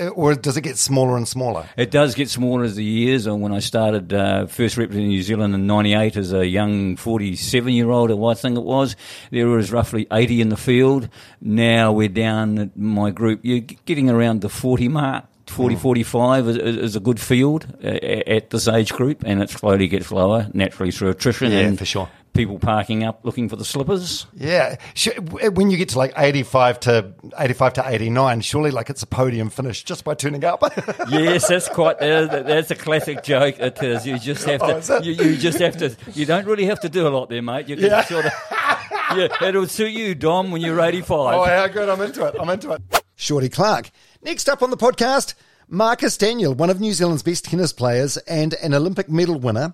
or 0.08 0.34
does 0.36 0.58
it 0.58 0.62
get 0.62 0.78
smaller 0.78 1.18
and 1.18 1.28
smaller? 1.28 1.68
It 1.78 1.92
does 1.92 2.16
get 2.16 2.30
smaller 2.30 2.64
as 2.64 2.76
the 2.76 2.84
years. 2.84 3.26
And 3.28 3.42
when 3.42 3.52
I 3.52 3.60
started 3.60 4.14
uh, 4.14 4.46
first 4.48 4.78
representing 4.78 5.10
New 5.10 5.22
Zealand 5.24 5.54
in 5.54 5.68
'98 5.68 6.16
as 6.18 6.34
a 6.34 6.46
young 6.48 6.96
47-year-old, 6.96 8.12
I 8.12 8.34
think 8.34 8.58
it 8.58 8.64
was, 8.64 8.96
there 9.32 9.48
was 9.48 9.72
roughly 9.72 10.08
80 10.12 10.42
in 10.42 10.50
the 10.50 10.58
field. 10.58 11.10
Now 11.42 11.92
we're 11.92 12.08
down 12.10 12.58
at 12.60 12.78
my 12.78 13.12
group. 13.12 13.42
You're 13.44 13.60
getting 13.86 14.10
around 14.10 14.42
the 14.42 14.50
40 14.50 14.88
mark. 14.90 15.26
40, 15.48 15.74
Hmm. 15.76 15.82
45 15.82 16.48
is, 16.48 16.58
is 16.58 16.78
is 16.78 16.96
a 16.96 17.00
good 17.00 17.20
field 17.20 17.66
uh, 17.84 17.88
at 17.88 18.52
this 18.52 18.68
age 18.68 18.94
group, 18.94 19.24
and 19.26 19.42
it 19.42 19.50
slowly 19.50 19.88
gets 19.88 20.12
lower 20.12 20.48
naturally 20.54 20.92
through 20.92 21.10
attrition 21.10 21.52
Yeah, 21.52 21.62
and 21.62 21.80
for 21.80 21.86
sure. 21.86 22.08
People 22.34 22.60
parking 22.60 23.04
up 23.04 23.22
looking 23.24 23.50
for 23.50 23.56
the 23.56 23.66
slippers. 23.66 24.26
Yeah, 24.34 24.76
when 25.52 25.72
you 25.72 25.78
get 25.78 25.90
to 25.90 25.98
like 25.98 26.14
85 26.16 26.80
to 26.82 27.14
85 27.38 27.74
to 27.74 27.84
89, 27.90 28.42
surely 28.42 28.72
like 28.72 28.90
it's 28.90 29.02
a 29.04 29.08
podium 29.08 29.50
finish 29.50 29.84
just 29.84 30.04
by 30.04 30.14
turning 30.14 30.44
up. 30.46 30.62
yes, 31.10 31.48
that's 31.48 31.68
quite. 31.68 31.98
Uh, 32.02 32.44
that's 32.44 32.72
a 32.72 32.76
classic 32.76 33.24
joke. 33.24 33.60
It 33.60 33.82
is. 33.84 34.06
You 34.08 34.20
just 34.20 34.46
have 34.46 34.62
Oh, 34.62 34.80
to. 34.80 34.98
it? 34.98 35.06
You, 35.06 35.14
you 35.32 35.38
just 35.38 35.60
have 35.60 35.76
to. 35.78 35.96
You 36.14 36.26
don't 36.26 36.46
really 36.46 36.66
have 36.66 36.80
to 36.82 36.90
do 36.90 37.08
a 37.08 37.10
lot 37.10 37.30
there, 37.30 37.42
mate. 37.42 37.68
You 37.68 37.76
can 37.76 37.86
Yeah. 37.86 38.04
sort 38.06 38.26
of. 38.28 38.32
Yeah, 39.16 39.28
it'll 39.44 39.68
suit 39.68 39.92
you, 39.92 40.14
Dom, 40.14 40.52
when 40.52 40.62
you're 40.62 40.80
85. 40.80 41.10
Oh, 41.36 41.44
how 41.46 41.68
good. 41.68 41.90
I'm 41.90 42.00
into 42.00 42.26
it. 42.28 42.36
I'm 42.40 42.50
into 42.50 42.72
it. 42.74 42.82
Shorty 43.16 43.50
Clarke. 43.50 43.90
Next 44.22 44.48
up 44.48 44.62
on 44.62 44.70
the 44.70 44.78
podcast, 44.78 45.34
Marcus 45.68 46.16
Daniell, 46.16 46.56
one 46.56 46.70
of 46.70 46.80
New 46.80 46.94
Zealand's 46.94 47.24
best 47.24 47.46
tennis 47.46 47.74
players 47.74 48.18
and 48.18 48.54
an 48.56 48.74
Olympic 48.76 49.10
medal 49.10 49.40
winner. 49.40 49.74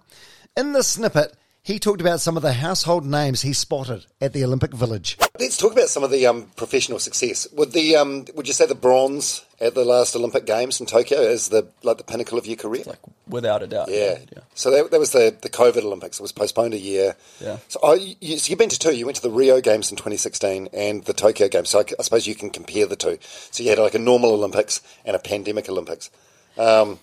In 0.56 0.72
the 0.72 0.84
snippet, 0.84 1.36
he 1.66 1.80
talked 1.80 2.00
about 2.00 2.22
some 2.22 2.38
of 2.38 2.44
the 2.44 2.54
household 2.54 3.04
names 3.04 3.42
he 3.42 3.52
spotted 3.52 4.06
at 4.22 4.34
the 4.34 4.44
Olympic 4.44 4.72
Village. 4.72 5.18
Let's 5.40 5.58
talk 5.58 5.72
about 5.72 5.90
some 5.90 6.04
of 6.04 6.12
the 6.12 6.28
um, 6.28 6.44
professional 6.56 7.00
success. 7.00 7.48
Would 7.54 7.72
the 7.72 7.96
um, 7.96 8.26
would 8.36 8.46
you 8.46 8.54
say 8.54 8.68
the 8.68 8.76
bronze 8.76 9.44
at 9.60 9.74
the 9.74 9.84
last 9.84 10.16
Olympic 10.16 10.46
Games 10.46 10.80
in 10.80 10.86
Tokyo 10.86 11.20
is 11.22 11.50
the 11.50 11.68
like 11.82 11.98
the 11.98 12.04
pinnacle 12.04 12.38
of 12.38 12.46
your 12.46 12.56
career? 12.56 12.84
Like 12.86 13.00
without 13.28 13.64
a 13.64 13.68
doubt. 13.68 13.90
Yeah. 13.90 14.20
So 14.54 14.70
that, 14.70 14.92
that 14.92 15.00
was 15.00 15.12
the, 15.12 15.36
the 15.42 15.50
COVID 15.50 15.84
Olympics. 15.84 16.20
It 16.20 16.22
was 16.22 16.32
postponed 16.32 16.76
a 16.76 16.80
year. 16.80 17.16
Yeah. 17.42 17.58
So, 17.68 17.80
oh, 17.82 17.96
you, 17.96 18.38
so 18.38 18.52
you've 18.52 18.60
been 18.60 18.70
to 18.70 18.78
two. 18.78 18.96
You 18.96 19.06
went 19.06 19.16
to 19.16 19.24
the 19.24 19.32
Rio 19.32 19.60
Games 19.60 19.90
in 19.90 19.98
2016 19.98 20.70
and 20.72 21.04
the 21.06 21.14
Tokyo 21.14 21.48
Games. 21.48 21.70
So 21.72 21.80
I, 21.80 21.86
I 22.00 22.04
suppose 22.04 22.28
you 22.28 22.36
can 22.36 22.52
compare 22.52 22.86
the 22.86 22.96
two. 22.96 23.18
So 23.22 23.64
you 23.64 23.72
had 23.72 23.80
like 23.80 23.96
a 23.96 24.00
normal 24.00 24.34
Olympics 24.34 24.84
and 25.04 25.16
a 25.16 25.20
pandemic 25.20 25.68
Olympics. 25.68 26.12
Um, 26.60 27.00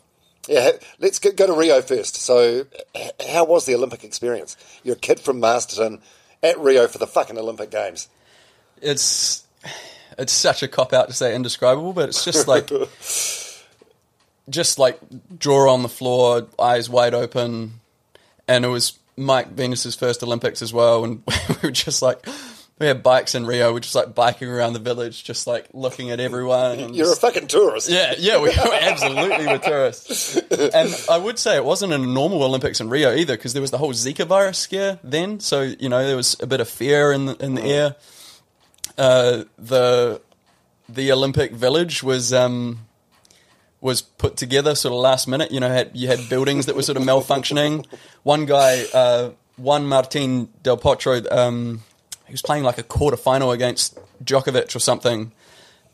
yeah, 0.49 0.73
let's 0.99 1.19
go, 1.19 1.31
go 1.33 1.47
to 1.47 1.53
Rio 1.53 1.81
first. 1.83 2.17
So, 2.17 2.67
how 3.29 3.45
was 3.45 3.65
the 3.67 3.75
Olympic 3.75 4.05
experience? 4.05 4.57
You're 4.83 4.97
a 4.97 4.99
kid 4.99 5.21
from 5.21 5.41
Masterton 5.41 6.01
at 6.43 6.59
Rio 6.59 6.89
for 6.89 6.99
the 6.99 7.07
fucking 7.07 7.39
Olympic 7.39 7.71
Games. 7.71 8.09
It's 8.81 9.45
it's 10.19 10.33
such 10.33 10.63
a 10.63 10.69
cop 10.69 10.93
out 10.93 11.09
to 11.09 11.15
say 11.15 11.35
indescribable, 11.35 11.93
but 11.93 12.09
it's 12.09 12.25
just 12.25 12.49
like 12.49 12.69
just 14.49 14.79
like 14.79 14.99
draw 15.39 15.73
on 15.73 15.83
the 15.83 15.89
floor, 15.89 16.47
eyes 16.59 16.91
wide 16.91 17.15
open, 17.15 17.81
and 18.49 18.65
it 18.65 18.69
was 18.69 18.99
Mike 19.17 19.51
Venus's 19.53 19.95
first 19.95 20.23
Olympics 20.23 20.61
as 20.63 20.73
well, 20.73 21.05
and 21.05 21.23
we 21.49 21.57
were 21.63 21.71
just 21.71 22.03
like. 22.03 22.27
We 22.79 22.87
had 22.87 23.03
bikes 23.03 23.35
in 23.35 23.47
Rio. 23.47 23.73
We're 23.73 23.81
just 23.81 23.95
like 23.95 24.15
biking 24.15 24.49
around 24.49 24.73
the 24.73 24.81
village, 24.81 25.23
just 25.23 25.47
like 25.47 25.69
looking 25.73 26.11
at 26.11 26.19
everyone. 26.19 26.95
You're 26.95 27.13
a 27.13 27.17
fucking 27.17 27.47
tourist. 27.47 27.89
Yeah, 27.89 28.15
yeah, 28.19 28.41
we 28.41 28.51
absolutely 28.57 29.47
were 29.47 29.59
tourists. 29.59 30.37
And 30.37 30.93
I 31.09 31.19
would 31.19 31.39
say 31.39 31.57
it 31.57 31.65
wasn't 31.65 31.93
a 31.93 31.99
normal 31.99 32.43
Olympics 32.43 32.81
in 32.81 32.89
Rio 32.89 33.15
either, 33.15 33.37
because 33.37 33.53
there 33.53 33.63
was 33.63 33.71
the 33.71 33.79
whole 33.79 33.93
Zika 33.93 34.27
virus 34.27 34.59
scare 34.59 34.99
then. 35.05 35.39
So 35.39 35.63
you 35.63 35.89
know 35.89 36.05
there 36.05 36.17
was 36.17 36.37
a 36.41 36.47
bit 36.47 36.61
of 36.61 36.69
fear 36.69 37.13
in 37.13 37.27
the, 37.27 37.37
in 37.45 37.55
the 37.55 37.63
air. 37.63 37.97
Uh, 38.99 39.45
the 39.59 40.21
the 40.89 41.13
Olympic 41.13 41.53
Village 41.53 42.03
was 42.03 42.33
um, 42.33 42.87
was 43.81 44.01
put 44.03 44.37
together 44.37 44.75
sort 44.75 44.93
of 44.93 45.01
last 45.01 45.27
minute. 45.29 45.51
You 45.51 45.61
know, 45.61 45.69
had, 45.69 45.91
you 45.95 46.09
had 46.09 46.29
buildings 46.29 46.67
that 46.67 46.77
were 46.77 46.83
sort 46.83 46.97
of 46.97 47.05
malfunctioning. 47.05 47.87
One 48.23 48.47
guy, 48.47 48.85
uh, 48.95 49.31
Juan 49.57 49.87
Martin 49.87 50.49
Del 50.63 50.79
Potro, 50.79 51.31
um, 51.31 51.83
he 52.27 52.33
was 52.33 52.43
playing 52.43 52.65
like 52.65 52.79
a 52.79 52.83
quarter 52.83 53.17
final 53.17 53.51
against 53.51 53.99
Djokovic 54.25 54.75
or 54.75 54.79
something, 54.79 55.33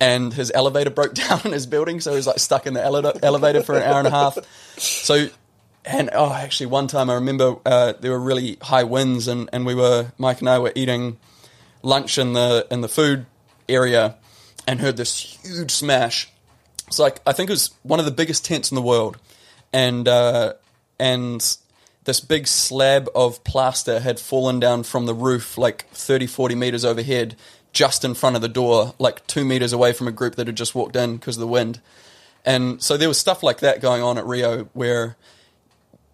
and 0.01 0.33
his 0.33 0.53
elevator 0.55 0.91
broke 0.91 1.15
down 1.29 1.41
in 1.45 1.53
his 1.53 1.67
building, 1.67 2.01
so 2.01 2.11
he 2.11 2.17
was 2.17 2.27
like 2.27 2.39
stuck 2.39 2.67
in 2.67 2.75
the 2.75 2.83
ele- 2.83 3.19
elevator 3.23 3.63
for 3.63 3.77
an 3.77 3.83
hour 3.83 3.99
and 3.99 4.09
a 4.09 4.11
half. 4.11 4.39
So, 4.79 5.29
and 5.85 6.11
oh, 6.13 6.33
actually, 6.33 6.67
one 6.67 6.87
time 6.87 7.11
I 7.11 7.15
remember 7.15 7.57
uh, 7.65 7.95
there 7.99 8.11
were 8.11 8.21
really 8.21 8.59
high 8.63 8.85
winds, 8.85 9.29
and, 9.29 9.49
and 9.53 9.67
we 9.67 9.75
were 9.75 10.13
Mike 10.19 10.41
and 10.41 10.49
I 10.49 10.59
were 10.59 10.73
eating 10.75 11.19
lunch 11.83 12.19
in 12.19 12.33
the 12.33 12.67
in 12.71 12.81
the 12.81 12.89
food 12.89 13.27
area, 13.69 14.17
and 14.67 14.81
heard 14.81 14.97
this 14.97 15.39
huge 15.43 15.71
smash. 15.71 16.31
It's 16.87 16.99
like 16.99 17.21
I 17.27 17.33
think 17.33 17.51
it 17.51 17.53
was 17.53 17.71
one 17.83 17.99
of 17.99 18.05
the 18.05 18.13
biggest 18.13 18.45
tents 18.45 18.71
in 18.71 18.75
the 18.75 18.83
world, 18.83 19.19
and 19.73 20.07
uh, 20.07 20.55
and 20.99 21.57
this 22.09 22.21
big 22.21 22.47
slab 22.47 23.07
of 23.15 23.45
plaster 23.45 24.01
had 24.01 24.19
fallen 24.19 24.59
down 24.59 24.83
from 24.83 25.05
the 25.07 25.15
roof 25.15 25.57
like 25.59 25.87
30, 25.91 26.27
40 26.27 26.55
meters 26.55 26.85
overhead, 26.85 27.37
just 27.73 28.03
in 28.05 28.15
front 28.15 28.35
of 28.35 28.41
the 28.43 28.49
door, 28.49 28.95
like 28.99 29.25
two 29.27 29.45
meters 29.45 29.73
away 29.75 29.93
from 29.93 30.09
a 30.09 30.13
group 30.13 30.35
that 30.37 30.47
had 30.47 30.57
just 30.57 30.75
walked 30.75 30.97
in 30.97 31.17
because 31.19 31.37
of 31.37 31.41
the 31.41 31.47
wind. 31.47 31.81
And 32.47 32.83
so 32.83 32.97
there 32.97 33.09
was 33.09 33.19
stuff 33.19 33.43
like 33.43 33.59
that 33.61 33.83
going 33.83 34.03
on 34.03 34.17
at 34.17 34.25
Rio 34.25 34.65
where 34.73 35.17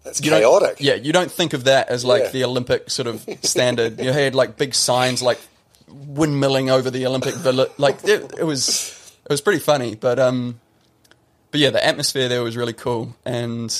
That's 0.03 0.21
you 0.21 0.31
chaotic. 0.31 0.77
Yeah, 0.79 0.95
you 0.95 1.13
don't 1.13 1.31
think 1.31 1.53
of 1.53 1.63
that 1.63 1.87
as 1.87 2.03
like 2.03 2.23
Yeah. 2.23 2.29
the 2.31 2.43
Olympic 2.43 2.89
sort 2.89 3.07
of 3.07 3.25
standard. 3.41 3.99
you 3.99 4.11
had 4.11 4.35
like 4.35 4.57
big 4.57 4.75
signs 4.75 5.21
like 5.21 5.39
windmilling 5.89 6.69
over 6.69 6.91
the 6.91 7.05
Olympic 7.07 7.35
village. 7.35 7.71
Like 7.77 8.03
it, 8.03 8.33
it 8.37 8.43
was, 8.43 9.15
it 9.23 9.29
was 9.31 9.39
pretty 9.41 9.59
funny. 9.59 9.95
But 9.95 10.19
um, 10.19 10.59
but 11.51 11.61
yeah, 11.61 11.69
the 11.69 11.83
atmosphere 11.85 12.27
there 12.27 12.43
was 12.43 12.57
really 12.57 12.73
cool. 12.73 13.15
And 13.23 13.71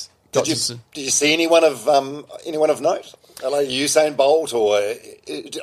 Did 0.44 0.48
you, 0.50 0.56
see- 0.56 0.80
did 0.94 1.02
you 1.06 1.10
see 1.12 1.34
anyone 1.34 1.64
of 1.64 1.88
um, 1.88 2.26
anyone 2.46 2.70
of 2.70 2.82
note? 2.82 3.14
Like 3.44 3.68
Usain 3.68 4.16
Bolt, 4.16 4.54
or 4.54 4.78
uh, 4.78 4.94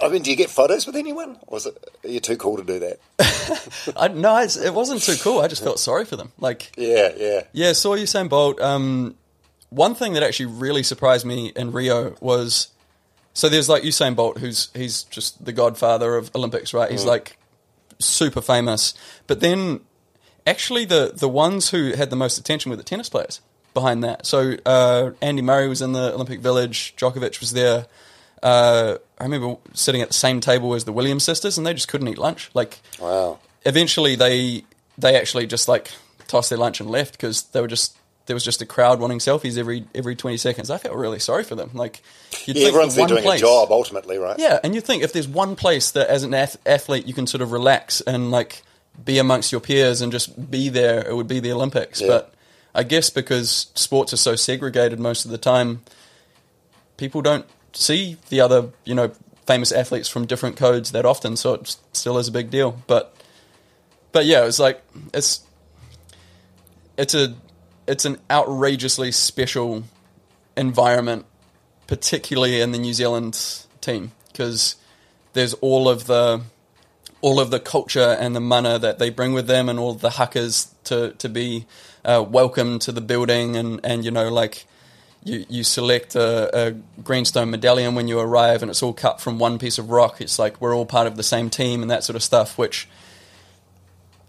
I 0.03 0.09
mean, 0.11 0.23
do 0.23 0.31
you 0.31 0.37
get 0.37 0.51
photos 0.51 0.87
with 0.87 0.95
anyone? 0.95 1.37
Or 1.47 1.55
was 1.55 1.67
it 1.67 1.77
are 2.05 2.09
you 2.09 2.21
too 2.21 2.37
cool 2.37 2.59
to 2.59 2.63
do 2.65 2.79
that? 2.81 3.93
I, 3.97 4.09
no, 4.09 4.37
it's, 4.39 4.57
it 4.59 4.75
wasn't 4.75 5.03
too 5.03 5.17
cool. 5.23 5.41
I 5.41 5.49
just 5.49 5.63
felt 5.65 5.79
sorry 5.79 6.05
for 6.05 6.17
them. 6.17 6.33
Like 6.39 6.71
Yeah, 6.77 7.13
yeah. 7.17 7.41
Yeah, 7.53 7.73
saw 7.73 7.97
Usain 7.97 8.29
Bolt. 8.29 8.61
Um, 8.61 9.17
one 9.71 9.95
thing 9.95 10.13
that 10.13 10.23
actually 10.23 10.47
really 10.47 10.83
surprised 10.83 11.25
me 11.25 11.51
in 11.57 11.73
Rio 11.73 12.15
was 12.21 12.69
so 13.33 13.49
there's 13.49 13.71
like 13.71 13.85
Usain 13.85 14.15
Bolt, 14.15 14.37
who's 14.39 14.69
he's 14.75 15.05
just 15.05 15.43
the 15.43 15.53
godfather 15.53 16.17
of 16.17 16.31
Olympics, 16.35 16.75
right? 16.75 16.91
He's 16.91 17.05
Mm. 17.05 17.09
like 17.09 17.39
super 17.99 18.43
famous. 18.43 18.93
But 19.27 19.41
then 19.41 19.81
actually 20.47 20.85
the 20.85 21.11
the 21.15 21.29
ones 21.29 21.71
who 21.71 21.93
had 21.93 22.11
the 22.11 22.17
most 22.17 22.37
attention 22.37 22.69
were 22.71 22.77
the 22.77 22.83
tennis 22.85 23.09
players 23.09 23.41
behind 23.75 24.05
that. 24.05 24.27
So 24.27 24.57
uh, 24.67 25.11
Andy 25.21 25.43
Murray 25.43 25.69
was 25.69 25.83
in 25.83 25.93
the 25.93 26.13
Olympic 26.15 26.41
Village, 26.41 26.95
Djokovic 26.97 27.41
was 27.41 27.53
there. 27.53 27.87
Uh, 28.43 28.99
I 29.19 29.25
remember 29.25 29.57
sitting 29.73 30.03
at 30.03 30.09
the 30.09 30.15
same 30.15 30.41
table 30.41 30.75
as 30.75 30.85
the 30.85 30.93
Williams 30.93 31.23
sisters, 31.25 31.57
and 31.59 31.67
they 31.67 31.75
just 31.75 31.89
couldn't 31.89 32.09
eat 32.09 32.19
lunch. 32.19 32.51
Like, 32.55 32.81
wow. 33.01 33.39
Eventually, 33.65 34.17
they 34.17 34.65
they 34.99 35.17
actually 35.17 35.47
just 35.47 35.69
like 35.69 35.91
tossed 36.27 36.51
their 36.51 36.59
lunch 36.59 36.81
and 36.81 36.91
left 36.91 37.13
because 37.13 37.43
they 37.43 37.61
were 37.61 37.69
just 37.69 37.97
there 38.27 38.35
was 38.35 38.45
just 38.45 38.61
a 38.63 38.67
crowd 38.67 38.99
wanting 39.01 39.19
selfies 39.21 39.57
every 39.57 39.85
every 39.95 40.17
twenty 40.17 40.37
seconds. 40.37 40.71
I 40.71 40.79
felt 40.79 40.97
really 40.97 41.21
sorry 41.21 41.45
for 41.45 41.55
them. 41.55 41.71
Like, 41.73 42.03
Yeah, 42.47 42.67
everyone's 42.67 42.97
there 42.97 43.07
doing 43.07 43.23
place- 43.23 43.41
a 43.41 43.45
job 43.45 43.71
ultimately, 43.71 44.19
right? 44.19 44.37
yeah, 44.41 44.59
and 44.65 44.75
you 44.75 44.81
think 44.81 45.05
if 45.05 45.13
there's 45.13 45.29
one 45.29 45.55
place 45.55 45.93
that 45.93 46.09
as 46.09 46.25
an 46.25 46.35
ath- 46.35 46.57
athlete 46.67 47.07
you 47.07 47.15
can 47.15 47.29
sort 47.29 47.43
of 47.43 47.53
relax 47.53 48.01
and 48.01 48.33
like 48.33 48.63
be 49.05 49.19
amongst 49.19 49.53
your 49.53 49.61
peers 49.61 50.01
and 50.01 50.11
just 50.11 50.51
be 50.51 50.69
there, 50.69 51.07
it 51.09 51.15
would 51.15 51.29
be 51.29 51.39
the 51.39 51.53
Olympics. 51.53 52.01
Yeah. 52.01 52.09
But 52.09 52.35
I 52.75 52.83
guess 52.83 53.11
because 53.11 53.71
sports 53.75 54.13
are 54.13 54.19
so 54.19 54.35
segregated 54.35 54.99
most 54.99 55.25
of 55.25 55.31
the 55.31 55.39
time, 55.39 55.83
people 56.97 57.23
don't 57.23 57.47
see 57.73 58.17
the 58.29 58.41
other, 58.41 58.71
you 58.85 58.95
know, 58.95 59.13
famous 59.47 59.73
athletes 59.73 60.09
from 60.09 60.27
different 60.27 60.57
codes 60.57 60.93
that 60.93 61.05
often, 61.05 61.37
so 61.37 61.55
it 61.55 61.77
still 61.93 62.19
is 62.19 62.29
a 62.29 62.33
big 62.33 62.51
deal. 62.51 62.83
But 62.87 63.15
but 64.13 64.27
yeah, 64.27 64.47
it's 64.47 64.59
like 64.59 64.83
it's 65.13 65.43
it's 66.97 67.15
a 67.15 67.35
it's 67.87 68.05
an 68.05 68.19
outrageously 68.31 69.13
special 69.13 69.85
environment, 70.57 71.27
particularly 71.87 72.61
in 72.61 72.73
the 72.73 72.79
New 72.79 72.95
Zealand 72.95 73.39
team, 73.81 74.13
because 74.29 74.77
there's 75.33 75.55
all 75.55 75.89
of 75.89 76.07
the 76.07 76.43
all 77.21 77.41
of 77.41 77.51
the 77.51 77.61
culture 77.61 78.17
and 78.19 78.35
the 78.35 78.41
mana 78.41 78.79
that 78.79 78.99
they 78.99 79.11
bring 79.11 79.33
with 79.33 79.47
them, 79.47 79.69
and 79.69 79.79
all 79.79 79.95
the 79.95 80.11
hakas 80.11 80.69
to 80.85 81.13
to 81.13 81.29
be 81.29 81.67
uh, 82.05 82.25
welcome 82.29 82.79
to 82.81 82.93
the 82.93 83.01
building, 83.01 83.57
and 83.57 83.81
and 83.85 84.05
you 84.05 84.11
know 84.11 84.29
like. 84.29 84.67
You, 85.25 85.47
you 85.49 85.63
select 85.63 86.17
a, 86.17 86.51
a 86.67 86.71
greenstone 87.01 87.53
medallion 87.53 87.95
when 87.95 88.09
you 88.09 88.19
arrive, 88.19 88.61
and 88.61 88.69
it's 88.69 88.83
all 88.83 88.93
cut 88.93 89.21
from 89.21 89.39
one 89.39 89.57
piece 89.57 89.79
of 89.79 89.89
rock. 89.89 90.21
It's 90.21 90.37
like 90.37 90.61
we're 90.61 90.75
all 90.75 90.85
part 90.85 91.07
of 91.07 91.15
the 91.15 91.23
same 91.23 91.49
team, 91.49 91.81
and 91.81 91.89
that 91.93 92.03
sort 92.03 92.17
of 92.17 92.25
stuff. 92.25 92.59
Which 92.59 92.89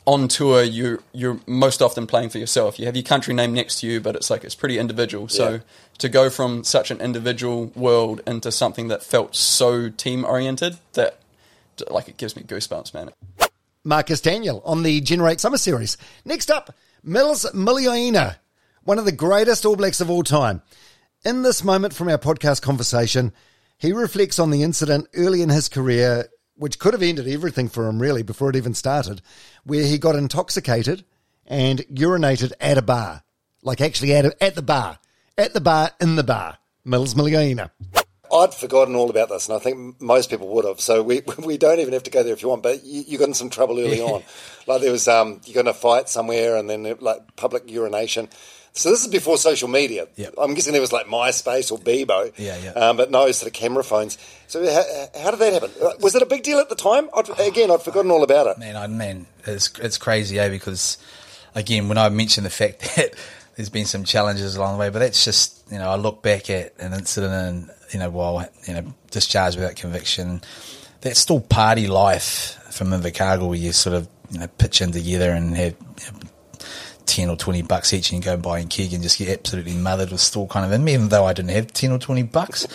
on 0.06 0.28
tour 0.28 0.62
you 0.62 1.02
you're 1.14 1.40
most 1.48 1.82
often 1.82 2.06
playing 2.06 2.30
for 2.30 2.38
yourself. 2.38 2.78
You 2.78 2.86
have 2.86 2.96
your 2.96 3.04
country 3.04 3.34
name 3.34 3.54
next 3.54 3.80
to 3.80 3.88
you, 3.88 4.02
but 4.02 4.16
it's 4.16 4.30
like 4.30 4.44
it's 4.44 4.54
pretty 4.54 4.78
individual. 4.78 5.28
So 5.30 5.50
Yeah. 5.54 5.58
to 5.98 6.10
go 6.10 6.30
from 6.30 6.64
such 6.64 6.92
an 6.92 7.02
individual 7.02 7.72
world 7.76 8.22
into 8.28 8.52
something 8.52 8.88
that 8.90 9.02
felt 9.02 9.36
so 9.36 9.90
team 9.90 10.24
oriented 10.24 10.78
that 10.94 11.18
like 11.90 12.08
it 12.08 12.18
gives 12.18 12.36
me 12.36 12.44
goosebumps, 12.44 12.94
man. 12.94 13.10
Marcus 13.84 14.22
Daniell 14.22 14.62
on 14.64 14.84
the 14.84 15.02
Generate 15.02 15.40
Summer 15.40 15.58
Series. 15.58 15.98
Next 16.24 16.52
up, 16.52 16.76
Mils 17.06 17.46
Muliaina, 17.54 18.38
one 18.84 18.98
of 18.98 19.04
the 19.04 19.12
greatest 19.12 19.66
All 19.66 19.76
Blacks 19.76 20.00
of 20.00 20.10
all 20.10 20.24
time. 20.24 20.62
In 21.26 21.42
this 21.42 21.62
moment 21.62 21.94
from 21.94 22.08
our 22.08 22.18
podcast 22.18 22.62
conversation, 22.62 23.34
he 23.78 23.92
reflects 23.92 24.40
on 24.40 24.52
the 24.52 24.64
incident 24.64 25.10
early 25.14 25.42
in 25.42 25.50
his 25.50 25.68
career, 25.68 26.30
which 26.56 26.80
could 26.80 26.94
have 26.94 27.04
ended 27.04 27.28
everything 27.28 27.68
for 27.68 27.90
him 27.90 28.02
really 28.02 28.24
before 28.24 28.52
it 28.52 28.56
even 28.56 28.74
started, 28.74 29.22
where 29.66 29.84
he 29.84 29.98
got 29.98 30.16
intoxicated 30.16 31.04
and 31.46 31.80
urinated 31.88 32.54
at 32.62 32.78
a 32.78 32.82
bar. 32.82 33.24
Like 33.62 33.82
actually 33.82 34.14
at, 34.16 34.24
a, 34.24 34.42
at 34.42 34.56
the 34.56 34.62
bar. 34.62 35.00
At 35.38 35.54
the 35.54 35.60
bar, 35.60 35.92
in 36.00 36.16
the 36.16 36.24
bar. 36.24 36.58
Mils 36.86 37.16
Muliaina. 37.16 37.70
I'd 38.34 38.54
forgotten 38.54 38.96
all 38.96 39.10
about 39.10 39.30
this, 39.30 39.48
and 39.48 39.56
I 39.56 39.60
think 39.60 40.02
most 40.02 40.30
people 40.30 40.48
would 40.50 40.66
have. 40.66 40.82
So 40.82 41.04
we 41.04 41.22
we 41.40 41.58
don't 41.58 41.80
even 41.80 41.94
have 41.94 42.04
to 42.04 42.12
go 42.12 42.24
there 42.24 42.34
if 42.34 42.42
you 42.42 42.50
want. 42.50 42.64
But 42.64 42.84
you, 42.84 43.04
you 43.08 43.18
got 43.18 43.28
in 43.28 43.34
some 43.34 43.50
trouble 43.50 43.80
early 43.80 44.02
on. 44.02 44.24
Like 44.66 44.82
there 44.82 44.92
was 44.92 45.08
um, 45.08 45.42
you 45.46 45.54
got 45.54 45.62
in 45.62 45.68
a 45.68 45.74
fight 45.74 46.10
somewhere, 46.10 46.56
and 46.56 46.70
then 46.70 46.96
like 47.00 47.36
public 47.36 47.70
urination. 47.70 48.30
So 48.76 48.90
this 48.90 49.02
is 49.02 49.08
before 49.08 49.38
social 49.38 49.68
media. 49.68 50.08
Yep. 50.16 50.34
I'm 50.40 50.56
guessing 50.56 50.74
there 50.74 50.82
was 50.82 50.92
like 50.92 51.06
MySpace 51.06 51.72
or 51.72 51.78
Bebo. 51.78 52.34
Yeah, 52.38 52.58
yeah. 52.58 52.72
Um, 52.72 52.98
but 52.98 53.12
no 53.12 53.32
sort 53.32 53.48
of 53.48 53.54
camera 53.54 53.84
phones. 53.84 54.18
So 54.48 54.66
how, 54.66 55.22
how 55.22 55.30
did 55.30 55.40
that 55.42 55.54
happen? 55.54 55.72
Was 56.02 56.16
it 56.16 56.24
a 56.24 56.26
big 56.26 56.42
deal 56.42 56.58
at 56.58 56.70
the 56.70 56.76
time? 56.76 57.08
I'd, 57.16 57.30
again, 57.40 57.70
I'd 57.70 57.84
forgotten 57.84 58.10
all 58.10 58.24
about 58.24 58.48
it. 58.48 58.58
Man, 58.58 58.76
I 58.76 58.88
man, 58.88 59.28
it's 59.46 59.72
it's 59.80 60.00
crazy, 60.00 60.40
eh? 60.40 60.50
Because 60.50 60.98
again, 61.54 61.88
when 61.88 62.00
I 62.00 62.10
mentioned 62.10 62.48
the 62.48 62.52
fact 62.52 62.80
that 62.96 63.14
there's 63.56 63.70
been 63.70 63.86
some 63.86 64.04
challenges 64.06 64.56
along 64.56 64.74
the 64.74 64.80
way, 64.80 64.90
but 64.90 65.00
that's 65.00 65.24
just 65.24 65.64
you 65.72 65.78
know, 65.78 65.90
I 65.90 65.96
look 65.96 66.24
back 66.24 66.50
at 66.50 66.74
an 66.80 66.94
incident 66.94 67.34
and 67.34 67.70
you 67.94 68.00
know, 68.00 68.10
while 68.10 68.48
you 68.68 68.74
know 68.74 68.94
discharged 69.12 69.58
without 69.58 69.76
conviction, 69.76 70.42
that's 71.02 71.20
still 71.20 71.40
party 71.40 71.88
life 71.88 72.58
from 72.72 72.90
Invercargill 72.90 73.48
where 73.48 73.58
you 73.58 73.72
sort 73.72 73.96
of 73.96 74.08
you 74.32 74.40
know 74.40 74.48
pitch 74.58 74.82
in 74.82 74.92
together 74.92 75.32
and 75.32 75.56
have 75.56 75.76
you 75.80 76.12
know, 76.12 76.20
ten 77.06 77.30
or 77.30 77.36
twenty 77.36 77.62
bucks 77.62 77.94
each, 77.94 78.12
and 78.12 78.24
you 78.24 78.32
go 78.32 78.38
buy 78.38 78.60
a 78.60 78.66
keg 78.66 78.94
and 78.94 79.04
just 79.04 79.18
get 79.18 79.30
absolutely 79.30 79.76
mothered 79.76 80.12
was 80.12 80.22
still 80.22 80.48
kind 80.48 80.66
of 80.66 80.72
in 80.72 80.84
me, 80.84 80.94
even 80.94 81.10
though 81.10 81.26
I 81.26 81.34
didn't 81.34 81.52
have 81.52 81.72
ten 81.72 81.92
or 81.92 82.00
twenty 82.00 82.24
bucks. 82.24 82.66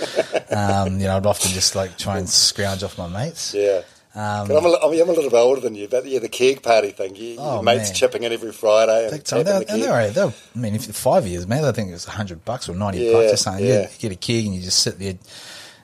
um, 0.50 1.00
you 1.00 1.06
know, 1.06 1.16
I'd 1.16 1.26
often 1.26 1.50
just 1.50 1.74
like 1.74 1.98
try 1.98 2.18
and 2.18 2.28
scrounge 2.28 2.82
off 2.82 2.98
my 2.98 3.08
mates. 3.08 3.54
Yeah. 3.54 3.82
Um, 4.18 4.50
I'm, 4.50 4.64
a, 4.64 4.72
I'm, 4.82 4.92
a 4.92 5.04
little 5.12 5.30
bit 5.30 5.34
older 5.34 5.60
than 5.60 5.76
you, 5.76 5.86
but 5.86 6.04
yeah, 6.04 6.18
the 6.18 6.28
keg 6.28 6.60
party 6.62 6.90
thing. 6.90 7.14
You, 7.14 7.36
Oh, 7.38 7.54
your 7.54 7.62
mates 7.62 7.90
man. 7.90 7.94
chipping 7.94 8.22
in 8.24 8.32
every 8.32 8.50
Friday 8.52 9.02
and 9.04 9.12
Big 9.12 9.22
time. 9.24 9.44
tapping 9.44 9.58
They, 9.60 9.64
the 9.66 9.72
and 9.74 9.82
they 9.82 9.88
were, 9.88 10.10
they 10.10 10.24
were, 10.24 10.32
I 10.56 10.58
mean, 10.58 10.74
if 10.74 10.84
five 10.96 11.24
years, 11.26 11.46
man, 11.46 11.64
I 11.64 11.70
think 11.70 11.90
it 11.90 11.92
was 11.92 12.04
hundred 12.04 12.44
bucks 12.44 12.68
or 12.68 12.74
ninety 12.74 12.98
Yeah, 12.98 13.12
bucks 13.12 13.32
or 13.34 13.36
something. 13.36 13.64
yeah. 13.64 13.82
You 13.82 13.88
get- 14.00 14.12
a 14.12 14.16
keg 14.16 14.46
and 14.46 14.54
you 14.56 14.62
just 14.62 14.80
sit 14.80 14.98
there 14.98 15.14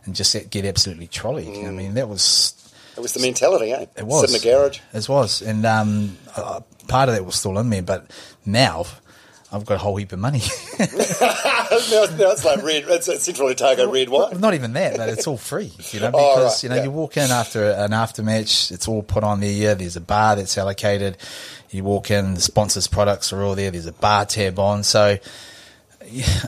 and 0.05 0.14
just 0.16 0.51
get 0.51 0.64
absolutely 0.64 1.07
trolleyed. 1.07 1.64
I 1.64 1.70
mean, 1.70 1.95
that 1.95 2.09
was 2.09 2.55
It 2.97 3.01
was 3.01 3.12
the 3.14 3.20
mentality, 3.20 3.70
eh? 3.72 3.87
it 3.97 4.05
was 4.07 4.28
Sit 4.28 4.30
in 4.30 4.51
the 4.51 4.57
garage. 4.59 4.80
It 4.93 5.09
was, 5.09 5.41
and 5.41 5.64
um, 5.64 6.16
uh, 6.37 6.61
part 6.89 7.09
of 7.09 7.14
that 7.14 7.24
was 7.24 7.37
still 7.37 7.57
in 7.59 7.68
me. 7.68 7.82
But 7.82 8.11
now, 8.45 8.85
I've 9.53 9.65
got 9.65 9.75
a 9.75 9.79
whole 9.79 9.97
heap 9.97 10.13
of 10.13 10.19
money. 10.19 10.41
now, 10.79 10.87
now 10.87 12.31
it's 12.33 12.45
like 12.45 12.63
red. 12.63 12.85
It's 12.89 13.09
a 13.09 13.19
Central 13.19 13.49
Otago 13.49 13.91
red 13.91 14.09
wine. 14.09 14.41
Not 14.41 14.55
even 14.55 14.73
that, 14.73 14.97
but 14.97 15.09
it's 15.09 15.27
all 15.27 15.37
free. 15.37 15.73
You 15.93 16.01
know, 16.01 16.11
Oh, 16.15 16.37
because 16.37 16.45
right, 16.45 16.63
you 16.63 16.69
know 16.71 16.77
yeah. 16.77 16.85
you 16.85 16.91
walk 16.91 17.17
in 17.17 17.31
after 17.31 17.71
an 17.71 17.93
after 17.93 18.23
match, 18.23 18.73
it's 18.73 18.89
all 18.89 19.03
put 19.03 19.23
on 19.23 19.41
there. 19.41 19.75
There's 19.75 19.97
a 19.97 20.01
bar 20.01 20.37
that's 20.37 20.59
allocated. 20.59 21.17
You 21.71 21.85
walk 21.85 22.11
in, 22.11 22.35
the 22.35 22.41
sponsors' 22.41 22.87
products 22.87 23.33
are 23.33 23.43
all 23.43 23.55
there. 23.55 23.71
There's 23.71 23.87
a 23.87 23.93
bar 23.93 24.25
tab 24.27 24.59
on, 24.59 24.83
so 24.83 25.19
yeah, 26.07 26.45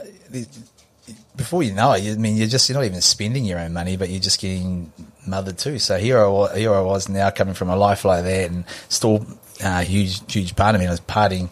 before 1.37 1.63
you 1.63 1.73
know 1.73 1.93
it, 1.93 2.03
you, 2.03 2.13
I 2.13 2.17
mean, 2.17 2.37
you're 2.37 2.49
just 2.49 2.69
you're 2.69 2.79
not 2.79 2.85
even 2.85 3.01
spending 3.01 3.45
your 3.45 3.59
own 3.59 3.73
money, 3.73 3.97
but 3.97 4.09
you're 4.09 4.21
just 4.21 4.41
getting 4.41 4.93
mothered 5.27 5.59
too. 5.59 5.79
So 5.79 5.99
here 5.99 6.19
I 6.19 6.59
here 6.59 6.75
I 6.75 6.81
was 6.81 7.09
now 7.09 7.31
coming 7.31 7.55
from 7.55 7.69
a 7.71 7.77
life 7.77 8.05
like 8.05 8.25
that, 8.25 8.51
and 8.51 8.65
still 8.89 9.27
uh, 9.63 9.83
huge 9.83 10.33
huge 10.33 10.57
part 10.57 10.75
of 10.75 10.81
me. 10.81 10.89
Was 10.89 11.01
partying 11.01 11.51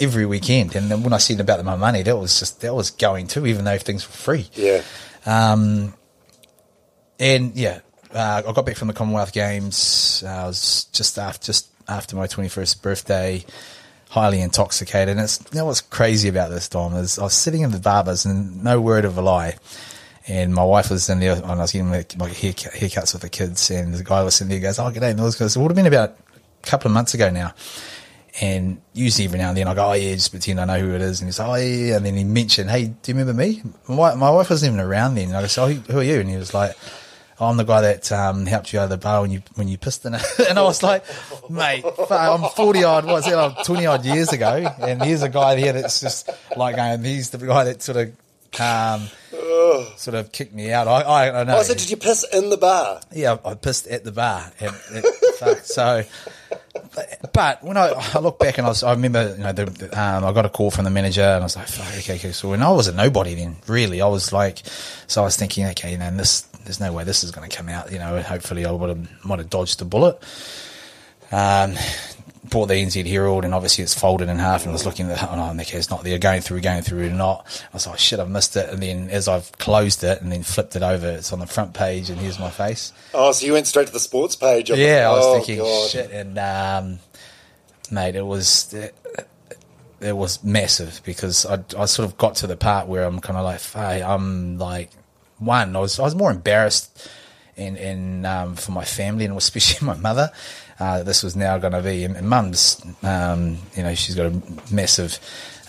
every 0.00 0.26
weekend, 0.26 0.74
and 0.76 0.90
then 0.90 1.02
when 1.02 1.12
I 1.12 1.18
said 1.18 1.40
about 1.40 1.64
my 1.64 1.76
money, 1.76 2.02
that 2.02 2.16
was 2.16 2.38
just 2.38 2.60
that 2.60 2.74
was 2.74 2.90
going 2.90 3.26
too, 3.26 3.46
even 3.46 3.64
though 3.64 3.78
things 3.78 4.06
were 4.06 4.14
free. 4.14 4.48
Yeah. 4.54 4.82
Um, 5.26 5.94
and 7.18 7.54
yeah, 7.54 7.80
uh, 8.12 8.42
I 8.46 8.52
got 8.52 8.66
back 8.66 8.76
from 8.76 8.88
the 8.88 8.94
Commonwealth 8.94 9.32
Games. 9.32 10.22
Uh, 10.26 10.30
I 10.30 10.46
was 10.46 10.84
just 10.92 11.18
after 11.18 11.46
just 11.46 11.68
after 11.88 12.16
my 12.16 12.26
twenty 12.26 12.48
first 12.48 12.82
birthday, 12.82 13.44
highly 14.10 14.40
intoxicated. 14.40 15.10
And 15.10 15.20
it's 15.20 15.40
you 15.52 15.58
know 15.58 15.66
what's 15.66 15.80
crazy 15.80 16.28
about 16.28 16.50
this, 16.50 16.68
Dom, 16.68 16.94
is 16.94 17.18
I 17.18 17.24
was 17.24 17.34
sitting 17.34 17.62
in 17.62 17.70
the 17.70 17.78
barbers 17.78 18.24
and 18.24 18.62
no 18.62 18.80
word 18.80 19.04
of 19.04 19.18
a 19.18 19.22
lie. 19.22 19.56
And 20.26 20.54
my 20.54 20.64
wife 20.64 20.90
was 20.90 21.10
in 21.10 21.20
there, 21.20 21.34
and 21.34 21.44
I 21.44 21.56
was 21.56 21.72
getting 21.72 21.90
my, 21.90 22.06
my 22.16 22.28
hair, 22.28 22.52
haircuts 22.52 23.12
with 23.12 23.20
the 23.20 23.28
kids, 23.28 23.70
and 23.70 23.92
the 23.92 24.02
guy 24.02 24.22
was 24.22 24.36
sitting 24.36 24.50
there, 24.50 24.60
goes, 24.60 24.78
"Oh, 24.78 24.90
g'day, 24.90 25.14
Mils." 25.14 25.36
Goes, 25.36 25.54
"It 25.54 25.60
would 25.60 25.70
have 25.70 25.76
been 25.76 25.86
about 25.86 26.16
a 26.62 26.66
couple 26.66 26.88
of 26.88 26.94
months 26.94 27.12
ago 27.12 27.28
now." 27.28 27.52
And 28.40 28.80
usually 28.92 29.26
every 29.26 29.38
now 29.38 29.50
and 29.50 29.56
then 29.56 29.68
I 29.68 29.74
go, 29.74 29.90
oh 29.90 29.92
yeah, 29.92 30.12
just 30.14 30.30
pretend 30.32 30.60
I 30.60 30.64
know 30.64 30.80
who 30.80 30.92
it 30.94 31.00
is. 31.00 31.20
And 31.20 31.28
he's 31.28 31.38
like, 31.38 31.48
oh 31.48 31.54
yeah. 31.54 31.96
And 31.96 32.04
then 32.06 32.16
he 32.16 32.24
mentioned, 32.24 32.68
hey, 32.68 32.86
do 32.86 33.12
you 33.12 33.16
remember 33.18 33.34
me? 33.34 33.62
My, 33.88 33.94
wife- 33.94 34.16
my 34.16 34.30
wife 34.30 34.50
wasn't 34.50 34.74
even 34.74 34.84
around 34.84 35.14
then. 35.14 35.28
And 35.28 35.36
I 35.36 35.46
go, 35.46 35.68
who, 35.68 35.74
who 35.92 35.98
are 36.00 36.02
you? 36.02 36.18
And 36.18 36.28
he 36.28 36.36
was 36.36 36.52
like, 36.52 36.76
oh, 37.40 37.46
I'm 37.46 37.56
the 37.56 37.64
guy 37.64 37.80
that 37.82 38.10
um, 38.10 38.46
helped 38.46 38.72
you 38.72 38.80
out 38.80 38.84
of 38.84 38.90
the 38.90 38.98
bar 38.98 39.20
when 39.22 39.30
you 39.30 39.42
when 39.54 39.68
you 39.68 39.78
pissed 39.78 40.04
in 40.04 40.14
it. 40.14 40.22
and 40.48 40.58
I 40.58 40.62
was 40.62 40.82
like, 40.82 41.04
mate, 41.48 41.84
I'm 42.10 42.50
40 42.50 42.84
odd, 42.84 43.04
what's 43.06 43.26
that, 43.28 43.36
like 43.36 43.64
20 43.64 43.86
odd 43.86 44.04
years 44.04 44.32
ago. 44.32 44.74
And 44.80 45.02
here's 45.02 45.22
a 45.22 45.28
guy 45.28 45.56
here 45.56 45.72
that's 45.72 46.00
just 46.00 46.28
like 46.56 46.76
going, 46.76 47.04
he's 47.04 47.30
the 47.30 47.38
guy 47.38 47.64
that 47.64 47.82
sort 47.82 47.98
of 47.98 48.60
um, 48.60 49.08
sort 49.96 50.14
of 50.14 50.32
kicked 50.32 50.54
me 50.54 50.72
out. 50.72 50.88
I, 50.88 51.00
I, 51.02 51.40
I 51.40 51.44
know. 51.44 51.58
Oh, 51.58 51.62
so 51.62 51.74
did 51.74 51.90
you 51.90 51.96
piss 51.96 52.24
in 52.32 52.50
the 52.50 52.56
bar? 52.56 53.00
Yeah, 53.12 53.38
I 53.44 53.54
pissed 53.54 53.86
at 53.86 54.04
the 54.04 54.12
bar. 54.12 54.52
And, 54.60 54.74
and, 54.92 55.04
so, 55.62 56.04
but, 57.32 57.62
when 57.62 57.76
I, 57.76 57.92
I 58.14 58.18
look 58.20 58.38
back 58.38 58.58
and 58.58 58.66
I, 58.66 58.70
was, 58.70 58.82
I 58.82 58.92
remember, 58.92 59.34
you 59.36 59.42
know, 59.42 59.52
the, 59.52 60.00
um, 60.00 60.24
I 60.24 60.32
got 60.32 60.46
a 60.46 60.48
call 60.48 60.70
from 60.70 60.84
the 60.84 60.90
manager 60.90 61.22
and 61.22 61.42
I 61.42 61.44
was 61.44 61.56
like, 61.56 61.68
fuck, 61.68 61.98
okay, 61.98 62.16
okay. 62.16 62.32
So 62.32 62.50
when 62.50 62.62
I 62.62 62.70
was 62.70 62.88
a 62.88 62.92
nobody 62.92 63.34
then, 63.34 63.56
really, 63.66 64.00
I 64.00 64.06
was 64.06 64.32
like, 64.32 64.62
so 65.06 65.22
I 65.22 65.24
was 65.24 65.36
thinking, 65.36 65.66
okay, 65.66 65.92
you 65.92 65.98
know, 65.98 66.10
this, 66.16 66.42
there's 66.64 66.80
no 66.80 66.92
way 66.92 67.04
this 67.04 67.24
is 67.24 67.30
going 67.30 67.48
to 67.48 67.56
come 67.56 67.68
out. 67.68 67.92
You 67.92 67.98
know, 67.98 68.20
hopefully 68.22 68.64
I 68.64 68.70
would 68.70 68.88
have 68.88 69.24
might 69.24 69.38
have 69.38 69.50
dodged 69.50 69.80
a 69.82 69.84
bullet. 69.84 70.22
Um, 71.32 71.74
bought 72.50 72.66
the 72.66 72.74
NZ 72.74 73.06
Herald 73.06 73.44
and 73.44 73.54
obviously 73.54 73.84
it's 73.84 73.98
folded 73.98 74.28
in 74.28 74.38
half 74.38 74.62
and 74.62 74.70
I 74.70 74.72
was 74.72 74.84
looking 74.84 75.10
at 75.10 75.22
oh 75.22 75.36
no, 75.36 75.62
okay, 75.62 75.78
it's 75.78 75.90
not 75.90 76.04
there, 76.04 76.18
going 76.18 76.40
through, 76.40 76.60
going 76.60 76.82
through, 76.82 77.10
not. 77.10 77.62
I 77.72 77.74
was 77.74 77.86
like, 77.86 77.98
shit, 77.98 78.20
I've 78.20 78.30
missed 78.30 78.56
it. 78.56 78.68
And 78.70 78.82
then 78.82 79.10
as 79.10 79.28
I've 79.28 79.50
closed 79.52 80.04
it 80.04 80.20
and 80.20 80.30
then 80.30 80.42
flipped 80.42 80.76
it 80.76 80.82
over, 80.82 81.08
it's 81.08 81.32
on 81.32 81.38
the 81.38 81.46
front 81.46 81.74
page 81.74 82.10
and 82.10 82.20
here's 82.20 82.38
my 82.38 82.50
face. 82.50 82.92
Oh, 83.12 83.32
so 83.32 83.46
you 83.46 83.52
went 83.52 83.66
straight 83.66 83.86
to 83.86 83.92
the 83.92 84.00
sports 84.00 84.36
page. 84.36 84.70
Yeah, 84.70 85.08
I 85.08 85.12
was 85.12 85.24
oh, 85.24 85.34
thinking, 85.34 85.58
God. 85.58 85.90
shit, 85.90 86.10
and 86.10 86.38
um, 86.38 86.98
mate, 87.90 88.16
it 88.16 88.26
was 88.26 88.72
it, 88.74 88.94
it 90.00 90.16
was 90.16 90.44
massive 90.44 91.00
because 91.04 91.46
I, 91.46 91.64
I 91.78 91.86
sort 91.86 92.06
of 92.06 92.18
got 92.18 92.36
to 92.36 92.46
the 92.46 92.56
part 92.56 92.88
where 92.88 93.04
I'm 93.04 93.20
kind 93.20 93.38
of 93.38 93.44
like, 93.44 93.62
hey, 93.62 94.02
I'm 94.02 94.58
like, 94.58 94.90
one, 95.38 95.74
I 95.74 95.80
was 95.80 95.98
I 95.98 96.02
was 96.02 96.14
more 96.14 96.30
embarrassed, 96.30 97.08
and 97.56 97.76
and 97.78 98.26
um, 98.26 98.56
for 98.56 98.72
my 98.72 98.84
family 98.84 99.24
and 99.24 99.36
especially 99.36 99.86
my 99.86 99.96
mother, 99.96 100.30
uh, 100.80 101.02
this 101.02 101.22
was 101.22 101.34
now 101.36 101.58
going 101.58 101.72
to 101.72 101.82
be, 101.82 102.04
and, 102.04 102.16
and 102.16 102.28
mum's, 102.28 102.80
um, 103.02 103.58
you 103.76 103.82
know, 103.82 103.94
she's 103.94 104.14
got 104.14 104.26
a 104.26 104.42
massive. 104.74 105.18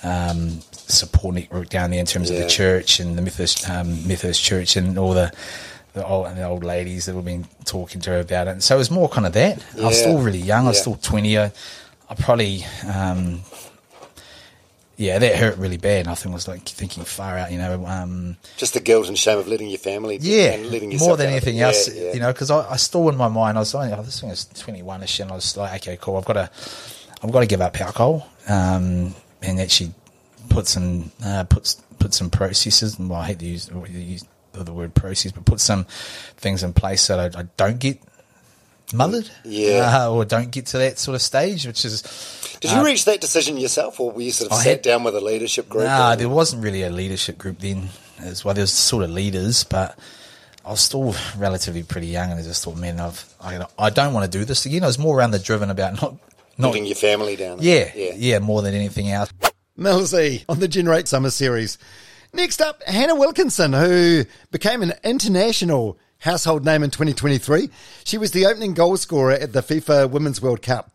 Um, 0.04 0.60
support 0.88 1.34
network 1.34 1.68
down 1.70 1.90
there 1.90 2.00
in 2.00 2.06
terms 2.06 2.30
of 2.30 2.38
the 2.38 2.46
church 2.48 3.00
and 3.00 3.18
the 3.18 3.22
Methodist 3.24 3.68
um, 3.68 4.08
Methodist 4.08 4.44
church 4.44 4.76
and 4.76 5.00
all 5.00 5.14
the 5.16 5.32
the 5.94 6.06
old, 6.06 6.28
and 6.28 6.38
the 6.38 6.44
old 6.44 6.64
ladies 6.64 7.08
that 7.08 7.16
have 7.16 7.26
been 7.26 7.48
talking 7.64 8.02
to 8.02 8.12
her 8.12 8.20
about 8.20 8.48
it. 8.48 8.52
And 8.52 8.64
so 8.64 8.76
it 8.76 8.78
was 8.78 8.92
more 8.92 9.10
kind 9.10 9.26
of 9.26 9.34
that. 9.34 9.66
I 9.82 9.86
was 9.88 9.98
still 10.00 10.20
really 10.20 10.38
young. 10.38 10.66
I 10.66 10.68
was 10.68 10.78
Yeah. 10.78 10.82
still 10.82 10.96
20. 11.02 11.40
I, 11.40 11.52
I 12.08 12.14
probably, 12.20 12.64
um, 12.94 13.42
yeah, 14.98 15.20
that 15.20 15.36
hurt 15.36 15.58
really 15.58 15.78
bad. 15.78 16.02
And 16.02 16.10
I 16.10 16.16
think 16.16 16.32
I 16.32 16.36
was 16.36 16.48
like 16.48 16.64
thinking 16.64 17.04
far 17.04 17.38
out, 17.38 17.52
you 17.52 17.58
know. 17.58 17.86
Um, 17.86 18.38
Just 18.58 18.74
the 18.74 18.80
guilt 18.80 19.08
and 19.08 19.18
shame 19.18 19.38
of 19.38 19.48
letting 19.48 19.70
your 19.70 19.80
family 19.80 20.18
yeah, 20.22 20.54
and 20.54 20.70
letting 20.70 20.92
yourself 20.92 21.10
more 21.10 21.18
than 21.18 21.30
anything 21.30 21.58
Yeah, 21.58 21.68
else, 21.68 21.94
yeah. 21.94 22.14
you 22.14 22.20
know, 22.20 22.32
because 22.32 22.50
I, 22.52 22.70
I 22.72 22.76
still 22.78 23.08
in 23.10 23.18
my 23.18 23.28
mind, 23.28 23.58
I 23.58 23.62
was 23.62 23.74
like, 23.74 23.92
oh, 23.98 24.02
this 24.02 24.22
thing 24.22 24.30
is 24.30 24.46
21 24.46 25.04
ish, 25.04 25.20
and 25.20 25.32
I 25.32 25.36
was 25.36 25.58
like, 25.58 25.82
okay, 25.82 25.98
cool, 26.00 26.18
I've 26.18 26.26
got 26.26 26.34
to, 26.34 26.50
I've 27.24 27.32
got 27.32 27.42
to 27.42 27.46
give 27.48 27.62
up 27.62 27.80
alcohol, 27.80 28.28
um, 28.48 29.14
and 29.42 29.60
actually 29.60 29.94
put 30.50 30.68
some, 30.68 31.12
uh, 31.24 31.44
put, 31.44 31.76
put 32.00 32.14
some 32.14 32.30
processes, 32.30 32.98
and 32.98 33.10
well, 33.10 33.20
I 33.20 33.28
hate 33.28 33.40
to 33.40 33.46
use, 33.46 33.70
use 33.90 34.26
the 34.54 34.72
word 34.74 34.94
process, 34.94 35.32
but 35.34 35.44
put 35.46 35.60
some 35.60 35.86
things 36.38 36.64
in 36.64 36.72
place 36.72 37.02
so 37.02 37.18
that 37.18 37.36
I, 37.36 37.42
I 37.42 37.44
don't 37.58 37.80
get 37.80 38.00
mothered, 38.94 39.30
Yeah. 39.44 40.06
uh, 40.06 40.12
or 40.12 40.26
don't 40.26 40.52
get 40.52 40.68
to 40.68 40.78
that 40.80 41.00
sort 41.00 41.16
of 41.16 41.22
stage, 41.22 41.66
which 41.66 41.86
is. 41.86 42.02
Did 42.62 42.72
you 42.72 42.78
uh, 42.78 42.84
reach 42.84 43.06
that 43.06 43.22
decision 43.22 43.58
yourself, 43.58 44.00
or 44.00 44.12
were 44.12 44.22
you 44.22 44.32
sort 44.32 44.52
of 44.52 44.58
I 44.58 44.64
sat 44.64 44.70
had- 44.70 44.82
down 44.82 45.04
with 45.04 45.16
a 45.16 45.22
leadership 45.22 45.68
group? 45.70 45.86
Nah, 45.86 46.16
there 46.16 46.30
wasn't 46.30 46.64
really 46.64 46.84
a 46.84 46.90
leadership 46.90 47.38
group 47.38 47.60
then 47.60 47.90
as 48.20 48.44
well. 48.46 48.54
There 48.54 48.62
was 48.64 48.72
sort 48.74 49.04
of 49.04 49.10
leaders, 49.10 49.64
but 49.64 49.98
I 50.66 50.72
was 50.72 50.82
still 50.82 51.14
relatively 51.38 51.84
pretty 51.84 52.08
young, 52.08 52.32
and 52.32 52.40
I 52.40 52.44
just 52.44 52.64
thought, 52.64 52.78
man, 52.78 53.00
I've, 53.00 53.26
I, 53.42 53.66
I 53.78 53.90
don't 53.90 54.14
want 54.14 54.32
to 54.32 54.38
do 54.38 54.46
this 54.46 54.66
again. 54.66 54.84
I 54.84 54.88
was 54.88 54.98
more 54.98 55.18
around 55.18 55.32
the 55.32 55.40
driven 55.40 55.70
about 55.70 56.02
not, 56.02 56.16
not 56.58 56.68
letting 56.70 56.86
your 56.86 56.96
family 56.96 57.36
down. 57.36 57.58
yeah, 57.62 57.92
yeah, 57.94 58.40
more 58.40 58.62
than 58.62 58.74
anything 58.74 59.12
else. 59.12 59.32
Millsy 59.78 60.46
on 60.48 60.60
the 60.60 60.68
Generate 60.70 61.08
Summer 61.08 61.30
Series. 61.30 61.78
Next 62.34 62.62
up, 62.62 62.82
Hannah 62.84 63.16
Wilkinson, 63.16 63.74
who 63.74 64.24
became 64.52 64.82
an 64.82 64.94
international 65.04 65.98
household 66.20 66.66
name 66.66 66.84
in 66.84 66.90
2023. 66.90 67.70
She 68.04 68.18
was 68.18 68.32
the 68.32 68.46
opening 68.46 68.74
goal 68.74 68.98
scorer 68.98 69.34
at 69.34 69.54
the 69.54 69.62
FIFA 69.62 70.10
Women's 70.10 70.42
World 70.42 70.62
Cup. 70.62 70.92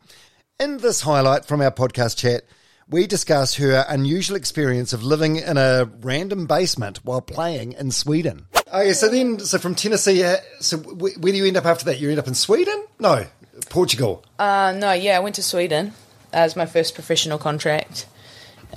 In 0.59 0.77
this 0.77 1.01
highlight 1.01 1.45
from 1.45 1.61
our 1.61 1.71
podcast 1.71 2.17
chat, 2.17 2.43
we 2.89 3.07
discuss 3.07 3.55
her 3.55 3.85
unusual 3.87 4.35
experience 4.35 4.91
of 4.91 5.03
living 5.03 5.37
in 5.37 5.57
a 5.57 5.89
random 6.01 6.45
basement 6.45 6.99
while 7.03 7.21
playing 7.21 7.71
in 7.73 7.91
Sweden. 7.91 8.47
Okay, 8.67 8.93
so 8.93 9.09
then, 9.09 9.39
so 9.39 9.57
from 9.57 9.75
Tennessee, 9.75 10.23
uh, 10.23 10.37
so 10.59 10.77
wh- 10.77 11.17
where 11.21 11.31
do 11.31 11.37
you 11.37 11.45
end 11.45 11.57
up 11.57 11.65
after 11.65 11.85
that? 11.85 11.99
You 11.99 12.09
end 12.09 12.19
up 12.19 12.27
in 12.27 12.35
Sweden? 12.35 12.85
No, 12.99 13.25
Portugal. 13.69 14.23
Uh, 14.37 14.73
no, 14.77 14.91
yeah, 14.91 15.17
I 15.17 15.19
went 15.19 15.35
to 15.35 15.43
Sweden 15.43 15.93
as 16.33 16.55
my 16.55 16.65
first 16.65 16.93
professional 16.93 17.37
contract, 17.37 18.05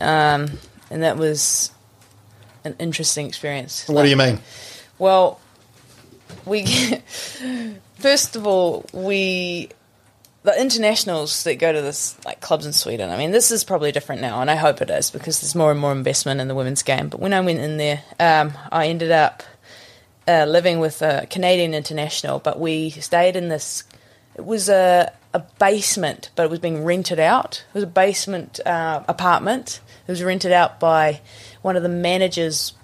um, 0.01 0.49
and 0.91 1.03
that 1.03 1.16
was 1.16 1.73
an 2.65 2.77
interesting 2.79 3.27
experience. 3.27 3.89
What 3.89 4.03
do 4.03 4.09
you 4.09 4.16
mean? 4.16 4.41
Well, 4.99 5.41
we 6.44 6.65
first 7.98 8.36
of 8.36 8.47
all 8.47 8.85
we 8.93 9.70
the 10.44 10.61
internationals 10.61 11.44
that 11.44 11.55
go 11.56 11.73
to 11.73 11.81
this 11.81 12.23
like 12.24 12.40
clubs 12.40 12.66
in 12.66 12.73
Sweden. 12.74 13.11
I 13.11 13.16
mean, 13.16 13.31
this 13.31 13.51
is 13.51 13.65
probably 13.65 13.93
different 13.93 14.20
now, 14.20 14.43
and 14.43 14.51
I 14.51 14.56
hope 14.56 14.82
it 14.82 14.90
is 14.90 15.11
because 15.11 15.40
there's 15.40 15.55
more 15.55 15.70
and 15.70 15.81
more 15.81 15.93
investment 15.93 16.40
in 16.40 16.48
the 16.48 16.55
women's 16.55 16.82
game. 16.82 17.09
But 17.09 17.19
when 17.19 17.32
I 17.32 17.40
went 17.40 17.61
in 17.61 17.78
there, 17.78 18.02
um, 18.20 18.52
I 18.70 18.89
ended 18.89 19.11
up 19.11 19.43
uh, 20.28 20.44
living 20.44 20.81
with 20.81 21.01
a 21.01 21.27
Canadian 21.31 21.73
international, 21.73 22.39
but 22.40 22.61
we 22.61 22.90
stayed 22.90 23.36
in 23.36 23.48
this. 23.48 23.85
It 24.36 24.44
was 24.44 24.69
a 24.69 25.11
a 25.32 25.40
basement, 25.59 26.31
but 26.36 26.44
it 26.44 26.51
was 26.51 26.61
being 26.61 26.85
rented 26.85 27.19
out. 27.19 27.65
It 27.70 27.74
was 27.74 27.85
a 27.85 27.89
basement 27.89 28.61
uh, 28.65 29.02
apartment. 29.09 29.81
It 30.06 30.12
was 30.12 30.23
rented 30.23 30.52
out 30.52 30.78
by 30.78 31.23
one 31.62 31.77
of 31.77 31.82
the 31.82 31.89
managers' 31.89 32.74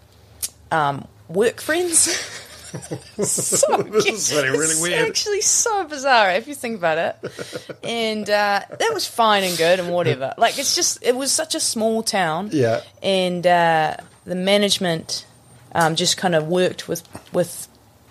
um, 0.72 1.06
work 1.28 1.60
friends. 1.60 2.08
so 2.70 3.76
this 3.82 4.06
is 4.06 4.32
really, 4.32 4.58
it's 4.58 4.80
weird. 4.80 5.08
actually 5.08 5.40
so 5.40 5.84
bizarre 5.84 6.30
if 6.32 6.46
you 6.46 6.54
think 6.54 6.78
about 6.78 6.98
it. 6.98 7.76
And 7.82 8.28
uh, 8.28 8.62
that 8.68 8.90
was 8.94 9.06
fine 9.06 9.42
and 9.42 9.56
good 9.56 9.80
and 9.80 9.90
whatever. 9.90 10.34
Like 10.38 10.58
it's 10.58 10.74
just 10.74 11.02
it 11.02 11.16
was 11.16 11.32
such 11.32 11.54
a 11.54 11.60
small 11.60 12.02
town. 12.02 12.50
Yeah. 12.52 12.82
And 13.02 13.46
uh, 13.46 13.96
the 14.24 14.34
management 14.34 15.26
um, 15.72 15.96
just 15.96 16.16
kind 16.16 16.34
of 16.34 16.46
worked 16.46 16.88
with 16.88 17.02
with 17.32 17.68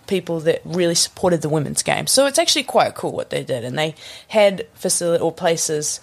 people 0.07 0.39
that 0.41 0.61
really 0.65 0.95
supported 0.95 1.41
the 1.41 1.49
women's 1.49 1.83
game. 1.83 2.07
So 2.07 2.25
it's 2.25 2.39
actually 2.39 2.63
quite 2.63 2.95
cool 2.95 3.11
what 3.11 3.29
they 3.29 3.43
did, 3.43 3.63
and 3.63 3.77
they 3.77 3.95
had 4.27 4.67
facility 4.73 5.23
or 5.23 5.31
places 5.31 6.01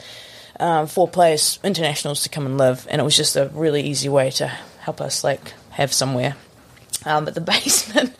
um, 0.60 0.86
for 0.86 1.08
players, 1.08 1.58
internationals, 1.62 2.22
to 2.22 2.28
come 2.28 2.46
and 2.46 2.56
live, 2.56 2.86
and 2.88 3.00
it 3.00 3.04
was 3.04 3.16
just 3.16 3.36
a 3.36 3.50
really 3.52 3.82
easy 3.82 4.08
way 4.08 4.30
to 4.30 4.46
help 4.46 5.00
us 5.00 5.24
like 5.24 5.52
have 5.70 5.92
somewhere. 5.92 6.36
Um, 7.06 7.24
but 7.24 7.34
the 7.34 7.40
basement, 7.52 8.14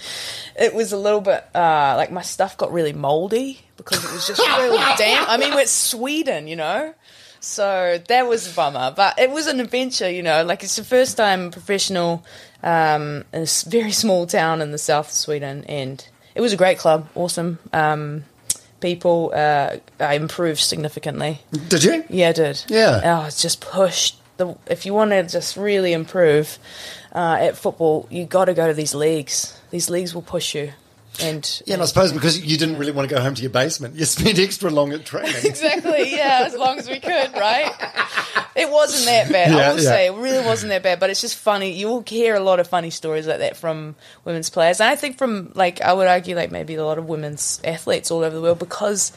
it 0.59 0.75
was 0.75 0.93
a 0.93 0.97
little 0.97 1.21
bit 1.21 1.45
uh, 1.55 1.95
like 1.97 2.11
my 2.11 2.23
stuff 2.23 2.57
got 2.57 2.73
really 2.73 2.95
moldy 2.95 3.61
because 3.77 4.03
it 4.05 4.13
was 4.13 4.27
just 4.27 4.41
really 4.41 4.79
damp. 4.99 5.29
I 5.29 5.37
mean, 5.37 5.53
it's 5.55 5.71
Sweden, 5.73 6.47
you 6.49 6.57
know. 6.57 6.95
So 7.41 8.01
that 8.09 8.27
was 8.27 8.51
a 8.51 8.55
bummer, 8.55 8.93
but 8.97 9.19
it 9.19 9.31
was 9.31 9.47
an 9.47 9.61
adventure, 9.61 10.11
you 10.11 10.23
know. 10.23 10.43
Like 10.45 10.63
it's 10.63 10.77
the 10.77 10.85
first 10.85 11.17
time 11.17 11.51
professional 11.51 12.25
um, 12.63 13.25
in 13.33 13.43
a 13.43 13.47
very 13.69 13.93
small 13.93 14.27
town 14.27 14.63
in 14.63 14.73
the 14.73 14.79
south 14.79 15.09
of 15.09 15.15
Sweden, 15.15 15.65
and 15.69 16.07
it 16.35 16.41
was 16.41 16.53
a 16.53 16.57
great 16.57 16.79
club, 16.79 17.09
awesome 17.15 17.59
um, 17.73 18.25
people. 18.81 19.33
Uh, 19.35 19.77
I 20.01 20.15
improved 20.15 20.61
significantly. 20.61 21.41
Did 21.69 21.85
you? 21.85 22.05
Yeah, 22.09 22.31
I 22.31 22.33
did. 22.33 22.65
Yeah. 22.69 23.01
Oh, 23.05 23.27
it's 23.27 23.43
just 23.43 23.61
pushed. 23.61 24.21
The, 24.39 24.57
if 24.67 24.85
you 24.85 24.93
want 24.93 25.13
to 25.13 25.23
just 25.23 25.57
really 25.57 25.93
improve 25.93 26.59
uh, 27.17 27.39
at 27.41 27.57
football, 27.57 28.07
you 28.11 28.27
got 28.27 28.45
to 28.45 28.55
go 28.55 28.69
to 28.69 28.75
these 28.75 28.95
leagues. 28.95 29.59
These 29.71 29.89
leagues 29.89 30.15
will 30.15 30.23
push 30.23 30.55
you. 30.55 30.73
And 31.19 31.63
Yeah, 31.65 31.75
and 31.75 31.83
I 31.83 31.87
suppose 31.87 32.13
because 32.13 32.45
you 32.45 32.59
didn't 32.59 32.77
really 32.77 32.93
want 32.93 33.09
to 33.09 33.15
go 33.15 33.23
home 33.23 33.35
to 33.35 33.41
your 33.41 33.51
basement, 33.51 33.95
you 33.95 34.05
spent 34.05 34.39
extra 34.39 34.71
long 34.71 34.93
at 34.93 35.07
training. 35.07 35.35
exactly, 35.45 36.15
yeah, 36.15 36.43
as 36.45 36.55
long 36.55 36.79
as 36.79 36.89
we 36.89 37.01
could, 37.01 37.33
right? 37.33 37.73
It 38.55 38.71
wasn't 38.71 39.07
that 39.07 39.33
bad. 39.33 39.51
Yeah, 39.51 39.57
I 39.57 39.69
will 39.71 39.81
yeah. 39.81 39.89
say, 39.89 40.07
it 40.09 40.13
really 40.13 40.45
wasn't 40.45 40.71
that 40.71 40.83
bad. 40.83 41.01
But 41.01 41.09
it's 41.09 41.23
just 41.23 41.37
funny. 41.37 41.73
You 41.73 41.89
will 41.89 42.05
hear 42.07 42.35
a 42.35 42.41
lot 42.41 42.61
of 42.61 42.69
funny 42.69 42.91
stories 42.91 43.27
like 43.27 43.39
that 43.39 43.57
from 43.57 43.97
women's 44.27 44.51
players, 44.51 44.79
and 44.79 44.91
I 44.91 44.97
think 44.97 45.17
from 45.17 45.53
like 45.55 45.81
I 45.81 45.95
would 45.95 46.09
argue 46.09 46.37
like 46.37 46.51
maybe 46.51 46.75
a 46.75 46.85
lot 46.85 46.99
of 46.99 47.09
women's 47.09 47.63
athletes 47.65 48.11
all 48.11 48.25
over 48.25 48.37
the 48.37 48.43
world 48.43 48.59
because 48.59 49.13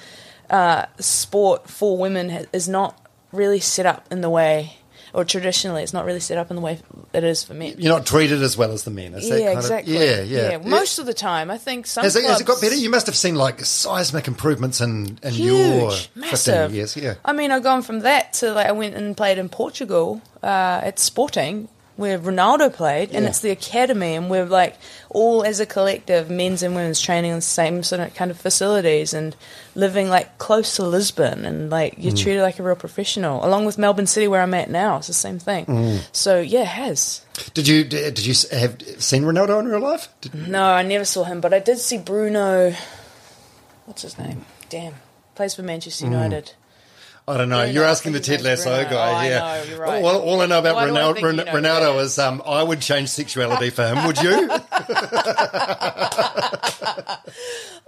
uh, 0.49 0.85
sport 0.99 1.69
for 1.69 1.97
women 1.97 2.47
is 2.53 2.69
not 2.69 2.97
really 3.33 3.59
set 3.59 3.85
up 3.85 4.07
in 4.09 4.21
the 4.21 4.29
way, 4.29 4.77
or 5.19 5.25
traditionally, 5.25 5.83
it's 5.83 5.93
not 5.93 6.05
really 6.05 6.21
set 6.21 6.37
up 6.37 6.49
in 6.49 6.55
the 6.55 6.61
way 6.61 6.79
it 7.13 7.23
is 7.23 7.43
for 7.43 7.53
men. 7.53 7.75
You're 7.77 7.93
not 7.93 8.05
treated 8.05 8.41
as 8.41 8.57
well 8.57 8.71
as 8.71 8.83
the 8.83 8.91
men. 8.91 9.13
Is 9.13 9.29
that 9.29 9.39
yeah, 9.39 9.47
kind 9.47 9.59
exactly. 9.59 9.95
Of, 9.97 10.27
yeah, 10.29 10.49
yeah, 10.51 10.57
Most 10.57 10.97
of 10.97 11.05
the 11.05 11.13
time, 11.13 11.51
I 11.51 11.57
think 11.57 11.85
some 11.87 12.03
Has 12.03 12.15
it, 12.15 12.23
has 12.23 12.39
it 12.39 12.47
got 12.47 12.61
better? 12.61 12.75
You 12.75 12.89
must 12.89 13.05
have 13.07 13.15
seen 13.15 13.35
like 13.35 13.59
seismic 13.65 14.27
improvements 14.27 14.79
in, 14.79 15.19
in 15.21 15.33
Huge, 15.33 15.39
your 15.45 15.91
15 15.91 16.21
massive. 16.21 16.73
years. 16.73 16.95
Yeah. 16.95 17.15
I 17.25 17.33
mean, 17.33 17.51
I've 17.51 17.63
gone 17.63 17.81
from 17.81 17.99
that 18.01 18.33
to 18.33 18.53
like 18.53 18.67
I 18.67 18.71
went 18.71 18.95
and 18.95 19.15
played 19.17 19.37
in 19.37 19.49
Portugal 19.49 20.21
uh, 20.41 20.81
at 20.83 20.99
Sporting, 20.99 21.67
where 21.99 22.17
Ronaldo 22.17 22.71
played, 22.73 23.11
and 23.11 23.23
Yeah. 23.23 23.29
it's 23.29 23.39
the 23.41 23.51
academy, 23.51 24.15
and 24.15 24.29
we're 24.29 24.45
like 24.45 24.75
all 25.09 25.43
as 25.43 25.59
a 25.59 25.65
collective, 25.65 26.29
men's 26.29 26.63
and 26.63 26.73
women's 26.75 27.01
training 27.01 27.31
in 27.31 27.37
the 27.37 27.41
same 27.41 27.83
sort 27.83 27.99
of 28.01 28.13
kind 28.15 28.31
of 28.31 28.39
facilities, 28.39 29.13
and 29.13 29.35
living 29.75 30.09
like 30.09 30.37
close 30.37 30.75
to 30.77 30.83
Lisbon, 30.83 31.45
and 31.45 31.69
like 31.69 31.95
you're 31.97 32.13
Mm. 32.13 32.23
treated 32.23 32.41
like 32.41 32.57
a 32.59 32.63
real 32.63 32.75
professional. 32.75 33.45
Along 33.45 33.65
with 33.65 33.77
Melbourne 33.77 34.07
City, 34.07 34.27
where 34.27 34.41
I'm 34.41 34.53
at 34.53 34.69
now, 34.69 34.97
it's 34.97 35.07
the 35.07 35.13
same 35.13 35.39
thing. 35.39 35.65
Mm. 35.65 35.99
So 36.11 36.39
yeah, 36.39 36.61
it 36.61 36.67
has. 36.67 37.21
Did 37.53 37.67
you 37.67 37.83
did 37.83 38.19
you 38.25 38.33
have 38.57 38.77
seen 38.99 39.23
Ronaldo 39.23 39.59
in 39.59 39.67
real 39.67 39.79
life? 39.81 40.07
Did, 40.21 40.33
No, 40.47 40.63
I 40.63 40.83
never 40.83 41.05
saw 41.05 41.25
him, 41.25 41.41
but 41.41 41.53
I 41.53 41.59
did 41.59 41.79
see 41.79 41.97
Bruno. 41.97 42.73
What's 43.85 44.03
his 44.03 44.17
name? 44.17 44.45
Damn, 44.69 44.95
plays 45.35 45.53
for 45.55 45.63
Manchester 45.63 46.05
Mm. 46.05 46.11
I 47.29 47.37
don't 47.37 47.49
know. 47.49 47.57
Bruno, 47.59 47.71
You're 47.71 47.85
I 47.85 47.89
asking 47.91 48.13
the 48.13 48.19
Ted 48.19 48.41
Lasso 48.41 48.69
Bruno. 48.75 48.89
guy 48.89 49.11
Oh, 49.11 49.15
I 49.15 49.25
here. 49.25 49.39
know, 49.77 49.83
right. 49.83 50.03
All, 50.03 50.17
all 50.21 50.41
I 50.41 50.45
know 50.47 50.59
about 50.59 50.77
I 50.77 50.89
Ronaldo, 50.89 51.21
you 51.21 51.33
know 51.33 51.45
Ronaldo 51.45 52.01
is 52.01 52.17
um, 52.17 52.41
I 52.45 52.63
would 52.63 52.81
change 52.81 53.09
sexuality 53.09 53.69
for 53.69 53.87
him. 53.87 54.05
Would 54.07 54.17
you? 54.21 54.49
Oh, 54.51 54.59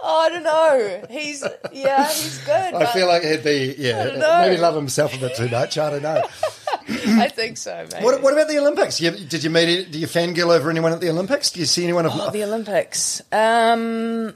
I 0.04 0.28
don't 0.30 0.42
know. 0.42 1.06
He's 1.10 1.44
yeah, 1.72 2.06
he's 2.08 2.38
good. 2.38 2.74
I 2.74 2.86
feel 2.92 3.06
like 3.06 3.22
he'd 3.22 3.44
be 3.44 3.74
yeah, 3.78 4.40
maybe 4.44 4.56
love 4.60 4.74
himself 4.74 5.14
a 5.14 5.18
bit 5.18 5.36
too 5.36 5.48
much. 5.48 5.78
I 5.78 5.90
don't 5.90 6.02
know. 6.02 6.22
I 6.88 7.28
think 7.28 7.56
so, 7.56 7.86
mate. 7.92 8.02
What, 8.02 8.22
what 8.22 8.32
about 8.32 8.48
the 8.48 8.58
Olympics? 8.58 9.00
You, 9.00 9.12
did 9.12 9.44
you 9.44 9.50
meet? 9.50 9.90
Do 9.92 9.98
you 9.98 10.06
fangirl 10.06 10.48
over 10.54 10.70
anyone 10.70 10.92
at 10.92 11.00
the 11.00 11.10
Olympics? 11.10 11.50
Do 11.50 11.60
you 11.60 11.66
see 11.66 11.84
anyone 11.84 12.06
of? 12.06 12.12
Oh, 12.14 12.30
the 12.30 12.44
Olympics. 12.44 13.22
Um, 13.30 14.34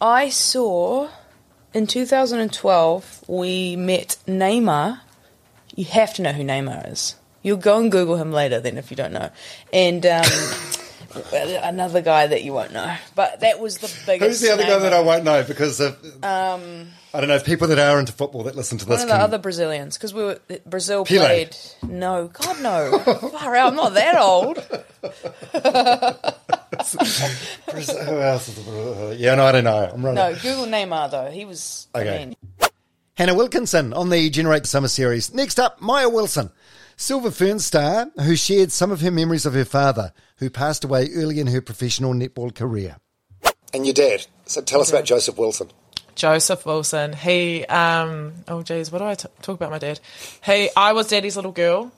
I 0.00 0.28
saw 0.28 1.08
in 1.74 1.86
2012 1.86 3.24
we 3.28 3.76
met 3.76 4.16
Neymar. 4.26 5.00
You 5.74 5.84
have 5.86 6.14
to 6.14 6.22
know 6.22 6.32
who 6.32 6.44
Neymar 6.44 6.90
is. 6.90 7.16
You'll 7.42 7.58
go 7.58 7.78
and 7.78 7.92
Google 7.92 8.16
him 8.16 8.32
later, 8.32 8.58
then, 8.60 8.78
if 8.78 8.90
you 8.90 8.96
don't 8.96 9.12
know. 9.12 9.28
And 9.72 10.06
um, 10.06 10.24
another 11.32 12.00
guy 12.00 12.26
that 12.26 12.42
you 12.42 12.54
won't 12.54 12.72
know, 12.72 12.96
but 13.14 13.40
that 13.40 13.60
was 13.60 13.78
the 13.78 13.92
biggest. 14.06 14.28
Who's 14.28 14.40
the 14.40 14.52
other 14.52 14.62
guy 14.62 14.78
that 14.78 14.92
I 14.94 15.00
won't 15.00 15.24
know? 15.24 15.42
Because 15.42 15.80
of, 15.80 15.98
Um, 16.24 16.88
I 17.14 17.20
don't 17.20 17.28
know 17.28 17.36
if 17.36 17.44
people 17.44 17.68
that 17.68 17.78
are 17.78 18.00
into 18.00 18.12
football 18.12 18.42
that 18.42 18.56
listen 18.56 18.76
to 18.78 18.84
this. 18.84 18.88
one 18.88 18.96
this 18.96 19.02
of 19.04 19.08
the 19.08 19.14
can. 19.14 19.22
other 19.22 19.38
Brazilians, 19.38 19.96
because 19.96 20.12
we 20.12 20.24
were 20.24 20.40
Brazil 20.66 21.04
Pele. 21.04 21.24
played. 21.24 21.56
No, 21.88 22.26
God 22.26 22.60
no, 22.60 22.98
far 23.30 23.54
out. 23.54 23.68
I'm 23.68 23.76
not 23.76 23.94
that 23.94 24.18
old. 24.18 24.58
Who 28.04 28.20
else? 28.20 28.48
Is 28.48 28.64
the, 28.64 29.16
yeah, 29.16 29.36
no, 29.36 29.46
I 29.46 29.52
don't 29.52 29.62
know. 29.62 29.90
I'm 29.92 30.04
running. 30.04 30.16
No, 30.16 30.34
Google 30.34 30.66
Neymar 30.66 31.10
though. 31.12 31.30
He 31.30 31.44
was. 31.44 31.86
Okay. 31.94 32.14
I 32.14 32.18
mean, 32.26 32.36
Hannah 33.14 33.34
Wilkinson 33.34 33.92
on 33.92 34.10
the 34.10 34.28
Generate 34.28 34.62
the 34.62 34.68
Summer 34.68 34.88
Series. 34.88 35.32
Next 35.32 35.60
up, 35.60 35.80
Maia 35.80 36.08
Wilson, 36.08 36.50
Silver 36.96 37.30
Fern 37.30 37.60
star 37.60 38.10
who 38.24 38.34
shared 38.34 38.72
some 38.72 38.90
of 38.90 39.00
her 39.02 39.12
memories 39.12 39.46
of 39.46 39.54
her 39.54 39.64
father, 39.64 40.12
who 40.38 40.50
passed 40.50 40.82
away 40.82 41.08
early 41.14 41.38
in 41.38 41.46
her 41.46 41.60
professional 41.60 42.12
netball 42.12 42.52
career. 42.52 42.96
And 43.72 43.86
your 43.86 43.94
dad. 43.94 44.26
So 44.46 44.60
tell 44.60 44.80
us 44.80 44.90
about 44.90 45.04
Joseph 45.04 45.38
Wilson. 45.38 45.70
Joseph 46.14 46.64
Wilson. 46.66 47.12
He, 47.12 47.64
um, 47.66 48.32
oh 48.48 48.62
geez, 48.62 48.90
what 48.92 48.98
do 48.98 49.04
I 49.04 49.14
t- 49.14 49.28
talk 49.42 49.56
about 49.56 49.70
my 49.70 49.78
dad? 49.78 50.00
He, 50.44 50.68
I 50.76 50.92
was 50.92 51.08
daddy's 51.08 51.36
little 51.36 51.52
girl, 51.52 51.92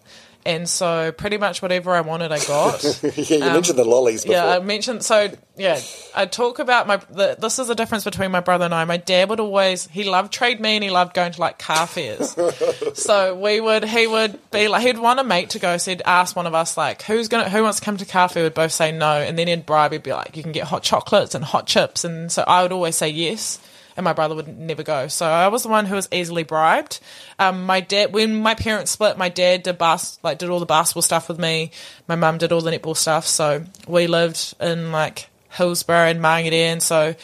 and 0.45 0.69
so 0.69 1.11
pretty 1.13 1.39
much 1.39 1.61
whatever 1.61 1.93
I 1.93 2.01
wanted, 2.03 2.31
I 2.33 2.39
got. 2.45 2.83
yeah, 3.03 3.37
you 3.39 3.43
Um, 3.45 3.53
mentioned 3.55 3.79
the 3.79 3.85
lollies 3.85 4.23
before. 4.23 4.37
Yeah, 4.37 4.47
I 4.47 4.59
mentioned. 4.61 5.03
So 5.05 5.31
yeah, 5.57 5.81
I 6.15 6.27
talk 6.27 6.59
about 6.61 6.87
my. 6.87 6.99
The, 6.99 7.37
this 7.41 7.59
is 7.59 7.67
the 7.67 7.75
difference 7.75 8.05
between 8.05 8.31
my 8.31 8.39
brother 8.41 8.65
and 8.67 8.73
I. 8.75 8.85
My 8.85 8.97
dad 8.99 9.29
would 9.31 9.41
always 9.41 9.89
he 9.89 10.05
loved 10.05 10.33
trade 10.33 10.61
me 10.61 10.77
and 10.77 10.85
he 10.85 10.91
loved 10.91 11.15
going 11.15 11.33
to 11.33 11.41
like 11.41 11.59
car 11.59 11.87
fairs. 11.89 12.37
so 12.95 13.35
we 13.35 13.61
would 13.61 13.85
he 13.85 14.07
would 14.07 14.39
be 14.53 14.69
like 14.69 14.83
he'd 14.83 14.99
want 14.99 15.19
a 15.19 15.25
mate 15.25 15.51
to 15.51 15.59
go. 15.59 15.79
So 15.79 15.91
he'd 15.91 16.03
ask 16.05 16.37
one 16.37 16.47
of 16.47 16.55
us 16.55 16.77
like 16.77 17.03
who's 17.03 17.27
gonna 17.29 17.49
who 17.51 17.63
wants 17.65 17.81
to 17.81 17.85
come 17.85 17.97
to 17.97 18.05
car 18.07 18.29
fair. 18.29 18.45
We'd 18.45 18.55
both 18.55 18.73
say 18.73 18.93
no, 18.93 19.13
and 19.21 19.37
then 19.39 19.49
he'd 19.49 19.67
bribe. 19.67 19.93
He'd 19.93 20.03
be 20.05 20.13
like 20.13 20.37
you 20.37 20.43
can 20.45 20.53
get 20.53 20.65
hot 20.65 20.83
chocolates 20.85 21.35
and 21.35 21.45
hot 21.45 21.67
chips, 21.67 22.05
and 22.05 22.31
so 22.31 22.45
I 22.47 22.63
would 22.63 22.71
always 22.73 22.95
say 22.95 23.09
yes. 23.09 23.59
And 23.97 24.05
my 24.05 24.13
brother 24.13 24.35
would 24.35 24.59
never 24.59 24.83
go, 24.83 25.09
so 25.09 25.27
I 25.27 25.49
was 25.49 25.63
the 25.63 25.71
one 25.71 25.87
who 25.87 25.95
was 25.95 26.07
easily 26.13 26.43
bribed. 26.43 27.01
Um, 27.39 27.65
my 27.65 27.81
dad, 27.81 28.13
when 28.13 28.37
my 28.37 28.55
parents 28.55 28.91
split, 28.91 29.17
my 29.17 29.31
dad 29.31 29.63
did 29.63 29.79
bas- 29.79 30.19
like 30.23 30.37
did 30.37 30.51
all 30.51 30.61
the 30.61 30.67
basketball 30.67 31.03
stuff 31.03 31.29
with 31.29 31.39
me. 31.39 31.71
My 32.07 32.15
mum 32.15 32.37
did 32.37 32.53
all 32.53 32.61
the 32.61 32.71
netball 32.71 32.97
stuff. 32.97 33.27
So 33.27 33.65
we 33.89 34.07
lived 34.07 34.55
in 34.61 34.93
like 34.93 35.31
Hillsborough 35.51 36.09
and 36.09 36.21
Margate, 36.21 36.83
so 36.83 37.15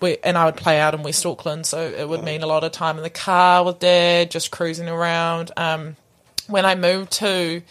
we 0.00 0.18
and 0.22 0.36
I 0.36 0.44
would 0.44 0.56
play 0.56 0.78
out 0.78 0.94
in 0.94 1.02
West 1.02 1.24
Auckland. 1.24 1.64
So 1.64 1.80
it 1.80 2.06
would 2.06 2.22
mean 2.22 2.42
a 2.42 2.46
lot 2.46 2.62
of 2.62 2.72
time 2.72 2.98
in 2.98 3.02
the 3.02 3.10
car 3.10 3.64
with 3.64 3.78
dad, 3.78 4.30
just 4.30 4.50
cruising 4.50 4.88
around. 4.88 5.50
Um, 5.56 5.96
when 6.46 6.66
I 6.66 6.74
moved 6.74 7.12
to 7.12 7.62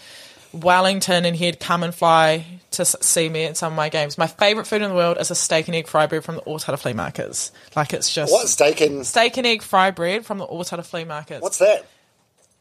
Wellington 0.52 1.26
and 1.26 1.36
he'd 1.36 1.60
come 1.60 1.84
and 1.84 1.94
fly 1.94 2.57
to 2.78 2.86
see 2.86 3.30
me 3.30 3.44
at 3.46 3.58
some 3.58 3.74
of 3.74 3.78
my 3.78 3.90
games. 3.90 4.18
My 4.18 4.28
favourite 4.28 4.66
food 4.68 4.82
in 4.82 4.90
the 4.90 4.96
world 4.96 5.18
is 5.20 5.30
a 5.30 5.36
steak 5.36 5.68
and 5.68 5.76
egg 5.76 5.88
fry 5.88 6.08
bread 6.08 6.24
from 6.24 6.36
the 6.36 6.42
Otara 6.42 6.80
flea 6.80 6.94
markets. 6.94 7.52
Like 7.76 7.94
it's 7.94 8.12
just 8.14 8.32
What 8.32 8.48
steak 8.48 8.82
and 8.82 9.06
steak 9.06 9.38
and 9.38 9.46
egg 9.46 9.62
fry 9.62 9.92
bread 9.92 10.26
from 10.26 10.38
the 10.40 10.48
Otara 10.48 10.86
flea 10.86 11.04
markets. 11.04 11.42
what's 11.42 11.60
that? 11.60 11.86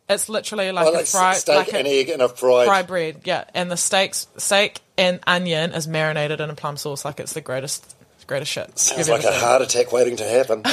It's 0.09 0.29
literally 0.29 0.71
like 0.71 0.87
Oh, 0.87 1.01
a 1.01 1.05
fried 1.05 1.37
steak 1.37 1.57
like 1.57 1.75
and 1.75 1.89
egg 1.89 2.11
and 2.11 2.23
a 2.23 2.29
fried- 2.29 2.67
fried 2.67 2.87
bread. 2.87 3.23
Yeah, 3.25 3.45
and 3.55 3.71
the 3.71 3.77
steaks 3.77 4.29
steak 4.37 4.81
and 4.97 5.19
onion 5.27 5.73
is 5.73 5.89
marinated 5.89 6.41
in 6.41 6.49
a 6.49 6.55
plum 6.55 6.77
sauce. 6.77 7.05
Like 7.05 7.19
it's 7.19 7.33
the 7.33 7.41
greatest 7.41 7.96
greatest 8.27 8.53
shit. 8.53 8.79
Sounds 8.79 9.09
like 9.09 9.25
a 9.25 9.33
heart 9.33 9.63
attack 9.63 9.93
waiting 9.93 10.17
to 10.17 10.25
happen. 10.25 10.63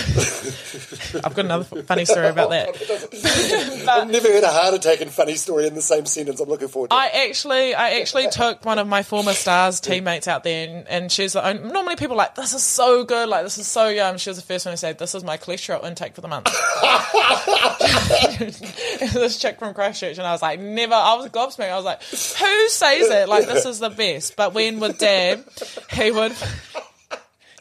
I've 1.24 1.36
got 1.36 1.46
another 1.46 1.84
funny 1.84 2.06
story 2.06 2.28
about 2.28 2.50
that. 2.50 2.70
I've 3.90 4.10
never 4.10 4.28
heard 4.28 4.44
a 4.44 4.52
heart 4.52 4.74
attack 4.74 5.02
and 5.02 5.12
funny 5.12 5.36
story 5.36 5.68
in 5.68 5.76
the 5.76 5.82
same 5.82 6.06
sentence. 6.06 6.40
I'm 6.40 6.50
looking 6.50 6.68
forward 6.68 6.90
to 6.90 6.96
it. 6.96 7.00
I 7.00 7.28
actually, 7.28 7.76
I 7.76 8.00
actually 8.00 8.30
took 8.30 8.66
one 8.66 8.80
of 8.80 8.88
my 8.88 9.04
former 9.04 9.34
stars 9.34 9.80
teammates 9.80 10.28
out 10.28 10.44
there, 10.44 10.68
and, 10.68 10.88
and 10.88 11.12
she's 11.12 11.34
the 11.34 11.46
only, 11.46 11.72
normally 11.72 11.96
people 11.96 12.16
are 12.16 12.18
like 12.18 12.36
this 12.36 12.54
is 12.54 12.64
so 12.64 13.04
good, 13.04 13.30
like 13.30 13.44
this 13.44 13.58
is 13.58 13.68
so 13.68 13.88
yum. 13.88 14.18
She 14.18 14.30
was 14.30 14.38
the 14.38 14.44
first 14.44 14.66
one 14.66 14.74
to 14.74 14.78
say 14.78 14.94
this 14.94 15.16
is 15.16 15.24
my 15.24 15.38
cholesterol 15.38 15.84
intake 15.84 16.16
for 16.16 16.22
the 16.22 16.28
month. 16.28 16.46
this 19.14 19.38
chick 19.38 19.60
from 19.60 19.74
Christchurch, 19.74 20.18
and 20.18 20.28
I 20.28 20.32
was 20.32 20.42
like, 20.42 20.60
never. 20.60 20.94
I 20.94 21.16
was 21.16 21.30
gobsmacked. 21.30 21.72
I 21.72 21.76
was 21.76 21.86
like, 21.86 22.02
who 22.04 22.70
says 22.70 23.10
it? 23.10 23.30
Like 23.30 23.46
this 23.46 23.66
is 23.66 23.80
the 23.80 23.90
best. 23.90 24.36
But 24.36 24.54
when 24.54 24.80
with 24.80 24.98
Dad, 24.98 25.44
he 25.92 26.12
would. 26.12 26.34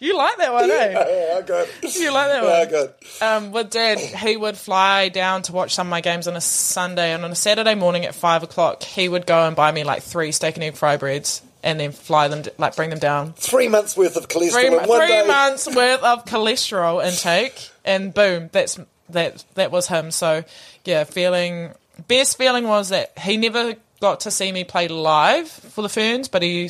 You 0.03 0.19
like 0.19 0.37
that 0.39 0.53
one, 0.53 0.69
eh? 0.69 0.91
yeah, 0.93 1.39
I 1.39 1.43
got. 1.43 1.69
You 1.95 2.13
like 2.13 2.29
that 2.29 2.43
one? 2.43 2.53
Yeah, 2.53 2.59
I 2.59 2.67
got. 2.67 3.45
Um, 3.45 3.53
with 3.53 3.71
Dad, 3.71 4.01
he 4.01 4.37
would 4.37 4.57
fly 4.57 5.09
down 5.11 5.43
to 5.43 5.53
watch 5.53 5.77
some 5.77 5.87
of 5.87 5.93
my 5.93 6.01
games 6.01 6.27
on 6.27 6.35
a 6.35 6.41
Sunday, 6.41 7.13
and 7.13 7.25
on 7.25 7.31
a 7.31 7.37
Saturday 7.37 7.77
morning 7.77 8.05
at 8.05 8.13
five 8.13 8.43
o'clock, 8.43 8.83
he 8.83 9.09
would 9.09 9.27
go 9.27 9.47
and 9.47 9.55
buy 9.55 9.71
me 9.71 9.85
like 9.85 10.03
three 10.03 10.33
steak 10.33 10.57
and 10.57 10.65
egg 10.65 10.75
fry 10.75 10.97
breads, 10.97 11.41
and 11.63 11.79
then 11.79 11.93
fly 11.93 12.27
them, 12.27 12.43
like 12.59 12.75
bring 12.75 12.91
them 12.91 12.99
down. 12.99 13.35
Three 13.35 13.69
months 13.69 13.97
worth 13.97 14.17
of 14.17 14.27
cholesterol 14.27 14.51
Three, 14.53 14.67
in 14.67 14.73
one 14.73 14.99
three 14.99 15.07
day. 15.07 15.25
months 15.29 15.69
worth 15.73 16.03
of 16.03 16.25
cholesterol 16.25 17.05
intake, 17.07 17.71
and 17.85 18.13
boom, 18.13 18.51
that's 18.51 18.81
that. 19.11 19.45
That 19.55 19.71
was 19.71 19.87
him. 19.87 20.11
So 20.11 20.43
yeah, 20.85 21.05
feeling 21.05 21.71
best 22.09 22.37
feeling 22.39 22.67
was 22.67 22.89
that 22.89 23.17
he 23.21 23.37
never 23.37 23.77
got 24.01 24.19
to 24.21 24.33
see 24.33 24.51
me 24.51 24.65
play 24.65 24.89
live 24.89 25.49
for 25.49 25.83
the 25.83 25.89
Ferns, 25.89 26.27
but 26.27 26.43
he 26.43 26.67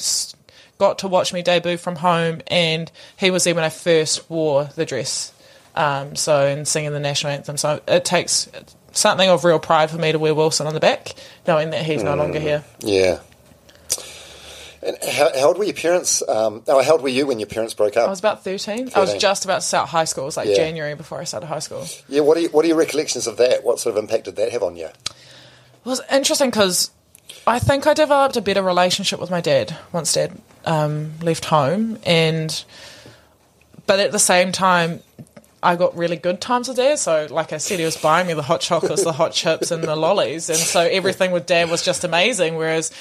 got 0.82 0.98
to 0.98 1.08
watch 1.08 1.32
me 1.32 1.42
debut 1.42 1.76
from 1.76 1.94
home, 1.96 2.40
and 2.48 2.90
he 3.16 3.30
was 3.30 3.44
there 3.44 3.54
when 3.54 3.62
I 3.64 3.68
first 3.68 4.28
wore 4.28 4.64
the 4.74 4.84
dress. 4.84 5.32
Um, 5.74 6.16
so 6.16 6.44
and 6.46 6.66
singing 6.68 6.92
the 6.92 7.00
national 7.00 7.32
anthem. 7.32 7.56
So 7.56 7.80
it 7.88 8.04
takes 8.04 8.48
something 8.92 9.28
of 9.30 9.44
real 9.44 9.58
pride 9.58 9.90
for 9.90 9.96
me 9.96 10.12
to 10.12 10.18
wear 10.18 10.34
Wilson 10.34 10.66
on 10.66 10.74
the 10.74 10.80
back, 10.80 11.14
knowing 11.46 11.70
that 11.70 11.84
he's 11.86 12.02
no 12.02 12.14
longer 12.16 12.38
Mm. 12.40 12.42
here. 12.42 12.64
Yeah. 12.80 13.18
And 14.84 14.96
how, 15.02 15.30
how 15.38 15.46
old 15.48 15.58
were 15.58 15.64
your 15.64 15.74
parents? 15.74 16.22
Um, 16.28 16.62
oh, 16.66 16.82
how 16.82 16.92
old 16.92 17.02
were 17.02 17.08
you 17.08 17.26
when 17.28 17.38
your 17.38 17.46
parents 17.46 17.72
broke 17.72 17.96
up? 17.96 18.06
I 18.06 18.10
was 18.10 18.18
about 18.18 18.42
13. 18.42 18.90
I 18.96 19.00
was 19.00 19.14
just 19.14 19.44
about 19.44 19.60
to 19.60 19.66
start 19.66 19.88
high 19.88 20.04
school. 20.04 20.24
It 20.24 20.26
was 20.26 20.36
like 20.36 20.48
Yeah. 20.48 20.56
January 20.56 20.94
before 20.96 21.20
I 21.20 21.24
started 21.24 21.46
high 21.46 21.60
school. 21.60 21.86
yeah. 22.08 22.20
What 22.20 22.36
are 22.36 22.40
you, 22.40 22.48
What 22.48 22.64
are 22.64 22.68
your 22.68 22.76
recollections 22.76 23.26
of 23.28 23.36
that? 23.36 23.62
What 23.62 23.78
sort 23.78 23.96
of 23.96 24.02
impact 24.02 24.24
did 24.24 24.36
that 24.36 24.50
have 24.50 24.62
on 24.64 24.74
you? 24.76 24.86
It 24.86 24.92
was 25.84 26.00
interesting 26.10 26.50
because 26.50 26.90
I 27.46 27.60
think 27.60 27.86
I 27.86 27.94
developed 27.94 28.36
a 28.36 28.40
better 28.42 28.62
relationship 28.62 29.20
with 29.20 29.30
my 29.30 29.40
dad 29.40 29.76
once 29.92 30.12
dad 30.14 30.32
um, 30.64 31.12
left 31.20 31.44
home, 31.46 31.98
and 32.04 32.64
but 33.86 34.00
at 34.00 34.12
the 34.12 34.18
same 34.18 34.52
time, 34.52 35.00
I 35.62 35.76
got 35.76 35.96
really 35.96 36.16
good 36.16 36.40
times 36.40 36.68
with 36.68 36.76
dad. 36.76 36.98
So, 36.98 37.26
like 37.30 37.52
I 37.52 37.58
said, 37.58 37.78
he 37.78 37.84
was 37.84 37.96
buying 37.96 38.26
me 38.26 38.34
the 38.34 38.42
hot 38.42 38.60
chocolates, 38.60 39.04
the 39.04 39.12
hot 39.12 39.32
chips, 39.32 39.70
and 39.70 39.82
the 39.84 39.96
lollies, 39.96 40.48
and 40.48 40.58
so 40.58 40.80
everything 40.80 41.30
with 41.32 41.46
dad 41.46 41.70
was 41.70 41.82
just 41.84 42.04
amazing. 42.04 42.56
Whereas 42.56 42.92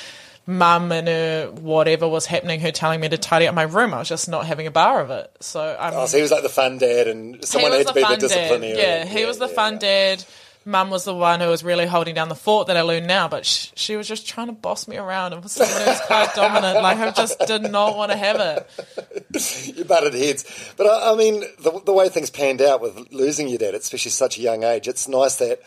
mum 0.48 0.92
and 0.92 1.08
her 1.08 1.52
whatever 1.52 2.08
was 2.08 2.26
happening, 2.26 2.60
her 2.62 2.72
telling 2.72 3.00
me 3.00 3.08
to 3.10 3.18
tidy 3.18 3.48
up 3.48 3.54
my 3.56 3.64
room, 3.64 3.94
I 3.94 4.00
was 4.00 4.10
just 4.10 4.28
not 4.28 4.46
having 4.46 4.68
a 4.68 4.72
bar 4.72 5.00
of 5.02 5.12
it. 5.12 5.32
So 5.40 5.78
I'm 5.80 5.94
Oh, 5.94 6.06
so 6.08 6.18
he 6.18 6.22
was 6.24 6.32
like 6.32 6.44
the 6.44 6.50
fun 6.50 6.78
dad, 6.78 7.08
and 7.08 7.44
someone 7.46 7.72
had 7.72 7.88
to 7.88 7.94
be 7.94 8.02
the 8.02 8.18
disciplinarian. 8.18 8.78
Yeah, 8.78 9.06
he 9.06 9.26
was 9.26 9.38
the 9.38 9.48
fun 9.48 9.78
dad. 9.78 10.24
Mum 10.64 10.90
was 10.92 11.06
the 11.06 11.16
one 11.16 11.40
who 11.40 11.48
was 11.48 11.64
really 11.64 11.88
holding 11.88 12.14
down 12.14 12.30
the 12.30 12.36
fort 12.36 12.68
that 12.68 12.78
I 12.78 12.82
learned 12.82 13.08
now, 13.08 13.28
but 13.28 13.46
sh- 13.46 13.70
she 13.76 13.96
was 13.96 14.08
just 14.08 14.28
trying 14.28 14.48
to 14.48 14.54
boss 14.54 14.88
me 14.88 14.96
around 14.98 15.34
and 15.34 15.42
was 15.42 15.54
someone 15.54 15.82
who 15.82 15.90
was 15.90 16.02
quite 16.02 16.34
dominant. 16.36 16.82
Like 16.84 16.98
I 17.00 17.10
just 17.12 17.40
did 17.48 17.64
not 17.72 17.98
want 17.98 18.12
to 18.12 18.18
have 18.18 18.40
it. 18.40 19.76
you 19.78 19.86
butted 19.86 20.14
heads. 20.14 20.74
But 20.78 20.86
I, 20.88 21.14
I 21.14 21.16
mean, 21.16 21.42
the, 21.60 21.82
the 21.86 21.94
way 21.94 22.10
things 22.10 22.30
panned 22.30 22.62
out 22.62 22.80
with 22.82 23.12
losing 23.12 23.48
your 23.48 23.58
dad, 23.58 23.74
especially 23.74 24.12
such 24.12 24.38
a 24.38 24.42
young 24.42 24.64
age, 24.64 24.88
it's 24.88 25.08
nice 25.08 25.38
that. 25.38 25.62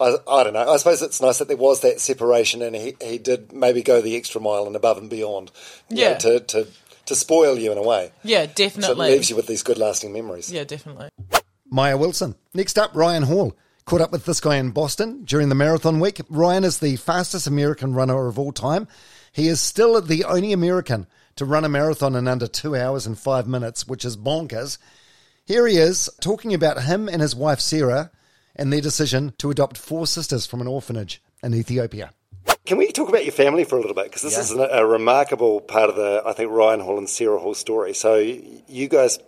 I, 0.00 0.16
I 0.28 0.42
don't 0.42 0.54
know. 0.54 0.68
I 0.68 0.76
suppose 0.76 1.02
it's 1.02 1.22
nice 1.22 1.38
that 1.38 1.46
there 1.46 1.56
was 1.56 1.82
that 1.82 2.00
separation, 2.00 2.62
and 2.62 2.74
he, 2.74 2.96
he 3.00 3.16
did 3.16 3.52
maybe 3.52 3.80
go 3.80 4.00
the 4.00 4.16
extra 4.16 4.40
mile 4.40 4.66
and 4.66 4.74
above 4.74 4.98
and 4.98 5.08
beyond. 5.08 5.52
you 5.88 5.96
know, 5.96 6.02
Yeah. 6.02 6.14
to, 6.18 6.40
to 6.40 6.66
to 7.06 7.14
spoil 7.14 7.56
you 7.58 7.70
in 7.70 7.78
a 7.78 7.82
way. 7.82 8.10
Yeah, 8.24 8.46
So 8.56 8.64
it 8.64 8.98
leaves 8.98 9.30
you 9.30 9.36
with 9.36 9.46
these 9.46 9.62
good 9.62 9.78
lasting 9.78 10.12
memories. 10.12 10.50
Yeah, 10.50 10.64
definitely. 10.64 11.10
Maia 11.70 11.96
Wilson. 11.96 12.34
Next 12.54 12.76
up, 12.78 12.90
Ryan 12.94 13.22
Hall. 13.24 13.54
Caught 13.86 14.00
up 14.00 14.12
with 14.12 14.24
this 14.24 14.40
guy 14.40 14.56
in 14.56 14.70
Boston 14.70 15.24
during 15.24 15.50
the 15.50 15.54
marathon 15.54 16.00
week. 16.00 16.20
Ryan 16.30 16.64
is 16.64 16.78
the 16.78 16.96
fastest 16.96 17.46
American 17.46 17.92
runner 17.92 18.26
of 18.28 18.38
all 18.38 18.50
time. 18.52 18.88
He 19.30 19.46
is 19.46 19.60
still 19.60 20.00
the 20.00 20.24
only 20.24 20.52
American 20.54 21.06
to 21.36 21.44
run 21.44 21.64
a 21.64 21.68
marathon 21.68 22.14
in 22.14 22.26
under 22.26 22.46
two 22.46 22.74
hours 22.74 23.06
and 23.06 23.18
five 23.18 23.46
minutes, 23.46 23.86
which 23.86 24.04
is 24.06 24.16
bonkers. 24.16 24.78
Here 25.44 25.66
he 25.66 25.76
is 25.76 26.08
talking 26.22 26.54
about 26.54 26.84
him 26.84 27.08
and 27.08 27.20
his 27.20 27.36
wife 27.36 27.60
Sarah 27.60 28.10
and 28.56 28.72
their 28.72 28.80
decision 28.80 29.34
to 29.38 29.50
adopt 29.50 29.76
four 29.76 30.06
sisters 30.06 30.46
from 30.46 30.62
an 30.62 30.66
orphanage 30.66 31.20
in 31.42 31.52
Ethiopia. 31.54 32.12
Can 32.64 32.78
we 32.78 32.90
talk 32.90 33.10
about 33.10 33.24
your 33.26 33.32
family 33.32 33.64
for 33.64 33.76
a 33.76 33.80
little 33.80 33.94
bit? 33.94 34.04
Because 34.04 34.22
this 34.22 34.32
Yeah. 34.34 34.40
is 34.40 34.50
a, 34.52 34.62
a 34.78 34.86
remarkable 34.86 35.60
part 35.60 35.90
of 35.90 35.96
the, 35.96 36.22
I 36.24 36.32
think, 36.32 36.50
Ryan 36.50 36.80
Hall 36.80 36.96
and 36.96 37.10
Sarah 37.10 37.38
Hall 37.38 37.52
story. 37.52 37.92
So 37.92 38.14
you 38.16 38.88
guys 38.88 39.18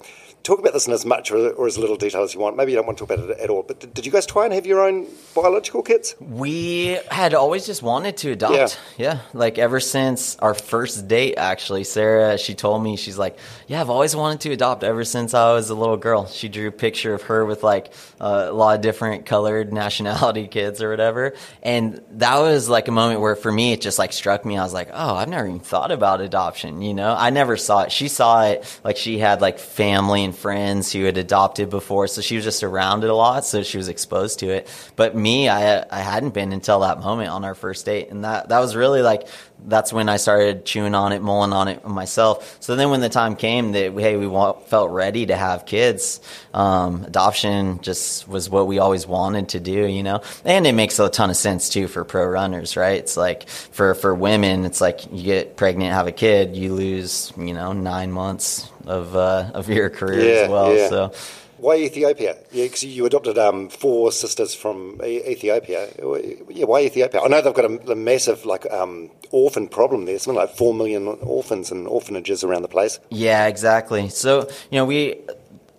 talk 0.47 0.61
about 0.61 0.73
this 0.73 0.87
in 0.87 0.93
as 0.93 1.05
much 1.05 1.31
or, 1.31 1.51
or 1.51 1.67
as 1.67 1.77
little 1.77 1.97
detail 1.97 2.23
as 2.23 2.33
you 2.33 2.41
want. 2.41 2.57
Maybe 2.57 2.73
you 2.73 2.77
don't 2.77 2.87
want 2.87 2.99
to 2.99 3.07
talk 3.07 3.17
about 3.17 3.31
it 3.31 3.39
at 3.41 3.51
all. 3.51 3.63
But 3.63 3.93
did, 3.93 4.07
you 4.07 4.13
guys 4.13 4.27
try 4.27 4.45
and 4.45 4.55
have 4.55 4.65
your 4.65 4.81
own 4.81 5.07
biological 5.35 5.83
kids? 5.83 6.15
We 6.21 6.99
had 7.11 7.35
always 7.35 7.67
just 7.67 7.83
wanted 7.83 8.17
to 8.19 8.33
adopt. 8.33 8.55
Yeah. 8.55 8.69
Yeah. 8.97 9.19
Like 9.35 9.59
ever 9.59 9.81
since 9.81 10.37
our 10.37 10.55
first 10.55 11.09
date, 11.09 11.35
actually, 11.37 11.85
Sarah, 11.85 12.39
she 12.39 12.55
told 12.55 12.83
me, 12.83 12.97
she's 12.97 13.19
like, 13.19 13.39
Yeah, 13.67 13.81
I've 13.81 13.91
always 13.91 14.15
wanted 14.15 14.41
to 14.43 14.53
adopt 14.53 14.85
ever 14.85 15.05
since 15.05 15.35
I 15.35 15.53
was 15.53 15.71
a 15.71 15.75
little 15.75 15.97
girl. 15.97 16.27
She 16.27 16.49
drew 16.49 16.69
a 16.69 16.73
picture 16.73 17.13
of 17.13 17.23
her 17.23 17.45
with 17.45 17.65
like 17.65 17.93
a 18.21 18.53
lot 18.53 18.77
of 18.77 18.83
different 18.83 19.27
colored 19.27 19.73
nationality 19.85 20.47
kids 20.47 20.81
or 20.81 20.91
whatever. 20.91 21.35
And 21.63 22.01
that 22.13 22.39
was 22.39 22.69
like 22.69 22.87
a 22.87 22.93
moment 22.93 23.21
where 23.21 23.35
for 23.35 23.51
me, 23.51 23.73
it 23.73 23.81
just 23.81 23.99
like 23.99 24.13
struck 24.13 24.45
me. 24.45 24.57
I 24.57 24.63
was 24.63 24.73
like, 24.73 24.91
Oh, 24.93 25.15
I've 25.17 25.29
never 25.29 25.47
even 25.49 25.61
thought 25.61 25.91
about 25.91 26.21
adoption. 26.21 26.83
You 26.83 26.95
know, 26.95 27.15
I 27.19 27.31
never 27.31 27.57
saw 27.57 27.83
it. 27.83 27.93
She 27.93 28.07
saw 28.07 28.45
it 28.45 28.81
like 28.85 28.97
she 28.97 29.19
had 29.19 29.41
like 29.41 29.59
family 29.59 30.25
and 30.25 30.36
friends 30.37 30.93
who 30.93 31.05
had 31.05 31.17
adopted 31.17 31.71
before. 31.71 32.07
So 32.09 32.21
she 32.21 32.37
was 32.37 32.45
just 32.45 32.63
around 32.63 33.05
it 33.05 33.11
a 33.11 33.15
lot. 33.15 33.45
So 33.45 33.63
she 33.63 33.79
was 33.79 33.89
exposed 33.89 34.41
to 34.41 34.49
it. 34.51 34.69
But 34.95 35.17
me, 35.17 35.49
I, 35.49 35.85
I 35.91 36.01
hadn't 36.01 36.35
been 36.35 36.53
until 36.53 36.81
that 36.81 37.01
moment 37.01 37.31
on 37.31 37.45
our 37.45 37.55
first 37.55 37.87
date. 37.87 38.11
And 38.11 38.25
that, 38.25 38.49
that 38.51 38.61
was 38.61 38.77
really 38.77 39.03
like, 39.03 39.29
that's 39.65 39.93
when 39.93 40.09
I 40.09 40.17
started 40.17 40.65
chewing 40.65 40.95
on 40.95 41.13
it, 41.13 41.23
mulling 41.23 41.53
on 41.53 41.69
it 41.69 41.87
myself. 41.87 42.57
So 42.61 42.77
then 42.77 42.91
when 42.91 43.01
the 43.01 43.09
time 43.09 43.37
came 43.37 43.73
that, 43.73 43.93
hey, 43.93 44.17
we 44.17 44.27
wa- 44.27 44.53
felt 44.53 44.91
ready 44.91 45.27
to 45.27 45.37
have 45.37 45.67
kids, 45.67 46.21
um, 46.55 47.05
adoption 47.05 47.81
just 47.81 48.29
was 48.29 48.49
what 48.49 48.67
we 48.67 48.79
always 48.79 49.07
wanted 49.07 49.51
to 49.51 49.61
do, 49.61 49.87
you 49.87 50.03
know? 50.03 50.23
And 50.45 50.67
it 50.67 50.73
makes 50.73 50.99
a 50.99 51.09
ton 51.09 51.31
of 51.31 51.37
sense 51.37 51.69
too 51.69 51.89
for 51.89 52.05
pro 52.05 52.27
runners, 52.27 52.77
right? 52.77 52.99
It's 52.99 53.17
like 53.17 53.49
for, 53.49 53.95
for 53.95 54.15
women, 54.15 54.65
it's 54.65 54.81
like 54.81 55.11
you 55.13 55.23
get 55.23 55.57
pregnant, 55.57 55.93
have 55.93 56.07
a 56.07 56.13
kid, 56.13 56.57
you 56.57 56.75
lose, 56.75 57.33
you 57.37 57.55
know, 57.55 57.73
nine 57.73 58.13
months 58.13 58.71
of, 58.87 59.17
uh, 59.17 59.51
of 59.55 59.69
your 59.69 59.91
career 59.91 60.29
as 60.45 60.49
well. 60.49 60.77
yeah. 60.77 60.89
So, 60.89 61.13
Why 61.59 61.77
Ethiopia? 61.77 62.37
Yeah, 62.53 62.65
because 62.65 62.85
you 62.85 63.07
adopted 63.07 63.39
um, 63.39 63.69
four 63.69 64.13
sisters 64.13 64.55
from 64.55 65.01
Ethiopia. 65.05 65.89
Yeah, 65.99 66.65
why 66.65 66.83
Ethiopia? 66.83 67.21
I 67.21 67.29
know 67.29 67.41
they've 67.41 67.55
got 67.55 67.65
a, 67.65 67.93
a 67.93 67.97
massive 67.97 68.45
like 68.45 68.71
um, 68.71 69.11
orphan 69.31 69.69
problem 69.69 70.05
there. 70.05 70.19
Something 70.19 70.41
like 70.41 70.57
four 70.57 70.75
million 70.75 71.07
orphans 71.07 71.71
and 71.71 71.87
orphanages 71.89 72.45
around 72.45 72.63
the 72.63 72.69
place. 72.69 72.99
Yeah, 73.11 73.47
exactly. 73.47 74.09
So, 74.09 74.49
you 74.71 74.79
know, 74.79 74.85
we 74.85 75.21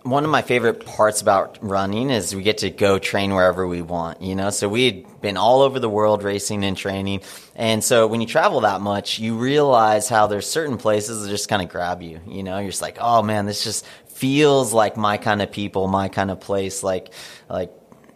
one 0.02 0.24
of 0.24 0.30
my 0.30 0.42
favorite 0.42 0.86
parts 0.86 1.20
about 1.20 1.58
running 1.60 2.10
is 2.10 2.34
we 2.34 2.42
get 2.42 2.58
to 2.58 2.70
go 2.70 2.98
train 2.98 3.34
wherever 3.34 3.66
we 3.66 3.82
want, 3.82 4.22
you 4.22 4.34
know? 4.34 4.48
So 4.50 4.68
we'd 4.68 5.06
been 5.20 5.36
all 5.36 5.60
over 5.60 5.78
the 5.80 5.88
world 5.88 6.22
racing 6.22 6.64
and 6.64 6.76
training. 6.76 7.20
And 7.54 7.82
so 7.84 8.06
when 8.06 8.20
you 8.20 8.26
travel 8.26 8.60
that 8.60 8.80
much, 8.80 9.18
you 9.18 9.36
realize 9.36 10.08
how 10.08 10.26
there's 10.26 10.48
certain 10.48 10.78
places 10.78 11.22
that 11.22 11.28
just 11.28 11.48
kind 11.48 11.62
of 11.62 11.68
grab 11.68 12.00
you, 12.00 12.20
you 12.26 12.42
know? 12.42 12.58
You're 12.58 12.70
just 12.70 12.82
like, 12.82 12.98
"Oh 13.00 13.22
man, 13.22 13.46
this 13.46 13.64
just 13.64 13.84
feels 14.18 14.72
like 14.72 14.96
my 14.96 15.16
kind 15.16 15.40
of 15.40 15.52
people, 15.52 15.86
my 15.86 16.08
kind 16.08 16.30
of 16.30 16.40
place, 16.40 16.82
like 16.82 17.12
like 17.48 17.70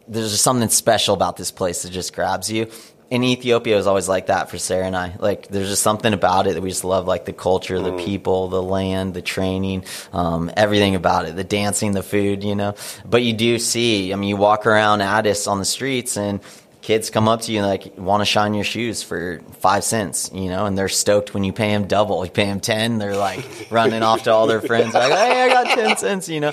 there's 0.09 0.31
just 0.33 0.43
something 0.43 0.69
special 0.69 1.15
about 1.15 1.37
this 1.37 1.51
place 1.51 1.83
that 1.83 1.91
just 1.91 2.15
grabs 2.15 2.51
you. 2.51 2.69
And 3.11 3.23
Ethiopia 3.25 3.77
was 3.77 3.87
always 3.87 4.09
like 4.09 4.29
that 4.29 4.49
for 4.49 4.57
Sarah 4.57 4.87
and 4.87 4.97
I. 4.97 5.15
Like, 5.19 5.49
there's 5.49 5.69
just 5.69 5.83
something 5.83 6.15
about 6.15 6.47
it 6.47 6.55
that 6.55 6.63
we 6.63 6.71
just 6.71 6.83
love, 6.83 7.07
like 7.07 7.27
the 7.27 7.35
culture, 7.35 7.79
the 7.79 7.93
people, 7.93 8.49
the 8.49 8.63
land, 8.63 9.13
the 9.13 9.21
training, 9.21 9.85
um, 10.15 10.51
everything 10.57 10.95
about 10.95 11.27
it, 11.27 11.37
the 11.37 11.45
dancing, 11.45 11.93
the 11.93 12.03
food, 12.03 12.43
you 12.43 12.55
know. 12.55 12.75
But 13.05 13.23
you 13.23 13.35
do 13.35 13.59
see, 13.59 14.15
I 14.15 14.17
mean, 14.17 14.31
you 14.31 14.39
walk 14.39 14.67
around 14.67 15.03
Addis 15.03 15.47
on 15.47 15.59
the 15.59 15.67
streets 15.67 16.17
and 16.17 16.41
kids 16.83 17.11
come 17.11 17.29
up 17.29 17.41
to 17.43 17.53
you 17.53 17.61
and 17.61 17.67
like 17.67 17.97
want 17.97 18.21
to 18.21 18.25
shine 18.25 18.55
your 18.55 18.65
shoes 18.65 19.03
for 19.03 19.41
five 19.61 19.85
cents, 19.85 20.31
you 20.35 20.49
know, 20.49 20.67
and 20.67 20.77
they're 20.77 20.89
stoked 20.89 21.33
when 21.33 21.45
you 21.45 21.53
pay 21.53 21.71
them 21.71 21.87
double. 21.87 22.25
You 22.25 22.31
pay 22.31 22.47
them 22.47 22.61
ten, 22.61 22.99
they're 22.99 23.17
like 23.17 23.69
running 23.71 24.03
off 24.03 24.25
to 24.25 24.33
all 24.33 24.47
their 24.47 24.61
friends, 24.61 24.93
like, 24.93 25.13
"Hey, 25.13 25.43
I 25.43 25.49
got 25.49 25.79
ten 25.79 25.97
cents," 25.97 26.29
you 26.29 26.41
know. 26.41 26.53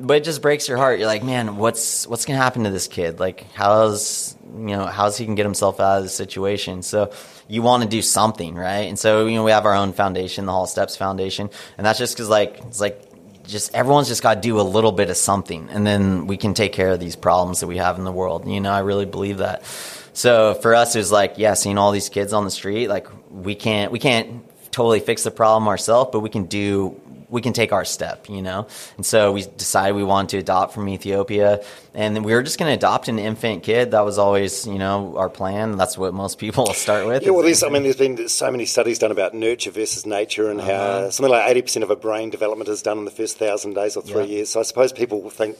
But 0.00 0.16
it 0.18 0.24
just 0.24 0.42
breaks 0.42 0.66
your 0.66 0.78
heart. 0.78 0.98
You're 0.98 1.06
like, 1.06 1.22
man, 1.22 1.56
what's 1.56 2.06
what's 2.06 2.24
gonna 2.24 2.38
happen 2.38 2.64
to 2.64 2.70
this 2.70 2.88
kid? 2.88 3.20
Like, 3.20 3.46
how's 3.52 4.36
you 4.54 4.76
know 4.76 4.86
how's 4.86 5.16
he 5.18 5.26
can 5.26 5.34
get 5.34 5.44
himself 5.44 5.78
out 5.78 5.98
of 5.98 6.02
this 6.04 6.14
situation? 6.14 6.82
So 6.82 7.12
you 7.46 7.62
want 7.62 7.82
to 7.82 7.88
do 7.88 8.02
something, 8.02 8.54
right? 8.54 8.88
And 8.88 8.98
so 8.98 9.26
you 9.26 9.36
know 9.36 9.44
we 9.44 9.50
have 9.50 9.66
our 9.66 9.74
own 9.74 9.92
foundation, 9.92 10.46
the 10.46 10.52
Hall 10.52 10.66
Steps 10.66 10.96
Foundation, 10.96 11.50
and 11.76 11.86
that's 11.86 11.98
just 11.98 12.16
because 12.16 12.28
like 12.30 12.58
it's 12.64 12.80
like 12.80 13.02
just 13.46 13.74
everyone's 13.74 14.08
just 14.08 14.22
got 14.22 14.34
to 14.34 14.40
do 14.40 14.60
a 14.60 14.62
little 14.62 14.92
bit 14.92 15.10
of 15.10 15.16
something 15.16 15.68
and 15.70 15.86
then 15.86 16.26
we 16.26 16.36
can 16.36 16.54
take 16.54 16.72
care 16.72 16.90
of 16.90 17.00
these 17.00 17.16
problems 17.16 17.60
that 17.60 17.66
we 17.66 17.78
have 17.78 17.98
in 17.98 18.04
the 18.04 18.12
world. 18.12 18.48
You 18.48 18.60
know 18.60 18.72
i 18.72 18.80
really 18.80 19.06
believe 19.06 19.38
that. 19.38 19.64
So 20.12 20.54
for 20.54 20.74
us 20.74 20.94
it 20.94 20.98
was 20.98 21.12
like 21.12 21.34
yeah 21.36 21.54
seeing 21.54 21.78
all 21.78 21.92
these 21.92 22.08
kids 22.08 22.32
on 22.32 22.44
the 22.44 22.50
street 22.50 22.88
like 22.88 23.08
we 23.30 23.54
can't 23.54 23.92
we 23.92 23.98
can't 23.98 24.44
totally 24.72 25.00
fix 25.00 25.22
the 25.22 25.30
problem 25.30 25.68
ourselves 25.68 26.10
but 26.12 26.20
we 26.20 26.28
can 26.28 26.44
do 26.44 27.00
we 27.28 27.40
can 27.42 27.52
take 27.52 27.72
our 27.72 27.84
step, 27.84 28.28
you 28.28 28.42
know. 28.42 28.66
And 28.96 29.04
so 29.04 29.32
we 29.32 29.42
decided 29.56 29.96
we 29.96 30.04
wanted 30.04 30.28
to 30.30 30.38
adopt 30.38 30.74
from 30.74 30.88
Ethiopia, 30.88 31.64
and 31.94 32.24
we 32.24 32.32
were 32.34 32.42
just 32.42 32.58
going 32.58 32.70
to 32.70 32.74
adopt 32.76 33.08
an 33.08 33.18
infant 33.18 33.62
kid. 33.62 33.90
That 33.90 34.04
was 34.04 34.18
always, 34.18 34.66
you 34.66 34.78
know, 34.78 35.16
our 35.16 35.28
plan. 35.28 35.76
That's 35.76 35.98
what 35.98 36.14
most 36.14 36.38
people 36.44 36.66
start 36.72 37.06
with. 37.06 37.22
Yeah, 37.22 37.30
well, 37.30 37.42
there's, 37.42 37.62
I 37.62 37.68
mean, 37.68 37.82
there's 37.82 37.96
been 37.96 38.28
so 38.28 38.50
many 38.50 38.64
studies 38.66 38.98
done 38.98 39.10
about 39.10 39.34
nurture 39.34 39.70
versus 39.70 40.06
nature 40.06 40.50
and 40.50 40.60
Uh-huh. 40.60 41.02
how 41.02 41.10
something 41.10 41.30
like 41.32 41.56
80% 41.56 41.82
of 41.82 41.90
a 41.90 41.96
brain 41.96 42.30
development 42.30 42.68
is 42.68 42.82
done 42.82 42.98
in 42.98 43.04
the 43.04 43.10
first 43.10 43.38
thousand 43.38 43.74
days 43.74 43.96
or 43.96 44.02
three 44.02 44.24
Yeah. 44.24 44.36
years. 44.36 44.50
So 44.50 44.60
I 44.60 44.62
suppose 44.62 44.92
people 44.92 45.20
will 45.22 45.30
think 45.30 45.56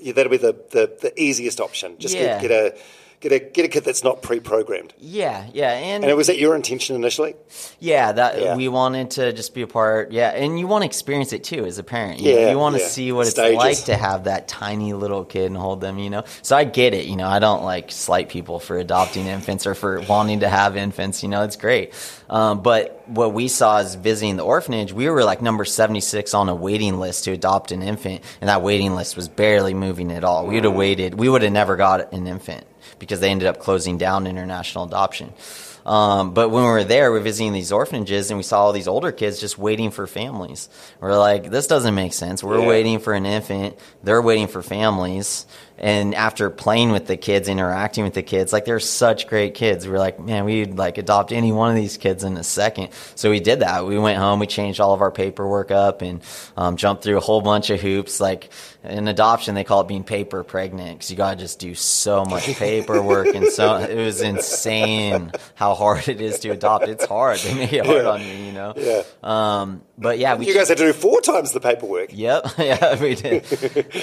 yeah, 0.00 0.12
that'll 0.12 0.30
be 0.30 0.36
the, 0.36 0.52
the, 0.70 0.92
the 1.00 1.12
easiest 1.20 1.60
option. 1.60 1.96
Just 1.98 2.14
Yeah. 2.14 2.40
get, 2.40 2.48
get 2.48 2.50
a 2.50 2.78
get 3.20 3.32
a 3.32 3.38
get 3.38 3.64
a 3.64 3.68
kid 3.68 3.84
that's 3.84 4.04
not 4.04 4.22
pre-programmed. 4.22 4.92
Yeah, 4.98 5.46
yeah, 5.52 5.72
and, 5.72 6.04
And 6.04 6.16
was 6.16 6.26
that 6.26 6.38
your 6.38 6.54
intention 6.54 6.94
initially? 6.96 7.34
Yeah, 7.80 8.12
that 8.12 8.40
Yeah. 8.40 8.56
we 8.56 8.68
wanted 8.68 9.12
to 9.12 9.32
just 9.32 9.54
be 9.54 9.62
a 9.62 9.66
part. 9.66 10.12
Yeah, 10.12 10.28
and 10.30 10.58
you 10.58 10.66
want 10.66 10.82
to 10.82 10.86
experience 10.86 11.32
it 11.32 11.44
too 11.44 11.64
as 11.64 11.78
a 11.78 11.82
parent. 11.82 12.20
You, 12.20 12.34
know, 12.34 12.40
Yeah, 12.40 12.50
you 12.50 12.58
want 12.58 12.76
to 12.76 12.82
yeah. 12.82 12.88
see 12.88 13.12
what 13.12 13.26
Stages. 13.26 13.54
it's 13.54 13.64
like 13.64 13.84
to 13.86 13.96
have 13.96 14.24
that 14.24 14.48
tiny 14.48 14.92
little 14.92 15.24
kid 15.24 15.46
and 15.46 15.56
hold 15.56 15.80
them. 15.80 15.98
You 15.98 16.10
know, 16.10 16.24
so 16.42 16.56
I 16.56 16.64
get 16.64 16.94
it. 16.94 17.06
You 17.06 17.16
know, 17.16 17.26
I 17.26 17.38
don't 17.38 17.64
like 17.64 17.90
slight 17.90 18.28
people 18.28 18.58
for 18.60 18.78
adopting 18.78 19.26
infants 19.26 19.66
or 19.66 19.74
for 19.74 20.00
wanting 20.02 20.40
to 20.40 20.48
have 20.48 20.76
infants. 20.76 21.22
You 21.22 21.28
know, 21.28 21.42
it's 21.42 21.56
great. 21.56 21.92
Um, 22.28 22.62
but 22.62 23.02
what 23.06 23.32
we 23.34 23.48
saw 23.48 23.78
is 23.78 23.94
visiting 23.96 24.36
the 24.36 24.44
orphanage, 24.44 24.92
we 24.92 25.08
were 25.08 25.24
like 25.24 25.42
number 25.42 25.64
seventy 25.64 26.00
six 26.00 26.34
on 26.34 26.48
a 26.48 26.54
waiting 26.54 26.98
list 27.00 27.24
to 27.24 27.32
adopt 27.32 27.72
an 27.72 27.82
infant, 27.82 28.22
and 28.40 28.48
that 28.48 28.62
waiting 28.62 28.94
list 28.94 29.16
was 29.16 29.28
barely 29.28 29.74
moving 29.74 30.10
at 30.12 30.24
all. 30.24 30.46
We 30.46 30.54
would 30.56 30.64
have 30.64 30.74
waited. 30.74 31.14
We 31.18 31.28
would 31.28 31.42
have 31.42 31.52
never 31.52 31.76
got 31.76 32.12
an 32.12 32.26
infant 32.26 32.64
because 32.98 33.20
they 33.20 33.30
ended 33.30 33.48
up 33.48 33.58
closing 33.60 33.98
down 33.98 34.26
international 34.26 34.84
adoption. 34.84 35.32
Um, 35.86 36.32
but 36.32 36.48
when 36.48 36.62
we 36.64 36.70
were 36.70 36.84
there, 36.84 37.12
we 37.12 37.18
are 37.18 37.22
visiting 37.22 37.52
these 37.52 37.70
orphanages 37.70 38.30
and 38.30 38.38
we 38.38 38.42
saw 38.42 38.60
all 38.60 38.72
these 38.72 38.88
older 38.88 39.12
kids 39.12 39.38
just 39.38 39.58
waiting 39.58 39.90
for 39.90 40.06
families. 40.06 40.70
We're 40.98 41.14
like, 41.18 41.50
this 41.50 41.66
doesn't 41.66 41.94
make 41.94 42.14
sense. 42.14 42.42
We're 42.42 42.60
Yeah. 42.60 42.68
waiting 42.68 42.98
for 43.00 43.12
an 43.12 43.26
infant. 43.26 43.76
They're 44.02 44.22
waiting 44.22 44.46
for 44.46 44.62
families. 44.62 45.44
And 45.76 46.14
after 46.14 46.48
playing 46.48 46.92
with 46.92 47.06
the 47.06 47.18
kids, 47.18 47.48
interacting 47.48 48.04
with 48.04 48.14
the 48.14 48.22
kids, 48.22 48.50
like 48.50 48.64
they're 48.64 48.80
such 48.80 49.26
great 49.26 49.52
kids. 49.54 49.86
We're 49.86 49.98
like, 49.98 50.18
man, 50.18 50.46
we'd 50.46 50.78
like 50.78 50.96
adopt 50.96 51.32
any 51.32 51.52
one 51.52 51.68
of 51.68 51.76
these 51.76 51.98
kids 51.98 52.24
in 52.24 52.38
a 52.38 52.44
second. 52.44 52.88
So 53.14 53.28
we 53.28 53.40
did 53.40 53.60
that. 53.60 53.84
We 53.84 53.98
went 53.98 54.16
home, 54.16 54.38
we 54.38 54.46
changed 54.46 54.80
all 54.80 54.94
of 54.94 55.02
our 55.02 55.10
paperwork 55.10 55.70
up 55.70 56.00
and 56.00 56.22
um, 56.56 56.76
jumped 56.76 57.02
through 57.02 57.18
a 57.18 57.20
whole 57.20 57.42
bunch 57.42 57.68
of 57.68 57.80
hoops. 57.80 58.20
Like 58.20 58.50
in 58.84 59.08
adoption, 59.08 59.54
they 59.54 59.64
call 59.64 59.80
it 59.80 59.88
being 59.88 60.04
paper 60.04 60.44
pregnant 60.44 60.98
because 60.98 61.10
you 61.10 61.16
got 61.16 61.30
to 61.30 61.36
just 61.36 61.58
do 61.58 61.74
so 61.74 62.24
much 62.24 62.44
paperwork. 62.56 63.28
and 63.34 63.46
so 63.48 63.76
it 63.78 63.96
was 63.96 64.20
insane 64.20 65.32
how 65.54 65.74
hard 65.74 66.08
it 66.08 66.20
is 66.20 66.38
to 66.40 66.50
adopt. 66.50 66.88
It's 66.88 67.04
hard. 67.06 67.38
They 67.38 67.54
make 67.54 67.72
it 67.72 67.86
hard 67.86 68.02
Yeah. 68.04 68.10
on 68.10 68.20
you, 68.20 68.26
you 68.34 68.52
know? 68.52 68.74
Yeah. 68.76 69.02
Um, 69.22 69.82
but 69.96 70.18
yeah, 70.18 70.34
we 70.34 70.46
you 70.46 70.54
guys 70.54 70.68
had 70.68 70.78
to 70.78 70.84
do 70.86 70.92
four 70.92 71.20
times 71.20 71.52
the 71.52 71.60
paperwork. 71.60 72.10
Yep, 72.12 72.46
yeah, 72.58 73.00
we 73.00 73.14
did. 73.14 73.44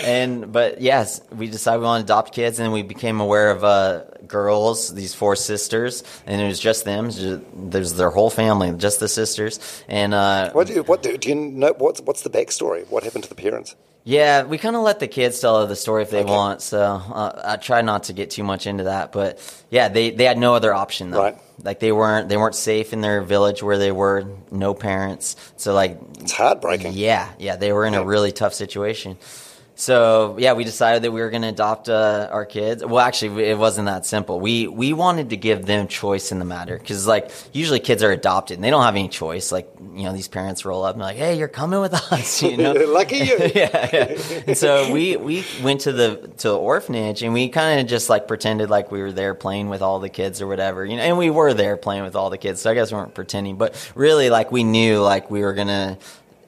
and 0.03 0.52
but 0.52 0.82
yes, 0.82 1.22
we 1.36 1.48
decided 1.48 1.80
we 1.80 1.86
wanted 1.86 2.08
to 2.08 2.14
adopt 2.14 2.34
kids, 2.34 2.60
and 2.60 2.72
we 2.72 2.82
became 2.82 3.20
aware 3.20 3.52
of 3.52 3.64
uh, 3.66 4.03
girls, 4.26 4.94
these 4.94 5.14
four 5.14 5.36
sisters, 5.36 6.03
and 6.26 6.41
it 6.41 6.48
was 6.48 6.60
just 6.60 6.86
them. 6.86 7.10
Just- 7.12 7.41
There's 7.53 7.94
their 7.94 8.10
whole 8.10 8.30
family, 8.30 8.72
just 8.78 8.99
the 9.02 9.10
sisters, 9.10 9.60
and 9.90 10.14
uh, 10.14 10.52
What 10.53 10.68
do, 10.68 10.82
what 10.84 11.03
do, 11.03 11.18
do 11.18 11.28
you 11.30 11.36
know? 11.36 11.74
What's 11.78 11.99
what's 12.02 12.22
the 12.22 12.30
backstory? 12.30 12.90
What 12.90 13.03
happened 13.03 13.24
to 13.26 13.30
the 13.30 13.36
parents? 13.36 13.76
Yeah, 14.03 14.44
we 14.44 14.57
kind 14.57 14.76
of 14.76 14.82
let 14.82 14.99
the 14.99 15.07
kids 15.07 15.40
tell 15.40 15.65
the 15.68 15.76
story 15.76 16.02
if 16.02 16.10
they 16.10 16.23
want. 16.23 16.61
So 16.61 16.82
uh, 16.82 17.41
I 17.45 17.57
try 17.57 17.82
not 17.82 18.03
to 18.03 18.14
get 18.14 18.32
too 18.32 18.44
much 18.44 18.65
into 18.65 18.86
that, 18.86 19.11
but 19.11 19.40
yeah, 19.69 19.90
they, 19.90 20.10
they 20.10 20.23
had 20.26 20.38
no 20.38 20.56
other 20.56 20.73
option 20.73 21.11
though. 21.11 21.23
Right. 21.23 21.38
Like 21.64 21.80
they 21.80 21.91
weren't 21.91 22.28
they 22.28 22.38
weren't 22.38 22.56
safe 22.56 22.94
in 22.94 23.02
their 23.02 23.22
village 23.22 23.61
where 23.61 23.78
they 23.78 23.91
were, 23.91 24.26
no 24.49 24.73
parents. 24.73 25.36
So 25.57 25.73
like 25.73 25.99
it's 26.19 26.32
heartbreaking. 26.32 26.94
Yeah, 26.94 27.30
yeah, 27.38 27.56
they 27.56 27.72
were 27.72 27.86
in 27.86 27.94
a 27.94 28.03
really 28.03 28.32
tough 28.32 28.56
situation. 28.56 29.18
So 29.76 30.35
yeah, 30.38 30.53
we 30.53 30.64
decided 30.64 31.03
that 31.03 31.11
we 31.11 31.22
were 31.22 31.30
going 31.30 31.41
to 31.41 31.48
adopt 31.48 31.89
uh, 31.89 32.27
our 32.31 32.45
kids. 32.45 32.85
Well, 32.85 32.99
actually, 32.99 33.45
it 33.45 33.57
wasn't 33.57 33.88
that 33.88 34.06
simple. 34.06 34.39
We 34.39 34.68
we 34.68 34.93
wanted 34.93 35.30
to 35.31 35.38
give 35.38 35.65
them 35.65 35.88
choice 35.88 36.31
in 36.31 36.39
the 36.39 36.45
matter 36.45 36.77
because 36.77 37.07
like 37.07 37.31
usually 37.53 37.80
kids 37.80 38.03
are 38.03 38.11
adopted 38.11 38.57
and 38.57 38.64
they 38.64 38.69
don't 38.69 38.84
have 38.84 38.95
any 38.95 39.07
choice. 39.07 39.52
Like 39.52 39.72
you 39.95 40.03
know, 40.03 40.14
these 40.14 40.27
parents 40.27 40.65
roll 40.65 40.84
up 40.84 40.95
and 40.95 41.02
like, 41.02 41.18
hey, 41.18 41.38
you're 41.38 41.48
coming 41.48 41.80
with 41.81 41.93
us. 41.93 42.41
You 42.52 42.57
know, 42.57 42.73
Lucky 42.88 43.18
you. 43.18 43.38
yeah, 43.56 43.89
yeah. 43.93 44.43
And 44.48 44.57
so 44.57 44.91
we 44.91 45.15
we 45.15 45.45
went 45.64 45.81
to 45.81 45.91
the 45.93 46.30
to 46.39 46.49
the 46.49 46.57
orphanage 46.57 47.23
and 47.23 47.34
we 47.34 47.49
kind 47.49 47.80
of 47.80 47.88
just 47.88 48.10
like 48.10 48.27
pretended 48.27 48.69
like 48.69 48.91
we 48.91 49.02
were 49.02 49.11
there 49.11 49.34
playing 49.34 49.69
with 49.69 49.81
all 49.81 49.99
the 49.99 50.10
kids 50.10 50.41
or 50.41 50.48
whatever, 50.48 50.85
you 50.85 50.98
know. 50.98 51.03
And 51.03 51.18
we 51.18 51.30
were 51.30 51.53
there 51.53 51.77
playing 51.77 52.03
with 52.03 52.15
all 52.15 52.30
the 52.30 52.38
kids, 52.38 52.61
so 52.61 52.72
I 52.72 52.73
guess 52.73 52.91
we 52.91 52.98
weren't 52.98 53.14
pretending, 53.14 53.56
but 53.56 53.91
really 53.95 54.30
like 54.30 54.52
we 54.52 54.64
knew 54.64 55.02
like 55.02 55.31
we 55.31 55.41
were 55.41 55.53
gonna 55.53 55.98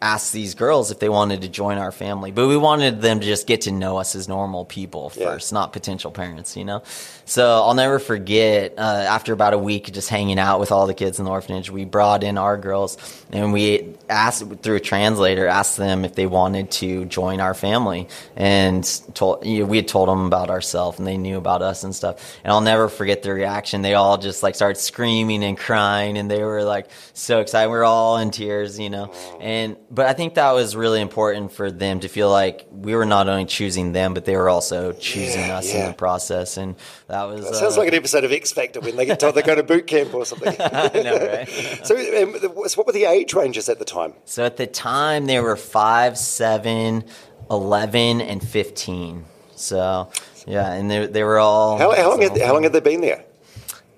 ask 0.03 0.33
these 0.33 0.53
girls 0.53 0.91
if 0.91 0.99
they 0.99 1.07
wanted 1.07 1.41
to 1.41 1.47
join 1.47 1.77
our 1.77 1.91
family, 1.91 2.31
but 2.31 2.47
we 2.47 2.57
wanted 2.57 3.01
them 3.01 3.21
to 3.21 3.25
just 3.25 3.47
get 3.47 3.61
to 3.61 3.71
know 3.71 3.97
us 3.97 4.15
as 4.15 4.27
normal 4.27 4.65
people 4.65 5.09
first, 5.09 5.53
not 5.53 5.71
potential 5.71 6.11
parents, 6.11 6.57
you 6.57 6.65
know. 6.65 6.83
So 7.25 7.45
I'll 7.63 7.73
never 7.73 7.99
forget. 7.99 8.73
Uh, 8.77 8.81
after 8.81 9.33
about 9.33 9.53
a 9.53 9.57
week 9.57 9.91
just 9.93 10.09
hanging 10.09 10.39
out 10.39 10.59
with 10.59 10.71
all 10.71 10.87
the 10.87 10.93
kids 10.93 11.19
in 11.19 11.25
the 11.25 11.31
orphanage, 11.31 11.69
we 11.69 11.85
brought 11.85 12.23
in 12.23 12.37
our 12.37 12.57
girls 12.57 12.97
and 13.31 13.53
we 13.53 13.95
asked 14.09 14.43
through 14.61 14.75
a 14.75 14.79
translator, 14.79 15.47
asked 15.47 15.77
them 15.77 16.05
if 16.05 16.15
they 16.15 16.25
wanted 16.25 16.69
to 16.71 17.05
join 17.05 17.39
our 17.39 17.53
family, 17.53 18.07
and 18.35 18.83
told 19.13 19.45
you 19.45 19.59
know, 19.59 19.65
we 19.65 19.77
had 19.77 19.87
told 19.87 20.09
them 20.09 20.25
about 20.25 20.49
ourselves 20.49 20.99
and 20.99 21.07
they 21.07 21.17
knew 21.17 21.37
about 21.37 21.61
us 21.61 21.83
and 21.83 21.95
stuff. 21.95 22.37
And 22.43 22.51
I'll 22.51 22.61
never 22.61 22.89
forget 22.89 23.23
their 23.23 23.33
reaction. 23.33 23.81
They 23.81 23.93
all 23.93 24.17
just 24.17 24.43
like 24.43 24.55
started 24.55 24.79
screaming 24.79 25.43
and 25.43 25.57
crying, 25.57 26.17
and 26.17 26.29
they 26.29 26.43
were 26.43 26.63
like 26.63 26.89
so 27.13 27.39
excited. 27.39 27.69
We 27.69 27.77
were 27.77 27.85
all 27.85 28.17
in 28.17 28.31
tears, 28.31 28.77
you 28.79 28.89
know. 28.89 29.11
And 29.39 29.77
but 29.89 30.05
I 30.07 30.13
think 30.13 30.35
that 30.35 30.51
was 30.51 30.75
really 30.75 31.01
important 31.01 31.51
for 31.53 31.71
them 31.71 32.01
to 32.01 32.07
feel 32.07 32.29
like 32.29 32.67
we 32.71 32.95
were 32.95 33.05
not 33.05 33.27
only 33.27 33.45
choosing 33.45 33.93
them, 33.93 34.13
but 34.13 34.25
they 34.25 34.35
were 34.35 34.49
also 34.49 34.91
choosing 34.93 35.41
Yeah, 35.41 35.57
us 35.57 35.73
in 35.73 35.87
the 35.87 35.93
process. 35.93 36.57
And 36.57 36.75
that 37.13 37.25
was 37.25 37.45
That 37.45 37.55
sounds 37.55 37.77
uh, 37.77 37.81
like 37.81 37.89
an 37.89 37.93
episode 37.93 38.23
of 38.23 38.31
X 38.31 38.51
Factor 38.51 38.81
when 38.81 38.95
they 38.95 39.05
get 39.05 39.19
told 39.19 39.35
they're 39.35 39.43
going 39.43 39.57
to 39.57 39.63
boot 39.63 39.85
camp 39.85 40.13
or 40.13 40.25
something. 40.25 40.55
I 40.59 40.89
know, 40.95 41.17
right? 41.17 41.47
so, 41.83 41.95
um, 41.95 42.67
so 42.67 42.77
what 42.77 42.87
were 42.87 42.93
the 42.93 43.05
age 43.05 43.33
ranges 43.33 43.69
at 43.69 43.77
the 43.77 43.85
time? 43.85 44.13
So 44.25 44.43
at 44.43 44.57
the 44.57 44.65
time, 44.65 45.27
they 45.27 45.39
were 45.39 45.55
5, 45.55 46.17
7, 46.17 47.03
11, 47.51 48.21
and 48.21 48.47
15. 48.47 49.25
So, 49.55 50.09
yeah, 50.47 50.73
and 50.73 50.89
they, 50.89 51.05
they 51.05 51.23
were 51.23 51.37
all. 51.37 51.77
How, 51.77 51.95
how 51.95 52.09
long? 52.09 52.21
Had, 52.21 52.41
how 52.41 52.53
long 52.53 52.63
had 52.63 52.73
they 52.73 52.79
been 52.79 53.01
there? 53.01 53.23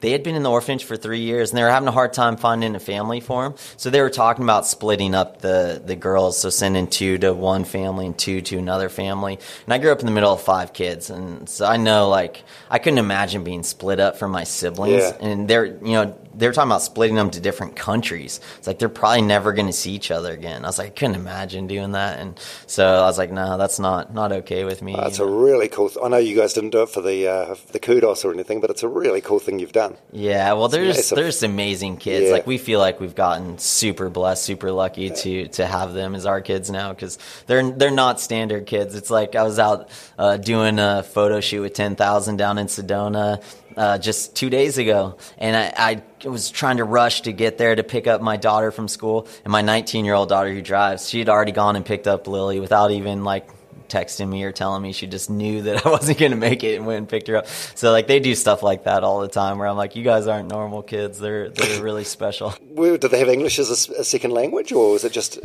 They 0.06 0.12
had 0.12 0.22
been 0.22 0.36
in 0.36 0.44
the 0.44 0.52
orphanage 0.52 0.84
for 0.84 0.98
three 0.98 1.22
years, 1.22 1.50
and 1.50 1.58
they 1.58 1.64
were 1.64 1.72
having 1.72 1.88
a 1.88 1.92
hard 1.92 2.14
time 2.14 2.38
finding 2.38 2.76
a 2.76 2.80
family 2.80 3.22
for 3.22 3.42
them. 3.42 3.56
So 3.76 3.90
they 3.90 4.02
were 4.02 4.12
talking 4.12 4.44
about 4.44 4.68
splitting 4.68 5.16
up 5.16 5.42
the, 5.42 5.82
the 5.84 5.96
girls, 5.96 6.38
so 6.38 6.52
sending 6.52 6.86
two 6.86 7.18
to 7.18 7.34
one 7.34 7.64
family 7.64 8.06
and 8.06 8.16
two 8.16 8.42
to 8.42 8.60
another 8.60 8.88
family. 8.88 9.40
And 9.66 9.74
I 9.74 9.80
grew 9.80 9.92
up 9.92 10.02
in 10.02 10.06
the 10.06 10.12
middle 10.12 10.32
of 10.32 10.44
five 10.44 10.74
kids, 10.74 11.10
and 11.10 11.50
so 11.50 11.66
I 11.66 11.78
know 11.78 12.08
like 12.08 12.44
I 12.70 12.78
couldn't 12.78 13.00
imagine 13.00 13.44
being 13.44 13.64
split 13.64 14.00
up 14.00 14.18
from 14.18 14.30
my 14.30 14.44
siblings. 14.44 15.02
Yeah. 15.02 15.18
And 15.22 15.48
they're 15.48 15.66
you 15.66 15.94
know 15.94 16.16
they're 16.38 16.52
talking 16.52 16.72
about 16.72 16.82
splitting 16.82 17.16
them 17.16 17.30
to 17.32 17.40
different 17.40 17.76
countries. 17.76 18.40
It's 18.58 18.68
like 18.68 18.80
they're 18.80 18.90
probably 18.90 19.22
never 19.22 19.54
going 19.54 19.68
to 19.68 19.74
see 19.74 19.92
each 19.92 20.12
other 20.12 20.34
again. 20.34 20.66
I 20.66 20.68
was 20.68 20.78
like, 20.78 20.88
I 20.88 20.92
couldn't 20.92 21.16
imagine 21.16 21.68
doing 21.68 21.94
that, 21.94 22.20
and 22.20 22.40
so 22.68 22.86
I 22.86 23.06
was 23.06 23.18
like, 23.18 23.32
no, 23.32 23.58
that's 23.58 23.80
not 23.80 24.14
not 24.14 24.32
okay 24.32 24.64
with 24.64 24.82
me. 24.82 24.96
That's 24.96 25.20
you 25.20 25.26
a 25.26 25.32
really 25.32 25.68
cool. 25.68 25.90
Th- 25.90 26.04
I 26.04 26.10
know 26.10 26.18
you 26.18 26.36
guys 26.36 26.54
didn't 26.54 26.72
do 26.72 26.84
it 26.84 26.90
for 26.90 27.02
the 27.02 27.28
uh, 27.28 27.56
the 27.72 27.80
kudos 27.80 28.26
or 28.26 28.34
anything, 28.34 28.62
but 28.62 28.70
it's 28.70 28.84
a 28.84 28.88
really 28.88 29.22
cool 29.22 29.40
thing 29.40 29.60
you've 29.60 29.72
done. 29.72 29.96
Yeah, 30.12 30.54
well, 30.54 30.68
there's 30.68 31.10
there's 31.10 31.44
amazing 31.44 31.98
kids. 31.98 32.28
Yeah. 32.28 32.34
Like 32.34 32.48
we 32.48 32.58
feel 32.58 32.80
like 32.80 33.00
we've 33.00 33.16
gotten 33.16 33.58
super 33.58 34.10
blessed, 34.10 34.44
super 34.44 34.72
lucky 34.72 35.10
to 35.10 35.48
to 35.48 35.66
have 35.66 35.94
them 35.94 36.16
as 36.16 36.26
our 36.26 36.42
kids 36.42 36.70
now 36.70 36.94
because 36.94 37.18
they're 37.48 37.72
they're 37.72 37.92
not 37.92 38.20
standard 38.20 38.66
kids. 38.66 38.96
It's 38.96 39.10
like 39.10 39.36
I 39.36 39.44
was 39.44 39.60
out 39.60 39.90
uh, 40.18 40.38
doing 40.38 40.80
a 40.80 41.04
photo 41.04 41.40
shoot 41.40 41.62
with 41.62 41.74
Ten 41.74 41.96
Thousand 41.96 42.38
down 42.38 42.58
in 42.58 42.68
Sedona 42.68 43.44
uh, 43.78 43.98
just 43.98 44.36
two 44.36 44.50
days 44.50 44.78
ago, 44.78 45.18
and 45.38 45.56
I, 45.56 46.02
I 46.24 46.28
was 46.28 46.50
trying 46.50 46.78
to 46.78 46.84
rush 46.84 47.22
to 47.22 47.34
get 47.34 47.58
there 47.58 47.76
to 47.76 47.84
pick 47.84 48.08
up 48.08 48.22
my 48.22 48.38
daughter 48.38 48.72
from 48.72 48.88
school, 48.88 49.28
and 49.44 49.52
my 49.52 49.62
19 49.62 50.06
year 50.06 50.14
old 50.14 50.30
daughter 50.30 50.52
who 50.52 50.62
drives, 50.62 51.10
she 51.10 51.20
had 51.20 51.30
already 51.30 51.52
gone 51.52 51.76
and 51.76 51.86
picked 51.86 52.08
up 52.08 52.28
Lily 52.28 52.60
without 52.60 52.92
even 52.92 53.24
like 53.24 53.48
texting 53.88 54.28
me 54.28 54.44
or 54.44 54.52
telling 54.52 54.82
me 54.82 54.92
she 54.92 55.08
just 55.08 55.30
knew 55.30 55.62
that 55.64 55.86
I 55.86 55.90
wasn't 55.90 56.18
going 56.18 56.32
to 56.32 56.38
make 56.38 56.64
it 56.64 56.76
and 56.76 56.86
went 56.86 56.98
and 56.98 57.10
picked 57.10 57.28
her 57.28 57.38
up. 57.38 57.48
So 57.48 57.92
like 57.92 58.08
they 58.08 58.20
do 58.20 58.36
stuff 58.36 58.64
like 58.64 58.86
that 58.86 59.04
all 59.04 59.22
the 59.22 59.28
time 59.28 59.58
where 59.58 59.68
I'm 59.68 59.78
like, 59.78 59.96
you 59.96 60.04
guys 60.04 60.28
aren't 60.28 60.50
normal 60.50 60.82
kids. 60.82 61.20
They're 61.20 61.50
they're 61.50 61.82
really 61.82 62.04
special. 62.04 62.54
Did 62.76 63.02
they 63.02 63.20
have 63.20 63.30
English 63.30 63.60
as 63.60 63.70
a 63.70 64.04
second 64.04 64.32
language, 64.32 64.72
or 64.72 64.92
was 64.92 65.04
it 65.04 65.12
just? 65.12 65.40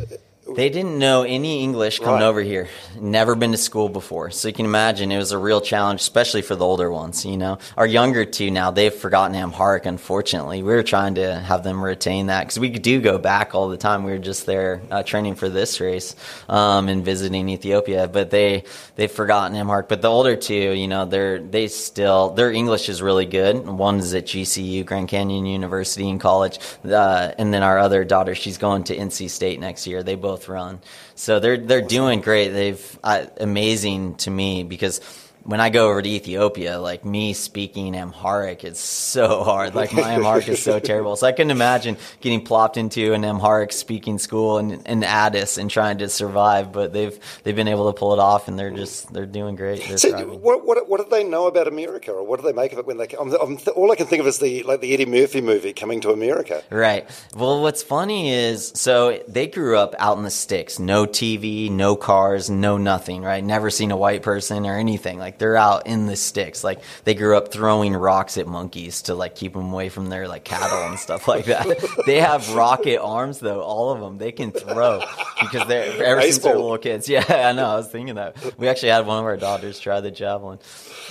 They 0.49 0.69
didn't 0.69 0.97
know 0.97 1.21
any 1.21 1.61
English 1.63 1.99
coming 1.99 2.15
Right. 2.21 2.23
over 2.23 2.41
here. 2.41 2.67
Never 2.99 3.35
been 3.35 3.51
to 3.51 3.57
school 3.57 3.87
before. 3.89 4.31
So 4.31 4.47
you 4.47 4.53
can 4.53 4.65
imagine 4.65 5.11
it 5.11 5.17
was 5.17 5.31
a 5.31 5.37
real 5.37 5.61
challenge, 5.61 6.01
especially 6.01 6.41
for 6.41 6.55
the 6.55 6.65
older 6.65 6.91
ones, 6.91 7.23
you 7.23 7.37
know. 7.37 7.59
Our 7.77 7.85
younger 7.85 8.25
two 8.25 8.49
now, 8.49 8.71
they've 8.71 8.93
forgotten 8.93 9.35
Amharic, 9.37 9.85
unfortunately. 9.85 10.63
We 10.63 10.73
were 10.73 10.81
trying 10.83 11.15
to 11.15 11.35
have 11.35 11.63
them 11.63 11.81
retain 11.81 12.25
that 12.27 12.41
because 12.47 12.57
we 12.59 12.69
do 12.69 12.99
go 13.01 13.19
back 13.19 13.53
all 13.53 13.69
the 13.69 13.77
time. 13.77 14.03
We 14.03 14.11
were 14.13 14.17
just 14.17 14.47
there 14.47 14.81
uh, 14.89 15.03
training 15.03 15.35
for 15.35 15.47
this 15.47 15.79
race 15.79 16.15
um, 16.49 16.89
and 16.89 17.05
visiting 17.05 17.47
Ethiopia, 17.47 18.07
but 18.07 18.31
they, 18.31 18.63
they've 18.95 19.11
forgotten 19.11 19.55
Amharic. 19.55 19.87
But 19.89 20.01
the 20.01 20.09
older 20.09 20.35
two, 20.35 20.55
you 20.71 20.87
know, 20.87 21.05
they're, 21.05 21.39
they 21.39 21.67
still, 21.67 22.31
their 22.31 22.51
English 22.51 22.89
is 22.89 22.99
really 23.01 23.27
good. 23.27 23.67
One 23.67 23.99
is 23.99 24.13
at 24.15 24.25
GCU, 24.25 24.85
Grand 24.87 25.07
Canyon 25.07 25.45
University 25.45 26.09
in 26.09 26.17
college. 26.17 26.57
Uh, 26.83 27.31
and 27.37 27.53
then 27.53 27.61
our 27.61 27.77
other 27.77 28.03
daughter, 28.03 28.33
she's 28.33 28.57
going 28.57 28.83
to 28.85 28.97
NC 28.97 29.29
State 29.29 29.59
next 29.59 29.85
year. 29.85 30.01
They 30.01 30.15
both 30.15 30.30
both 30.31 30.47
run. 30.47 30.79
So 31.15 31.39
they're 31.41 31.57
they're 31.57 31.81
doing 31.81 32.21
great. 32.21 32.49
They've 32.49 32.99
uh, 33.03 33.25
amazing 33.37 34.15
to 34.23 34.31
me 34.31 34.63
because 34.63 35.01
when 35.43 35.59
I 35.59 35.69
go 35.69 35.89
over 35.89 36.01
to 36.01 36.09
Ethiopia, 36.09 36.79
like 36.79 37.03
me 37.03 37.33
speaking 37.33 37.95
Amharic 37.95 38.63
is 38.63 38.77
so 38.77 39.43
hard. 39.43 39.73
Like 39.75 39.91
my 39.93 40.13
Amharic 40.15 40.47
is 40.49 40.61
so 40.61 40.79
terrible. 40.79 41.15
So 41.15 41.25
I 41.27 41.31
couldn't 41.31 41.51
imagine 41.51 41.97
getting 42.19 42.43
plopped 42.43 42.77
into 42.77 43.13
an 43.13 43.23
Amharic 43.25 43.71
speaking 43.71 44.19
school 44.19 44.57
in, 44.59 44.81
in 44.85 45.03
Addis 45.03 45.57
and 45.57 45.69
trying 45.69 45.97
to 45.99 46.09
survive. 46.09 46.71
But 46.71 46.93
they've 46.93 47.17
they've 47.43 47.55
been 47.55 47.67
able 47.67 47.91
to 47.91 47.97
pull 47.99 48.13
it 48.13 48.19
off, 48.19 48.47
and 48.47 48.57
they're 48.59 48.71
just 48.71 49.11
they're 49.13 49.25
doing 49.25 49.55
great. 49.55 49.83
They're 49.87 49.97
So, 49.97 50.09
thriving. 50.11 50.41
what, 50.41 50.65
what, 50.65 50.87
what 50.87 50.99
do 51.01 51.07
they 51.09 51.23
know 51.23 51.47
about 51.47 51.67
America, 51.67 52.11
or 52.11 52.23
what 52.25 52.39
do 52.39 52.45
they 52.45 52.53
make 52.53 52.73
of 52.73 52.79
it 52.79 52.85
when 52.85 52.97
they? 52.97 53.07
I'm, 53.19 53.33
I'm 53.33 53.57
th- 53.57 53.69
all 53.69 53.91
I 53.91 53.95
can 53.95 54.07
think 54.07 54.21
of 54.21 54.27
is 54.27 54.39
the 54.39 54.63
like 54.63 54.81
the 54.81 54.93
Eddie 54.93 55.05
Murphy 55.05 55.41
movie 55.41 55.73
Coming 55.73 56.01
to 56.01 56.11
America. 56.11 56.63
Right. 56.69 57.09
Well, 57.35 57.61
what's 57.61 57.81
funny 57.83 58.31
is 58.31 58.71
so 58.75 59.21
they 59.27 59.47
grew 59.47 59.77
up 59.77 59.95
out 59.99 60.17
in 60.17 60.23
the 60.23 60.29
sticks, 60.31 60.79
no 60.79 61.05
TV, 61.05 61.69
no 61.71 61.95
cars, 61.95 62.49
no 62.49 62.77
nothing, 62.77 63.21
right? 63.23 63.43
Never 63.43 63.69
seen 63.69 63.91
a 63.91 63.97
white 63.97 64.21
person 64.23 64.65
or 64.65 64.77
anything. 64.77 65.17
Like 65.17 65.30
they're 65.37 65.57
out 65.57 65.87
in 65.87 66.07
the 66.07 66.15
sticks. 66.15 66.63
Like 66.63 66.81
they 67.03 67.13
grew 67.13 67.37
up 67.37 67.51
throwing 67.51 67.93
rocks 67.93 68.37
at 68.37 68.47
monkeys 68.47 69.03
to 69.03 69.15
like 69.15 69.35
keep 69.35 69.53
them 69.53 69.71
away 69.71 69.89
from 69.89 70.09
their 70.09 70.27
like 70.27 70.43
cattle 70.43 70.87
and 70.89 70.97
stuff 70.99 71.27
like 71.27 71.45
that. 71.45 71.67
they 72.05 72.19
have 72.19 72.53
rocket 72.53 72.99
arms 72.99 73.39
though, 73.39 73.61
all 73.61 73.91
of 73.91 73.99
them. 73.99 74.17
They 74.17 74.31
can 74.31 74.51
throw 74.51 75.03
because 75.39 75.67
they're 75.67 76.03
ever 76.03 76.21
since 76.21 76.39
they're 76.39 76.55
little 76.55 76.77
kids. 76.77 77.09
Yeah, 77.11 77.25
I 77.27 77.51
know. 77.51 77.65
I 77.65 77.75
was 77.75 77.89
thinking 77.89 78.15
that. 78.15 78.57
We 78.57 78.69
actually 78.69 78.89
had 78.89 79.05
one 79.05 79.19
of 79.19 79.25
our 79.25 79.35
daughters 79.35 79.79
try 79.79 79.99
the 79.99 80.11
javelin. 80.11 80.59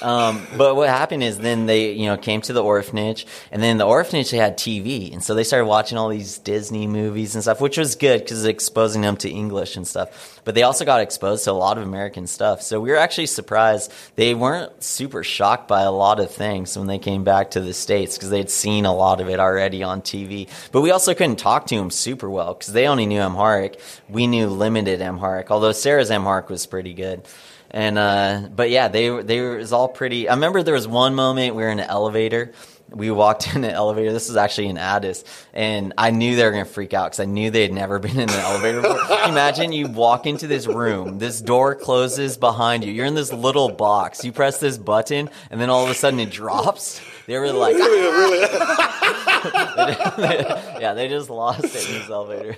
Um, 0.03 0.47
but 0.57 0.77
what 0.77 0.89
happened 0.89 1.23
is 1.23 1.39
then 1.39 1.67
they, 1.67 1.93
you 1.93 2.07
know, 2.07 2.17
came 2.17 2.41
to 2.43 2.53
the 2.53 2.63
orphanage, 2.63 3.27
and 3.51 3.63
then 3.63 3.79
the 3.79 3.85
orphanage 3.85 4.31
they 4.31 4.39
had 4.39 4.57
TV, 4.57 5.13
and 5.13 5.23
so 5.23 5.35
they 5.35 5.45
started 5.45 5.67
watching 5.67 5.99
all 5.99 6.09
these 6.09 6.39
Disney 6.39 6.87
movies 6.87 7.35
and 7.35 7.43
stuff, 7.43 7.61
which 7.61 7.79
was 7.79 7.97
good 7.97 8.21
because 8.21 8.45
exposing 8.45 9.03
them 9.03 9.17
to 9.19 9.31
English 9.31 9.77
and 9.77 9.87
stuff. 9.87 10.41
But 10.45 10.55
they 10.55 10.63
also 10.63 10.85
got 10.85 11.01
exposed 11.01 11.45
to 11.45 11.51
a 11.51 11.53
lot 11.53 11.77
of 11.77 11.85
American 11.85 12.27
stuff, 12.27 12.63
so 12.63 12.81
we 12.81 12.91
were 12.91 12.97
actually 12.97 13.27
surprised 13.27 13.93
they 14.17 14.35
weren't 14.35 14.83
super 14.83 15.23
shocked 15.23 15.69
by 15.69 15.83
a 15.83 15.93
lot 15.93 16.21
of 16.21 16.31
things 16.31 16.77
when 16.77 16.87
they 16.87 16.99
came 16.99 17.25
back 17.25 17.53
to 17.53 17.61
the 17.61 17.75
states 17.75 18.17
because 18.17 18.31
they'd 18.31 18.51
seen 18.51 18.87
a 18.87 18.95
lot 18.95 19.21
of 19.21 19.29
it 19.29 19.41
already 19.41 19.83
on 19.83 20.03
TV. 20.03 20.49
But 20.73 20.81
we 20.81 20.91
also 20.91 21.15
couldn't 21.15 21.37
talk 21.37 21.67
to 21.67 21.77
them 21.77 21.91
super 21.91 22.31
well 22.31 22.55
because 22.55 22.73
they 22.73 22.87
only 22.87 23.07
knew 23.07 23.21
Amharic. 23.21 23.81
We 24.09 24.27
knew 24.27 24.49
limited 24.49 25.01
Amharic, 25.03 25.51
although 25.51 25.73
Sarah's 25.73 26.11
Amharic 26.11 26.49
was 26.49 26.67
pretty 26.67 26.95
good. 26.95 27.27
And 27.71 27.99
uh, 27.99 28.49
but 28.55 28.71
yeah, 28.71 28.89
they 28.89 29.11
were 29.11 29.23
they 29.23 29.41
were, 29.41 29.57
it 29.57 29.61
was 29.61 29.73
all 29.73 29.89
pretty. 29.89 30.29
I 30.29 30.35
remember 30.35 30.63
there 30.63 30.75
was 30.75 30.89
one 30.89 31.15
moment 31.15 31.55
we 31.55 31.63
were 31.63 31.71
in 31.71 31.79
an 31.79 31.89
elevator. 31.89 32.53
We 32.89 33.13
walked 33.13 33.47
in 33.55 33.63
an 33.63 33.71
elevator. 33.71 34.13
This 34.13 34.27
was 34.29 34.37
actually 34.37 34.67
in 34.67 34.77
Addis, 34.77 35.25
and 35.55 35.93
I 35.97 36.11
knew 36.11 36.35
they 36.35 36.45
were 36.45 36.51
gonna 36.51 36.65
freak 36.65 36.93
out 36.95 37.13
because 37.13 37.21
I 37.21 37.27
knew 37.27 37.53
they 37.53 37.63
had 37.63 37.73
never 37.73 37.99
been 38.01 38.19
in 38.19 38.29
an 38.29 38.41
elevator 38.41 38.83
before. 38.83 39.19
Imagine 39.29 39.73
you 39.73 39.87
walk 39.87 40.27
into 40.27 40.49
this 40.49 40.67
room, 40.67 41.19
this 41.19 41.41
door 41.41 41.77
closes 41.77 42.37
behind 42.37 42.85
you. 42.85 42.93
You're 42.93 43.07
in 43.07 43.15
this 43.15 43.33
little 43.33 43.69
box. 43.69 44.25
You 44.25 44.33
press 44.33 44.59
this 44.59 44.77
button, 44.77 45.31
and 45.51 45.61
then 45.61 45.71
all 45.71 45.85
of 45.85 45.91
a 45.91 45.95
sudden 45.95 46.19
it 46.19 46.31
drops. 46.31 47.01
They 47.27 47.39
were 47.39 47.53
like, 47.53 47.77
yeah, 50.81 50.95
they 50.95 51.07
just 51.09 51.31
lost 51.31 51.65
it 51.65 51.89
in 51.89 51.95
this 52.01 52.11
elevator. 52.11 52.57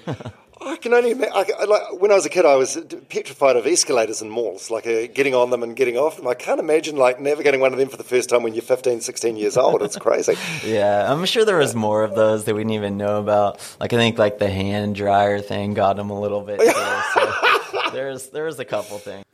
I 0.67 0.77
can 0.77 0.93
only 0.95 1.11
ima- 1.13 1.29
I, 1.35 1.45
I- 1.61 1.65
like 1.65 2.01
when 2.01 2.11
I 2.11 2.15
was 2.15 2.27
a 2.27 2.29
kid, 2.29 2.45
I 2.45 2.57
was 2.57 2.79
petrified 3.09 3.57
of 3.57 3.67
escalators 3.67 4.23
in 4.23 4.29
malls, 4.31 4.71
like 4.71 4.87
uh, 4.87 5.07
getting 5.13 5.35
on 5.35 5.51
them 5.51 5.63
and 5.63 5.75
getting 5.77 5.97
off 5.97 6.17
them. 6.17 6.27
I 6.27 6.35
can't 6.35 6.61
imagine 6.61 6.97
like 6.97 7.21
navigating 7.21 7.61
one 7.61 7.73
of 7.73 7.79
them 7.79 7.89
for 7.89 7.97
the 7.97 8.05
first 8.05 8.29
time 8.29 8.43
when 8.43 8.55
you're 8.55 8.63
15, 8.63 9.01
16 9.01 9.37
years 9.37 9.57
old. 9.57 9.83
It's 9.83 9.97
crazy. 9.97 10.35
Yeah, 10.65 11.13
I'm 11.13 11.25
sure 11.27 11.45
there 11.45 11.59
was 11.59 11.75
more 11.75 12.03
of 12.05 12.15
those 12.15 12.45
that 12.45 12.55
we 12.55 12.61
didn't 12.63 12.73
even 12.75 12.97
know 12.97 13.19
about. 13.19 13.61
Like 13.81 13.93
I 13.93 13.97
think 13.97 14.19
like 14.19 14.39
the 14.39 14.49
hand 14.51 14.95
dryer 14.95 15.41
thing 15.41 15.75
got 15.75 15.99
him 15.99 16.11
a 16.11 16.19
little 16.21 16.41
bit. 16.43 16.61
Too, 16.61 16.73
so 17.15 17.91
there's 17.93 18.29
there's 18.31 18.59
a 18.59 18.65
couple 18.65 18.99
things. 18.99 19.25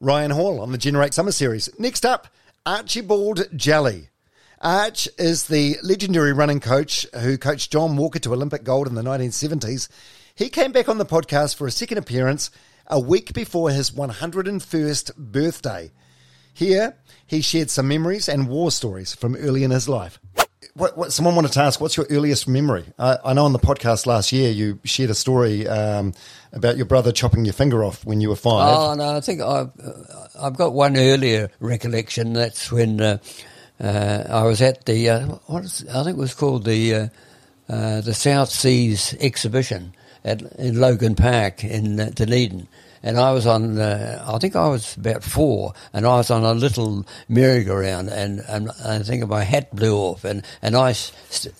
Ryan 0.00 0.30
Hall 0.30 0.60
on 0.60 0.72
the 0.72 0.78
Generate 0.78 1.14
Summer 1.14 1.32
Series. 1.32 1.68
Next 1.78 2.04
up, 2.06 2.28
Archibald 2.64 3.38
Jelley. 3.56 4.08
Arch 4.60 5.08
is 5.18 5.44
the 5.48 5.76
legendary 5.82 6.32
running 6.32 6.60
coach 6.60 7.06
who 7.20 7.36
coached 7.38 7.70
John 7.72 7.96
Walker 7.96 8.18
to 8.20 8.32
Olympic 8.32 8.64
gold 8.64 8.86
in 8.86 8.94
the 8.94 9.02
1970s. 9.02 9.88
He 10.36 10.50
came 10.50 10.70
back 10.70 10.90
on 10.90 10.98
the 10.98 11.06
podcast 11.06 11.56
for 11.56 11.66
a 11.66 11.70
second 11.70 11.96
appearance 11.96 12.50
a 12.88 13.00
week 13.00 13.32
before 13.32 13.70
his 13.70 13.90
101st 13.90 15.16
birthday. 15.16 15.90
Here, 16.52 16.94
he 17.26 17.40
shared 17.40 17.70
some 17.70 17.88
memories 17.88 18.28
and 18.28 18.46
war 18.46 18.70
stories 18.70 19.14
from 19.14 19.34
early 19.36 19.64
in 19.64 19.70
his 19.70 19.88
life. 19.88 20.20
What, 20.74 20.98
what 20.98 21.10
someone 21.10 21.36
wanted 21.36 21.52
to 21.52 21.60
ask, 21.60 21.80
what's 21.80 21.96
your 21.96 22.04
earliest 22.10 22.46
memory? 22.46 22.84
I, 22.98 23.16
I 23.24 23.32
know 23.32 23.46
on 23.46 23.54
the 23.54 23.58
podcast 23.58 24.04
last 24.04 24.30
year 24.30 24.50
you 24.50 24.78
shared 24.84 25.08
a 25.08 25.14
story 25.14 25.66
um, 25.66 26.12
about 26.52 26.76
your 26.76 26.84
brother 26.84 27.12
chopping 27.12 27.46
your 27.46 27.54
finger 27.54 27.82
off 27.82 28.04
when 28.04 28.20
you 28.20 28.28
were 28.28 28.36
five. 28.36 28.76
Oh 28.76 28.92
no, 28.92 29.16
I 29.16 29.20
think 29.22 29.40
I've 29.40 29.70
uh, 29.82 29.92
I've 30.38 30.58
got 30.58 30.74
one 30.74 30.98
earlier 30.98 31.50
recollection. 31.60 32.34
That's 32.34 32.70
when 32.70 33.00
uh, 33.00 33.18
uh, 33.80 34.24
I 34.28 34.42
was 34.42 34.60
at 34.60 34.84
the 34.84 35.08
uh, 35.08 35.26
what 35.46 35.64
is, 35.64 35.86
I 35.88 36.04
think 36.04 36.18
it 36.18 36.20
was 36.20 36.34
called 36.34 36.66
the 36.66 36.94
uh, 36.94 37.08
uh, 37.70 38.00
the 38.02 38.12
South 38.12 38.50
Seas 38.50 39.14
exhibition 39.18 39.94
at 40.26 40.42
in 40.58 40.78
Logan 40.78 41.14
Park 41.14 41.64
in 41.64 41.98
uh, 41.98 42.10
Dunedin. 42.14 42.68
And 43.02 43.18
I 43.18 43.32
was 43.32 43.46
on, 43.46 43.78
uh, 43.78 44.24
I 44.26 44.38
think 44.38 44.56
I 44.56 44.68
was 44.68 44.96
about 44.96 45.22
four, 45.22 45.74
and 45.92 46.04
I 46.04 46.16
was 46.16 46.30
on 46.30 46.42
a 46.42 46.52
little 46.54 47.06
merry-go-round, 47.28 48.08
and, 48.08 48.40
and 48.48 48.70
I 48.84 48.98
think 48.98 49.24
my 49.28 49.44
hat 49.44 49.72
blew 49.72 49.96
off, 49.96 50.24
and, 50.24 50.42
and 50.60 50.74
I, 50.74 50.90
st- 50.92 51.54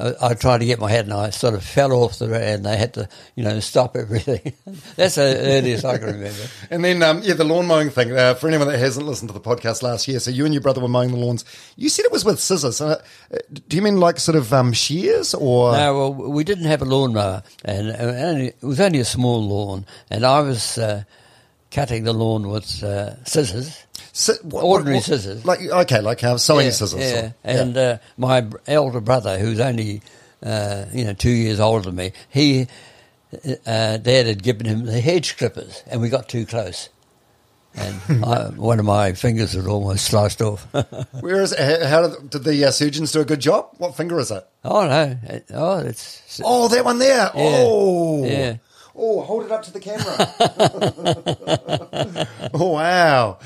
I, 0.00 0.30
I 0.30 0.34
tried 0.34 0.58
to 0.58 0.64
get 0.66 0.78
my 0.78 0.90
hat, 0.90 1.04
and 1.04 1.12
I 1.12 1.30
sort 1.30 1.54
of 1.54 1.62
fell 1.64 1.92
off 1.92 2.18
the, 2.18 2.34
and 2.34 2.64
they 2.64 2.76
had 2.76 2.94
to, 2.94 3.08
you 3.34 3.44
know, 3.44 3.60
stop 3.60 3.96
everything. 3.96 4.52
That's 4.96 5.16
the 5.16 5.36
earliest 5.38 5.84
I 5.84 5.98
can 5.98 6.06
remember. 6.06 6.38
And 6.70 6.84
then, 6.84 7.02
um, 7.02 7.20
yeah, 7.22 7.34
the 7.34 7.44
lawn 7.44 7.66
mowing 7.66 7.90
thing. 7.90 8.12
Uh, 8.12 8.34
for 8.34 8.48
anyone 8.48 8.68
that 8.68 8.78
hasn't 8.78 9.06
listened 9.06 9.28
to 9.28 9.32
the 9.32 9.40
podcast 9.40 9.82
last 9.82 10.06
year, 10.08 10.20
so 10.20 10.30
you 10.30 10.44
and 10.44 10.54
your 10.54 10.60
brother 10.60 10.80
were 10.80 10.88
mowing 10.88 11.10
the 11.10 11.16
lawns. 11.16 11.44
You 11.76 11.88
said 11.88 12.04
it 12.04 12.12
was 12.12 12.24
with 12.24 12.40
scissors. 12.40 12.80
Uh, 12.80 13.00
do 13.68 13.76
you 13.76 13.82
mean 13.82 13.98
like 13.98 14.18
sort 14.18 14.36
of 14.36 14.52
um, 14.52 14.72
shears 14.72 15.34
or? 15.34 15.72
No, 15.72 15.94
well, 15.94 16.30
we 16.30 16.44
didn't 16.44 16.66
have 16.66 16.82
a 16.82 16.84
lawnmower, 16.84 17.42
and 17.64 17.90
uh, 17.90 18.44
it 18.44 18.62
was 18.62 18.80
only 18.80 19.00
a 19.00 19.04
small 19.04 19.42
lawn, 19.42 19.84
and 20.10 20.24
I 20.24 20.40
was 20.40 20.78
uh, 20.78 21.04
cutting 21.70 22.04
the 22.04 22.12
lawn 22.12 22.48
with 22.48 22.82
uh, 22.82 23.22
what- 24.42 24.64
ordinary 24.64 24.96
what- 24.96 25.04
scissors. 25.04 25.44
Like 25.44 25.60
okay, 25.60 26.00
like 26.00 26.22
uh, 26.24 26.36
sewing 26.38 26.66
yeah, 26.66 26.72
scissors. 26.72 27.00
Yeah, 27.00 27.26
or- 27.26 27.34
and 27.44 27.76
Uh, 27.76 27.98
my 28.16 28.46
elder 28.66 29.00
brother, 29.00 29.38
who's 29.38 29.60
only 29.60 30.02
uh, 30.42 30.86
you 30.92 31.04
know 31.04 31.12
two 31.14 31.30
years 31.30 31.60
older 31.60 31.84
than 31.86 31.96
me, 31.96 32.12
he 32.30 32.66
uh, 33.66 33.96
dad 33.98 34.26
had 34.26 34.42
given 34.42 34.66
him 34.66 34.84
the 34.86 35.00
hedge 35.00 35.36
clippers, 35.36 35.82
and 35.86 36.00
we 36.00 36.08
got 36.08 36.28
too 36.28 36.44
close, 36.46 36.88
and 37.76 38.00
I, 38.24 38.48
one 38.56 38.78
of 38.80 38.84
my 38.84 39.12
fingers 39.12 39.54
was 39.54 39.66
almost 39.66 40.06
sliced 40.06 40.42
off. 40.42 40.66
Where 41.20 41.40
is 41.40 41.52
it? 41.52 41.86
How 41.86 42.08
did, 42.08 42.30
did 42.30 42.44
the 42.44 42.64
uh, 42.64 42.70
surgeons 42.72 43.12
do 43.12 43.20
a 43.20 43.24
good 43.24 43.40
job? 43.40 43.68
What 43.78 43.96
finger 43.96 44.18
is 44.18 44.30
it? 44.30 44.44
oh 44.64 44.86
no! 44.86 45.16
Oh, 45.54 45.78
it's 45.78 46.40
Oh, 46.44 46.68
that 46.68 46.84
one 46.84 46.98
there. 46.98 47.30
Oh, 47.34 48.24
yeah. 48.24 48.56
Oh, 49.02 49.22
hold 49.22 49.44
it 49.46 49.50
up 49.50 49.62
to 49.62 49.72
the 49.72 49.80
camera. 49.80 50.14
oh 52.54 52.72
wow, 52.72 53.38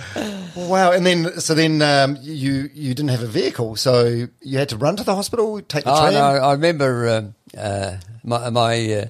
wow! 0.56 0.90
And 0.92 1.06
then, 1.06 1.38
so 1.40 1.54
then 1.54 1.80
um, 1.80 2.18
you 2.20 2.68
you 2.74 2.92
didn't 2.94 3.10
have 3.10 3.22
a 3.22 3.26
vehicle, 3.26 3.76
so 3.76 4.26
you 4.42 4.58
had 4.58 4.68
to 4.70 4.76
run 4.76 4.96
to 4.96 5.04
the 5.04 5.14
hospital, 5.14 5.60
take 5.62 5.84
the 5.84 5.92
Oh, 5.92 6.00
tram. 6.10 6.14
no, 6.14 6.20
I 6.20 6.52
remember 6.54 7.08
um, 7.08 7.34
uh, 7.56 7.96
my, 8.24 8.50
my 8.50 8.92
uh, 8.92 9.06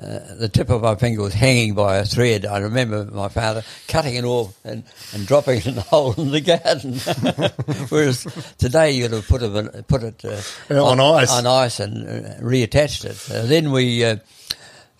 uh, 0.00 0.34
the 0.36 0.48
tip 0.48 0.70
of 0.70 0.82
my 0.82 0.94
finger 0.94 1.20
was 1.20 1.34
hanging 1.34 1.74
by 1.74 1.96
a 1.96 2.04
thread. 2.04 2.46
I 2.46 2.58
remember 2.58 3.04
my 3.06 3.28
father 3.28 3.64
cutting 3.88 4.14
it 4.14 4.24
off 4.24 4.54
and, 4.64 4.84
and 5.12 5.26
dropping 5.26 5.58
it 5.58 5.66
in 5.66 5.74
the 5.74 5.80
hole 5.92 6.14
in 6.14 6.30
the 6.30 6.40
garden. 6.40 6.94
Whereas 7.88 8.24
today 8.56 8.92
you'd 8.92 9.10
have 9.12 9.26
put 9.26 9.42
it 9.42 9.86
put 9.88 10.02
it 10.04 10.24
uh, 10.24 10.40
Yeah, 10.70 10.80
on 10.80 11.00
ice. 11.00 11.32
on 11.32 11.46
ice 11.48 11.80
and 11.80 12.08
uh, 12.08 12.34
reattached 12.40 13.04
it. 13.04 13.34
Uh, 13.34 13.46
then 13.46 13.72
we. 13.72 14.04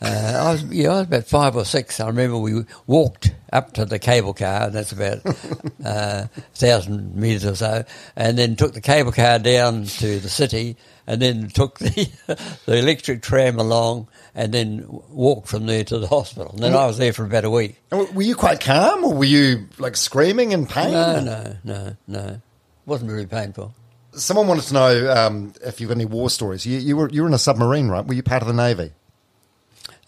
Uh, 0.03 0.47
I 0.47 0.53
was 0.53 0.65
yeah, 0.65 0.89
I 0.89 0.93
was 0.99 1.07
about 1.07 1.25
five 1.27 1.55
or 1.55 1.65
six. 1.65 2.01
I 2.01 2.09
remember 2.09 2.37
we 2.37 2.65
walked 2.89 3.33
up 3.53 3.75
to 3.75 3.85
the 3.85 4.01
cable 4.01 4.35
car, 4.35 4.65
and 4.65 4.73
that's 4.73 4.91
about 4.91 5.21
uh, 5.85 6.27
thousand 6.55 7.15
meters 7.15 7.45
or 7.45 7.55
so, 7.55 7.85
and 8.17 8.37
then 8.37 8.57
took 8.57 8.73
the 8.75 8.81
cable 8.81 9.13
car 9.13 9.39
down 9.39 9.85
to 9.85 10.19
the 10.19 10.29
city, 10.29 10.77
and 11.07 11.23
then 11.23 11.49
took 11.51 11.79
the 11.79 12.11
the 12.67 12.79
electric 12.79 13.23
tram 13.23 13.61
along, 13.61 14.09
and 14.35 14.53
then 14.53 14.85
walked 15.09 15.47
from 15.47 15.67
there 15.67 15.85
to 15.85 15.99
the 16.01 16.09
hospital. 16.09 16.51
And 16.53 16.65
then 16.65 16.75
I 16.75 16.87
was 16.87 16.99
there 16.99 17.13
for 17.13 17.25
about 17.25 17.45
a 17.45 17.51
week. 17.51 17.81
Were 17.93 18.23
you 18.23 18.35
quite 18.35 18.59
calm, 18.61 19.05
or 19.05 19.15
were 19.15 19.25
you 19.25 19.69
like 19.79 19.97
screaming 19.97 20.51
in 20.51 20.67
pain? 20.67 20.93
No, 20.93 21.21
no, 21.21 21.57
no, 21.63 21.97
no. 22.09 22.27
It 22.27 22.41
wasn't 22.87 23.11
very 23.11 23.27
painful. 23.27 23.73
Someone 24.15 24.49
wanted 24.49 24.65
to 24.65 24.75
know 24.75 25.13
um, 25.13 25.53
if 25.65 25.81
you've 25.81 25.89
got 25.89 25.97
any 25.97 26.07
war 26.07 26.29
stories. 26.29 26.67
You, 26.67 26.79
you 26.81 26.97
were 26.97 27.09
you 27.09 27.23
were 27.23 27.29
in 27.29 27.35
a 27.35 27.39
submarine, 27.39 27.87
right? 27.87 28.05
Were 28.05 28.15
you 28.15 28.25
part 28.25 28.43
of 28.43 28.49
the 28.49 28.55
navy? 28.55 28.91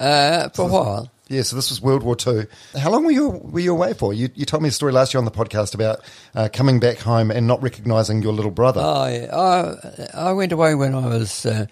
Uh, 0.01 0.49
for 0.51 0.63
a 0.63 0.73
while. 0.73 1.11
Yeah, 1.29 1.43
so 1.43 1.57
this 1.57 1.71
was 1.71 1.81
World 1.81 2.03
War 2.03 2.17
Two. 2.17 2.47
How 2.79 2.91
long 2.91 3.05
were 3.05 3.11
you 3.11 3.29
were 3.29 3.61
you 3.61 3.73
away 3.73 3.95
for? 3.95 4.13
You, 4.13 4.29
you 4.35 4.45
told 4.45 4.63
me 4.63 4.69
a 4.69 4.73
story 4.73 4.93
last 4.93 5.15
year 5.15 5.19
on 5.19 5.25
the 5.25 5.31
podcast 5.31 5.75
about 5.75 6.01
uh, 6.35 6.49
coming 6.53 6.81
back 6.81 6.99
home 6.99 7.31
and 7.31 7.47
not 7.47 7.63
recognising 7.63 8.23
your 8.23 8.33
little 8.33 8.51
brother. 8.51 8.83
Oh, 8.85 9.07
yeah. 9.07 9.35
I, 10.15 10.29
I 10.29 10.33
went 10.33 10.53
away 10.53 10.75
when 10.75 10.95
I 10.95 11.07
was 11.07 11.47
uh, 11.47 11.67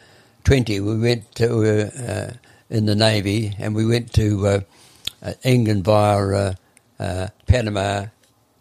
20. 0.45 0.81
We 0.81 0.99
went 0.99 1.35
to 1.35 1.49
uh, 1.65 2.03
uh, 2.03 2.33
in 2.71 2.87
the 2.87 2.95
Navy, 2.95 3.55
and 3.59 3.75
we 3.75 3.85
went 3.85 4.13
to 4.15 4.65
England 5.45 5.85
via 5.85 6.19
uh, 6.19 6.55
uh, 6.99 7.29
Panama, 7.47 8.07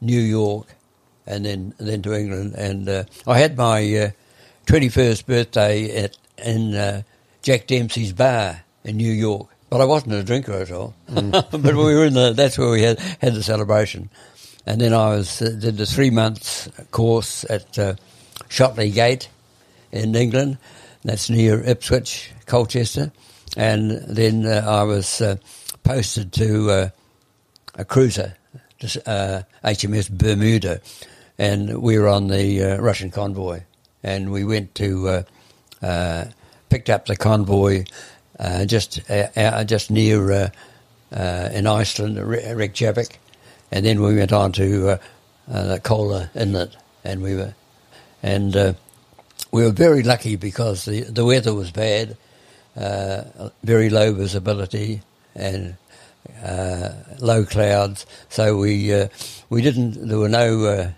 New 0.02 0.20
York, 0.20 0.68
and 1.26 1.46
then 1.46 1.74
then 1.78 2.02
to 2.02 2.14
England. 2.14 2.56
And 2.56 2.90
uh, 2.90 3.04
I 3.26 3.40
had 3.40 3.58
my 3.58 4.14
twenty 4.66 4.90
first 4.90 5.26
birthday 5.26 6.04
at 6.04 6.18
in 6.44 6.76
uh, 6.76 7.04
Jack 7.42 7.68
Dempsey's 7.68 8.14
bar 8.14 8.64
in 8.84 8.98
New 8.98 9.12
York. 9.12 9.48
But 9.72 9.80
I 9.80 9.86
wasn't 9.86 10.16
a 10.16 10.24
drinker 10.24 10.52
at 10.52 10.70
all. 10.70 10.94
Mm. 11.10 11.32
but 11.52 11.76
we 11.76 11.96
were 11.96 12.06
in 12.06 12.14
the. 12.14 12.34
That's 12.34 12.58
where 12.60 12.70
we 12.70 12.82
had 12.82 13.00
had 13.00 13.34
the 13.34 13.42
celebration. 13.42 14.10
And 14.66 14.82
then 14.82 14.94
I 14.94 15.16
was 15.16 15.42
uh, 15.42 15.50
did 15.58 15.78
the 15.78 15.86
three 15.86 16.10
months 16.10 16.70
course 16.92 17.46
at 17.50 17.80
uh, 17.80 17.96
Shotley 18.50 18.94
Gate 18.94 19.30
in 19.94 20.14
England. 20.14 20.58
That's 21.04 21.30
near 21.30 21.64
Ipswich, 21.64 22.32
Colchester. 22.48 23.14
And 23.56 23.92
then 23.92 24.46
uh, 24.46 24.66
I 24.68 24.84
was 24.84 25.22
uh, 25.22 25.38
posted 25.84 26.34
to 26.34 26.70
uh, 26.70 26.90
a 27.76 27.86
cruiser, 27.86 28.36
uh, 29.06 29.44
HMS 29.64 30.12
Bermuda, 30.12 30.82
and 31.38 31.82
we 31.82 31.98
were 31.98 32.10
on 32.10 32.28
the 32.28 32.64
uh, 32.64 32.78
Russian 32.82 33.10
convoy. 33.10 33.62
And 34.04 34.32
we 34.32 34.44
went 34.44 34.76
to, 34.76 35.08
uh, 35.08 35.24
uh, 35.82 36.26
picked 36.70 36.90
up 36.90 37.06
the 37.06 37.16
convoy 37.16 37.86
uh, 38.42 38.66
just 38.66 39.00
uh, 39.10 39.28
uh, 39.36 39.64
just 39.64 39.92
near 39.92 40.32
uh, 40.32 41.50
in 41.54 41.68
Iceland, 41.68 42.18
Re- 42.18 42.54
Reykjavik, 42.54 43.20
and 43.72 43.86
then 43.86 44.02
we 44.02 44.16
went 44.16 44.34
on 44.34 44.52
to 44.54 45.00
the 45.48 45.80
Kola 45.84 46.30
Inlet, 46.36 46.76
and 47.04 47.22
we 47.22 47.36
were 47.36 47.54
and 48.24 48.76
we 49.52 49.64
were 49.64 49.72
very 49.72 50.02
lucky 50.02 50.36
because 50.36 50.86
the 50.86 51.02
the 51.02 51.24
weather 51.24 51.54
was 51.54 51.70
bad, 51.72 52.18
very 52.76 53.90
low 53.92 54.12
visibility, 54.14 55.04
and 55.36 55.76
uh, 56.44 56.90
low 57.20 57.46
clouds. 57.46 58.06
So 58.30 58.58
we 58.58 58.94
uh, 58.94 59.10
we 59.50 59.62
didn't. 59.62 60.08
There 60.08 60.18
were 60.18 60.30
no 60.30 60.66
uh, 60.66 60.92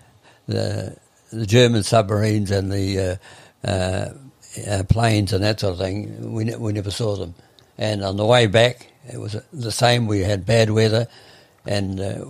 the 0.46 0.96
the 1.30 1.46
German 1.46 1.82
submarines 1.82 2.50
and 2.50 2.72
the 2.72 3.18
uh, 4.68 4.84
planes 4.84 5.32
and 5.32 5.44
that 5.44 5.60
sort 5.60 5.74
of 5.74 5.78
thing. 5.78 6.32
We 6.32 6.44
ne- 6.44 6.56
we 6.56 6.72
never 6.72 6.90
saw 6.90 7.16
them. 7.16 7.34
And 7.76 8.04
on 8.04 8.16
the 8.16 8.24
way 8.24 8.46
back, 8.46 8.92
it 9.12 9.18
was 9.18 9.36
the 9.52 9.72
same. 9.72 10.06
We 10.06 10.20
had 10.20 10.46
bad 10.46 10.70
weather, 10.70 11.08
and 11.66 12.00
uh, 12.00 12.24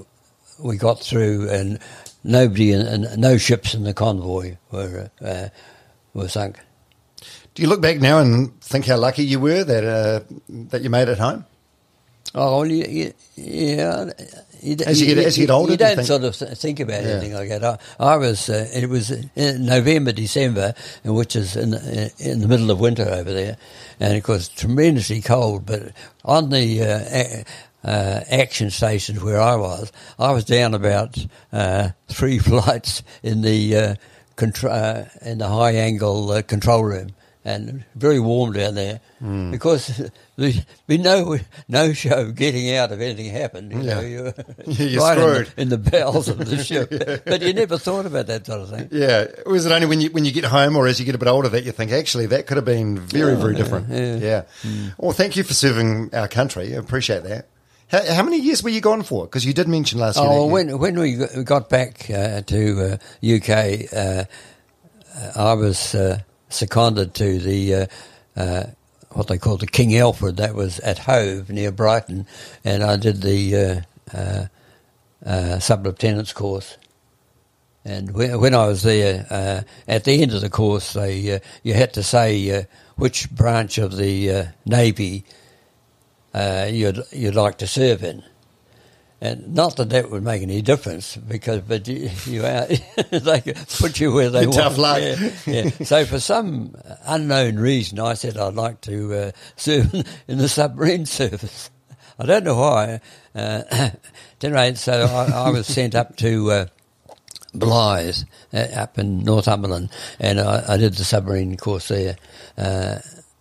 we 0.58 0.76
got 0.76 1.00
through, 1.00 1.50
and 1.50 1.78
nobody 2.22 2.72
and 2.72 3.18
no 3.18 3.36
ships 3.36 3.74
in 3.74 3.84
the 3.84 3.94
convoy 3.94 4.56
were 4.70 5.10
uh, 5.20 5.48
were 6.14 6.28
sunk. 6.28 6.58
Do 7.54 7.62
you 7.62 7.68
look 7.68 7.80
back 7.80 8.00
now 8.00 8.18
and 8.18 8.60
think 8.60 8.86
how 8.86 8.96
lucky 8.96 9.24
you 9.24 9.38
were 9.38 9.62
that 9.62 9.84
uh, 9.84 10.20
that 10.70 10.82
you 10.82 10.90
made 10.90 11.08
it 11.08 11.18
home? 11.18 11.44
Oh, 12.34 12.58
well, 12.58 12.66
you, 12.66 13.12
yeah. 13.36 14.10
You, 14.64 14.76
As 14.86 15.00
you 15.00 15.14
get- 15.14 15.24
as 15.26 15.36
you 15.36 15.46
get 15.46 15.52
older, 15.52 15.72
you 15.72 15.76
do 15.78 15.84
you 15.84 15.88
don't 15.88 15.96
think- 16.06 16.06
sort 16.08 16.24
of 16.24 16.58
think 16.58 16.80
about 16.80 17.02
Yeah. 17.04 17.10
anything 17.10 17.34
like 17.34 17.48
that. 17.50 17.64
I, 17.64 17.78
I 18.14 18.16
was. 18.16 18.48
Uh, 18.48 18.66
it 18.72 18.88
was 18.88 19.10
in 19.10 19.66
November, 19.66 20.12
December, 20.12 20.74
which 21.04 21.36
is 21.36 21.54
in, 21.54 21.74
in 22.18 22.40
the 22.40 22.48
middle 22.48 22.70
of 22.70 22.80
winter 22.80 23.04
over 23.08 23.32
there, 23.32 23.56
and 24.00 24.16
of 24.16 24.22
course 24.22 24.48
tremendously 24.48 25.20
cold. 25.20 25.66
But 25.66 25.92
on 26.24 26.48
the 26.48 26.82
uh, 26.82 27.88
uh, 27.88 28.20
action 28.30 28.70
stations 28.70 29.22
where 29.22 29.40
I 29.40 29.56
was, 29.56 29.92
I 30.18 30.32
was 30.32 30.44
down 30.44 30.72
about 30.74 31.18
uh, 31.52 31.90
three 32.08 32.38
flights 32.48 33.02
in 33.22 33.42
the 33.42 33.76
uh, 33.76 33.94
contr- 34.36 34.70
uh, 34.70 35.04
in 35.28 35.38
the 35.38 35.48
high 35.48 35.72
angle 35.74 36.30
uh, 36.30 36.40
control 36.42 36.84
room, 36.84 37.08
and 37.44 37.84
very 37.96 38.18
warm 38.20 38.52
down 38.54 38.74
there 38.76 39.00
Mm. 39.22 39.50
because 39.52 40.10
there's 40.36 40.60
been 40.86 41.02
no 41.02 41.38
no 41.68 41.92
show 41.92 42.30
getting 42.32 42.74
out 42.74 42.90
if 42.92 43.00
anything 43.00 43.30
happened. 43.32 43.72
you 43.72 43.82
know, 43.82 44.00
you're 44.00 44.32
You're 44.66 45.00
right 45.02 45.16
in 45.16 45.22
screwed. 45.22 45.46
the, 45.56 45.62
in 45.62 45.68
the 45.68 45.78
bowels 45.78 46.28
of 46.28 46.38
the 46.38 46.62
ship. 46.64 46.90
but 47.24 47.42
you 47.42 47.52
never 47.52 47.78
thought 47.78 48.06
about 48.06 48.26
that 48.26 48.46
sort 48.46 48.60
of 48.62 48.70
thing. 48.70 48.88
Yeah. 48.90 49.26
Was 49.46 49.64
it 49.66 49.72
only 49.72 49.86
when 49.86 50.00
you 50.00 50.10
when 50.10 50.24
you 50.24 50.32
get 50.32 50.44
home 50.44 50.76
or 50.76 50.86
as 50.86 50.98
you 50.98 51.06
get 51.06 51.14
a 51.14 51.18
bit 51.18 51.28
older 51.28 51.48
that 51.50 51.64
you 51.64 51.72
think 51.72 51.92
actually 51.92 52.26
that 52.26 52.46
could 52.46 52.56
have 52.56 52.64
been 52.66 52.98
very 52.98 53.32
Yeah, 53.34 53.38
very 53.40 53.52
yeah, 53.52 53.58
different? 53.58 53.88
yeah. 53.88 54.42
Mm. 54.62 54.94
Well, 54.98 55.12
thank 55.12 55.36
you 55.36 55.44
for 55.44 55.54
serving 55.54 56.10
our 56.14 56.28
country. 56.28 56.74
I 56.74 56.78
appreciate 56.78 57.22
that. 57.24 57.48
How, 57.88 58.14
how 58.14 58.22
many 58.22 58.38
years 58.40 58.62
were 58.62 58.70
you 58.70 58.80
gone 58.80 59.02
for? 59.02 59.26
Because 59.26 59.44
you 59.44 59.52
did 59.52 59.68
mention 59.68 60.00
last 60.00 60.16
year. 60.16 60.26
Oh, 60.28 60.46
when 60.46 60.78
when 60.78 60.98
we 60.98 61.16
got- 61.16 61.36
we 61.36 61.44
got 61.44 61.68
back 61.68 62.10
uh, 62.10 62.40
to 62.40 62.98
uh, 62.98 63.36
UK, 63.36 63.92
uh, 63.92 64.24
I 65.36 65.52
was 65.54 65.94
uh, 65.94 66.20
seconded 66.48 67.14
to 67.14 67.38
the 67.38 67.74
uh, 67.74 67.86
uh, 68.36 68.64
what 69.14 69.28
they 69.28 69.38
call 69.38 69.56
the 69.56 69.66
King 69.66 69.96
Alfred. 69.96 70.36
That 70.36 70.54
was 70.54 70.80
at 70.80 71.00
Hove 71.00 71.50
near 71.50 71.72
Brighton, 71.72 72.26
and 72.64 72.82
I 72.82 72.96
did 72.96 73.22
the 73.22 73.56
uh, 73.56 74.16
uh, 74.16 74.46
uh, 75.24 75.58
sub 75.58 75.86
lieutenant's 75.86 76.32
course. 76.32 76.76
And 77.84 78.12
when, 78.12 78.40
when 78.40 78.54
I 78.54 78.66
was 78.66 78.82
there, 78.82 79.26
uh, 79.30 79.62
at 79.86 80.04
the 80.04 80.22
end 80.22 80.32
of 80.32 80.40
the 80.40 80.50
course, 80.50 80.94
they 80.94 81.36
uh, 81.36 81.38
you 81.62 81.74
had 81.74 81.92
to 81.94 82.02
say 82.02 82.50
uh, 82.50 82.62
which 82.96 83.30
branch 83.30 83.78
of 83.78 83.96
the 83.96 84.30
uh, 84.30 84.44
navy 84.64 85.24
uh, 86.32 86.68
you'd 86.70 87.02
you'd 87.12 87.34
like 87.34 87.58
to 87.58 87.66
serve 87.66 88.02
in. 88.02 88.24
And 89.24 89.54
not 89.54 89.76
that 89.76 89.88
that 89.88 90.10
would 90.10 90.22
make 90.22 90.42
any 90.42 90.60
difference, 90.60 91.16
because 91.16 91.62
but 91.62 91.88
you, 91.88 92.10
you 92.26 92.44
are, 92.44 92.66
they 93.10 93.40
could 93.40 93.56
put 93.78 93.98
you 93.98 94.12
where 94.12 94.28
they 94.28 94.46
want. 94.46 94.58
Tough 94.58 94.76
luck. 94.76 95.00
Yeah, 95.00 95.30
yeah. 95.46 95.70
So 95.70 96.04
for 96.04 96.20
some 96.20 96.76
unknown 97.06 97.56
reason, 97.56 97.98
I 98.00 98.14
said 98.14 98.36
I'd 98.36 98.52
like 98.52 98.82
to 98.82 99.14
uh, 99.14 99.30
serve 99.56 99.94
in 100.28 100.36
the 100.36 100.46
submarine 100.46 101.06
service. 101.20 101.70
I 102.18 102.26
don't 102.26 102.44
know 102.44 102.56
why. 102.56 103.00
Uh, 103.34 103.62
at 103.70 103.98
any 104.42 104.52
rate, 104.52 104.76
so 104.76 104.92
I, 104.92 105.46
I 105.46 105.50
was 105.50 105.66
sent 105.66 105.94
up 105.94 106.16
to 106.16 106.50
uh, 106.50 106.66
uh, 107.62 108.12
up 108.76 108.98
in 108.98 109.24
Northumberland, 109.24 109.88
and 110.20 110.38
I, 110.38 110.74
I 110.74 110.76
did 110.76 110.96
the 110.96 111.04
submarine 111.04 111.56
course 111.56 111.88
there, 111.88 112.16
uh, 112.58 112.98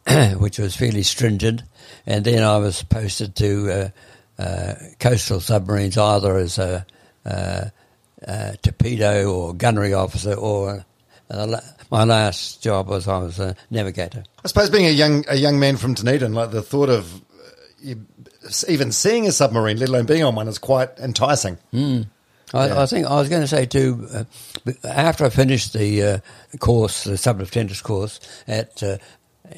which 0.38 0.60
was 0.60 0.77
fairly 0.77 1.03
stringent. 1.03 1.64
And 2.05 2.23
then 2.23 2.41
I 2.41 2.57
was 2.57 2.84
posted 2.84 3.35
to 3.35 3.72
uh, 3.72 3.89
coastal 4.99 5.39
submarines, 5.39 5.97
either 5.97 6.38
as 6.38 6.57
a, 6.57 6.85
uh, 7.26 7.65
uh, 8.27 8.53
torpedo 8.61 9.31
or 9.34 9.53
gunnery 9.53 9.93
officer, 9.93 10.34
or 10.34 10.85
uh, 11.30 11.60
my 11.91 12.03
last 12.03 12.64
job 12.64 12.88
was 12.88 13.07
I 13.07 13.18
was 13.18 13.39
a 13.39 13.55
navigator. 13.69 14.23
I 14.43 14.47
suppose 14.47 14.69
being 14.69 14.85
a 14.85 14.91
young 14.91 15.26
a 15.27 15.35
young 15.35 15.60
man 15.60 15.77
from 15.77 15.93
Dunedin, 15.93 16.34
like 16.34 16.51
the 16.51 16.61
thought 16.61 16.89
of 16.89 17.14
uh, 17.15 17.19
you, 17.80 18.05
even 18.68 18.91
seeing 18.91 19.27
a 19.27 19.31
submarine, 19.31 19.77
let 19.77 19.89
alone 19.89 20.05
being 20.05 20.23
on 20.23 20.35
one, 20.35 20.47
is 20.47 20.57
quite 20.57 20.97
enticing. 20.99 21.57
Mm. 21.73 22.07
I, 22.53 22.68
Yeah. 22.68 22.81
I 22.81 22.85
think 22.85 23.07
I 23.07 23.15
was 23.15 23.30
going 23.30 23.41
to 23.41 23.47
say 23.47 23.65
too. 23.65 24.07
Uh, 24.14 24.23
after 24.84 25.26
I 25.26 25.30
finished 25.30 25.73
the 25.73 26.03
uh, 26.03 26.19
course, 26.60 27.03
the 27.03 27.18
sub 27.18 27.39
lieutenant's 27.39 27.81
course 27.81 28.19
at 28.47 28.81
uh, 28.84 28.97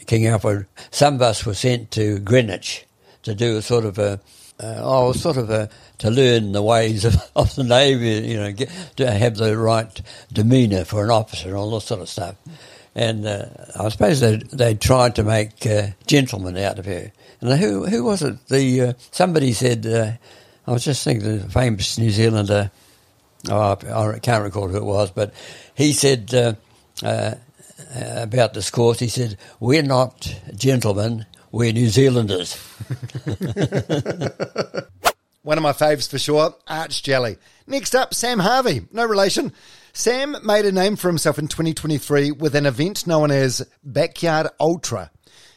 King 0.07 0.27
Alfred, 0.27 0.65
some 0.91 1.15
of 1.15 1.22
us 1.22 1.45
were 1.45 1.53
sent 1.53 1.91
to 1.91 2.19
Greenwich 2.19 2.85
to 3.23 3.35
do 3.35 3.57
a 3.57 3.61
sort 3.61 3.85
of 3.85 3.99
a, 3.99 4.19
uh, 4.60 4.82
was 4.82 5.22
sort 5.22 5.38
of 5.38 5.49
a 5.49 5.69
to 5.98 6.10
learn 6.10 6.52
the 6.52 6.64
ways 6.64 7.06
of, 7.06 7.15
of 7.36 7.56
the 7.56 7.64
navy. 7.64 8.27
You 8.27 8.38
know, 8.38 8.52
get, 8.52 8.69
to 8.98 9.10
have 9.10 9.38
the 9.38 9.57
right 9.57 10.02
demeanour 10.32 10.86
for 10.86 11.03
an 11.03 11.11
officer 11.11 11.49
and 11.49 11.57
all 11.57 11.72
this 11.72 11.86
sort 11.86 12.02
of 12.02 12.10
stuff. 12.10 12.36
And 12.95 13.26
uh, 13.26 13.48
I 13.77 13.90
suppose 13.90 14.19
they 14.19 14.38
they 14.38 14.76
tried 14.76 15.15
to 15.15 15.23
make 15.23 15.65
uh, 15.65 15.88
gentlemen 16.07 16.57
out 16.57 16.80
of 16.80 16.86
her. 16.86 17.11
And 17.41 17.60
who 17.60 17.86
who 17.86 18.03
was 18.03 18.22
it? 18.22 18.48
The 18.48 18.82
uh, 18.82 18.94
somebody 19.11 19.53
said. 19.53 19.86
Uh, 19.86 20.11
I 20.68 20.72
was 20.72 20.84
just 20.84 21.03
thinking 21.03 21.40
the 21.40 21.49
famous 21.49 21.98
New 21.98 22.10
Zealander. 22.10 22.72
Oh, 23.49 23.77
I 23.88 24.15
I 24.15 24.19
can't 24.19 24.44
recall 24.44 24.68
who 24.68 24.77
it 24.77 24.84
was, 24.84 25.11
but 25.11 25.34
he 25.76 25.94
said 25.94 26.34
uh, 26.34 26.56
uh, 27.03 27.36
about 28.15 28.53
this 28.53 28.72
course. 28.72 28.99
He 28.99 29.07
said, 29.07 29.38
"We're 29.60 29.84
not 29.84 30.34
gentlemen. 30.56 31.26
We're 31.56 31.72
New 31.72 31.88
Zealanders." 31.88 32.53
One 35.41 35.57
of 35.57 35.64
my 35.64 35.72
faves 35.72 36.10
for 36.10 36.19
sure, 36.19 36.53
Arch 36.68 37.02
Jelley. 37.02 37.38
Next 37.65 37.95
up, 37.95 38.14
Sam 38.14 38.40
Harvey. 38.40 38.82
No 38.91 39.06
relation. 39.06 39.53
Sam 39.94 40.36
made 40.44 40.65
a 40.65 40.73
name 40.73 40.98
for 40.98 41.07
himself 41.07 41.40
in 41.40 41.48
2023 41.48 42.34
with 42.34 42.56
an 42.56 42.65
event 42.65 43.07
known 43.07 43.32
as 43.32 43.65
Backyard 43.86 44.49
Ultra. 44.60 45.11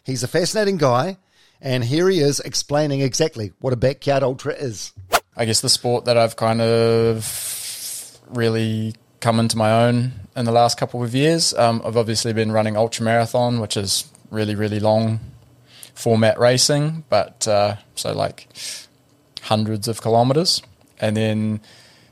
He's 0.04 0.22
a 0.22 0.28
fascinating 0.28 0.76
guy, 0.76 1.16
and 1.60 1.82
here 1.82 2.08
he 2.08 2.20
is 2.20 2.38
explaining 2.38 3.00
exactly 3.00 3.50
what 3.58 3.72
a 3.72 3.76
Backyard 3.76 4.22
Ultra 4.22 4.52
is. 4.52 4.92
I 5.36 5.46
guess 5.46 5.62
the 5.62 5.68
sport 5.68 6.04
that 6.04 6.16
I've 6.16 6.36
kind 6.36 6.60
of 6.60 8.20
really 8.28 8.94
come 9.18 9.40
into 9.40 9.56
my 9.56 9.86
own 9.86 10.12
in 10.36 10.44
the 10.44 10.52
last 10.52 10.78
couple 10.78 11.02
of 11.02 11.12
years. 11.16 11.54
Um, 11.54 11.82
I've 11.84 11.96
obviously 11.96 12.32
been 12.32 12.52
running 12.52 12.76
ultra 12.76 13.04
marathon, 13.04 13.58
which 13.58 13.76
is 13.76 14.08
really 14.30 14.54
really 14.54 14.78
long 14.78 15.18
format 15.98 16.38
racing, 16.38 17.04
but 17.08 17.46
uh, 17.48 17.76
so 17.96 18.12
like 18.12 18.48
hundreds 19.42 19.88
of 19.88 20.00
kilometers, 20.00 20.62
and 21.00 21.16
then 21.16 21.60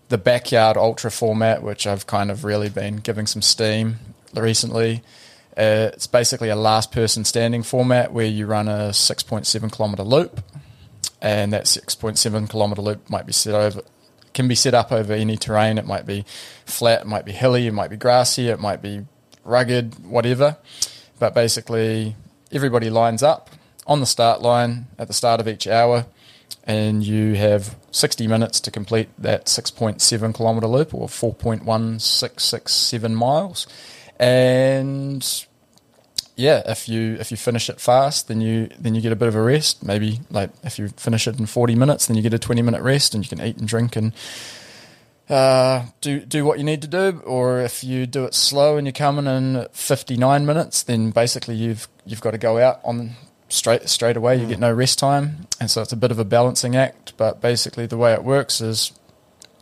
the 0.08 0.18
backyard 0.18 0.76
ultra 0.76 1.10
format, 1.10 1.62
which 1.62 1.86
I've 1.86 2.06
kind 2.06 2.30
of 2.30 2.44
really 2.44 2.68
been 2.68 2.96
giving 2.96 3.26
some 3.26 3.42
steam 3.42 3.96
recently. 4.34 5.02
Uh, 5.56 5.94
it's 5.94 6.06
basically 6.06 6.48
a 6.48 6.56
last 6.56 6.92
person 6.92 7.24
standing 7.24 7.62
format 7.62 8.12
where 8.12 8.26
you 8.26 8.46
run 8.46 8.68
a 8.68 8.90
6.7 8.90 9.72
kilometre 9.72 10.02
loop, 10.02 10.42
and 11.22 11.52
that 11.52 11.64
6.7 11.64 12.50
kilometre 12.50 12.82
loop 12.82 13.08
might 13.08 13.24
be 13.24 13.32
set 13.32 13.54
over 13.54 13.82
can 14.34 14.48
be 14.48 14.54
set 14.54 14.74
up 14.74 14.92
over 14.92 15.14
any 15.14 15.38
terrain. 15.38 15.78
It 15.78 15.86
might 15.86 16.04
be 16.04 16.26
flat, 16.66 17.00
it 17.00 17.06
might 17.06 17.24
be 17.24 17.32
hilly, 17.32 17.68
it 17.68 17.72
might 17.72 17.88
be 17.88 17.96
grassy, 17.96 18.48
it 18.48 18.60
might 18.60 18.82
be 18.82 19.06
rugged, 19.44 20.04
whatever. 20.04 20.58
But 21.18 21.34
basically, 21.34 22.16
everybody 22.52 22.90
lines 22.90 23.22
up 23.22 23.48
on 23.86 24.00
the 24.00 24.06
start 24.06 24.42
line 24.42 24.86
at 24.98 25.06
the 25.08 25.14
start 25.14 25.40
of 25.40 25.48
each 25.48 25.66
hour, 25.66 26.06
and 26.64 27.04
you 27.04 27.34
have 27.34 27.76
60 27.90 28.26
minutes 28.26 28.60
to 28.60 28.70
complete 28.70 29.08
that 29.18 29.46
6.7 29.46 30.34
kilometre 30.34 30.66
loop 30.66 30.94
or 30.94 31.08
4.1667 31.08 33.12
miles. 33.12 33.66
And 34.18 35.46
yeah, 36.36 36.62
if 36.66 36.88
you 36.88 37.16
if 37.18 37.30
you 37.30 37.36
finish 37.36 37.68
it 37.70 37.80
fast, 37.80 38.28
then 38.28 38.42
you 38.42 38.68
then 38.78 38.94
you 38.94 39.00
get 39.00 39.12
a 39.12 39.16
bit 39.16 39.28
of 39.28 39.34
a 39.34 39.42
rest. 39.42 39.84
Maybe 39.84 40.20
like 40.30 40.50
if 40.62 40.78
you 40.78 40.88
finish 40.88 41.26
it 41.26 41.38
in 41.38 41.46
forty 41.46 41.74
minutes, 41.74 42.06
then 42.06 42.16
you 42.16 42.22
get 42.22 42.34
a 42.34 42.38
twenty 42.38 42.62
minute 42.62 42.82
rest, 42.82 43.14
and 43.14 43.24
you 43.24 43.28
can 43.34 43.44
eat 43.44 43.56
and 43.56 43.66
drink 43.66 43.96
and 43.96 44.12
uh, 45.30 45.86
do 46.02 46.20
do 46.20 46.44
what 46.44 46.58
you 46.58 46.64
need 46.64 46.82
to 46.82 46.88
do. 46.88 47.22
Or 47.24 47.60
if 47.60 47.82
you 47.82 48.06
do 48.06 48.24
it 48.24 48.34
slow 48.34 48.76
and 48.76 48.86
you 48.86 48.92
come 48.92 49.18
in 49.18 49.26
in 49.26 49.66
fifty 49.72 50.18
nine 50.18 50.44
minutes, 50.44 50.82
then 50.82 51.10
basically 51.10 51.54
you've 51.54 51.88
you've 52.04 52.20
got 52.20 52.32
to 52.32 52.38
go 52.38 52.58
out 52.58 52.80
on 52.84 53.12
straight 53.48 53.88
straight 53.88 54.16
away. 54.16 54.36
You 54.36 54.46
get 54.46 54.58
no 54.58 54.72
rest 54.72 54.98
time, 54.98 55.46
and 55.60 55.70
so 55.70 55.82
it's 55.82 55.92
a 55.92 55.96
bit 55.96 56.10
of 56.10 56.18
a 56.18 56.24
balancing 56.24 56.76
act. 56.76 57.12
But 57.16 57.40
basically, 57.40 57.86
the 57.86 57.96
way 57.96 58.12
it 58.12 58.24
works 58.24 58.60
is 58.60 58.92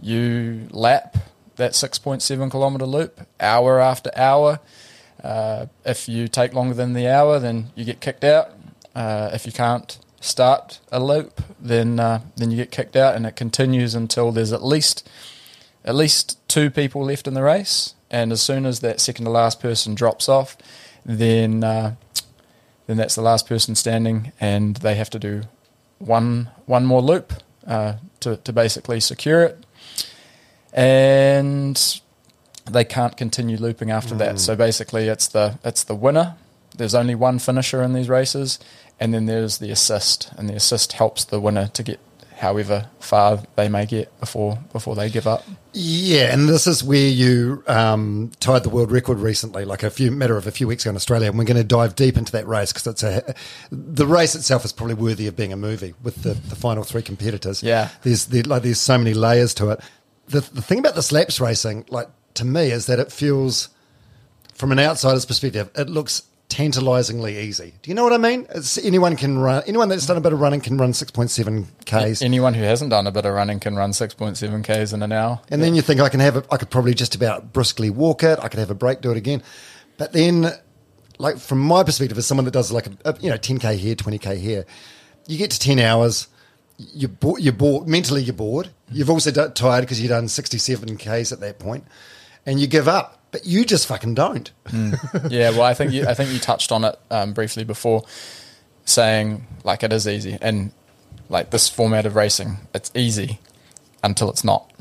you 0.01 0.69
lap 0.71 1.17
that 1.57 1.75
six 1.75 1.99
point 1.99 2.23
seven 2.23 2.51
kilometer 2.51 2.87
loop 2.87 3.21
hour 3.41 3.81
after 3.81 4.11
hour. 4.17 4.61
Uh, 5.23 5.67
if 5.85 6.09
you 6.09 6.29
take 6.29 6.53
longer 6.53 6.75
than 6.75 6.93
the 6.93 7.09
hour, 7.09 7.39
then 7.39 7.71
you 7.75 7.85
get 7.85 8.01
kicked 8.01 8.25
out. 8.25 8.51
Uh, 8.95 9.31
if 9.33 9.47
you 9.47 9.53
can't 9.53 9.99
start 10.21 10.81
a 10.91 11.01
loop, 11.01 11.41
then 11.61 11.99
uh, 12.01 12.21
then 12.37 12.51
you 12.51 12.57
get 12.57 12.71
kicked 12.71 12.97
out, 12.97 13.15
and 13.15 13.27
it 13.27 13.37
continues 13.37 13.95
until 13.95 14.33
there's 14.33 14.53
at 14.53 14.63
least 14.63 15.09
at 15.85 15.95
least 15.95 16.39
two 16.49 16.71
people 16.71 17.05
left 17.05 17.27
in 17.27 17.35
the 17.35 17.43
race. 17.43 17.95
And 18.11 18.33
as 18.33 18.41
soon 18.41 18.65
as 18.65 18.81
that 18.81 19.01
second 19.01 19.25
to 19.25 19.31
last 19.31 19.61
person 19.61 19.95
drops 19.95 20.29
off, 20.29 20.57
then 21.05 21.65
uh, 21.65 21.97
then 22.87 22.97
that's 22.97 23.15
the 23.15 23.23
last 23.23 23.49
person 23.49 23.75
standing, 23.75 24.33
and 24.41 24.77
they 24.77 24.95
have 24.95 25.11
to 25.11 25.19
do 25.19 25.43
one 25.99 26.51
one 26.67 26.85
more 26.85 27.03
loop 27.03 27.33
uh, 27.67 27.95
to 28.21 28.37
to 28.37 28.53
basically 28.53 29.01
secure 29.01 29.43
it. 29.43 29.65
And 30.73 32.01
they 32.71 32.85
can't 32.85 33.17
continue 33.17 33.57
looping 33.57 33.91
after 33.91 34.15
that. 34.17 34.37
Mm. 34.37 34.39
So 34.39 34.57
basically, 34.57 35.09
it's 35.09 35.29
the 35.29 35.59
it's 35.65 35.85
the 35.85 35.95
winner. 35.95 36.37
There's 36.77 36.95
only 36.95 37.15
one 37.15 37.39
finisher 37.39 37.83
in 37.83 37.93
these 37.93 38.09
races, 38.09 38.59
and 38.99 39.15
then 39.15 39.27
there's 39.27 39.59
the 39.59 39.71
assist, 39.71 40.33
and 40.37 40.49
the 40.49 40.55
assist 40.55 40.95
helps 40.95 41.25
the 41.25 41.41
winner 41.41 41.69
to 41.69 41.83
get 41.83 42.01
however 42.37 42.89
far 43.01 43.41
they 43.57 43.69
may 43.69 43.87
get 43.87 44.19
before 44.21 44.59
before 44.73 44.95
they 44.95 45.09
give 45.09 45.27
up. 45.27 45.45
Yeah, 45.73 46.33
and 46.33 46.49
this 46.49 46.67
is 46.67 46.85
where 46.85 47.09
you 47.09 47.63
um, 47.67 48.31
tied 48.41 48.63
the 48.63 48.69
world 48.69 48.93
record 48.93 49.19
recently, 49.19 49.65
like 49.65 49.83
a 49.83 49.91
few 49.91 50.11
matter 50.11 50.37
of 50.37 50.47
a 50.47 50.51
few 50.51 50.69
weeks 50.69 50.85
ago 50.85 50.91
in 50.91 50.97
Australia, 50.97 51.29
and 51.29 51.39
we're 51.39 51.45
going 51.45 51.57
to 51.57 51.65
dive 51.65 51.97
deep 51.97 52.17
into 52.17 52.33
that 52.33 52.47
race 52.47 52.73
because 52.73 52.87
it's 52.87 53.03
a 53.03 53.35
the 53.71 54.07
race 54.07 54.35
itself 54.35 54.65
is 54.65 54.73
probably 54.73 54.95
worthy 54.95 55.27
of 55.27 55.37
being 55.37 55.53
a 55.53 55.57
movie 55.57 55.95
with 56.03 56.23
the, 56.23 56.35
the 56.35 56.57
final 56.57 56.85
three 56.85 57.03
competitors. 57.03 57.63
Yeah. 57.63 57.89
there's 58.03 58.27
there, 58.27 58.43
like 58.45 58.63
there's 58.63 58.81
so 58.81 58.99
many 58.99 59.15
layers 59.15 59.55
to 59.55 59.71
it. 59.71 59.81
The 60.29 60.41
the 60.41 60.63
thing 60.63 60.79
about 60.79 60.95
the 60.95 61.03
slaps 61.03 61.41
racing, 61.41 61.87
like 61.89 62.09
to 62.35 62.45
me, 62.45 62.71
is 62.71 62.87
that 62.87 62.99
it 62.99 63.11
feels 63.13 63.69
from 64.55 64.73
an 64.73 64.79
outsider's 64.79 65.27
perspective, 65.27 65.71
it 65.75 65.89
looks 65.89 66.23
tantalizingly 66.49 67.39
easy. 67.39 67.75
Do 67.83 67.91
you 67.91 67.95
know 67.95 68.05
what 68.05 68.13
I 68.13 68.19
mean? 68.19 68.47
It's, 68.55 68.79
anyone 68.79 69.17
can 69.17 69.39
run. 69.39 69.63
Anyone 69.67 69.89
that's 69.89 70.07
done 70.07 70.17
a 70.17 70.21
bit 70.21 70.33
of 70.33 70.41
running 70.41 70.61
can 70.61 70.77
run 70.77 70.93
six 70.93 71.11
point 71.11 71.31
seven 71.31 71.67
k's. 71.85 72.23
Anyone 72.23 72.55
who 72.55 72.63
hasn't 72.63 72.91
done 72.91 73.07
a 73.07 73.13
bit 73.13 73.25
of 73.25 73.35
running 73.35 73.61
can 73.61 73.77
run 73.77 73.91
6.7 73.91 74.65
k's 74.65 74.93
in 74.93 75.03
an 75.03 75.13
hour. 75.13 75.41
And 75.51 75.63
then 75.63 75.75
you 75.75 75.83
think 75.83 76.01
I 76.01 76.09
can 76.09 76.21
have 76.21 76.47
I 76.51 76.57
could 76.57 76.71
probably 76.71 76.95
just 76.95 77.15
about 77.15 77.53
briskly 77.53 77.91
walk 77.91 78.23
it. 78.23 78.39
I 78.41 78.49
could 78.49 78.61
have 78.61 78.71
a 78.71 78.75
break, 78.75 79.01
do 79.01 79.11
it 79.11 79.17
again. 79.17 79.43
But 79.97 80.13
then, 80.13 80.51
like 81.19 81.39
from 81.39 81.61
my 81.61 81.83
perspective, 81.83 82.19
as 82.19 82.27
someone 82.27 82.45
that 82.45 82.51
does 82.53 82.73
like 82.73 82.87
a, 82.87 82.93
a 83.05 83.17
you 83.21 83.31
know 83.31 83.37
ten 83.37 83.59
k 83.59 83.77
here, 83.77 83.95
twenty 83.95 84.19
k 84.19 84.37
here, 84.39 84.65
you 85.27 85.39
get 85.39 85.51
to 85.53 85.59
ten 85.59 85.79
hours. 85.79 86.29
You're, 86.77 87.09
bo- 87.09 87.37
you're 87.37 87.53
bored 87.53 87.87
mentally. 87.87 88.23
You're 88.23 88.35
bored. 88.35 88.69
You've 88.91 89.09
also 89.09 89.31
d- 89.31 89.53
tired 89.55 89.83
because 89.83 90.01
you've 90.01 90.11
done 90.11 90.27
sixty 90.27 90.59
seven 90.59 90.97
k's 90.97 91.33
at 91.33 91.41
that 91.41 91.59
point, 91.61 91.85
and 92.47 92.61
you 92.61 92.67
give 92.67 92.89
up. 92.89 93.21
But 93.35 93.47
you 93.47 93.65
just 93.65 93.89
fucking 93.89 94.15
don't. 94.15 94.49
Mm. 94.67 95.29
yeah, 95.29 95.51
well, 95.51 95.63
I 95.63 95.75
think 95.75 95.91
you, 95.91 96.07
I 96.07 96.15
think 96.15 96.31
you 96.31 96.39
touched 96.39 96.71
on 96.71 96.85
it 96.85 96.97
um, 97.11 97.33
briefly 97.33 97.65
before, 97.65 98.05
saying 98.85 99.45
like 99.65 99.83
it 99.83 99.93
is 99.93 100.07
easy, 100.07 100.39
and 100.41 100.71
like 101.29 101.51
this 101.51 101.69
format 101.69 102.07
of 102.07 102.15
racing, 102.15 102.59
it's 102.77 102.93
easy 102.95 103.41
until 104.05 104.31
it's 104.31 104.45
not. 104.45 104.73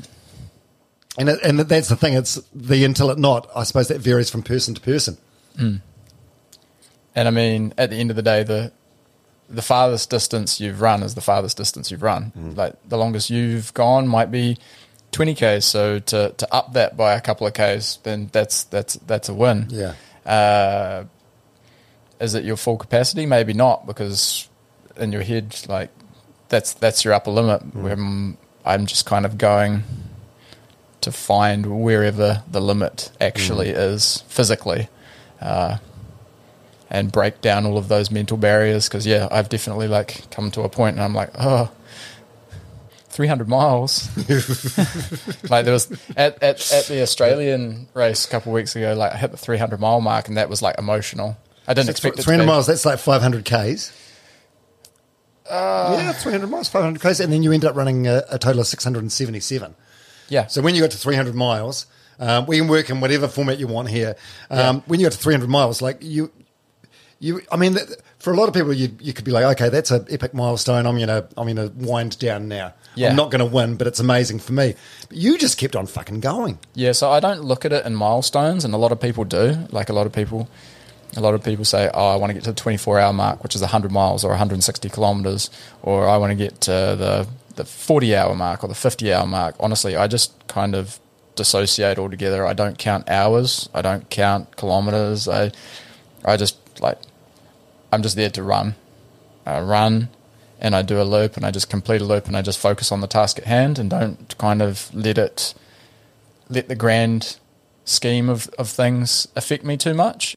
And 1.18 1.30
it, 1.30 1.40
and 1.42 1.58
that's 1.58 1.88
the 1.88 1.96
thing. 1.96 2.14
It's 2.14 2.40
the 2.54 2.84
until 2.84 3.10
it 3.10 3.18
not. 3.18 3.50
I 3.56 3.64
suppose 3.64 3.88
that 3.88 3.98
varies 3.98 4.30
from 4.30 4.44
person 4.44 4.72
to 4.76 4.80
person. 4.80 5.18
Mm. 5.58 5.80
And 7.16 7.26
I 7.26 7.32
mean, 7.32 7.74
at 7.76 7.90
the 7.90 7.96
end 7.96 8.10
of 8.10 8.16
the 8.16 8.22
day, 8.22 8.44
the 8.44 8.70
the 9.50 9.62
farthest 9.62 10.10
distance 10.10 10.60
you've 10.60 10.80
run 10.80 11.02
is 11.02 11.16
the 11.16 11.20
farthest 11.20 11.56
distance 11.56 11.90
you've 11.90 12.04
run. 12.04 12.30
Like 12.54 12.74
the 12.88 12.98
longest 12.98 13.30
you've 13.30 13.74
gone 13.74 14.06
might 14.06 14.30
be 14.30 14.58
twenty 15.14 15.34
k's. 15.34 15.64
So 15.64 16.00
to 16.00 16.34
to 16.36 16.54
up 16.54 16.74
that 16.74 16.96
by 16.96 17.14
a 17.14 17.20
couple 17.20 17.46
of 17.46 17.54
k's, 17.54 17.98
then 18.02 18.28
that's 18.32 18.64
that's 18.64 18.94
that's 18.94 19.28
a 19.30 19.34
win. 19.34 19.68
Yeah. 19.70 19.94
Uh, 20.26 21.04
is 22.20 22.34
it 22.34 22.44
your 22.44 22.56
full 22.56 22.76
capacity? 22.76 23.24
Maybe 23.24 23.52
not, 23.54 23.86
because 23.86 24.48
in 24.96 25.12
your 25.12 25.22
head, 25.22 25.56
like 25.68 25.90
that's 26.48 26.74
that's 26.74 27.04
your 27.04 27.14
upper 27.14 27.30
limit. 27.30 27.74
Where 27.74 27.92
I'm, 27.92 28.36
I'm 28.64 28.86
just 28.86 29.06
kind 29.06 29.24
of 29.24 29.38
going 29.38 29.84
to 31.00 31.12
find 31.12 31.82
wherever 31.82 32.42
the 32.50 32.60
limit 32.60 33.12
actually 33.20 33.68
is 33.68 34.24
physically, 34.28 34.88
uh, 35.40 35.78
and 36.90 37.12
break 37.12 37.40
down 37.40 37.66
all 37.66 37.78
of 37.78 37.88
those 37.88 38.10
mental 38.10 38.36
barriers. 38.36 38.88
Because 38.88 39.06
yeah, 39.06 39.28
I've 39.30 39.48
definitely 39.48 39.88
like 39.88 40.30
come 40.30 40.50
to 40.52 40.62
a 40.62 40.68
point, 40.68 40.96
and 40.96 41.04
I'm 41.04 41.14
like, 41.14 41.30
oh. 41.38 41.70
300 43.14 43.48
miles. 43.48 44.08
like 45.50 45.64
there 45.64 45.72
was 45.72 45.90
at, 46.16 46.42
at, 46.42 46.72
at 46.72 46.86
the 46.86 47.00
Australian 47.00 47.88
race 47.94 48.26
a 48.26 48.28
couple 48.28 48.50
of 48.52 48.54
weeks 48.54 48.74
ago, 48.76 48.94
like 48.94 49.12
I 49.12 49.16
hit 49.16 49.30
the 49.30 49.36
300 49.36 49.80
mile 49.80 50.00
mark 50.00 50.28
and 50.28 50.36
that 50.36 50.48
was 50.50 50.60
like 50.60 50.76
emotional. 50.78 51.36
I 51.66 51.74
didn't 51.74 51.90
expect 51.90 52.20
Three 52.20 52.34
hundred 52.34 52.44
be. 52.44 52.48
miles. 52.48 52.66
That's 52.66 52.84
like 52.84 52.98
five 52.98 53.22
hundred 53.22 53.44
k's. 53.46 53.90
Uh, 55.48 55.96
yeah, 55.98 56.12
three 56.12 56.32
hundred 56.32 56.48
miles, 56.48 56.68
five 56.68 56.82
hundred 56.82 57.00
k's, 57.00 57.20
and 57.20 57.32
then 57.32 57.42
you 57.42 57.52
end 57.52 57.64
up 57.64 57.74
running 57.74 58.06
a, 58.06 58.22
a 58.30 58.38
total 58.38 58.60
of 58.60 58.66
six 58.66 58.84
hundred 58.84 59.00
and 59.00 59.12
seventy-seven. 59.12 59.74
Yeah. 60.28 60.46
So 60.46 60.60
when 60.60 60.74
you 60.74 60.82
got 60.82 60.90
to 60.90 60.98
three 60.98 61.16
hundred 61.16 61.34
miles, 61.34 61.86
um, 62.18 62.46
we 62.46 62.58
can 62.58 62.68
work 62.68 62.90
in 62.90 63.00
whatever 63.00 63.28
format 63.28 63.58
you 63.58 63.66
want 63.66 63.88
here. 63.88 64.16
Um, 64.50 64.82
When 64.86 65.00
you 65.00 65.06
got 65.06 65.12
to 65.12 65.18
three 65.18 65.34
hundred 65.34 65.48
miles, 65.50 65.80
like 65.80 65.98
you, 66.02 66.30
you, 67.18 67.40
I 67.50 67.56
mean, 67.56 67.76
for 68.24 68.32
a 68.32 68.36
lot 68.36 68.48
of 68.48 68.54
people, 68.54 68.72
you 68.72 68.96
you 69.00 69.12
could 69.12 69.26
be 69.26 69.30
like, 69.30 69.44
okay, 69.44 69.68
that's 69.68 69.90
an 69.90 70.06
epic 70.08 70.32
milestone. 70.32 70.86
I'm 70.86 70.98
gonna 70.98 71.28
I'm 71.36 71.46
gonna 71.46 71.70
wind 71.76 72.18
down 72.18 72.48
now. 72.48 72.72
Yeah. 72.94 73.10
I'm 73.10 73.16
not 73.16 73.30
going 73.30 73.40
to 73.40 73.52
win, 73.52 73.74
but 73.76 73.88
it's 73.88 73.98
amazing 73.98 74.38
for 74.38 74.52
me. 74.52 74.74
But 75.08 75.18
you 75.18 75.36
just 75.36 75.58
kept 75.58 75.74
on 75.74 75.86
fucking 75.86 76.20
going. 76.20 76.60
Yeah, 76.74 76.92
so 76.92 77.10
I 77.10 77.18
don't 77.18 77.42
look 77.42 77.64
at 77.64 77.72
it 77.72 77.84
in 77.84 77.96
milestones, 77.96 78.64
and 78.64 78.72
a 78.72 78.76
lot 78.76 78.92
of 78.92 79.00
people 79.00 79.24
do. 79.24 79.66
Like 79.70 79.88
a 79.88 79.92
lot 79.92 80.06
of 80.06 80.12
people, 80.12 80.48
a 81.16 81.20
lot 81.20 81.34
of 81.34 81.42
people 81.42 81.64
say, 81.64 81.90
"Oh, 81.92 82.08
I 82.08 82.16
want 82.16 82.30
to 82.30 82.34
get 82.34 82.44
to 82.44 82.52
the 82.52 82.60
24 82.60 83.00
hour 83.00 83.12
mark, 83.12 83.42
which 83.42 83.54
is 83.54 83.60
100 83.60 83.92
miles 83.92 84.24
or 84.24 84.30
160 84.30 84.88
kilometers, 84.88 85.50
or 85.82 86.08
I 86.08 86.16
want 86.16 86.30
to 86.30 86.36
get 86.36 86.62
to 86.62 86.70
the 86.70 87.26
the 87.56 87.64
40 87.64 88.16
hour 88.16 88.34
mark 88.34 88.64
or 88.64 88.68
the 88.68 88.74
50 88.74 89.12
hour 89.12 89.26
mark." 89.26 89.56
Honestly, 89.60 89.96
I 89.96 90.06
just 90.06 90.32
kind 90.46 90.74
of 90.74 90.98
dissociate 91.34 91.98
altogether. 91.98 92.46
I 92.46 92.54
don't 92.54 92.78
count 92.78 93.10
hours. 93.10 93.68
I 93.74 93.82
don't 93.82 94.08
count 94.08 94.56
kilometers. 94.56 95.28
I, 95.28 95.50
I 96.24 96.36
just 96.36 96.56
like, 96.80 96.98
I'm 97.94 98.02
just 98.02 98.16
there 98.16 98.30
to 98.30 98.42
run. 98.42 98.74
I 99.46 99.60
run, 99.60 100.08
and 100.60 100.74
I 100.74 100.82
do 100.82 101.00
a 101.00 101.04
loop, 101.04 101.36
and 101.36 101.46
I 101.46 101.50
just 101.50 101.70
complete 101.70 102.00
a 102.00 102.04
loop, 102.04 102.26
and 102.26 102.36
I 102.36 102.42
just 102.42 102.58
focus 102.58 102.90
on 102.90 103.00
the 103.00 103.06
task 103.06 103.38
at 103.38 103.44
hand, 103.44 103.78
and 103.78 103.88
don't 103.88 104.36
kind 104.36 104.60
of 104.60 104.92
let 104.92 105.16
it 105.16 105.54
let 106.50 106.68
the 106.68 106.74
grand 106.74 107.38
scheme 107.84 108.28
of, 108.28 108.48
of 108.58 108.68
things 108.68 109.28
affect 109.36 109.64
me 109.64 109.76
too 109.76 109.94
much. 109.94 110.36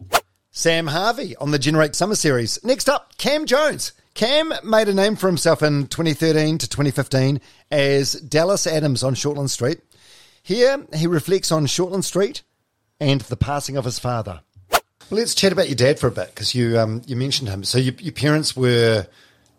Sam 0.51 0.87
Harvey 0.87 1.35
on 1.37 1.51
the 1.51 1.59
Generate 1.59 1.95
Summer 1.95 2.15
Series. 2.15 2.63
Next 2.63 2.89
up, 2.89 3.17
Cam 3.17 3.45
Jones. 3.45 3.91
Cam 4.13 4.53
made 4.63 4.87
a 4.87 4.93
name 4.93 5.15
for 5.15 5.27
himself 5.27 5.61
in 5.61 5.87
2013 5.87 6.57
to 6.57 6.67
2015 6.67 7.39
as 7.69 8.13
Dallas 8.13 8.65
Adams 8.65 9.03
on 9.03 9.15
Shortland 9.15 9.49
Street. 9.49 9.79
Here, 10.41 10.85
he 10.93 11.07
reflects 11.07 11.51
on 11.51 11.65
Shortland 11.65 12.03
Street 12.03 12.41
and 12.99 13.21
the 13.21 13.37
passing 13.37 13.77
of 13.77 13.85
his 13.85 13.99
father. 13.99 14.41
Well, 15.09 15.19
let's 15.19 15.35
chat 15.35 15.51
about 15.53 15.67
your 15.69 15.75
dad 15.75 15.99
for 15.99 16.07
a 16.07 16.11
bit 16.11 16.27
because 16.33 16.53
you 16.53 16.77
um, 16.79 17.01
you 17.07 17.15
mentioned 17.15 17.49
him. 17.49 17.63
So 17.63 17.77
your, 17.77 17.93
your 17.99 18.13
parents 18.13 18.55
were, 18.55 19.07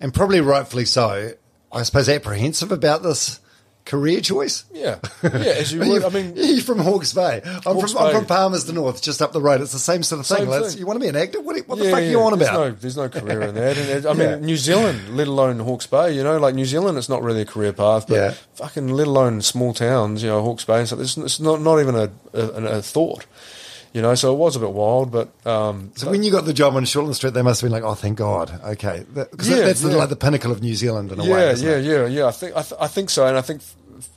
and 0.00 0.12
probably 0.12 0.40
rightfully 0.40 0.84
so, 0.84 1.32
I 1.72 1.82
suppose, 1.82 2.08
apprehensive 2.08 2.70
about 2.72 3.02
this 3.02 3.40
career 3.86 4.20
choice. 4.20 4.64
Yeah, 4.74 4.98
yeah. 5.22 5.30
As 5.30 5.72
you 5.72 5.80
would. 5.88 6.04
I 6.04 6.10
mean, 6.10 6.34
you're 6.36 6.60
from 6.60 6.78
Hawke's 6.80 7.14
Bay. 7.14 7.40
I'm 7.42 7.62
Hawke's 7.62 7.92
from 7.92 8.02
I'm 8.02 8.12
Bay. 8.12 8.18
from 8.18 8.26
Palmerston 8.26 8.74
North, 8.74 9.00
just 9.00 9.22
up 9.22 9.32
the 9.32 9.40
road. 9.40 9.62
It's 9.62 9.72
the 9.72 9.78
same 9.78 10.02
sort 10.02 10.20
of 10.20 10.26
thing. 10.26 10.46
Thing. 10.46 10.78
You 10.78 10.84
want 10.84 10.98
to 10.98 11.00
be 11.02 11.08
an 11.08 11.16
actor? 11.16 11.40
What, 11.40 11.56
what 11.66 11.78
the 11.78 11.86
Yeah, 11.86 11.90
fuck 11.92 12.00
are 12.00 12.04
you 12.04 12.20
on 12.20 12.38
there's 12.38 12.50
about? 12.50 12.60
No, 12.60 12.70
there's 12.72 12.96
no 12.98 13.08
career 13.08 13.40
in 13.44 13.54
that. 13.54 13.78
And 13.78 14.06
I 14.06 14.12
mean, 14.12 14.28
Yeah. 14.28 14.36
New 14.36 14.56
Zealand, 14.58 15.16
let 15.16 15.28
alone 15.28 15.60
Hawke's 15.60 15.86
Bay, 15.86 16.12
you 16.14 16.22
know, 16.22 16.36
like 16.36 16.54
New 16.54 16.66
Zealand, 16.66 16.98
it's 16.98 17.08
not 17.08 17.22
really 17.22 17.40
a 17.40 17.46
career 17.46 17.72
path. 17.72 18.06
But 18.06 18.14
Yeah. 18.16 18.30
fucking, 18.56 18.88
let 18.88 19.06
alone 19.06 19.40
small 19.40 19.72
towns, 19.72 20.22
you 20.22 20.28
know, 20.28 20.42
Hawke's 20.42 20.64
Bay 20.66 20.80
and 20.80 20.86
stuff. 20.86 21.00
It's, 21.00 21.16
it's 21.16 21.40
not 21.40 21.62
not 21.62 21.80
even 21.80 21.94
a, 21.94 22.10
a, 22.34 22.42
a 22.78 22.82
thought, 22.82 23.24
you 23.92 24.02
know. 24.02 24.14
So 24.14 24.32
it 24.34 24.36
was 24.38 24.56
a 24.56 24.60
bit 24.60 24.70
wild, 24.72 25.10
but 25.10 25.28
um, 25.46 25.92
So 25.96 26.10
when 26.10 26.22
you 26.22 26.30
got 26.30 26.44
the 26.44 26.52
job 26.52 26.74
on 26.76 26.84
Shortland 26.84 27.14
Street, 27.14 27.34
they 27.34 27.42
must 27.42 27.60
have 27.60 27.68
been 27.70 27.72
like, 27.72 27.88
"Oh, 27.88 27.94
thank 27.94 28.18
God." 28.18 28.60
Okay, 28.64 29.04
because 29.14 29.48
Yeah, 29.48 29.56
that's 29.64 29.80
the, 29.80 29.96
like 29.96 30.08
the 30.08 30.16
pinnacle 30.16 30.50
of 30.52 30.62
New 30.62 30.74
Zealand 30.74 31.12
in 31.12 31.20
a 31.20 31.24
yeah, 31.24 31.32
way. 31.32 31.54
yeah, 31.54 31.76
it? 31.76 31.84
yeah, 31.84 32.06
yeah. 32.06 32.26
I 32.26 32.30
think 32.32 32.56
I, 32.56 32.62
th- 32.62 32.80
I 32.80 32.86
think 32.86 33.10
so, 33.10 33.26
and 33.26 33.36
I 33.36 33.40
think 33.42 33.62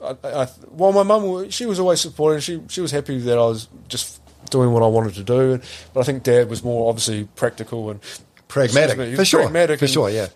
I, 0.03 0.15
I, 0.23 0.47
well, 0.71 0.91
my 0.91 1.03
mum 1.03 1.49
she 1.49 1.65
was 1.65 1.79
always 1.79 2.01
supportive. 2.01 2.43
She 2.43 2.61
she 2.69 2.81
was 2.81 2.91
happy 2.91 3.19
that 3.19 3.37
I 3.37 3.45
was 3.45 3.67
just 3.87 4.19
doing 4.49 4.71
what 4.73 4.83
I 4.83 4.87
wanted 4.87 5.13
to 5.15 5.23
do, 5.23 5.59
but 5.93 6.01
I 6.01 6.03
think 6.03 6.23
Dad 6.23 6.49
was 6.49 6.63
more 6.63 6.89
obviously 6.89 7.23
practical 7.35 7.89
and 7.89 7.99
Pragmatic, 8.49 8.97
me, 8.97 9.15
for 9.15 9.23
sure, 9.23 9.43
pragmatic 9.43 9.79
for 9.79 9.87
sure, 9.87 10.09
yeah. 10.09 10.27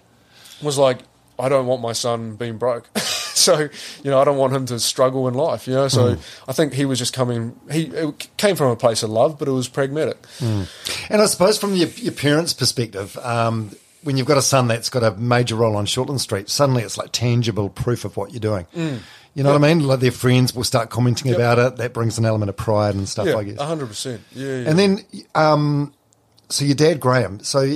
Was 0.61 0.77
like, 0.77 0.99
I 1.37 1.49
don't 1.49 1.65
want 1.67 1.81
my 1.81 1.91
son 1.91 2.37
being 2.37 2.57
broke, 2.57 2.87
so 3.45 3.59
you 3.59 3.69
know 4.11 4.19
I 4.19 4.23
don't 4.23 4.37
want 4.37 4.53
him 4.53 4.65
to 4.67 4.79
struggle 4.79 5.27
in 5.27 5.33
life. 5.33 5.67
You 5.67 5.73
know, 5.75 5.87
so 5.87 6.15
Mm. 6.15 6.19
I 6.47 6.53
think 6.53 6.73
he 6.73 6.85
was 6.85 6.99
just 6.99 7.13
coming. 7.13 7.55
He 7.71 7.83
it 7.83 8.27
came 8.37 8.55
from 8.55 8.71
a 8.71 8.75
place 8.75 9.03
of 9.03 9.09
love, 9.09 9.37
but 9.37 9.47
it 9.47 9.51
was 9.51 9.67
pragmatic. 9.67 10.21
Mm. 10.39 10.67
And 11.09 11.21
I 11.21 11.25
suppose 11.25 11.57
from 11.57 11.75
your, 11.75 11.89
your 11.89 12.13
parents' 12.13 12.53
perspective, 12.53 13.17
um, 13.17 13.71
when 14.03 14.17
you've 14.17 14.27
got 14.27 14.37
a 14.37 14.41
son 14.41 14.67
that's 14.67 14.89
got 14.89 15.03
a 15.03 15.11
major 15.17 15.55
role 15.55 15.75
on 15.75 15.85
Shortland 15.85 16.19
Street, 16.19 16.49
suddenly 16.49 16.83
it's 16.83 16.97
like 16.97 17.11
tangible 17.11 17.69
proof 17.69 18.05
of 18.05 18.15
what 18.17 18.31
you're 18.31 18.39
doing. 18.39 18.65
Mm. 18.75 18.99
You 19.33 19.43
know 19.43 19.51
Yep. 19.51 19.59
what 19.61 19.67
I 19.69 19.73
mean? 19.73 19.85
Like 19.87 19.99
their 19.99 20.11
friends 20.11 20.55
will 20.55 20.63
start 20.63 20.89
commenting 20.89 21.27
Yep. 21.31 21.37
about 21.37 21.59
it. 21.59 21.75
That 21.77 21.91
brings 21.93 22.17
an 22.17 22.25
element 22.25 22.49
of 22.49 22.55
pride 22.55 22.95
and 22.95 23.07
stuff, 23.09 23.27
yeah, 23.27 23.35
I 23.35 23.43
guess. 23.43 23.59
hundred 23.59 23.87
percent. 23.87 24.21
Yeah, 24.31 24.45
yeah. 24.61 24.69
And 24.69 24.79
then, 24.79 24.99
um, 25.35 25.93
so 26.49 26.63
your 26.63 26.75
dad, 26.75 26.99
Graham, 27.01 27.39
so 27.43 27.75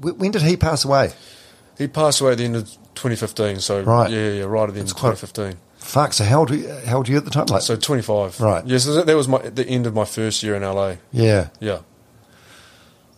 when 0.00 0.30
did 0.30 0.42
he 0.42 0.56
pass 0.56 0.84
away? 0.84 1.12
he 1.76 1.86
passed 1.86 2.20
away 2.20 2.32
at 2.32 2.38
the 2.38 2.44
end 2.44 2.56
of 2.56 2.87
2015. 2.98 3.60
So 3.60 3.82
Right. 3.82 4.10
yeah, 4.10 4.30
yeah, 4.30 4.42
right 4.44 4.68
at 4.68 4.74
the 4.74 4.80
end 4.80 4.90
of 4.90 4.96
2015. 4.96 5.56
Fuck, 5.78 6.12
so 6.12 6.24
how 6.24 6.40
old, 6.40 6.50
you, 6.50 6.68
how 6.86 6.98
old 6.98 7.08
were 7.08 7.12
you 7.12 7.18
at 7.18 7.24
the 7.24 7.30
time? 7.30 7.46
Like, 7.46 7.62
So 7.62 7.76
25. 7.76 8.40
Right. 8.40 8.66
Yes, 8.66 8.86
yeah, 8.86 8.92
so 8.94 9.02
that, 9.04 9.16
was 9.16 9.26
my 9.28 9.38
the 9.38 9.66
end 9.66 9.86
of 9.86 9.94
my 9.94 10.04
first 10.04 10.42
year 10.42 10.54
in 10.54 10.62
LA. 10.62 10.96
yeah. 11.12 11.48
Yeah. 11.60 11.78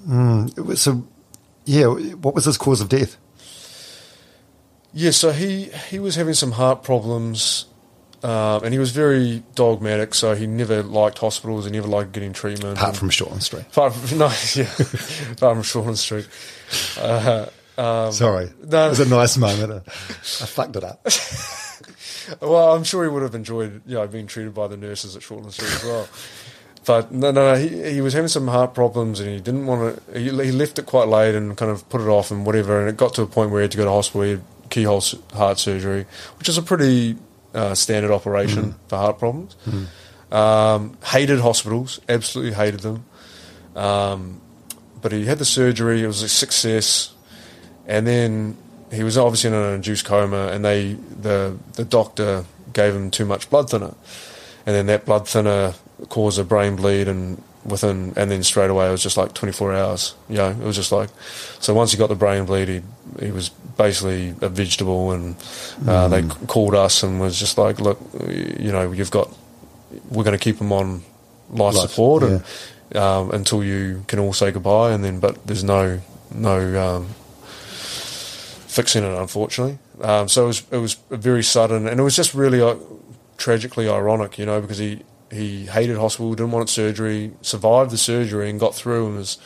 Mm, 0.08 0.56
it 0.56 0.62
was- 0.62 0.80
so, 0.80 1.04
yeah, 1.64 1.86
what 1.86 2.34
was 2.34 2.44
his 2.44 2.56
cause 2.56 2.80
of 2.80 2.88
death? 2.88 3.16
Yeah, 4.92 5.10
so 5.12 5.30
he 5.30 5.70
he 5.88 5.98
was 6.00 6.16
having 6.16 6.34
some 6.34 6.52
heart 6.52 6.82
problems, 6.82 7.66
um, 8.24 8.64
and 8.64 8.72
he 8.72 8.78
was 8.80 8.90
very 8.90 9.42
dogmatic. 9.54 10.14
So 10.14 10.34
he 10.34 10.46
never 10.48 10.82
liked 10.82 11.18
hospitals. 11.18 11.64
He 11.64 11.70
never 11.70 11.86
liked 11.86 12.10
getting 12.12 12.32
treatment. 12.32 12.76
Apart 12.78 12.88
and- 12.90 12.98
from 12.98 13.10
Shortland 13.10 13.42
Street. 13.42 13.66
Apart 13.70 13.94
from, 13.94 14.18
no, 14.24 14.32
yeah, 14.54 14.64
apart 15.32 15.56
from 15.56 15.62
Shortland 15.62 15.96
Street. 15.98 16.26
Uh, 16.98 17.46
um, 17.80 18.12
Sorry. 18.12 18.50
no, 18.66 18.86
It 18.86 18.88
was 18.90 19.00
a 19.00 19.08
nice 19.08 19.36
moment. 19.36 19.82
I 19.88 20.46
fucked 20.46 20.76
it 20.76 20.84
up. 20.84 21.06
well, 22.40 22.74
I'm 22.74 22.84
sure 22.84 23.02
he 23.04 23.08
would 23.08 23.22
have 23.22 23.34
enjoyed, 23.34 23.82
you 23.86 23.94
know, 23.94 24.06
being 24.06 24.26
treated 24.26 24.54
by 24.54 24.66
the 24.68 24.76
nurses 24.76 25.16
at 25.16 25.22
Shortland 25.22 25.52
Street 25.52 25.72
as 25.72 25.84
well. 25.84 26.08
But 26.86 27.12
no, 27.12 27.30
no, 27.30 27.54
he, 27.56 27.92
he 27.94 28.00
was 28.00 28.14
having 28.14 28.28
some 28.28 28.48
heart 28.48 28.74
problems, 28.74 29.20
and 29.20 29.28
he 29.28 29.38
didn't 29.40 29.66
want 29.66 30.02
to. 30.12 30.18
He, 30.18 30.30
he 30.30 30.50
left 30.52 30.78
it 30.78 30.86
quite 30.86 31.08
late 31.08 31.34
and 31.34 31.56
kind 31.56 31.70
of 31.70 31.86
put 31.88 32.00
it 32.00 32.08
off 32.08 32.30
and 32.30 32.46
whatever. 32.46 32.80
And 32.80 32.88
it 32.88 32.96
got 32.96 33.14
to 33.14 33.22
a 33.22 33.26
point 33.26 33.50
where 33.50 33.60
he 33.60 33.64
had 33.64 33.70
to 33.72 33.76
go 33.76 33.84
to 33.84 33.90
hospital. 33.90 34.22
He 34.22 34.30
had 34.30 34.42
keyhole 34.70 35.02
heart 35.34 35.58
surgery, 35.58 36.06
which 36.38 36.48
is 36.48 36.56
a 36.56 36.62
pretty 36.62 37.16
uh, 37.54 37.74
standard 37.74 38.10
operation 38.10 38.74
for 38.88 38.96
heart 38.96 39.18
problems. 39.18 39.56
Um, 40.32 40.96
hated 41.04 41.40
hospitals, 41.40 42.00
absolutely 42.08 42.54
hated 42.54 42.80
them. 42.80 43.04
Um, 43.76 44.40
but 45.02 45.12
he 45.12 45.26
had 45.26 45.38
the 45.38 45.44
surgery; 45.44 46.02
it 46.02 46.06
was 46.06 46.22
a 46.22 46.28
success. 46.28 47.12
And 47.90 48.06
then 48.06 48.56
he 48.92 49.02
was 49.04 49.18
obviously 49.18 49.48
in 49.48 49.54
an 49.54 49.74
induced 49.74 50.04
coma, 50.04 50.46
and 50.48 50.64
they 50.64 50.94
the 50.94 51.56
the 51.74 51.84
doctor 51.84 52.44
gave 52.72 52.94
him 52.94 53.10
too 53.10 53.24
much 53.24 53.50
blood 53.50 53.68
thinner, 53.70 53.94
and 54.64 54.74
then 54.76 54.86
that 54.86 55.04
blood 55.04 55.26
thinner 55.28 55.74
caused 56.08 56.38
a 56.38 56.44
brain 56.44 56.76
bleed, 56.76 57.08
and 57.08 57.42
within 57.64 58.12
and 58.16 58.30
then 58.30 58.42
straight 58.42 58.70
away 58.70 58.88
it 58.88 58.90
was 58.90 59.02
just 59.02 59.16
like 59.16 59.34
24 59.34 59.74
hours. 59.74 60.14
You 60.28 60.36
know, 60.36 60.50
it 60.50 60.58
was 60.64 60.76
just 60.76 60.92
like 60.92 61.10
so. 61.60 61.74
Once 61.74 61.92
he 61.92 61.98
got 61.98 62.08
the 62.08 62.14
brain 62.14 62.44
bleed, 62.46 62.68
he 62.68 62.80
he 63.26 63.32
was 63.32 63.48
basically 63.76 64.34
a 64.40 64.48
vegetable, 64.48 65.10
and 65.12 65.34
uh, 65.88 66.06
they 66.08 66.22
Mm. 66.22 66.32
c- 66.32 66.46
called 66.46 66.74
us 66.74 67.02
and 67.02 67.20
was 67.20 67.38
just 67.40 67.58
like, 67.58 67.80
look, 67.80 67.98
you 68.28 68.70
know, 68.72 68.92
you've 68.92 69.10
got 69.10 69.28
we're 70.10 70.24
going 70.24 70.38
to 70.38 70.42
keep 70.44 70.60
him 70.60 70.72
on 70.72 71.02
life, 71.50 71.74
Life, 71.74 71.90
support 71.90 72.22
and 72.22 72.42
um, 72.96 73.30
until 73.32 73.64
you 73.64 74.04
can 74.06 74.18
all 74.20 74.32
say 74.32 74.52
goodbye, 74.52 74.92
and 74.92 75.02
then 75.04 75.18
but 75.20 75.44
there's 75.46 75.64
no 75.64 76.00
no 76.32 76.56
um, 76.96 77.06
fixing 78.70 79.04
it, 79.04 79.12
unfortunately. 79.18 79.78
Um, 80.02 80.28
so 80.28 80.44
it 80.44 80.46
was 80.48 80.62
it 80.70 80.78
was 80.78 80.94
very 81.10 81.42
sudden, 81.42 81.86
and 81.88 81.98
it 82.00 82.02
was 82.02 82.16
just 82.16 82.34
really 82.34 82.60
uh, 82.62 82.76
tragically 83.36 83.88
ironic, 83.88 84.38
you 84.38 84.46
know, 84.46 84.60
because 84.60 84.78
he 84.78 85.02
he 85.30 85.66
hated 85.66 85.96
hospital, 85.96 86.30
didn't 86.34 86.52
want 86.52 86.68
surgery, 86.68 87.32
survived 87.42 87.90
the 87.90 87.98
surgery, 87.98 88.48
and 88.50 88.58
got 88.60 88.74
through, 88.74 89.06
and 89.08 89.16
was 89.16 89.38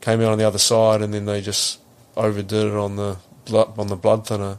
came 0.00 0.20
out 0.20 0.32
on 0.32 0.38
the 0.38 0.44
other 0.46 0.58
side, 0.58 1.02
and 1.02 1.12
then 1.12 1.24
they 1.26 1.40
just 1.40 1.78
overdid 2.16 2.66
it 2.66 2.74
on 2.74 2.96
the 2.96 3.16
blood 3.46 3.72
on 3.78 3.88
the 3.88 3.96
blood 3.96 4.26
thinner. 4.26 4.58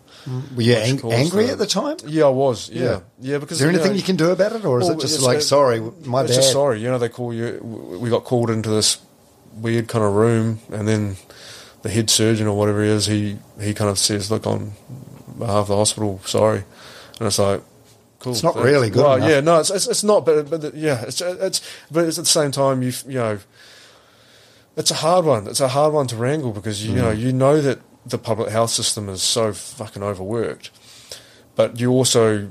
Were 0.56 0.62
you 0.62 0.74
ang- 0.74 1.02
angry 1.12 1.46
the- 1.46 1.52
at 1.54 1.58
the 1.60 1.66
time? 1.68 1.98
Yeah, 2.06 2.26
I 2.26 2.30
was. 2.30 2.70
Yeah, 2.70 2.84
Yeah. 2.84 3.00
yeah. 3.22 3.38
because 3.38 3.58
Is 3.58 3.60
there 3.62 3.70
anything 3.70 3.92
know- 3.92 3.98
you 3.98 4.04
can 4.04 4.16
do 4.18 4.32
about 4.32 4.52
it, 4.54 4.66
or 4.66 4.80
is 4.82 4.88
Well, 4.88 4.98
it 4.98 5.02
just 5.02 5.22
like, 5.22 5.42
sorry, 5.42 5.80
my 6.04 6.22
it's 6.22 6.32
bad? 6.32 6.36
just 6.36 6.52
sorry. 6.52 6.80
You 6.82 6.90
know, 6.90 6.98
they 6.98 7.10
call 7.10 7.34
you. 7.34 7.60
We 8.02 8.10
got 8.10 8.24
called 8.26 8.50
into 8.50 8.70
this 8.70 8.98
weird 9.56 9.88
kind 9.88 10.04
of 10.06 10.14
room, 10.14 10.60
and 10.72 10.88
then 10.88 11.16
the 11.82 11.90
head 11.90 12.10
surgeon 12.10 12.48
or 12.48 12.58
whatever 12.58 12.84
he 12.84 12.90
is, 12.90 13.06
he 13.06 13.38
he 13.62 13.74
kind 13.74 13.90
of 13.90 13.98
says, 14.00 14.30
"Look, 14.32 14.46
on 14.48 14.74
behalf 15.38 15.64
of 15.64 15.68
the 15.68 15.76
hospital, 15.78 16.20
sorry," 16.26 16.64
and 17.20 17.28
it's 17.28 17.40
like. 17.40 17.62
Cool. 18.22 18.34
It's 18.34 18.44
not 18.44 18.58
really 18.58 18.90
good 18.90 19.02
Well, 19.02 19.16
enough. 19.16 19.30
yeah, 19.30 19.40
no, 19.40 19.60
it's, 19.62 19.70
it's 19.70 19.88
it's 19.88 20.04
not, 20.04 20.26
but 20.26 20.50
but 20.50 20.76
yeah, 20.76 21.04
it's 21.08 21.22
it's 21.22 21.62
but 21.90 22.04
it's 22.04 22.18
at 22.18 22.26
the 22.26 22.30
same 22.30 22.52
time 22.52 22.82
you 22.82 22.92
you 23.08 23.14
know, 23.18 23.40
it's 24.76 24.92
a 24.92 24.96
hard 24.96 25.24
one. 25.24 25.48
It's 25.48 25.62
a 25.62 25.70
hard 25.70 25.94
one 25.94 26.08
to 26.08 26.18
wrangle 26.18 26.52
because 26.52 26.84
you, 26.86 26.96
you 26.96 27.02
know 27.02 27.14
Mm. 27.14 27.20
you 27.20 27.32
know 27.32 27.62
that 27.62 27.80
the 28.06 28.18
public 28.18 28.50
health 28.50 28.72
system 28.72 29.08
is 29.08 29.22
so 29.22 29.54
fucking 29.54 30.04
overworked, 30.04 30.70
but 31.56 31.80
you 31.80 31.92
also 31.92 32.50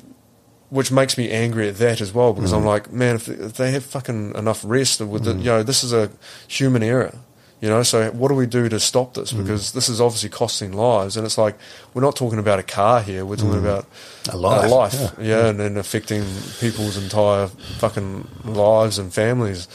which 0.71 0.91
makes 0.91 1.19
me 1.19 1.31
angry 1.31 1.69
at 1.69 1.77
that 1.77 2.01
as 2.01 2.15
well 2.15 2.33
because 2.33 2.53
I'm 2.53 2.63
Mm. 2.63 2.67
like, 2.75 2.91
man, 2.93 3.17
if, 3.17 3.29
if 3.29 3.55
they 3.59 3.71
have 3.73 3.85
fucking 3.85 4.35
enough 4.37 4.63
rest 4.65 5.01
with 5.03 5.25
the, 5.25 5.33
Mm. 5.35 5.39
you 5.41 5.45
know, 5.45 5.63
this 5.63 5.85
is 5.85 5.93
a 5.93 6.11
human 6.47 6.83
error, 6.83 7.13
you 7.61 7.69
know. 7.69 7.83
So 7.83 8.11
what 8.11 8.29
do 8.29 8.35
we 8.35 8.47
do 8.47 8.69
to 8.69 8.79
stop 8.81 9.15
this? 9.15 9.33
Mm. 9.33 9.43
Because 9.43 9.73
this 9.73 9.89
is 9.89 10.01
obviously 10.01 10.29
costing 10.29 10.73
lives, 10.73 11.17
and 11.17 11.25
it's 11.27 11.39
like 11.39 11.57
we're 11.95 12.03
not 12.03 12.17
talking 12.17 12.39
about 12.39 12.59
a 12.59 12.63
car 12.63 13.01
here. 13.03 13.25
We're 13.25 13.37
talking 13.37 13.61
Mm. 13.61 13.65
about 13.65 13.87
A 14.31 14.37
life, 14.37 14.71
life, 14.71 14.95
yeah. 15.19 15.25
yeah, 15.27 15.47
and 15.49 15.59
then 15.61 15.77
affecting 15.77 16.25
people's 16.61 16.97
entire 16.97 17.49
fucking 17.79 18.29
lives 18.45 18.99
and 18.99 19.13
families. 19.13 19.69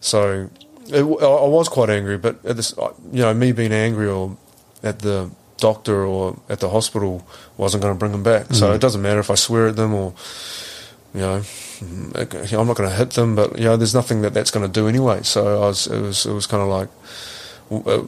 So 0.00 0.48
it, 0.88 1.02
I 1.02 1.46
was 1.48 1.68
quite 1.68 1.90
angry, 1.90 2.18
but 2.18 2.44
at 2.44 2.56
this, 2.56 2.74
you 3.12 3.22
know, 3.22 3.32
me 3.34 3.52
being 3.52 3.72
angry 3.72 4.08
or 4.08 4.36
at 4.82 4.98
the 5.00 5.30
doctor 5.58 6.04
or 6.04 6.36
at 6.48 6.58
the 6.58 6.68
hospital 6.70 7.24
wasn't 7.56 7.82
going 7.82 7.94
to 7.94 7.98
bring 7.98 8.10
them 8.10 8.24
back. 8.24 8.46
So 8.52 8.70
Mm. 8.70 8.74
it 8.74 8.80
doesn't 8.80 9.00
matter 9.00 9.20
if 9.20 9.30
I 9.30 9.36
swear 9.36 9.68
at 9.68 9.76
them 9.76 9.94
or, 9.94 10.12
you 11.14 11.20
know, 11.20 11.42
I'm 12.14 12.66
not 12.66 12.76
going 12.76 12.90
to 12.90 12.96
hit 12.96 13.10
them. 13.10 13.36
But 13.36 13.58
you 13.58 13.64
know, 13.64 13.76
there's 13.76 13.94
nothing 13.94 14.22
that 14.22 14.34
that's 14.34 14.50
going 14.50 14.66
to 14.66 14.72
do 14.72 14.88
anyway. 14.88 15.22
So 15.22 15.62
I 15.62 15.66
was, 15.66 15.86
it 15.86 16.00
was, 16.00 16.26
it 16.26 16.32
was 16.32 16.46
kind 16.46 16.62
of 16.62 16.68
like. 16.68 16.88
uh, 17.72 18.02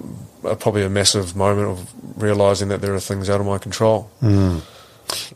uh, 0.45 0.55
probably 0.57 0.85
a 0.85 0.91
massive 0.91 1.35
moment 1.35 1.69
of 1.69 2.23
realizing 2.23 2.69
that 2.69 2.81
there 2.81 2.95
are 2.95 3.01
things 3.01 3.31
out 3.31 3.41
of 3.41 3.47
my 3.47 3.59
control. 3.59 4.11
Mm. 4.23 4.61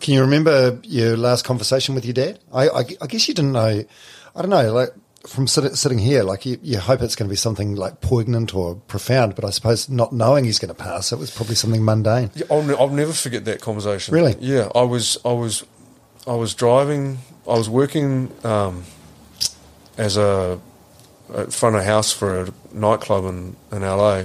Can 0.01 0.15
you 0.15 0.21
remember 0.21 0.79
your 0.83 1.17
last 1.17 1.45
conversation 1.45 1.95
with 1.95 2.05
your 2.05 2.15
dad? 2.15 2.39
I, 2.53 2.69
I, 2.69 2.85
I 3.01 3.07
guess 3.07 3.29
you 3.29 3.35
didn't 3.35 3.53
know. 3.53 3.85
I 4.37 4.43
don't 4.43 4.51
know, 4.51 4.73
like 4.73 4.91
from 5.27 5.47
sit, 5.47 5.75
sitting 5.77 5.99
here, 5.99 6.23
like 6.23 6.47
you, 6.47 6.59
you 6.63 6.79
hope 6.79 7.03
it's 7.03 7.17
going 7.17 7.29
to 7.29 7.33
be 7.33 7.37
something 7.37 7.75
like 7.75 8.01
poignant 8.01 8.55
or 8.55 8.77
profound, 8.77 9.35
but 9.35 9.45
I 9.45 9.51
suppose 9.51 9.89
not 9.89 10.13
knowing 10.13 10.45
he's 10.45 10.59
going 10.59 10.75
to 10.75 10.75
pass, 10.75 11.13
it 11.13 11.19
was 11.19 11.31
probably 11.31 11.55
something 11.55 11.85
mundane. 11.85 12.31
Yeah, 12.35 12.47
I'll, 12.51 12.79
I'll 12.79 12.89
never 12.89 13.13
forget 13.13 13.45
that 13.47 13.61
conversation. 13.61 14.15
Really? 14.15 14.37
Yeah, 14.41 14.69
I 14.75 14.83
was, 14.83 15.19
I 15.25 15.33
was, 15.33 15.65
I 16.27 16.35
was 16.35 16.55
driving. 16.55 17.19
I 17.49 17.57
was 17.57 17.69
working 17.69 18.31
um, 18.45 18.85
as 19.97 20.17
a 20.17 20.61
at 21.35 21.53
front 21.53 21.77
of 21.77 21.85
house 21.85 22.13
for 22.13 22.43
a 22.43 22.49
nightclub 22.73 23.25
in 23.25 23.57
in 23.73 23.83
LA, 23.83 24.25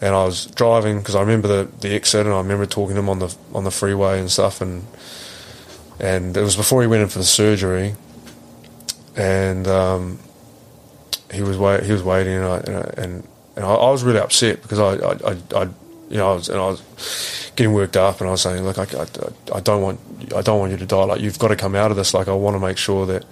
and 0.00 0.14
I 0.14 0.24
was 0.24 0.46
driving 0.46 0.98
because 0.98 1.14
I 1.14 1.20
remember 1.20 1.48
the 1.48 1.68
the 1.80 1.94
exit, 1.94 2.26
and 2.26 2.34
I 2.34 2.38
remember 2.38 2.66
talking 2.66 2.94
to 2.94 3.00
him 3.00 3.08
on 3.08 3.18
the 3.18 3.34
on 3.54 3.64
the 3.64 3.70
freeway 3.70 4.18
and 4.18 4.30
stuff, 4.30 4.60
and 4.60 4.86
and 6.00 6.36
it 6.36 6.42
was 6.42 6.56
before 6.56 6.82
he 6.82 6.88
went 6.88 7.02
in 7.02 7.08
for 7.08 7.18
the 7.18 7.24
surgery, 7.24 7.94
and 9.14 9.68
um, 9.68 10.18
he 11.32 11.42
was 11.42 11.58
wait 11.58 11.82
he 11.84 11.92
was 11.92 12.02
waiting, 12.02 12.34
and 12.34 12.44
I, 12.44 12.56
and 12.96 13.28
and, 13.56 13.64
I, 13.64 13.74
I 13.74 13.90
was 13.90 14.02
really 14.02 14.18
upset 14.18 14.62
because 14.62 14.78
I, 14.78 14.94
I, 14.94 15.62
I 15.62 15.68
you 16.12 16.18
know, 16.18 16.32
I 16.32 16.34
was, 16.34 16.48
and 16.50 16.60
I 16.60 16.66
was 16.68 17.50
getting 17.56 17.72
worked 17.72 17.96
up, 17.96 18.20
and 18.20 18.28
I 18.28 18.32
was 18.32 18.42
saying, 18.42 18.62
look, 18.62 18.76
I, 18.78 18.82
I, 18.82 19.56
I 19.56 19.60
don't 19.60 19.80
want, 19.80 19.98
I 20.36 20.42
don't 20.42 20.60
want 20.60 20.72
you 20.72 20.78
to 20.78 20.86
die. 20.86 21.04
Like, 21.04 21.22
you've 21.22 21.38
got 21.38 21.48
to 21.48 21.56
come 21.56 21.74
out 21.74 21.90
of 21.90 21.96
this. 21.96 22.12
Like, 22.12 22.28
I 22.28 22.34
want 22.34 22.54
to 22.54 22.60
make 22.60 22.76
sure 22.76 23.06
that, 23.06 23.24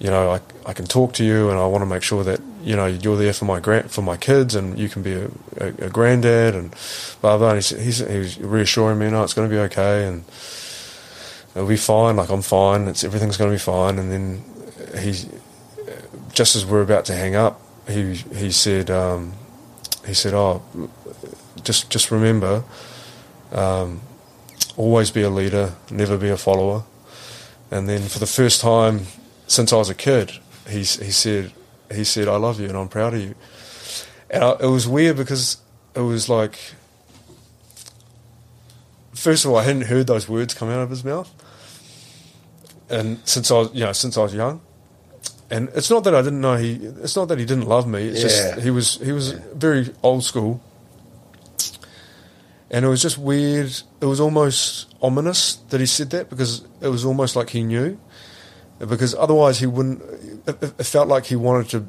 you 0.00 0.10
know, 0.10 0.32
I, 0.32 0.40
I 0.66 0.72
can 0.72 0.86
talk 0.86 1.12
to 1.14 1.24
you, 1.24 1.48
and 1.48 1.60
I 1.60 1.66
want 1.66 1.82
to 1.82 1.86
make 1.86 2.02
sure 2.02 2.24
that, 2.24 2.40
you 2.64 2.74
know, 2.74 2.86
you're 2.86 3.16
there 3.16 3.32
for 3.32 3.44
my 3.44 3.60
grand, 3.60 3.92
for 3.92 4.02
my 4.02 4.16
kids, 4.16 4.56
and 4.56 4.76
you 4.76 4.88
can 4.88 5.02
be 5.02 5.12
a, 5.12 5.30
a, 5.58 5.66
a 5.86 5.90
granddad, 5.90 6.56
and 6.56 6.74
blah 7.20 7.38
blah. 7.38 7.50
And 7.50 7.58
he's, 7.58 7.70
he's, 7.70 7.98
he 7.98 8.18
was 8.18 8.38
reassuring 8.40 8.98
me, 8.98 9.08
no, 9.10 9.22
it's 9.22 9.34
going 9.34 9.48
to 9.48 9.54
be 9.54 9.60
okay, 9.60 10.08
and 10.08 10.24
it'll 11.54 11.68
be 11.68 11.76
fine. 11.76 12.16
Like, 12.16 12.30
I'm 12.30 12.42
fine. 12.42 12.88
It's 12.88 13.04
everything's 13.04 13.36
going 13.36 13.50
to 13.50 13.54
be 13.54 13.60
fine. 13.60 14.00
And 14.00 14.10
then 14.10 14.44
he, 15.00 15.14
just 16.32 16.56
as 16.56 16.66
we're 16.66 16.82
about 16.82 17.04
to 17.04 17.14
hang 17.14 17.36
up, 17.36 17.60
he 17.88 18.14
he 18.14 18.50
said, 18.50 18.90
um, 18.90 19.34
he 20.04 20.14
said, 20.14 20.34
oh 20.34 20.62
just 21.68 21.90
just 21.94 22.10
remember, 22.10 22.64
um, 23.52 24.00
always 24.76 25.10
be 25.10 25.22
a 25.22 25.28
leader, 25.30 25.74
never 25.90 26.16
be 26.16 26.30
a 26.30 26.36
follower. 26.36 26.82
And 27.70 27.86
then 27.86 28.02
for 28.08 28.18
the 28.18 28.26
first 28.40 28.60
time 28.62 29.00
since 29.46 29.72
I 29.74 29.76
was 29.76 29.90
a 29.90 29.94
kid, 29.94 30.32
he 30.66 30.78
he 30.78 31.12
said 31.12 31.52
he 31.94 32.04
said 32.04 32.26
I 32.28 32.36
love 32.36 32.58
you 32.60 32.68
and 32.68 32.76
I'm 32.78 32.88
proud 32.88 33.12
of 33.14 33.20
you. 33.20 33.34
And 34.30 34.42
I, 34.44 34.50
it 34.66 34.70
was 34.78 34.86
weird 34.88 35.16
because 35.16 35.58
it 35.94 36.00
was 36.00 36.28
like, 36.28 36.56
first 39.14 39.44
of 39.44 39.50
all, 39.50 39.58
I 39.58 39.64
hadn't 39.64 39.86
heard 39.92 40.06
those 40.06 40.28
words 40.28 40.54
come 40.54 40.70
out 40.70 40.80
of 40.80 40.90
his 40.90 41.04
mouth, 41.04 41.30
and 42.88 43.18
since 43.24 43.50
I 43.50 43.54
was 43.58 43.68
you 43.74 43.84
know 43.84 43.92
since 43.92 44.16
I 44.16 44.22
was 44.22 44.34
young. 44.34 44.60
And 45.50 45.70
it's 45.74 45.88
not 45.88 46.04
that 46.04 46.14
I 46.14 46.20
didn't 46.20 46.42
know 46.42 46.56
he. 46.56 46.72
It's 47.04 47.16
not 47.16 47.28
that 47.28 47.38
he 47.38 47.46
didn't 47.46 47.66
love 47.68 47.86
me. 47.88 48.00
It's 48.08 48.20
Yeah. 48.20 48.28
just 48.28 48.60
he 48.66 48.70
was 48.70 48.98
he 49.02 49.12
was 49.12 49.32
very 49.66 49.94
old 50.02 50.22
school, 50.24 50.60
and 52.70 52.84
it 52.84 52.88
was 52.88 53.02
just 53.02 53.18
weird. 53.18 53.70
It 54.00 54.06
was 54.06 54.20
almost 54.20 54.94
ominous 55.00 55.56
that 55.70 55.80
he 55.80 55.86
said 55.86 56.10
that 56.10 56.28
because 56.28 56.64
it 56.80 56.88
was 56.88 57.04
almost 57.04 57.36
like 57.36 57.50
he 57.50 57.62
knew, 57.62 57.98
because 58.78 59.14
otherwise 59.14 59.58
he 59.58 59.66
wouldn't. 59.66 60.02
It, 60.46 60.62
it 60.62 60.84
felt 60.84 61.08
like 61.08 61.26
he 61.26 61.36
wanted 61.36 61.68
to, 61.70 61.88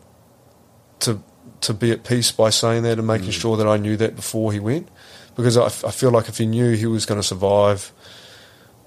to, 0.99 1.23
to 1.61 1.73
be 1.73 1.91
at 1.91 2.03
peace 2.03 2.31
by 2.31 2.49
saying 2.49 2.84
that 2.84 2.97
and 2.97 3.07
making 3.07 3.30
mm. 3.30 3.41
sure 3.41 3.57
that 3.57 3.68
I 3.68 3.77
knew 3.77 3.97
that 3.97 4.15
before 4.15 4.51
he 4.53 4.60
went, 4.60 4.89
because 5.35 5.57
I 5.57 5.69
feel 5.91 6.11
like 6.11 6.30
if 6.30 6.38
he 6.38 6.45
knew 6.45 6.73
he 6.73 6.85
was 6.85 7.06
going 7.06 7.19
to 7.19 7.27
survive, 7.27 7.91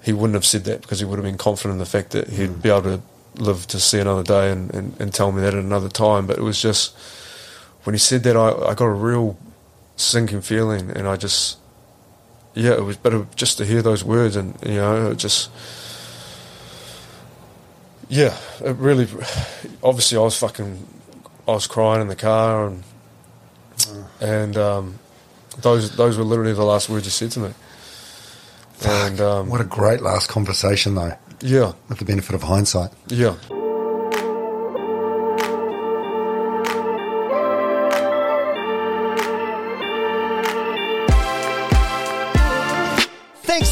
he 0.03 0.13
wouldn't 0.13 0.35
have 0.35 0.45
said 0.45 0.65
that 0.65 0.81
because 0.81 0.99
he 0.99 1.05
would 1.05 1.17
have 1.17 1.25
been 1.25 1.37
confident 1.37 1.73
in 1.73 1.79
the 1.79 1.85
fact 1.85 2.11
that 2.11 2.29
he'd 2.29 2.49
mm. 2.49 2.61
be 2.61 2.69
able 2.69 2.81
to 2.83 3.01
live 3.35 3.65
to 3.67 3.79
see 3.79 3.99
another 3.99 4.23
day 4.23 4.51
and, 4.51 4.73
and, 4.73 4.99
and 4.99 5.13
tell 5.13 5.31
me 5.31 5.41
that 5.41 5.53
at 5.53 5.59
another 5.63 5.89
time. 5.89 6.27
But 6.27 6.37
it 6.37 6.43
was 6.43 6.61
just 6.61 6.95
when 7.83 7.93
he 7.93 7.99
said 7.99 8.23
that, 8.23 8.35
I, 8.35 8.51
I 8.51 8.73
got 8.75 8.85
a 8.85 8.91
real 8.91 9.37
sinking 9.95 10.41
feeling, 10.41 10.89
and 10.91 11.07
I 11.07 11.15
just 11.15 11.57
yeah, 12.55 12.73
it 12.73 12.83
was 12.83 12.97
better 12.97 13.25
just 13.35 13.57
to 13.57 13.65
hear 13.65 13.81
those 13.81 14.03
words, 14.03 14.35
and 14.35 14.55
you 14.65 14.75
know, 14.75 15.11
it 15.11 15.17
just 15.17 15.49
yeah, 18.09 18.37
it 18.63 18.75
really. 18.77 19.07
Obviously, 19.81 20.17
I 20.17 20.21
was 20.21 20.37
fucking, 20.37 20.85
I 21.47 21.51
was 21.51 21.67
crying 21.67 22.01
in 22.01 22.07
the 22.07 22.15
car, 22.15 22.67
and 22.67 22.83
and 24.21 24.57
um, 24.57 24.99
those 25.61 25.95
those 25.95 26.17
were 26.17 26.23
literally 26.23 26.53
the 26.53 26.63
last 26.63 26.89
words 26.89 27.05
he 27.05 27.11
said 27.11 27.31
to 27.31 27.39
me. 27.39 27.53
And 28.85 29.21
um, 29.21 29.49
What 29.49 29.61
a 29.61 29.65
great 29.65 30.01
last 30.01 30.29
conversation, 30.29 30.95
though. 30.95 31.13
Yeah. 31.39 31.73
With 31.87 31.99
the 31.99 32.05
benefit 32.05 32.35
of 32.35 32.43
hindsight. 32.43 32.91
yeah, 33.07 33.35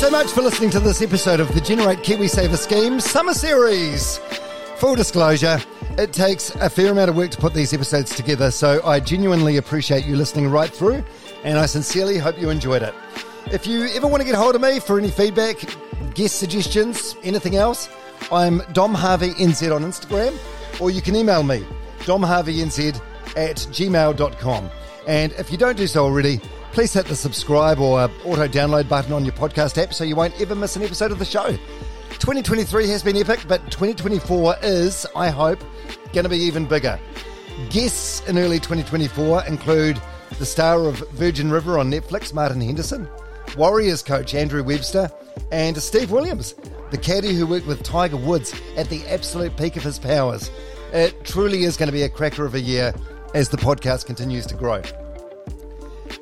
so 0.02 0.10
much 0.10 0.32
for 0.32 0.42
listening 0.42 0.72
to 0.72 0.80
this 0.80 1.00
episode 1.04 1.40
of 1.40 1.54
the 1.54 1.62
Generate 1.62 2.00
KiwiSaver 2.00 2.58
Scheme 2.58 3.00
Summer 3.00 3.36
Series. 3.36 4.18
Full 4.78 4.96
disclosure, 4.96 5.62
it 5.96 6.12
takes 6.12 6.50
a 6.56 6.72
fair 6.72 6.92
amount 6.92 7.12
of 7.12 7.16
work 7.16 7.30
to 7.30 7.38
put 7.38 7.54
these 7.54 7.72
episodes 7.72 8.16
together, 8.16 8.50
so 8.50 8.84
I 8.84 9.00
genuinely 9.00 9.58
appreciate 9.58 10.04
you 10.08 10.16
listening 10.16 10.50
right 10.50 10.72
through, 10.72 11.04
and 11.44 11.60
I 11.60 11.68
sincerely 11.68 12.18
hope 12.18 12.42
you 12.42 12.50
enjoyed 12.50 12.82
it. 12.82 12.96
If 13.52 13.68
you 13.68 13.90
ever 13.94 14.08
want 14.08 14.22
to 14.22 14.26
get 14.26 14.34
hold 14.34 14.56
of 14.56 14.62
me 14.62 14.80
for 14.80 14.98
any 14.98 15.12
feedback, 15.12 15.58
guest 16.16 16.40
suggestions, 16.40 17.16
anything 17.22 17.56
else, 17.56 17.88
I'm 18.32 18.64
Dom 18.74 18.96
Harvey 18.96 19.36
NZ 19.36 19.72
on 19.76 19.84
Instagram, 19.84 20.36
or 20.82 20.90
you 20.90 21.04
can 21.04 21.16
email 21.16 21.44
me, 21.44 21.64
domharveynz 22.00 23.00
at 23.38 23.58
gmail.com. 23.58 24.72
And 25.06 25.32
if 25.34 25.52
you 25.52 25.60
don't 25.60 25.78
do 25.78 25.86
so 25.86 26.04
already, 26.06 26.42
please 26.72 26.94
hit 26.94 27.06
the 27.06 27.16
subscribe 27.16 27.80
or 27.80 28.00
uh, 28.00 28.08
auto 28.24 28.48
download 28.48 28.88
button 28.88 29.12
on 29.12 29.26
your 29.26 29.34
podcast 29.34 29.82
app 29.82 29.94
so 29.94 30.04
you 30.04 30.16
won't 30.16 30.40
ever 30.40 30.56
miss 30.56 30.76
an 30.76 30.84
episode 30.84 31.12
of 31.12 31.20
the 31.20 31.26
show. 31.26 31.48
2023 32.12 32.88
has 32.88 33.04
been 33.04 33.18
epic, 33.18 33.44
but 33.48 33.60
2024 33.72 34.56
is, 34.64 35.06
I 35.16 35.30
hope, 35.30 35.60
going 36.14 36.24
to 36.24 36.30
be 36.30 36.38
even 36.38 36.66
bigger. 36.66 37.00
Guests 37.70 38.26
in 38.28 38.38
early 38.38 38.60
2024 38.60 39.46
include 39.46 40.02
the 40.40 40.46
star 40.46 40.86
of 40.86 41.00
Virgin 41.12 41.52
River 41.52 41.78
on 41.78 41.92
Netflix, 41.92 42.34
Martin 42.34 42.62
Henderson, 42.62 43.08
Warriors 43.58 44.02
coach 44.02 44.34
Andrew 44.34 44.64
Webster, 44.64 45.12
and 45.52 45.76
Steve 45.78 46.12
Williams, 46.12 46.56
the 46.92 46.98
caddy 46.98 47.34
who 47.34 47.46
worked 47.46 47.68
with 47.68 47.84
Tiger 47.84 48.18
Woods 48.18 48.54
at 48.78 48.90
the 48.90 49.06
absolute 49.08 49.58
peak 49.58 49.76
of 49.76 49.84
his 49.84 50.00
powers. 50.00 50.50
It 50.94 51.26
truly 51.26 51.64
is 51.64 51.76
going 51.76 51.88
to 51.88 51.94
be 51.94 52.04
a 52.04 52.10
cracker 52.10 52.46
of 52.46 52.56
a 52.56 52.62
year 52.62 52.94
as 53.34 53.50
the 53.50 53.58
podcast 53.58 54.06
continues 54.06 54.46
to 54.48 54.56
grow. 54.56 54.82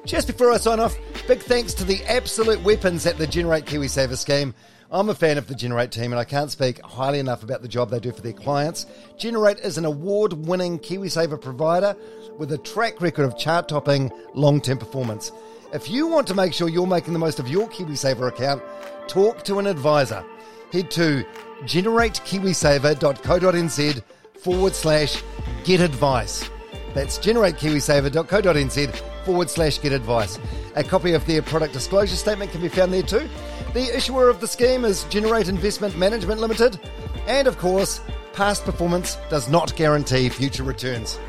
Just 0.06 0.28
before 0.28 0.52
I 0.52 0.58
sign 0.58 0.80
off, 0.80 0.96
big 1.28 1.42
thanks 1.42 1.74
to 1.76 1.84
the 1.84 2.04
absolute 2.06 2.64
weapons 2.64 3.06
at 3.06 3.18
the 3.18 3.28
Generate 3.28 3.66
KiwiSaver 3.66 4.18
scheme. 4.18 4.56
I'm 4.92 5.10
a 5.10 5.14
fan 5.14 5.38
of 5.38 5.46
the 5.48 5.54
Generate 5.54 5.92
team 5.92 6.14
and 6.14 6.20
I 6.20 6.24
can't 6.24 6.50
speak 6.50 6.82
highly 6.82 7.20
enough 7.20 7.44
about 7.44 7.62
the 7.62 7.68
job 7.68 7.92
they 7.92 8.00
do 8.00 8.12
for 8.12 8.22
their 8.22 8.34
clients. 8.34 8.88
Generate 9.18 9.60
is 9.60 9.78
an 9.78 9.86
award 9.86 10.34
winning 10.34 10.80
KiwiSaver 10.80 11.40
provider 11.40 11.96
with 12.38 12.52
a 12.54 12.58
track 12.58 13.00
record 13.02 13.26
of 13.26 13.38
chart 13.38 13.70
topping 13.70 14.12
long 14.34 14.60
term 14.62 14.80
performance. 14.80 15.32
If 15.74 15.92
you 15.92 16.08
want 16.08 16.26
to 16.28 16.34
make 16.34 16.54
sure 16.54 16.70
you're 16.70 16.88
making 16.88 17.14
the 17.14 17.20
most 17.20 17.40
of 17.40 17.48
your 17.48 17.70
KiwiSaver 17.70 18.30
account, 18.30 18.64
talk 19.08 19.44
to 19.44 19.60
an 19.60 19.68
advisor. 19.68 20.26
Head 20.72 20.90
to 20.92 21.26
generatekiwisaver.co.nz 21.64 24.04
forward 24.42 24.74
slash 24.74 25.22
get 25.66 25.82
advice. 25.82 26.50
That's 26.96 27.20
generatekiwisaver.co.nz 27.20 29.19
forward 29.30 29.48
slash 29.48 29.80
get 29.80 29.92
advice. 29.92 30.40
A 30.76 30.84
copy 30.84 31.14
of 31.14 31.24
their 31.28 31.44
product 31.44 31.72
disclosure 31.72 32.16
statement 32.16 32.50
can 32.50 32.62
be 32.62 32.68
found 32.68 32.92
there 32.92 33.04
too. 33.04 33.30
The 33.76 33.96
issuer 33.96 34.28
of 34.28 34.42
the 34.42 34.48
scheme 34.48 34.84
is 34.86 35.04
Generate 35.04 35.48
Investment 35.48 35.96
Management 35.96 36.42
Limited. 36.42 36.80
And 37.28 37.48
of 37.48 37.60
course, 37.60 38.02
past 38.34 38.66
performance 38.66 39.20
does 39.30 39.48
not 39.48 39.76
guarantee 39.76 40.30
future 40.30 40.64
returns. 40.64 41.20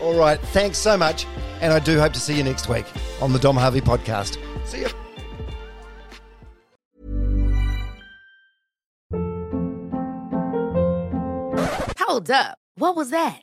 All 0.00 0.16
right, 0.16 0.40
thanks 0.40 0.78
so 0.78 0.96
much. 0.96 1.26
And 1.60 1.74
I 1.74 1.78
do 1.78 2.00
hope 2.00 2.14
to 2.14 2.20
see 2.20 2.34
you 2.34 2.42
next 2.42 2.70
week 2.70 2.86
on 3.20 3.34
the 3.34 3.38
Dom 3.38 3.56
Harvey 3.56 3.82
podcast. 3.82 4.38
See 4.64 4.80
you. 4.80 4.88
Hold 11.98 12.30
up. 12.30 12.56
What 12.76 12.96
was 12.96 13.10
that? 13.10 13.42